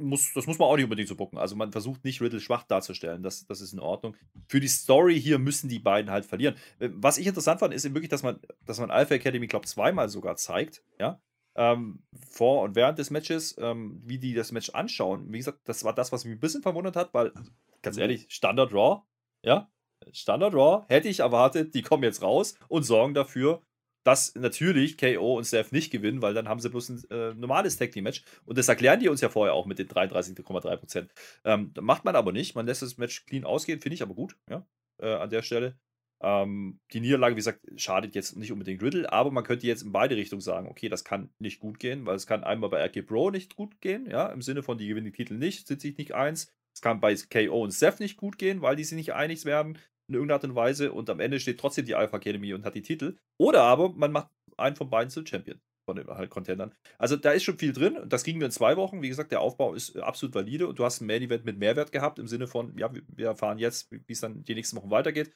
muss, 0.00 0.32
das 0.34 0.46
muss 0.46 0.58
man 0.58 0.68
auch 0.68 0.76
nicht 0.76 0.84
unbedingt 0.84 1.08
so 1.08 1.16
bucken. 1.16 1.38
Also 1.38 1.56
man 1.56 1.72
versucht 1.72 2.04
nicht 2.04 2.20
Riddle 2.20 2.40
schwach 2.40 2.64
darzustellen. 2.64 3.22
Das, 3.22 3.46
das 3.46 3.60
ist 3.60 3.72
in 3.72 3.80
Ordnung. 3.80 4.16
Für 4.48 4.60
die 4.60 4.68
Story 4.68 5.20
hier 5.20 5.38
müssen 5.38 5.68
die 5.68 5.78
beiden 5.78 6.10
halt 6.10 6.26
verlieren. 6.26 6.56
Äh, 6.78 6.90
was 6.92 7.18
ich 7.18 7.26
interessant 7.26 7.60
fand, 7.60 7.74
ist 7.74 7.84
eben 7.84 7.94
wirklich, 7.94 8.10
dass 8.10 8.22
man, 8.22 8.40
dass 8.64 8.80
man 8.80 8.90
Alpha 8.90 9.14
Academy, 9.14 9.46
glaube 9.46 9.66
zweimal 9.66 10.08
sogar 10.08 10.36
zeigt, 10.36 10.82
ja. 10.98 11.20
Ähm, 11.56 12.04
vor 12.30 12.62
und 12.62 12.76
während 12.76 12.98
des 12.98 13.10
Matches, 13.10 13.56
ähm, 13.58 14.00
wie 14.04 14.18
die 14.18 14.34
das 14.34 14.52
Match 14.52 14.70
anschauen. 14.70 15.32
Wie 15.32 15.38
gesagt, 15.38 15.58
das 15.64 15.82
war 15.82 15.92
das, 15.92 16.12
was 16.12 16.24
mich 16.24 16.34
ein 16.34 16.40
bisschen 16.40 16.62
verwundert 16.62 16.94
hat, 16.94 17.12
weil, 17.12 17.32
ganz 17.82 17.96
ehrlich, 17.96 18.26
Standard 18.28 18.72
Raw, 18.72 19.02
ja, 19.42 19.68
Standard 20.12 20.54
Raw, 20.54 20.84
hätte 20.88 21.08
ich 21.08 21.20
erwartet, 21.20 21.74
die 21.74 21.82
kommen 21.82 22.04
jetzt 22.04 22.22
raus 22.22 22.54
und 22.68 22.84
sorgen 22.84 23.14
dafür, 23.14 23.62
dass 24.04 24.34
natürlich 24.34 24.96
KO 24.96 25.36
und 25.36 25.44
Seth 25.44 25.72
nicht 25.72 25.90
gewinnen, 25.90 26.22
weil 26.22 26.34
dann 26.34 26.48
haben 26.48 26.60
sie 26.60 26.70
bloß 26.70 26.88
ein 26.88 27.02
äh, 27.10 27.34
normales 27.34 27.76
Tag 27.76 27.92
Team 27.92 28.04
Match. 28.04 28.22
Und 28.44 28.58
das 28.58 28.68
erklären 28.68 29.00
die 29.00 29.08
uns 29.08 29.20
ja 29.20 29.28
vorher 29.28 29.54
auch 29.54 29.66
mit 29.66 29.78
den 29.78 29.88
33,3%. 29.88 31.08
Ähm, 31.44 31.72
macht 31.80 32.04
man 32.04 32.16
aber 32.16 32.32
nicht. 32.32 32.54
Man 32.54 32.66
lässt 32.66 32.82
das 32.82 32.98
Match 32.98 33.26
clean 33.26 33.44
ausgehen, 33.44 33.80
finde 33.80 33.94
ich 33.94 34.02
aber 34.02 34.14
gut, 34.14 34.36
ja, 34.48 34.66
äh, 34.98 35.14
an 35.14 35.30
der 35.30 35.42
Stelle. 35.42 35.78
Ähm, 36.22 36.80
die 36.92 37.00
Niederlage, 37.00 37.34
wie 37.34 37.38
gesagt, 37.38 37.60
schadet 37.76 38.14
jetzt 38.14 38.36
nicht 38.36 38.52
unbedingt 38.52 38.82
Riddle, 38.82 39.10
aber 39.10 39.30
man 39.30 39.44
könnte 39.44 39.66
jetzt 39.66 39.82
in 39.82 39.92
beide 39.92 40.16
Richtungen 40.16 40.42
sagen, 40.42 40.68
okay, 40.68 40.90
das 40.90 41.04
kann 41.04 41.30
nicht 41.38 41.60
gut 41.60 41.78
gehen, 41.78 42.04
weil 42.04 42.16
es 42.16 42.26
kann 42.26 42.44
einmal 42.44 42.68
bei 42.68 42.84
RK 42.84 43.02
Pro 43.02 43.30
nicht 43.30 43.56
gut 43.56 43.80
gehen, 43.80 44.06
ja, 44.06 44.26
im 44.28 44.42
Sinne 44.42 44.62
von, 44.62 44.76
die 44.76 44.86
gewinnen 44.86 45.06
den 45.06 45.14
Titel 45.14 45.34
nicht, 45.34 45.66
sind 45.66 45.80
sich 45.80 45.96
nicht 45.96 46.14
eins. 46.14 46.52
Es 46.74 46.82
kann 46.82 47.00
bei 47.00 47.14
KO 47.14 47.64
und 47.64 47.72
Seth 47.72 48.00
nicht 48.00 48.16
gut 48.16 48.38
gehen, 48.38 48.60
weil 48.60 48.76
die 48.76 48.84
sich 48.84 48.96
nicht 48.96 49.14
einig 49.14 49.44
werden 49.44 49.78
in 50.10 50.14
irgendeiner 50.14 50.36
Art 50.36 50.44
und 50.44 50.54
Weise 50.56 50.92
und 50.92 51.08
am 51.08 51.20
Ende 51.20 51.38
steht 51.38 51.60
trotzdem 51.60 51.86
die 51.86 51.94
Alpha 51.94 52.16
Academy 52.16 52.52
und 52.52 52.64
hat 52.64 52.74
die 52.74 52.82
Titel. 52.82 53.16
Oder 53.38 53.62
aber 53.62 53.90
man 53.90 54.10
macht 54.10 54.28
einen 54.56 54.76
von 54.76 54.90
beiden 54.90 55.08
zum 55.08 55.24
Champion 55.24 55.60
von 55.86 55.96
den 55.96 56.06
halt 56.08 56.30
Contendern. 56.30 56.74
Also 56.98 57.16
da 57.16 57.30
ist 57.30 57.44
schon 57.44 57.58
viel 57.58 57.72
drin. 57.72 57.98
Das 58.06 58.24
ging 58.24 58.38
wir 58.38 58.46
in 58.46 58.52
zwei 58.52 58.76
Wochen. 58.76 59.02
Wie 59.02 59.08
gesagt, 59.08 59.30
der 59.32 59.40
Aufbau 59.40 59.74
ist 59.74 59.96
äh, 59.96 60.00
absolut 60.00 60.34
valide 60.34 60.66
und 60.66 60.78
du 60.78 60.84
hast 60.84 61.00
ein 61.00 61.06
Main 61.06 61.22
Event 61.22 61.44
mit 61.44 61.58
Mehrwert 61.58 61.92
gehabt 61.92 62.18
im 62.18 62.26
Sinne 62.26 62.48
von, 62.48 62.76
ja, 62.76 62.92
wir 62.92 63.26
erfahren 63.26 63.58
jetzt, 63.58 63.90
wie 63.90 64.12
es 64.12 64.20
dann 64.20 64.42
die 64.42 64.54
nächsten 64.54 64.76
Wochen 64.76 64.90
weitergeht. 64.90 65.32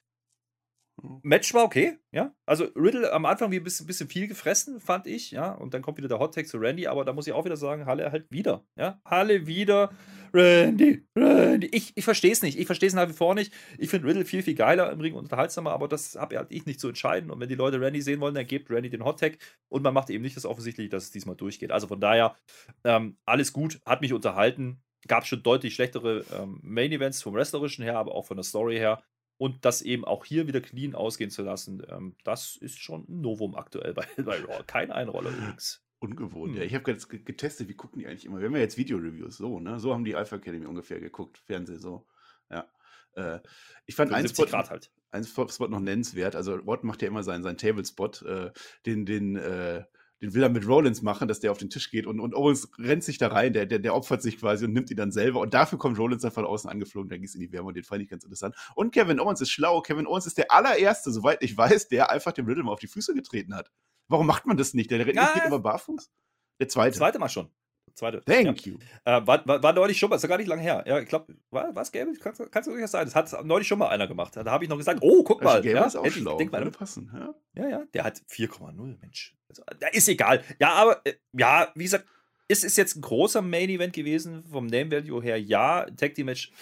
Match 1.23 1.53
war 1.55 1.65
okay, 1.65 1.99
ja. 2.13 2.35
Also 2.47 2.65
Riddle 2.77 3.13
am 3.13 3.27
Anfang 3.27 3.51
wie 3.51 3.57
ein 3.57 3.65
bisschen, 3.65 3.87
bisschen, 3.87 4.09
viel 4.09 4.27
gefressen, 4.27 4.81
fand 4.81 5.07
ich, 5.07 5.31
ja. 5.31 5.53
Und 5.53 5.75
dann 5.75 5.83
kommt 5.83 5.99
wieder 5.99 6.09
der 6.09 6.19
Hot 6.19 6.35
Tag 6.35 6.47
zu 6.47 6.59
Randy, 6.59 6.87
aber 6.87 7.05
da 7.05 7.13
muss 7.13 7.27
ich 7.27 7.33
auch 7.33 7.45
wieder 7.45 7.57
sagen, 7.57 7.87
Halle 7.87 8.11
halt 8.11 8.31
wieder, 8.31 8.65
ja. 8.77 9.01
Halle 9.05 9.47
wieder, 9.47 9.91
Randy, 10.35 11.07
Randy. 11.17 11.69
Ich, 11.73 11.93
ich 11.95 12.05
verstehe 12.05 12.33
es 12.33 12.43
nicht. 12.43 12.59
Ich 12.59 12.67
verstehe 12.67 12.89
es 12.89 12.95
nach 12.95 13.09
wie 13.09 13.13
vor 13.13 13.35
nicht. 13.35 13.53
Ich 13.79 13.89
finde 13.89 14.09
Riddle 14.09 14.25
viel, 14.25 14.43
viel 14.43 14.57
geiler 14.57 14.91
im 14.91 15.01
Ring 15.01 15.15
und 15.15 15.25
unterhaltsamer, 15.25 15.73
aber 15.73 15.87
das 15.87 16.17
habe 16.17 16.37
halt 16.37 16.51
ich 16.51 16.67
nicht 16.67 16.81
zu 16.81 16.89
entscheiden. 16.89 17.31
Und 17.31 17.39
wenn 17.39 17.49
die 17.49 17.55
Leute 17.55 17.81
Randy 17.81 18.03
sehen 18.03 18.21
wollen, 18.21 18.35
dann 18.35 18.47
gebt 18.47 18.71
Randy 18.71 18.91
den 18.91 19.05
Hot 19.05 19.21
Tag 19.21 19.39
und 19.69 19.83
man 19.83 19.95
macht 19.95 20.11
eben 20.11 20.25
nicht 20.25 20.37
das 20.37 20.45
offensichtlich, 20.45 20.91
dass 20.91 21.05
es 21.05 21.11
diesmal 21.13 21.37
durchgeht. 21.37 21.71
Also 21.71 21.87
von 21.87 22.01
daher, 22.01 22.35
ähm, 22.83 23.17
alles 23.25 23.53
gut, 23.53 23.81
hat 23.87 24.01
mich 24.01 24.13
unterhalten. 24.13 24.83
Gab 25.07 25.27
schon 25.27 25.43
deutlich 25.43 25.75
schlechtere 25.75 26.25
ähm, 26.33 26.59
Main 26.63 26.91
Events 26.91 27.23
vom 27.23 27.35
Wrestlerischen 27.35 27.85
her, 27.85 27.99
aber 27.99 28.15
auch 28.15 28.27
von 28.27 28.37
der 28.37 28.45
Story 28.45 28.77
her. 28.77 29.03
Und 29.37 29.65
das 29.65 29.83
eben 29.83 30.05
auch 30.05 30.25
hier 30.25 30.47
wieder 30.47 30.61
clean 30.61 30.95
ausgehen 30.95 31.31
zu 31.31 31.43
lassen, 31.43 31.83
ähm, 31.89 32.17
das 32.25 32.57
ist 32.57 32.79
schon 32.79 33.05
ein 33.09 33.21
Novum 33.21 33.57
aktuell 33.57 33.93
bei, 33.95 34.07
bei 34.23 34.41
Raw. 34.41 34.63
Kein 34.67 34.93
Einroller 34.93 35.31
übrigens. 35.31 35.83
Ungewohnt. 35.99 36.53
Hm. 36.53 36.59
Ja, 36.59 36.65
ich 36.65 36.75
habe 36.75 36.91
jetzt 36.91 37.09
getestet, 37.09 37.69
wie 37.69 37.75
gucken 37.75 37.99
die 37.99 38.07
eigentlich 38.07 38.27
immer. 38.27 38.39
Wir 38.39 38.47
haben 38.47 38.55
ja 38.55 38.61
jetzt 38.61 38.77
Video-Reviews, 38.77 39.37
so, 39.37 39.59
ne? 39.59 39.81
So 39.81 39.93
haben 39.93 40.05
die 40.05 40.15
Alpha 40.15 40.37
Academy 40.37 40.67
ungefähr 40.67 41.01
geguckt, 41.01 41.39
Fernseh 41.39 41.79
so. 41.79 42.07
Ja. 42.51 42.69
Äh, 43.15 43.41
ich 43.87 43.95
fand 43.95 44.13
einen 44.13 44.29
Spot, 44.29 44.47
halt. 44.53 44.93
einen 45.11 45.25
Spot 45.25 45.49
noch 45.69 45.81
nennenswert. 45.81 46.37
Also, 46.37 46.65
Watt 46.67 46.85
macht 46.85 47.03
ja 47.03 47.09
immer 47.09 47.23
seinen, 47.23 47.43
seinen 47.43 47.57
Table-Spot, 47.57 48.11
äh, 48.27 48.53
den, 48.87 49.07
den, 49.07 49.37
äh, 49.37 49.85
den 50.25 50.33
will 50.33 50.43
er 50.43 50.49
mit 50.49 50.67
Rollins 50.67 51.03
machen, 51.03 51.29
dass 51.29 51.41
der 51.41 51.53
auf 51.53 51.59
den 51.59 51.69
Tisch 51.69 51.91
geht 51.91 52.07
und, 52.07 52.19
und 52.19 52.35
Owens 52.35 52.71
rennt 52.79 53.05
sich 53.05 53.19
da 53.19 53.29
rein, 53.29 53.53
der, 53.53 53.67
der, 53.67 53.79
der 53.79 53.95
opfert 53.95 54.23
sich 54.23 54.39
quasi 54.39 54.65
und 54.65 54.73
nimmt 54.73 54.91
ihn 54.91 54.97
dann 54.97 55.13
selber 55.13 55.41
und 55.41 55.53
dafür 55.53 55.79
kommt 55.79 55.99
Rollins 55.99 56.23
dann 56.23 56.33
von 56.33 56.47
außen 56.47 56.71
angeflogen, 56.71 57.11
der 57.11 57.19
gießt 57.19 57.35
in 57.35 57.43
die 57.43 57.53
Wärme 57.53 57.69
und 57.69 57.77
den 57.77 57.85
fand 57.85 58.03
ich 58.03 58.09
ganz 58.09 58.25
interessant. 58.25 58.57
Und 58.75 58.95
Kevin 58.95 59.21
Owens 59.21 59.43
ist 59.43 59.51
schlau, 59.51 59.83
Kevin 59.83 60.07
Owens 60.07 60.25
ist 60.25 60.39
der 60.39 60.51
allererste, 60.51 61.13
soweit 61.13 61.43
ich 61.43 61.55
weiß, 61.57 61.89
der 61.89 62.11
einfach 62.11 62.33
dem 62.33 62.47
Riddle 62.47 62.65
mal 62.65 62.73
auf 62.73 62.81
die 62.81 62.87
Füße 62.87 63.13
getreten 63.13 63.55
hat. 63.55 63.71
Warum 64.09 64.27
macht 64.27 64.47
man 64.47 64.57
das 64.57 64.73
nicht? 64.73 64.91
Der 64.91 65.01
rennt 65.01 65.17
ja, 65.17 65.31
nicht 65.35 65.45
immer 65.45 65.59
barfuß? 65.59 66.11
Der 66.59 66.69
zweite. 66.69 66.97
Zweite 66.97 67.19
Mal 67.19 67.29
schon. 67.29 67.51
Zweite. 67.95 68.23
Thank 68.25 68.67
ja. 68.67 68.73
you. 68.73 68.79
Äh, 69.05 69.27
war, 69.27 69.47
war, 69.47 69.63
war, 69.63 69.73
neulich 69.73 69.99
schon 69.99 70.11
mal, 70.11 70.17
ist 70.17 70.23
ja 70.23 70.29
gar 70.29 70.39
nicht 70.39 70.49
lange 70.49 70.63
her. 70.63 70.85
Ja, 70.87 70.99
ich 70.99 71.09
glaube, 71.09 71.35
war 71.51 71.77
es 71.77 71.93
Gable? 71.93 72.15
Kannst 72.19 72.41
du 72.41 72.73
durchaus 72.73 72.91
sein. 72.91 73.05
Das 73.05 73.15
hat 73.15 73.45
neulich 73.45 73.69
schon 73.69 73.79
mal 73.79 73.89
einer 73.89 74.09
gemacht. 74.09 74.37
Da 74.37 74.45
habe 74.45 74.65
ich 74.65 74.71
noch 74.71 74.77
gesagt, 74.77 74.99
oh, 75.03 75.23
guck 75.23 75.43
mal. 75.43 75.63
Gable 75.63 75.77
ja, 75.77 75.85
ist 75.85 75.97
auch 75.97 76.07
schlau. 76.07 76.37
Denk 76.37 76.51
mal, 76.51 76.69
passen. 76.71 77.11
Ja? 77.15 77.35
ja, 77.63 77.69
ja, 77.69 77.85
der 77.95 78.05
hat 78.05 78.21
4,0, 78.31 79.01
Mensch. 79.01 79.37
Also, 79.49 79.63
ist 79.93 80.09
egal. 80.09 80.43
Ja, 80.59 80.73
aber, 80.73 81.01
äh, 81.05 81.15
ja, 81.33 81.71
wie 81.77 81.85
gesagt, 81.85 82.07
es 82.49 82.65
ist 82.65 82.77
jetzt 82.77 82.97
ein 82.97 83.03
großer 83.03 83.43
Main-Event 83.43 83.93
gewesen, 83.93 84.45
vom 84.45 84.67
Name-Value 84.67 85.23
her, 85.23 85.41
ja, 85.41 85.87
Tag-Team-Match. 85.87 86.53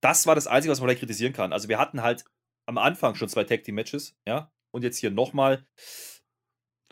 Das 0.00 0.26
war 0.26 0.34
das 0.34 0.46
Einzige, 0.46 0.72
was 0.72 0.80
man 0.80 0.88
vielleicht 0.88 1.00
kritisieren 1.00 1.32
kann. 1.32 1.52
Also 1.52 1.68
wir 1.68 1.78
hatten 1.78 2.02
halt 2.02 2.24
am 2.66 2.78
Anfang 2.78 3.14
schon 3.14 3.28
zwei 3.28 3.44
Tag-Team-Matches, 3.44 4.16
ja, 4.26 4.50
und 4.70 4.82
jetzt 4.82 4.98
hier 4.98 5.10
nochmal. 5.10 5.66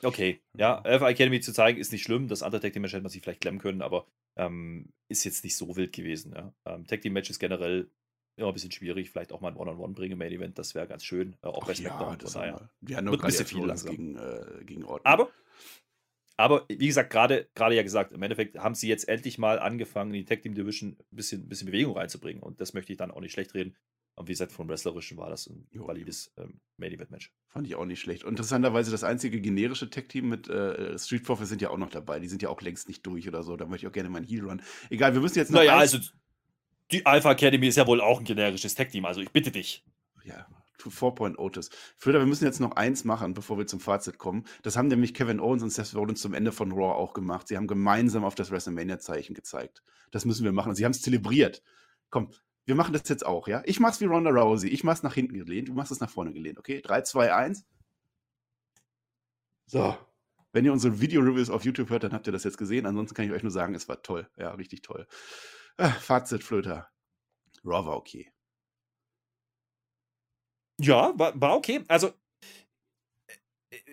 Okay, 0.02 0.40
ja, 0.56 0.80
Alpha 0.82 1.08
Academy 1.08 1.40
zu 1.40 1.52
zeigen 1.52 1.78
ist 1.78 1.92
nicht 1.92 2.04
schlimm. 2.04 2.28
Das 2.28 2.42
andere 2.42 2.60
Tag 2.60 2.72
Team 2.72 2.82
Match 2.82 2.92
hätte 2.92 3.02
man 3.02 3.10
sich 3.10 3.22
vielleicht 3.22 3.40
klemmen 3.40 3.60
können, 3.60 3.82
aber 3.82 4.06
ähm, 4.36 4.92
ist 5.08 5.24
jetzt 5.24 5.42
nicht 5.44 5.56
so 5.56 5.76
wild 5.76 5.92
gewesen. 5.92 6.32
Ja. 6.34 6.54
Ähm, 6.64 6.86
Tag 6.86 7.00
Team 7.00 7.12
Match 7.12 7.30
ist 7.30 7.38
generell 7.38 7.90
immer 8.36 8.48
ein 8.48 8.54
bisschen 8.54 8.70
schwierig. 8.70 9.10
Vielleicht 9.10 9.32
auch 9.32 9.40
mal 9.40 9.48
ein 9.48 9.56
One-on-One 9.56 9.94
bringen 9.94 10.12
im 10.12 10.18
Main 10.18 10.32
Event, 10.32 10.58
das 10.58 10.74
wäre 10.74 10.86
ganz 10.86 11.04
schön. 11.04 11.36
Äh, 11.42 11.48
auch 11.48 11.66
bei 11.66 11.74
SmackDown. 11.74 12.10
Ja, 12.12 12.16
das 12.16 12.34
naja. 12.34 12.70
Wir 12.80 13.02
nur 13.02 13.14
ein 13.14 13.20
bisschen 13.20 13.46
viel 13.46 13.64
langsam. 13.64 13.90
Gegen, 13.90 14.16
äh, 14.16 14.64
gegen 14.64 14.84
Aber, 14.84 15.30
aber 16.36 16.64
wie 16.68 16.86
gesagt, 16.86 17.10
gerade 17.10 17.48
ja 17.56 17.82
gesagt, 17.82 18.12
im 18.12 18.22
Endeffekt 18.22 18.56
haben 18.58 18.76
sie 18.76 18.88
jetzt 18.88 19.08
endlich 19.08 19.38
mal 19.38 19.58
angefangen, 19.58 20.14
in 20.14 20.20
die 20.20 20.24
Tag 20.24 20.42
Team 20.42 20.54
Division 20.54 20.90
ein 20.90 21.16
bisschen, 21.16 21.48
bisschen 21.48 21.66
Bewegung 21.66 21.96
reinzubringen. 21.96 22.42
Und 22.42 22.60
das 22.60 22.72
möchte 22.72 22.92
ich 22.92 22.98
dann 22.98 23.10
auch 23.10 23.20
nicht 23.20 23.32
schlecht 23.32 23.54
reden. 23.54 23.76
Und 24.18 24.26
wie 24.26 24.32
gesagt, 24.32 24.50
vom 24.50 24.68
Wrestlerischen 24.68 25.16
war 25.16 25.30
das 25.30 25.46
ein 25.46 25.68
jo. 25.70 25.86
valides 25.86 26.32
ähm, 26.36 26.60
Main 26.76 26.92
Event 26.92 27.12
Match. 27.12 27.32
Fand 27.46 27.68
ich 27.68 27.76
auch 27.76 27.84
nicht 27.84 28.00
schlecht. 28.00 28.24
Interessanterweise 28.24 28.90
das 28.90 29.04
einzige 29.04 29.40
generische 29.40 29.90
Tech-Team 29.90 30.28
mit 30.28 30.48
äh, 30.48 30.98
Street 30.98 31.22
Profits 31.22 31.50
sind 31.50 31.62
ja 31.62 31.70
auch 31.70 31.78
noch 31.78 31.90
dabei. 31.90 32.18
Die 32.18 32.26
sind 32.26 32.42
ja 32.42 32.48
auch 32.48 32.60
längst 32.60 32.88
nicht 32.88 33.06
durch 33.06 33.28
oder 33.28 33.44
so. 33.44 33.56
Da 33.56 33.66
möchte 33.66 33.86
ich 33.86 33.88
auch 33.88 33.94
gerne 33.94 34.10
meinen 34.10 34.26
Heal 34.26 34.44
Run. 34.44 34.60
Egal, 34.90 35.14
wir 35.14 35.20
müssen 35.20 35.38
jetzt 35.38 35.52
noch. 35.52 35.60
Naja, 35.60 35.76
also 35.76 35.98
die 36.90 37.06
Alpha 37.06 37.30
Academy 37.30 37.68
ist 37.68 37.76
ja 37.76 37.86
wohl 37.86 38.00
auch 38.00 38.18
ein 38.18 38.24
generisches 38.24 38.74
Tech-Team. 38.74 39.04
Also 39.04 39.20
ich 39.20 39.30
bitte 39.30 39.52
dich. 39.52 39.84
Ja, 40.24 40.48
4.0 40.80 41.36
Otis. 41.38 41.70
Flöder, 41.96 42.18
wir 42.18 42.26
müssen 42.26 42.44
jetzt 42.44 42.58
noch 42.60 42.72
eins 42.72 43.04
machen, 43.04 43.34
bevor 43.34 43.56
wir 43.56 43.68
zum 43.68 43.78
Fazit 43.78 44.18
kommen. 44.18 44.44
Das 44.62 44.76
haben 44.76 44.88
nämlich 44.88 45.14
Kevin 45.14 45.38
Owens 45.38 45.62
und 45.62 45.70
Seth 45.70 45.94
Rollins 45.94 46.20
zum 46.20 46.34
Ende 46.34 46.50
von 46.50 46.72
Raw 46.72 46.94
auch 46.94 47.14
gemacht. 47.14 47.46
Sie 47.46 47.56
haben 47.56 47.68
gemeinsam 47.68 48.24
auf 48.24 48.34
das 48.34 48.50
WrestleMania-Zeichen 48.50 49.34
gezeigt. 49.34 49.82
Das 50.10 50.24
müssen 50.24 50.44
wir 50.44 50.52
machen. 50.52 50.70
Und 50.70 50.74
sie 50.74 50.84
haben 50.84 50.92
es 50.92 51.02
zelebriert. 51.02 51.62
Komm, 52.10 52.32
wir 52.68 52.74
machen 52.74 52.92
das 52.92 53.08
jetzt 53.08 53.24
auch, 53.24 53.48
ja? 53.48 53.62
Ich 53.64 53.80
mach's 53.80 53.98
wie 54.02 54.04
Ronda 54.04 54.28
Rousey. 54.28 54.68
Ich 54.68 54.84
mach's 54.84 55.02
nach 55.02 55.14
hinten 55.14 55.38
gelehnt, 55.38 55.68
du 55.68 55.72
machst 55.72 55.90
es 55.90 56.00
nach 56.00 56.10
vorne 56.10 56.34
gelehnt, 56.34 56.58
okay? 56.58 56.82
3, 56.82 57.00
2, 57.00 57.34
1. 57.34 57.66
So. 59.66 59.96
Wenn 60.52 60.66
ihr 60.66 60.72
unsere 60.72 61.00
Video-Reviews 61.00 61.48
auf 61.48 61.64
YouTube 61.64 61.88
hört, 61.88 62.04
dann 62.04 62.12
habt 62.12 62.26
ihr 62.26 62.32
das 62.32 62.44
jetzt 62.44 62.58
gesehen. 62.58 62.84
Ansonsten 62.84 63.14
kann 63.14 63.24
ich 63.24 63.32
euch 63.32 63.42
nur 63.42 63.52
sagen, 63.52 63.74
es 63.74 63.88
war 63.88 64.02
toll. 64.02 64.28
Ja, 64.36 64.50
richtig 64.52 64.82
toll. 64.82 65.06
Äh, 65.78 65.88
Fazit, 65.88 66.44
Flöter. 66.44 66.90
Raw 67.64 67.86
war 67.86 67.96
okay. 67.96 68.30
Ja, 70.78 71.18
war, 71.18 71.40
war 71.40 71.56
okay. 71.56 71.84
Also, 71.88 72.12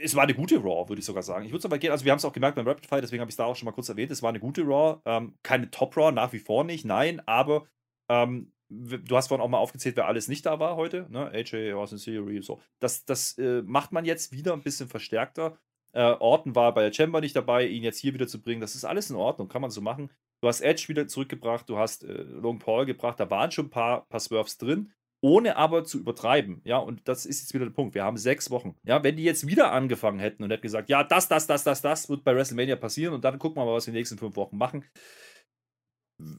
es 0.01 0.15
war 0.15 0.23
eine 0.23 0.35
gute 0.35 0.57
Raw, 0.57 0.89
würde 0.89 0.99
ich 0.99 1.05
sogar 1.05 1.23
sagen. 1.23 1.45
Ich 1.45 1.51
würde 1.51 1.59
es 1.59 1.65
aber 1.65 1.77
gehen, 1.77 1.91
also 1.91 2.03
wir 2.03 2.11
haben 2.11 2.19
es 2.19 2.25
auch 2.25 2.33
gemerkt 2.33 2.55
beim 2.55 2.67
Rapid 2.67 2.87
Fire, 2.87 3.01
deswegen 3.01 3.21
habe 3.21 3.29
ich 3.29 3.33
es 3.33 3.37
da 3.37 3.45
auch 3.45 3.55
schon 3.55 3.67
mal 3.67 3.71
kurz 3.71 3.87
erwähnt. 3.87 4.11
Es 4.11 4.21
war 4.21 4.29
eine 4.29 4.41
gute 4.41 4.63
Raw, 4.63 4.99
ähm, 5.05 5.37
keine 5.43 5.71
Top 5.71 5.95
Raw, 5.95 6.11
nach 6.11 6.33
wie 6.33 6.39
vor 6.39 6.65
nicht, 6.65 6.83
nein, 6.83 7.21
aber 7.25 7.67
ähm, 8.09 8.51
du 8.69 9.15
hast 9.15 9.27
vorhin 9.27 9.43
auch 9.43 9.49
mal 9.49 9.57
aufgezählt, 9.57 9.95
wer 9.97 10.07
alles 10.07 10.27
nicht 10.27 10.45
da 10.45 10.59
war 10.59 10.75
heute, 10.75 11.07
ne? 11.09 11.31
AJ, 11.31 11.73
Austin 11.73 11.99
Theory, 11.99 12.41
so. 12.41 12.61
Das, 12.79 13.05
das 13.05 13.37
äh, 13.37 13.61
macht 13.63 13.91
man 13.91 14.05
jetzt 14.05 14.31
wieder 14.31 14.53
ein 14.53 14.63
bisschen 14.63 14.87
verstärkter. 14.87 15.57
Äh, 15.93 16.15
Orton 16.19 16.55
war 16.55 16.73
bei 16.73 16.83
der 16.83 16.93
Chamber 16.93 17.21
nicht 17.21 17.35
dabei, 17.35 17.67
ihn 17.67 17.83
jetzt 17.83 17.99
hier 17.99 18.13
wieder 18.13 18.27
zu 18.27 18.41
bringen, 18.41 18.61
das 18.61 18.75
ist 18.75 18.85
alles 18.85 19.09
in 19.09 19.15
Ordnung, 19.15 19.47
kann 19.47 19.61
man 19.61 19.71
so 19.71 19.81
machen. 19.81 20.09
Du 20.41 20.47
hast 20.47 20.61
Edge 20.61 20.85
wieder 20.87 21.07
zurückgebracht, 21.07 21.69
du 21.69 21.77
hast 21.77 22.03
äh, 22.03 22.23
Logan 22.23 22.59
Paul 22.59 22.85
gebracht, 22.85 23.19
da 23.19 23.29
waren 23.29 23.51
schon 23.51 23.67
ein 23.67 23.71
paar, 23.71 24.07
paar 24.07 24.19
Swerves 24.19 24.57
drin 24.57 24.91
ohne 25.25 25.55
aber 25.55 25.83
zu 25.83 25.97
übertreiben. 25.97 26.61
Ja, 26.65 26.77
und 26.77 27.07
das 27.07 27.25
ist 27.25 27.41
jetzt 27.41 27.53
wieder 27.55 27.65
der 27.65 27.73
Punkt. 27.73 27.95
Wir 27.95 28.03
haben 28.03 28.15
sechs 28.15 28.51
Wochen. 28.51 28.75
Ja, 28.83 29.03
wenn 29.03 29.15
die 29.15 29.23
jetzt 29.23 29.47
wieder 29.47 29.71
angefangen 29.71 30.19
hätten 30.19 30.43
und 30.43 30.51
hätten 30.51 30.61
gesagt, 30.61 30.87
ja, 30.87 31.03
das, 31.03 31.27
das, 31.27 31.47
das, 31.47 31.63
das, 31.63 31.81
das 31.81 32.09
wird 32.09 32.23
bei 32.23 32.35
WrestleMania 32.35 32.75
passieren 32.75 33.15
und 33.15 33.25
dann 33.25 33.39
gucken 33.39 33.59
wir 33.59 33.65
mal, 33.65 33.73
was 33.73 33.87
wir 33.87 33.89
in 33.89 33.95
den 33.95 34.01
nächsten 34.01 34.19
fünf 34.19 34.35
Wochen 34.35 34.55
machen, 34.55 34.85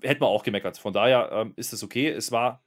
hätten 0.03 0.21
wir 0.21 0.29
auch 0.29 0.43
gemeckert. 0.43 0.79
Von 0.79 0.93
daher 0.93 1.31
ähm, 1.33 1.53
ist 1.57 1.73
es 1.73 1.83
okay. 1.83 2.09
Es 2.09 2.33
war, 2.33 2.63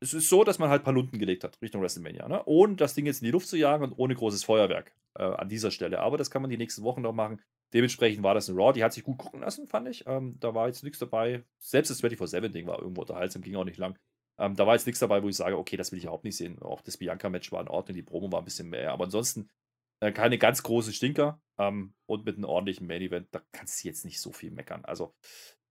es 0.00 0.14
ist 0.14 0.28
so, 0.28 0.44
dass 0.44 0.58
man 0.58 0.70
halt 0.70 0.82
ein 0.82 0.84
paar 0.84 0.94
Lunden 0.94 1.18
gelegt 1.18 1.44
hat 1.44 1.60
Richtung 1.62 1.82
WrestleMania, 1.82 2.28
ne? 2.28 2.42
ohne 2.46 2.76
das 2.76 2.94
Ding 2.94 3.06
jetzt 3.06 3.22
in 3.22 3.26
die 3.26 3.30
Luft 3.30 3.48
zu 3.48 3.56
jagen 3.56 3.84
und 3.84 3.92
ohne 3.92 4.14
großes 4.14 4.44
Feuerwerk 4.44 4.94
äh, 5.18 5.22
an 5.22 5.48
dieser 5.48 5.70
Stelle. 5.70 6.00
Aber 6.00 6.16
das 6.16 6.30
kann 6.30 6.42
man 6.42 6.50
die 6.50 6.56
nächsten 6.56 6.82
Wochen 6.82 7.02
noch 7.02 7.12
machen. 7.12 7.40
Dementsprechend 7.72 8.24
war 8.24 8.34
das 8.34 8.48
ein 8.48 8.56
Raw, 8.56 8.72
die 8.72 8.82
hat 8.82 8.92
sich 8.92 9.04
gut 9.04 9.18
gucken 9.18 9.40
lassen, 9.40 9.68
fand 9.68 9.88
ich. 9.88 10.04
Ähm, 10.06 10.36
da 10.40 10.54
war 10.54 10.66
jetzt 10.66 10.82
nichts 10.82 10.98
dabei. 10.98 11.44
Selbst 11.58 11.90
das 11.90 12.02
24-7-Ding 12.02 12.66
war 12.66 12.80
irgendwo 12.80 13.02
unterhaltsam, 13.02 13.42
ging 13.42 13.54
auch 13.56 13.64
nicht 13.64 13.78
lang. 13.78 13.96
Ähm, 14.38 14.56
da 14.56 14.66
war 14.66 14.74
jetzt 14.74 14.86
nichts 14.86 14.98
dabei, 15.00 15.22
wo 15.22 15.28
ich 15.28 15.36
sage, 15.36 15.56
okay, 15.56 15.76
das 15.76 15.92
will 15.92 15.98
ich 15.98 16.04
überhaupt 16.04 16.24
nicht 16.24 16.36
sehen. 16.36 16.60
Auch 16.60 16.80
das 16.80 16.96
Bianca-Match 16.96 17.52
war 17.52 17.60
in 17.60 17.68
Ordnung, 17.68 17.94
die 17.94 18.02
Promo 18.02 18.32
war 18.32 18.40
ein 18.40 18.44
bisschen 18.44 18.70
mehr. 18.70 18.90
Aber 18.90 19.04
ansonsten 19.04 19.48
äh, 20.00 20.12
keine 20.12 20.38
ganz 20.38 20.62
großen 20.62 20.92
Stinker 20.92 21.40
ähm, 21.58 21.94
und 22.06 22.24
mit 22.24 22.36
einem 22.36 22.46
ordentlichen 22.46 22.86
Main-Event, 22.86 23.28
da 23.32 23.42
kannst 23.52 23.84
du 23.84 23.88
jetzt 23.88 24.04
nicht 24.04 24.20
so 24.20 24.32
viel 24.32 24.50
meckern. 24.50 24.84
Also 24.84 25.14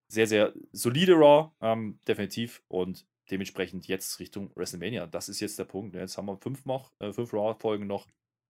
sehr, 0.09 0.27
sehr 0.27 0.53
solide 0.71 1.13
Raw, 1.13 1.51
ähm, 1.61 1.99
definitiv. 2.07 2.61
Und 2.67 3.05
dementsprechend 3.31 3.87
jetzt 3.87 4.19
Richtung 4.19 4.51
WrestleMania. 4.55 5.07
Das 5.07 5.29
ist 5.29 5.39
jetzt 5.39 5.59
der 5.59 5.65
Punkt. 5.65 5.93
Ne? 5.93 6.01
Jetzt 6.01 6.17
haben 6.17 6.25
wir 6.25 6.37
fünf, 6.37 6.63
äh, 6.99 7.13
fünf 7.13 7.33
Raw-Folgen 7.33 7.87
noch. 7.87 8.07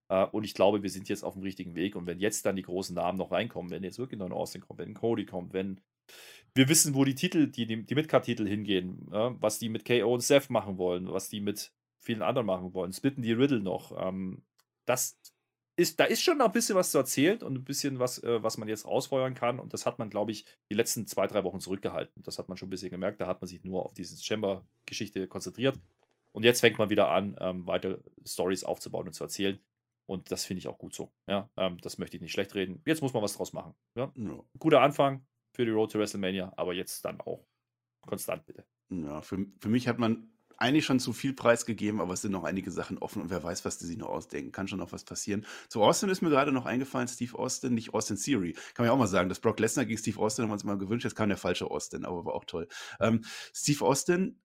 Äh, 0.08 0.24
und 0.26 0.44
ich 0.44 0.54
glaube, 0.54 0.82
wir 0.82 0.90
sind 0.90 1.08
jetzt 1.08 1.22
auf 1.22 1.34
dem 1.34 1.42
richtigen 1.42 1.74
Weg. 1.74 1.96
Und 1.96 2.06
wenn 2.06 2.18
jetzt 2.18 2.46
dann 2.46 2.56
die 2.56 2.62
großen 2.62 2.94
Namen 2.94 3.18
noch 3.18 3.30
reinkommen, 3.30 3.70
wenn 3.70 3.84
jetzt 3.84 3.98
wirklich 3.98 4.18
noch 4.18 4.26
ein 4.26 4.32
Austin 4.32 4.62
kommt, 4.62 4.80
wenn 4.80 4.94
Cody 4.94 5.26
kommt, 5.26 5.52
wenn 5.52 5.80
wir 6.54 6.68
wissen, 6.68 6.94
wo 6.94 7.04
die 7.04 7.14
Titel, 7.14 7.46
die, 7.46 7.66
die 7.66 7.94
Midcard-Titel 7.94 8.46
hingehen, 8.46 9.08
ja, 9.12 9.36
was 9.40 9.58
die 9.58 9.68
mit 9.68 9.84
KO 9.84 10.14
und 10.14 10.22
Seth 10.22 10.50
machen 10.50 10.78
wollen, 10.78 11.12
was 11.12 11.28
die 11.28 11.40
mit 11.40 11.72
vielen 11.98 12.22
anderen 12.22 12.46
machen 12.46 12.74
wollen. 12.74 12.92
Splitten 12.92 13.22
die 13.22 13.32
Riddle 13.32 13.60
noch. 13.60 13.96
Ähm, 13.96 14.42
das 14.86 15.20
ist, 15.80 15.98
da 15.98 16.04
ist 16.04 16.22
schon 16.22 16.38
noch 16.38 16.46
ein 16.46 16.52
bisschen 16.52 16.76
was 16.76 16.90
zu 16.90 16.98
erzählen 16.98 17.42
und 17.42 17.56
ein 17.56 17.64
bisschen 17.64 17.98
was, 17.98 18.22
äh, 18.22 18.42
was 18.42 18.58
man 18.58 18.68
jetzt 18.68 18.86
rausfeuern 18.86 19.34
kann. 19.34 19.58
Und 19.58 19.72
das 19.72 19.86
hat 19.86 19.98
man, 19.98 20.10
glaube 20.10 20.30
ich, 20.30 20.44
die 20.68 20.74
letzten 20.74 21.06
zwei, 21.06 21.26
drei 21.26 21.42
Wochen 21.42 21.60
zurückgehalten. 21.60 22.22
Das 22.22 22.38
hat 22.38 22.48
man 22.48 22.58
schon 22.58 22.68
ein 22.68 22.70
bisschen 22.70 22.90
gemerkt. 22.90 23.20
Da 23.20 23.26
hat 23.26 23.40
man 23.40 23.48
sich 23.48 23.64
nur 23.64 23.84
auf 23.84 23.94
diese 23.94 24.22
Chamber-Geschichte 24.22 25.26
konzentriert. 25.26 25.78
Und 26.32 26.44
jetzt 26.44 26.60
fängt 26.60 26.78
man 26.78 26.90
wieder 26.90 27.10
an, 27.10 27.36
ähm, 27.40 27.66
weitere 27.66 27.98
Stories 28.26 28.62
aufzubauen 28.62 29.06
und 29.06 29.14
zu 29.14 29.24
erzählen. 29.24 29.58
Und 30.06 30.30
das 30.30 30.44
finde 30.44 30.58
ich 30.58 30.68
auch 30.68 30.78
gut 30.78 30.94
so. 30.94 31.10
Ja, 31.26 31.48
ähm, 31.56 31.78
das 31.80 31.98
möchte 31.98 32.16
ich 32.16 32.22
nicht 32.22 32.32
schlecht 32.32 32.54
reden. 32.54 32.82
Jetzt 32.84 33.00
muss 33.00 33.14
man 33.14 33.22
was 33.22 33.36
draus 33.36 33.52
machen. 33.52 33.74
Ja? 33.94 34.12
ja. 34.14 34.38
Guter 34.58 34.82
Anfang 34.82 35.24
für 35.52 35.64
die 35.64 35.70
Road 35.70 35.92
to 35.92 35.98
WrestleMania, 35.98 36.52
aber 36.56 36.74
jetzt 36.74 37.04
dann 37.04 37.20
auch 37.20 37.46
konstant 38.02 38.44
bitte. 38.44 38.64
Ja, 38.90 39.22
für, 39.22 39.46
für 39.60 39.68
mich 39.68 39.88
hat 39.88 39.98
man 39.98 40.28
eigentlich 40.60 40.84
schon 40.84 41.00
zu 41.00 41.12
viel 41.12 41.32
Preis 41.32 41.64
gegeben, 41.64 42.00
aber 42.00 42.12
es 42.12 42.22
sind 42.22 42.32
noch 42.32 42.44
einige 42.44 42.70
Sachen 42.70 42.98
offen 42.98 43.22
und 43.22 43.30
wer 43.30 43.42
weiß, 43.42 43.64
was 43.64 43.78
die 43.78 43.86
sich 43.86 43.96
noch 43.96 44.08
ausdenken. 44.08 44.52
Kann 44.52 44.68
schon 44.68 44.78
noch 44.78 44.92
was 44.92 45.04
passieren. 45.04 45.46
Zu 45.68 45.82
Austin 45.82 46.10
ist 46.10 46.20
mir 46.20 46.28
gerade 46.28 46.52
noch 46.52 46.66
eingefallen, 46.66 47.08
Steve 47.08 47.38
Austin, 47.38 47.74
nicht 47.74 47.94
Austin 47.94 48.16
Theory. 48.16 48.52
Kann 48.52 48.84
man 48.84 48.86
ja 48.86 48.92
auch 48.92 48.98
mal 48.98 49.06
sagen, 49.06 49.28
dass 49.28 49.40
Brock 49.40 49.58
Lesnar 49.58 49.86
gegen 49.86 49.98
Steve 49.98 50.20
Austin 50.20 50.42
haben 50.42 50.50
wir 50.50 50.54
uns 50.54 50.64
mal 50.64 50.78
gewünscht, 50.78 51.04
jetzt 51.04 51.14
kam 51.16 51.30
der 51.30 51.38
falsche 51.38 51.70
Austin, 51.70 52.04
aber 52.04 52.24
war 52.26 52.34
auch 52.34 52.44
toll. 52.44 52.68
Ähm, 53.00 53.24
Steve 53.54 53.84
Austin, 53.84 54.40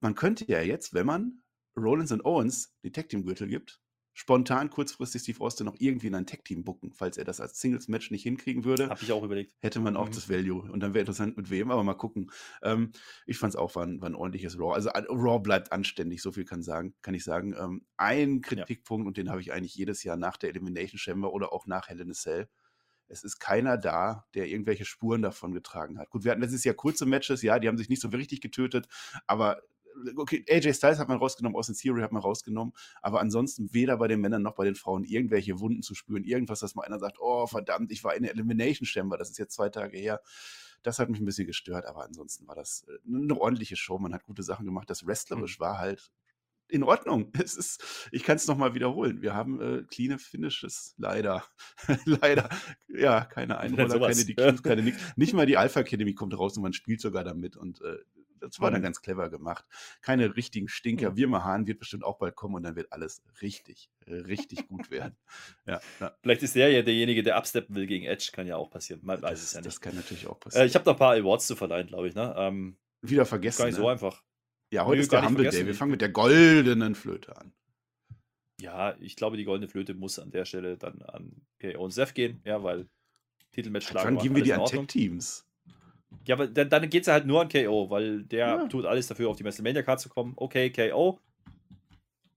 man 0.00 0.14
könnte 0.14 0.46
ja 0.46 0.60
jetzt, 0.60 0.94
wenn 0.94 1.06
man 1.06 1.42
Rollins 1.76 2.12
und 2.12 2.24
Owens 2.24 2.74
die 2.82 2.90
Tag 2.90 3.08
Team 3.08 3.24
Gürtel 3.24 3.46
gibt, 3.46 3.80
spontan 4.18 4.68
kurzfristig 4.68 5.22
Steve 5.22 5.40
Austin 5.40 5.66
noch 5.66 5.76
irgendwie 5.78 6.08
in 6.08 6.14
ein 6.16 6.26
Tech-Team 6.26 6.64
bucken, 6.64 6.92
falls 6.92 7.16
er 7.18 7.24
das 7.24 7.40
als 7.40 7.60
Singles-Match 7.60 8.10
nicht 8.10 8.24
hinkriegen 8.24 8.64
würde. 8.64 8.88
Habe 8.88 9.00
ich 9.00 9.12
auch 9.12 9.22
überlegt. 9.22 9.54
Hätte 9.60 9.78
man 9.78 9.96
auch 9.96 10.08
mhm. 10.08 10.12
das 10.12 10.28
Value. 10.28 10.60
Und 10.72 10.80
dann 10.80 10.92
wäre 10.92 11.02
interessant 11.02 11.36
mit 11.36 11.50
wem, 11.50 11.70
aber 11.70 11.84
mal 11.84 11.94
gucken. 11.94 12.32
Ähm, 12.60 12.90
ich 13.26 13.38
fand 13.38 13.54
es 13.54 13.56
auch 13.56 13.76
war 13.76 13.84
ein, 13.84 14.00
war 14.00 14.10
ein, 14.10 14.16
ordentliches 14.16 14.58
Raw. 14.58 14.74
Also 14.74 14.90
Raw 14.90 15.38
bleibt 15.38 15.70
anständig, 15.70 16.20
so 16.20 16.32
viel 16.32 16.44
kann, 16.44 16.64
sagen, 16.64 16.96
kann 17.00 17.14
ich 17.14 17.22
sagen. 17.22 17.54
Ähm, 17.56 17.86
ein 17.96 18.40
Kritikpunkt, 18.40 19.04
ja. 19.04 19.08
und 19.08 19.16
den 19.18 19.30
habe 19.30 19.40
ich 19.40 19.52
eigentlich 19.52 19.76
jedes 19.76 20.02
Jahr 20.02 20.16
nach 20.16 20.36
der 20.36 20.50
Elimination 20.50 20.98
Chamber 20.98 21.32
oder 21.32 21.52
auch 21.52 21.68
nach 21.68 21.88
Hell 21.88 22.00
in 22.00 22.10
a 22.10 22.14
Cell. 22.14 22.48
Es 23.06 23.22
ist 23.22 23.38
keiner 23.38 23.78
da, 23.78 24.26
der 24.34 24.48
irgendwelche 24.48 24.84
Spuren 24.84 25.22
davon 25.22 25.54
getragen 25.54 25.96
hat. 25.96 26.10
Gut, 26.10 26.24
wir 26.24 26.32
hatten 26.32 26.42
letztes 26.42 26.64
Jahr 26.64 26.74
kurze 26.74 27.06
Matches, 27.06 27.42
ja, 27.42 27.60
die 27.60 27.68
haben 27.68 27.78
sich 27.78 27.88
nicht 27.88 28.02
so 28.02 28.08
richtig 28.08 28.40
getötet, 28.40 28.88
aber 29.28 29.62
okay, 30.16 30.44
AJ 30.48 30.74
Styles 30.74 30.98
hat 30.98 31.08
man 31.08 31.18
rausgenommen, 31.18 31.56
Austin 31.56 31.74
Theory 31.74 32.02
hat 32.02 32.12
man 32.12 32.22
rausgenommen, 32.22 32.74
aber 33.02 33.20
ansonsten 33.20 33.72
weder 33.72 33.96
bei 33.96 34.08
den 34.08 34.20
Männern 34.20 34.42
noch 34.42 34.54
bei 34.54 34.64
den 34.64 34.74
Frauen 34.74 35.04
irgendwelche 35.04 35.60
Wunden 35.60 35.82
zu 35.82 35.94
spüren, 35.94 36.24
irgendwas, 36.24 36.60
dass 36.60 36.74
mal 36.74 36.84
einer 36.84 36.98
sagt, 36.98 37.18
oh 37.20 37.46
verdammt, 37.46 37.92
ich 37.92 38.04
war 38.04 38.14
in 38.14 38.22
der 38.22 38.32
Elimination 38.32 38.86
Chamber, 38.86 39.16
das 39.16 39.30
ist 39.30 39.38
jetzt 39.38 39.54
zwei 39.54 39.68
Tage 39.68 39.96
her. 39.98 40.20
Das 40.82 40.98
hat 40.98 41.10
mich 41.10 41.20
ein 41.20 41.24
bisschen 41.24 41.46
gestört, 41.46 41.86
aber 41.86 42.04
ansonsten 42.04 42.46
war 42.46 42.54
das 42.54 42.86
äh, 42.88 42.98
eine 43.06 43.38
ordentliche 43.38 43.76
Show. 43.76 43.98
Man 43.98 44.14
hat 44.14 44.22
gute 44.22 44.44
Sachen 44.44 44.64
gemacht. 44.64 44.88
Das 44.88 45.06
Wrestlerisch 45.06 45.58
mhm. 45.58 45.64
war 45.64 45.78
halt 45.78 46.12
in 46.68 46.82
Ordnung. 46.82 47.32
Es 47.42 47.56
ist, 47.56 48.08
ich 48.12 48.22
kann 48.22 48.36
es 48.36 48.46
nochmal 48.46 48.74
wiederholen. 48.74 49.22
Wir 49.22 49.34
haben 49.34 49.60
äh, 49.60 49.82
clean 49.84 50.18
Finishes, 50.18 50.94
leider. 50.98 51.44
leider. 52.04 52.48
Ja, 52.88 53.24
keine 53.24 53.58
Einroller, 53.58 53.98
keine 53.98 54.24
DQs, 54.24 54.62
keine 54.62 54.82
nix. 54.84 54.98
Nicht 55.16 55.34
mal 55.34 55.46
die 55.46 55.56
Alpha 55.56 55.80
Academy 55.80 56.14
kommt 56.14 56.38
raus 56.38 56.56
und 56.56 56.62
man 56.62 56.72
spielt 56.72 57.00
sogar 57.00 57.24
damit. 57.24 57.56
Und 57.56 57.80
äh, 57.80 57.98
das 58.48 58.60
war 58.60 58.70
dann 58.70 58.80
mhm. 58.80 58.84
ganz 58.84 59.00
clever 59.00 59.30
gemacht. 59.30 59.64
Keine 60.00 60.36
richtigen 60.36 60.68
Stinker. 60.68 61.12
Mhm. 61.12 61.16
Wir 61.16 61.44
Hahn 61.44 61.66
wird 61.66 61.78
bestimmt 61.78 62.04
auch 62.04 62.18
bald 62.18 62.34
kommen 62.34 62.54
und 62.54 62.62
dann 62.62 62.76
wird 62.76 62.92
alles 62.92 63.22
richtig, 63.42 63.90
richtig 64.06 64.66
gut 64.68 64.90
werden. 64.90 65.16
Ja, 65.66 65.80
ja. 66.00 66.16
Vielleicht 66.22 66.42
ist 66.42 66.54
der 66.54 66.70
ja 66.70 66.80
derjenige, 66.80 67.22
der 67.22 67.36
absteppen 67.36 67.74
will 67.76 67.86
gegen 67.86 68.06
Edge. 68.06 68.30
Kann 68.32 68.46
ja 68.46 68.56
auch 68.56 68.70
passieren. 68.70 69.00
Man 69.02 69.20
weiß 69.20 69.42
es 69.42 69.52
ja 69.52 69.60
nicht. 69.60 69.66
Das 69.66 69.80
kann 69.80 69.94
natürlich 69.94 70.26
auch 70.26 70.40
passieren. 70.40 70.64
Äh, 70.64 70.66
ich 70.66 70.74
habe 70.74 70.86
noch 70.86 70.94
ein 70.94 70.98
paar 70.98 71.14
Awards 71.14 71.46
zu 71.46 71.56
verleihen, 71.56 71.88
glaube 71.88 72.08
ich. 72.08 72.14
Ne? 72.14 72.34
Ähm, 72.38 72.78
Wieder 73.02 73.26
vergessen. 73.26 73.58
Gar 73.58 73.66
nicht 73.66 73.76
ne? 73.76 73.82
so 73.82 73.88
einfach. 73.88 74.22
Ja, 74.70 74.86
heute 74.86 75.02
ist 75.02 75.12
der 75.12 75.26
Humble 75.26 75.48
Day. 75.48 75.66
Wir 75.66 75.74
fangen 75.74 75.90
mit 75.90 76.00
der 76.00 76.08
goldenen 76.08 76.94
Flöte 76.94 77.36
an. 77.36 77.52
Ja, 78.60 78.96
ich 78.98 79.16
glaube, 79.16 79.36
die 79.36 79.44
goldene 79.44 79.68
Flöte 79.68 79.94
muss 79.94 80.18
an 80.18 80.30
der 80.30 80.44
Stelle 80.44 80.76
dann 80.76 81.02
an 81.02 81.42
KO 81.60 81.84
und 81.84 81.92
Seth 81.92 82.14
gehen, 82.14 82.40
ja, 82.44 82.62
weil 82.62 82.88
Titelmatch 83.52 83.88
schlagen. 83.88 84.16
Dann 84.16 84.22
geben 84.22 84.36
wir 84.36 84.42
die 84.42 84.52
an 84.52 84.64
Tech-Teams. 84.64 85.47
Ja, 86.26 86.34
aber 86.34 86.46
dann, 86.46 86.68
dann 86.68 86.88
geht 86.88 87.02
es 87.02 87.08
halt 87.08 87.26
nur 87.26 87.40
an 87.40 87.48
KO, 87.48 87.90
weil 87.90 88.22
der 88.24 88.46
ja. 88.46 88.66
tut 88.68 88.84
alles 88.84 89.06
dafür, 89.06 89.28
auf 89.28 89.36
die 89.36 89.44
WrestleMania-Card 89.44 90.00
zu 90.00 90.08
kommen. 90.08 90.32
Okay, 90.36 90.70
KO. 90.70 91.18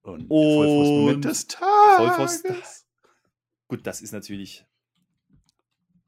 Und, 0.04 0.28
und 0.30 1.22
des 1.22 1.48
Tages. 1.48 1.96
Vollpfosten. 1.98 2.56
Gut, 3.68 3.86
das 3.86 4.02
ist 4.02 4.12
natürlich 4.12 4.66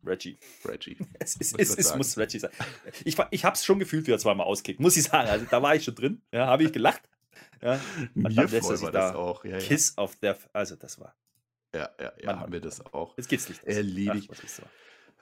Reggie. 0.06 0.38
Reggie. 0.66 0.98
es, 1.20 1.36
ist, 1.36 1.58
es, 1.60 1.78
es 1.78 1.96
muss 1.96 2.18
Reggie 2.18 2.40
sein. 2.40 2.52
Ich, 3.06 3.18
ich 3.32 3.46
habe 3.46 3.56
es 3.56 3.64
schon 3.64 3.80
gefühlt, 3.80 4.08
wie 4.08 4.12
er 4.12 4.20
zweimal 4.20 4.46
auskickt, 4.48 4.80
muss 4.80 4.98
ich 4.98 5.04
sagen. 5.04 5.30
Also 5.30 5.46
da 5.50 5.62
war 5.62 5.76
ich 5.76 5.84
schon 5.84 5.96
drin. 5.96 6.22
Ja, 6.32 6.48
habe 6.48 6.64
ich 6.64 6.74
gelacht. 6.74 7.02
Ja. 7.62 7.80
Mir 8.14 8.48
voll 8.50 8.82
war 8.82 8.92
das 8.92 9.16
auch. 9.16 9.46
Ja, 9.46 9.58
Kiss 9.58 9.94
ja. 9.98 10.04
of 10.04 10.16
Death. 10.18 10.50
Also 10.52 10.76
das 10.76 11.00
war. 11.00 11.16
Ja, 11.74 11.90
ja, 12.00 12.12
ja, 12.22 12.40
haben 12.40 12.52
wir 12.54 12.62
das 12.62 12.86
auch. 12.94 13.18
Jetzt 13.18 13.30
geht's 13.30 13.50
nicht. 13.50 13.64
Erledigt. 13.64 14.30
Ach, 14.32 14.70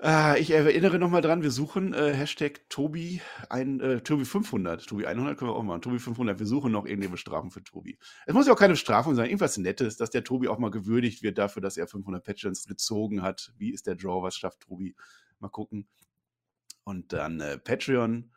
Ah, 0.04 0.36
ich 0.36 0.50
erinnere 0.50 0.98
nochmal 0.98 1.22
dran, 1.22 1.44
wir 1.44 1.52
suchen 1.52 1.94
äh, 1.94 2.12
Hashtag 2.12 2.68
Tobi, 2.70 3.22
ein, 3.50 3.80
äh, 3.82 4.02
Tobi 4.02 4.26
500. 4.26 4.88
Tobi 4.88 5.06
100 5.06 5.38
können 5.38 5.52
wir 5.52 5.56
auch 5.56 5.62
machen. 5.62 5.84
Tobi 5.84 6.00
500. 6.00 6.40
Wir 6.40 6.48
suchen 6.48 6.72
noch 6.72 6.86
irgendeine 6.86 7.12
Bestrafung 7.12 7.52
für 7.52 7.64
Tobi. 7.64 8.00
Es 8.26 8.34
muss 8.34 8.48
ja 8.48 8.54
auch 8.54 8.58
keine 8.58 8.74
Bestrafung 8.74 9.14
sein, 9.14 9.26
irgendwas 9.28 9.60
Nettes, 9.60 9.98
dass 9.98 10.10
der 10.10 10.24
Tobi 10.24 10.48
auch 10.48 10.58
mal 10.58 10.72
gewürdigt 10.72 11.22
wird 11.22 11.38
dafür, 11.38 11.62
dass 11.62 11.78
er 11.78 11.86
500 11.86 12.24
Patches 12.24 12.66
gezogen 12.66 13.22
hat. 13.22 13.54
Wie 13.60 13.72
ist 13.72 13.86
der 13.86 13.94
Draw? 13.94 14.24
Was 14.24 14.36
schafft 14.36 14.62
Tobi? 14.62 14.96
Mal 15.40 15.50
gucken. 15.50 15.88
Und 16.84 17.14
dann 17.14 17.40
äh, 17.40 17.60
Patreon. 17.60 18.32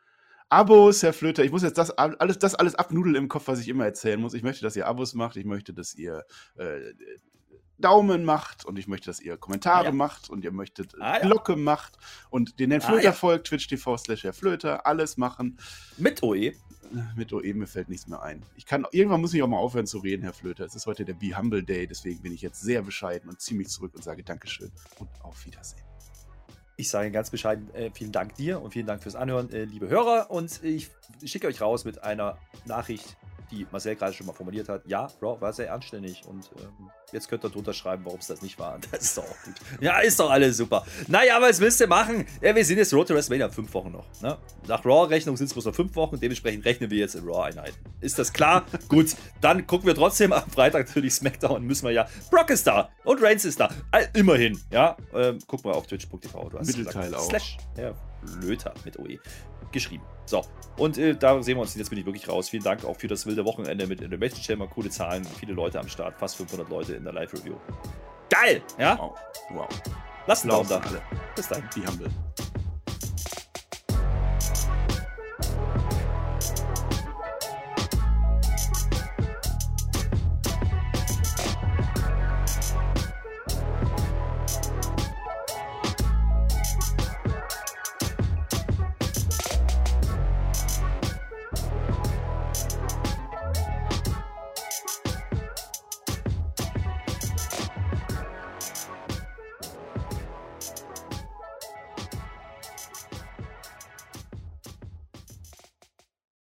Abos, 0.51 1.03
Herr 1.03 1.15
Flöter. 1.15 1.45
Ich 1.45 1.51
muss 1.51 1.63
jetzt 1.63 1.79
das 1.79 1.91
alles, 1.93 2.39
das 2.39 2.55
alles 2.55 2.75
abnudeln 2.75 3.15
im 3.15 3.29
Kopf, 3.29 3.49
was 3.49 3.61
ich 3.61 3.69
immer 3.69 3.87
erzählen 3.87 4.21
muss. 4.21 4.35
Ich 4.35 4.43
möchte, 4.43 4.63
dass 4.63 4.77
ihr 4.77 4.87
Abos 4.87 5.15
macht. 5.15 5.37
Ich 5.37 5.47
möchte, 5.47 5.73
dass 5.73 5.95
ihr 5.95 6.25
äh, 6.57 6.93
Daumen 7.85 8.25
macht 8.25 8.65
und 8.65 8.79
ich 8.79 8.89
möchte, 8.89 9.11
dass 9.11 9.21
ihr 9.21 9.37
Kommentare 9.37 9.87
ja. 9.87 9.93
macht 9.93 10.31
und 10.31 10.43
ihr 10.43 10.53
möchtet 10.53 10.95
ah, 11.01 11.19
Glocke 11.19 11.53
ja. 11.53 11.59
macht 11.59 11.99
und 12.31 12.59
den 12.59 12.71
Herrn 12.71 12.81
ah, 12.83 12.87
Flöter 12.87 13.01
ah, 13.03 13.05
ja. 13.05 13.13
folgt, 13.13 13.49
Twitch 13.49 13.69
TV 13.69 13.99
slash 13.99 14.25
Herr 14.25 14.33
Flöter, 14.33 14.87
alles 14.87 15.19
machen. 15.19 15.59
Mit 15.99 16.23
OE. 16.23 16.53
mit 17.15 17.31
OE, 17.35 17.53
mir 17.53 17.67
fällt 17.67 17.91
nichts 17.91 18.07
mehr 18.07 18.23
ein. 18.23 18.43
Ich 18.57 18.65
kann, 18.65 18.87
irgendwann 18.91 19.21
muss 19.21 19.35
ich 19.35 19.43
auch 19.43 19.49
mal 19.49 19.59
aufhören 19.59 19.87
zu 19.87 19.99
reden, 19.99 20.23
Herr 20.23 20.33
Flöter. 20.33 20.65
Es 20.65 20.75
ist 20.75 20.87
heute 20.87 21.05
der 21.05 21.13
Be 21.13 21.37
Humble 21.37 21.63
Day, 21.63 21.87
deswegen 21.87 22.23
bin 22.23 22.33
ich 22.33 22.41
jetzt 22.41 22.63
sehr 22.63 22.81
bescheiden 22.81 23.29
und 23.29 23.39
ziehe 23.43 23.59
mich 23.59 23.69
zurück 23.69 23.95
und 23.95 24.03
sage 24.03 24.25
Dankeschön 24.25 24.73
und 24.99 25.11
auf 25.23 25.45
Wiedersehen. 25.45 25.85
Ich 26.77 26.89
sage 26.89 27.11
ganz 27.11 27.29
bescheiden 27.29 27.73
äh, 27.75 27.91
vielen 27.93 28.13
Dank 28.13 28.35
dir 28.37 28.63
und 28.63 28.73
vielen 28.73 28.87
Dank 28.87 29.03
fürs 29.03 29.15
Anhören, 29.15 29.53
äh, 29.53 29.65
liebe 29.65 29.89
Hörer. 29.89 30.31
Und 30.31 30.63
ich 30.65 30.91
schicke 31.25 31.49
euch 31.49 31.61
raus 31.61 31.85
mit 31.85 32.03
einer 32.03 32.39
Nachricht, 32.65 33.17
die 33.51 33.67
Marcel 33.71 33.95
gerade 33.95 34.15
schon 34.15 34.27
mal 34.27 34.33
formuliert 34.33 34.71
hat. 34.71 34.87
Ja, 34.87 35.09
Raw 35.21 35.41
war 35.41 35.53
sehr 35.53 35.73
anständig 35.73 36.27
und 36.27 36.51
ähm, 36.59 36.91
jetzt 37.15 37.29
könnt 37.29 37.45
ihr 37.45 37.51
drunter 37.51 37.73
schreiben, 37.73 38.05
warum 38.05 38.19
es 38.19 38.27
das 38.27 38.43
nicht 38.43 38.59
war. 38.59 38.79
Das 38.91 39.03
ist 39.03 39.19
doch 39.19 39.25
auch 39.25 39.45
gut. 39.45 39.55
Ja, 39.81 39.99
ist 40.01 40.21
doch 40.21 40.31
alles 40.31 40.57
super. 40.57 40.85
Naja, 41.09 41.41
was 41.41 41.61
willst 41.61 41.81
du 41.81 41.87
machen? 41.87 42.27
Ja, 42.41 42.55
wir 42.55 42.65
sind 42.65 42.79
jetzt 42.79 42.93
Road 42.93 43.09
to 43.09 43.15
WrestleMania 43.15 43.49
fünf 43.49 43.73
Wochen 43.75 43.93
noch. 43.93 44.05
Ne? 44.21 44.37
Nach 44.69 44.85
Raw-Rechnung 44.85 45.37
sind 45.37 45.47
es 45.47 45.53
bloß 45.53 45.67
noch 45.67 45.75
fünf 45.75 45.95
Wochen. 45.97 46.21
Dementsprechend 46.21 46.65
rechnen 46.65 46.91
wir 46.91 46.99
jetzt 46.99 47.15
in 47.15 47.25
Raw-Einheiten. 47.25 47.77
Ist 48.01 48.19
das 48.19 48.33
klar? 48.33 48.67
gut, 48.89 49.17
dann 49.41 49.67
gucken 49.67 49.87
wir 49.87 49.95
trotzdem 49.95 50.33
am 50.33 50.49
Freitag 50.51 50.87
natürlich 50.87 51.15
SmackDown. 51.15 51.65
Müssen 51.65 51.87
wir 51.87 51.93
ja. 51.93 52.09
Brock 52.31 52.51
ist 52.51 52.67
da 52.67 52.91
und 53.05 53.23
Reigns 53.23 53.45
ist 53.45 53.61
da. 53.61 53.71
Immerhin. 54.13 54.61
Ja, 54.71 54.97
ähm, 55.15 55.39
guck 55.47 55.65
mal 55.65 55.73
auf 55.73 55.87
twitch.tv. 55.87 56.51
Mittelteil 56.61 57.05
gesagt, 57.05 57.15
auch. 57.15 57.29
Slash. 57.29 57.57
Ja, 57.77 57.95
Löter 58.41 58.75
mit 58.85 58.99
OE 58.99 59.19
geschrieben. 59.73 60.05
So, 60.27 60.43
und 60.79 60.97
äh, 60.97 61.15
da 61.15 61.43
sehen 61.43 61.57
wir 61.59 61.63
uns. 61.63 61.75
Jetzt 61.75 61.91
bin 61.91 61.99
ich 61.99 62.07
wirklich 62.07 62.29
raus. 62.29 62.49
Vielen 62.49 62.63
Dank 62.63 62.85
auch 62.85 62.97
für 62.97 63.09
das 63.09 63.27
wilde 63.27 63.45
Wochenende 63.45 63.87
mit 63.87 64.01
Innovation 64.01 64.43
Chamber. 64.43 64.67
Coole 64.67 64.89
Zahlen, 64.89 65.25
viele 65.39 65.53
Leute 65.53 65.79
am 65.79 65.89
Start, 65.89 66.19
fast 66.19 66.37
500 66.37 66.69
Leute 66.71 66.95
in 66.95 67.04
der 67.05 67.15
Live-Review. 67.15 67.55
Geil! 68.31 68.63
Ja? 68.79 68.99
Wow. 68.99 69.15
wow. 69.51 69.69
Lasst 70.27 70.45
einen 70.45 70.51
Daumen 70.51 70.69
da. 70.69 70.79
Alle. 70.79 71.03
Bis 71.37 71.49
dann. 71.49 71.69
Die 71.75 71.87
Humble. 71.87 72.09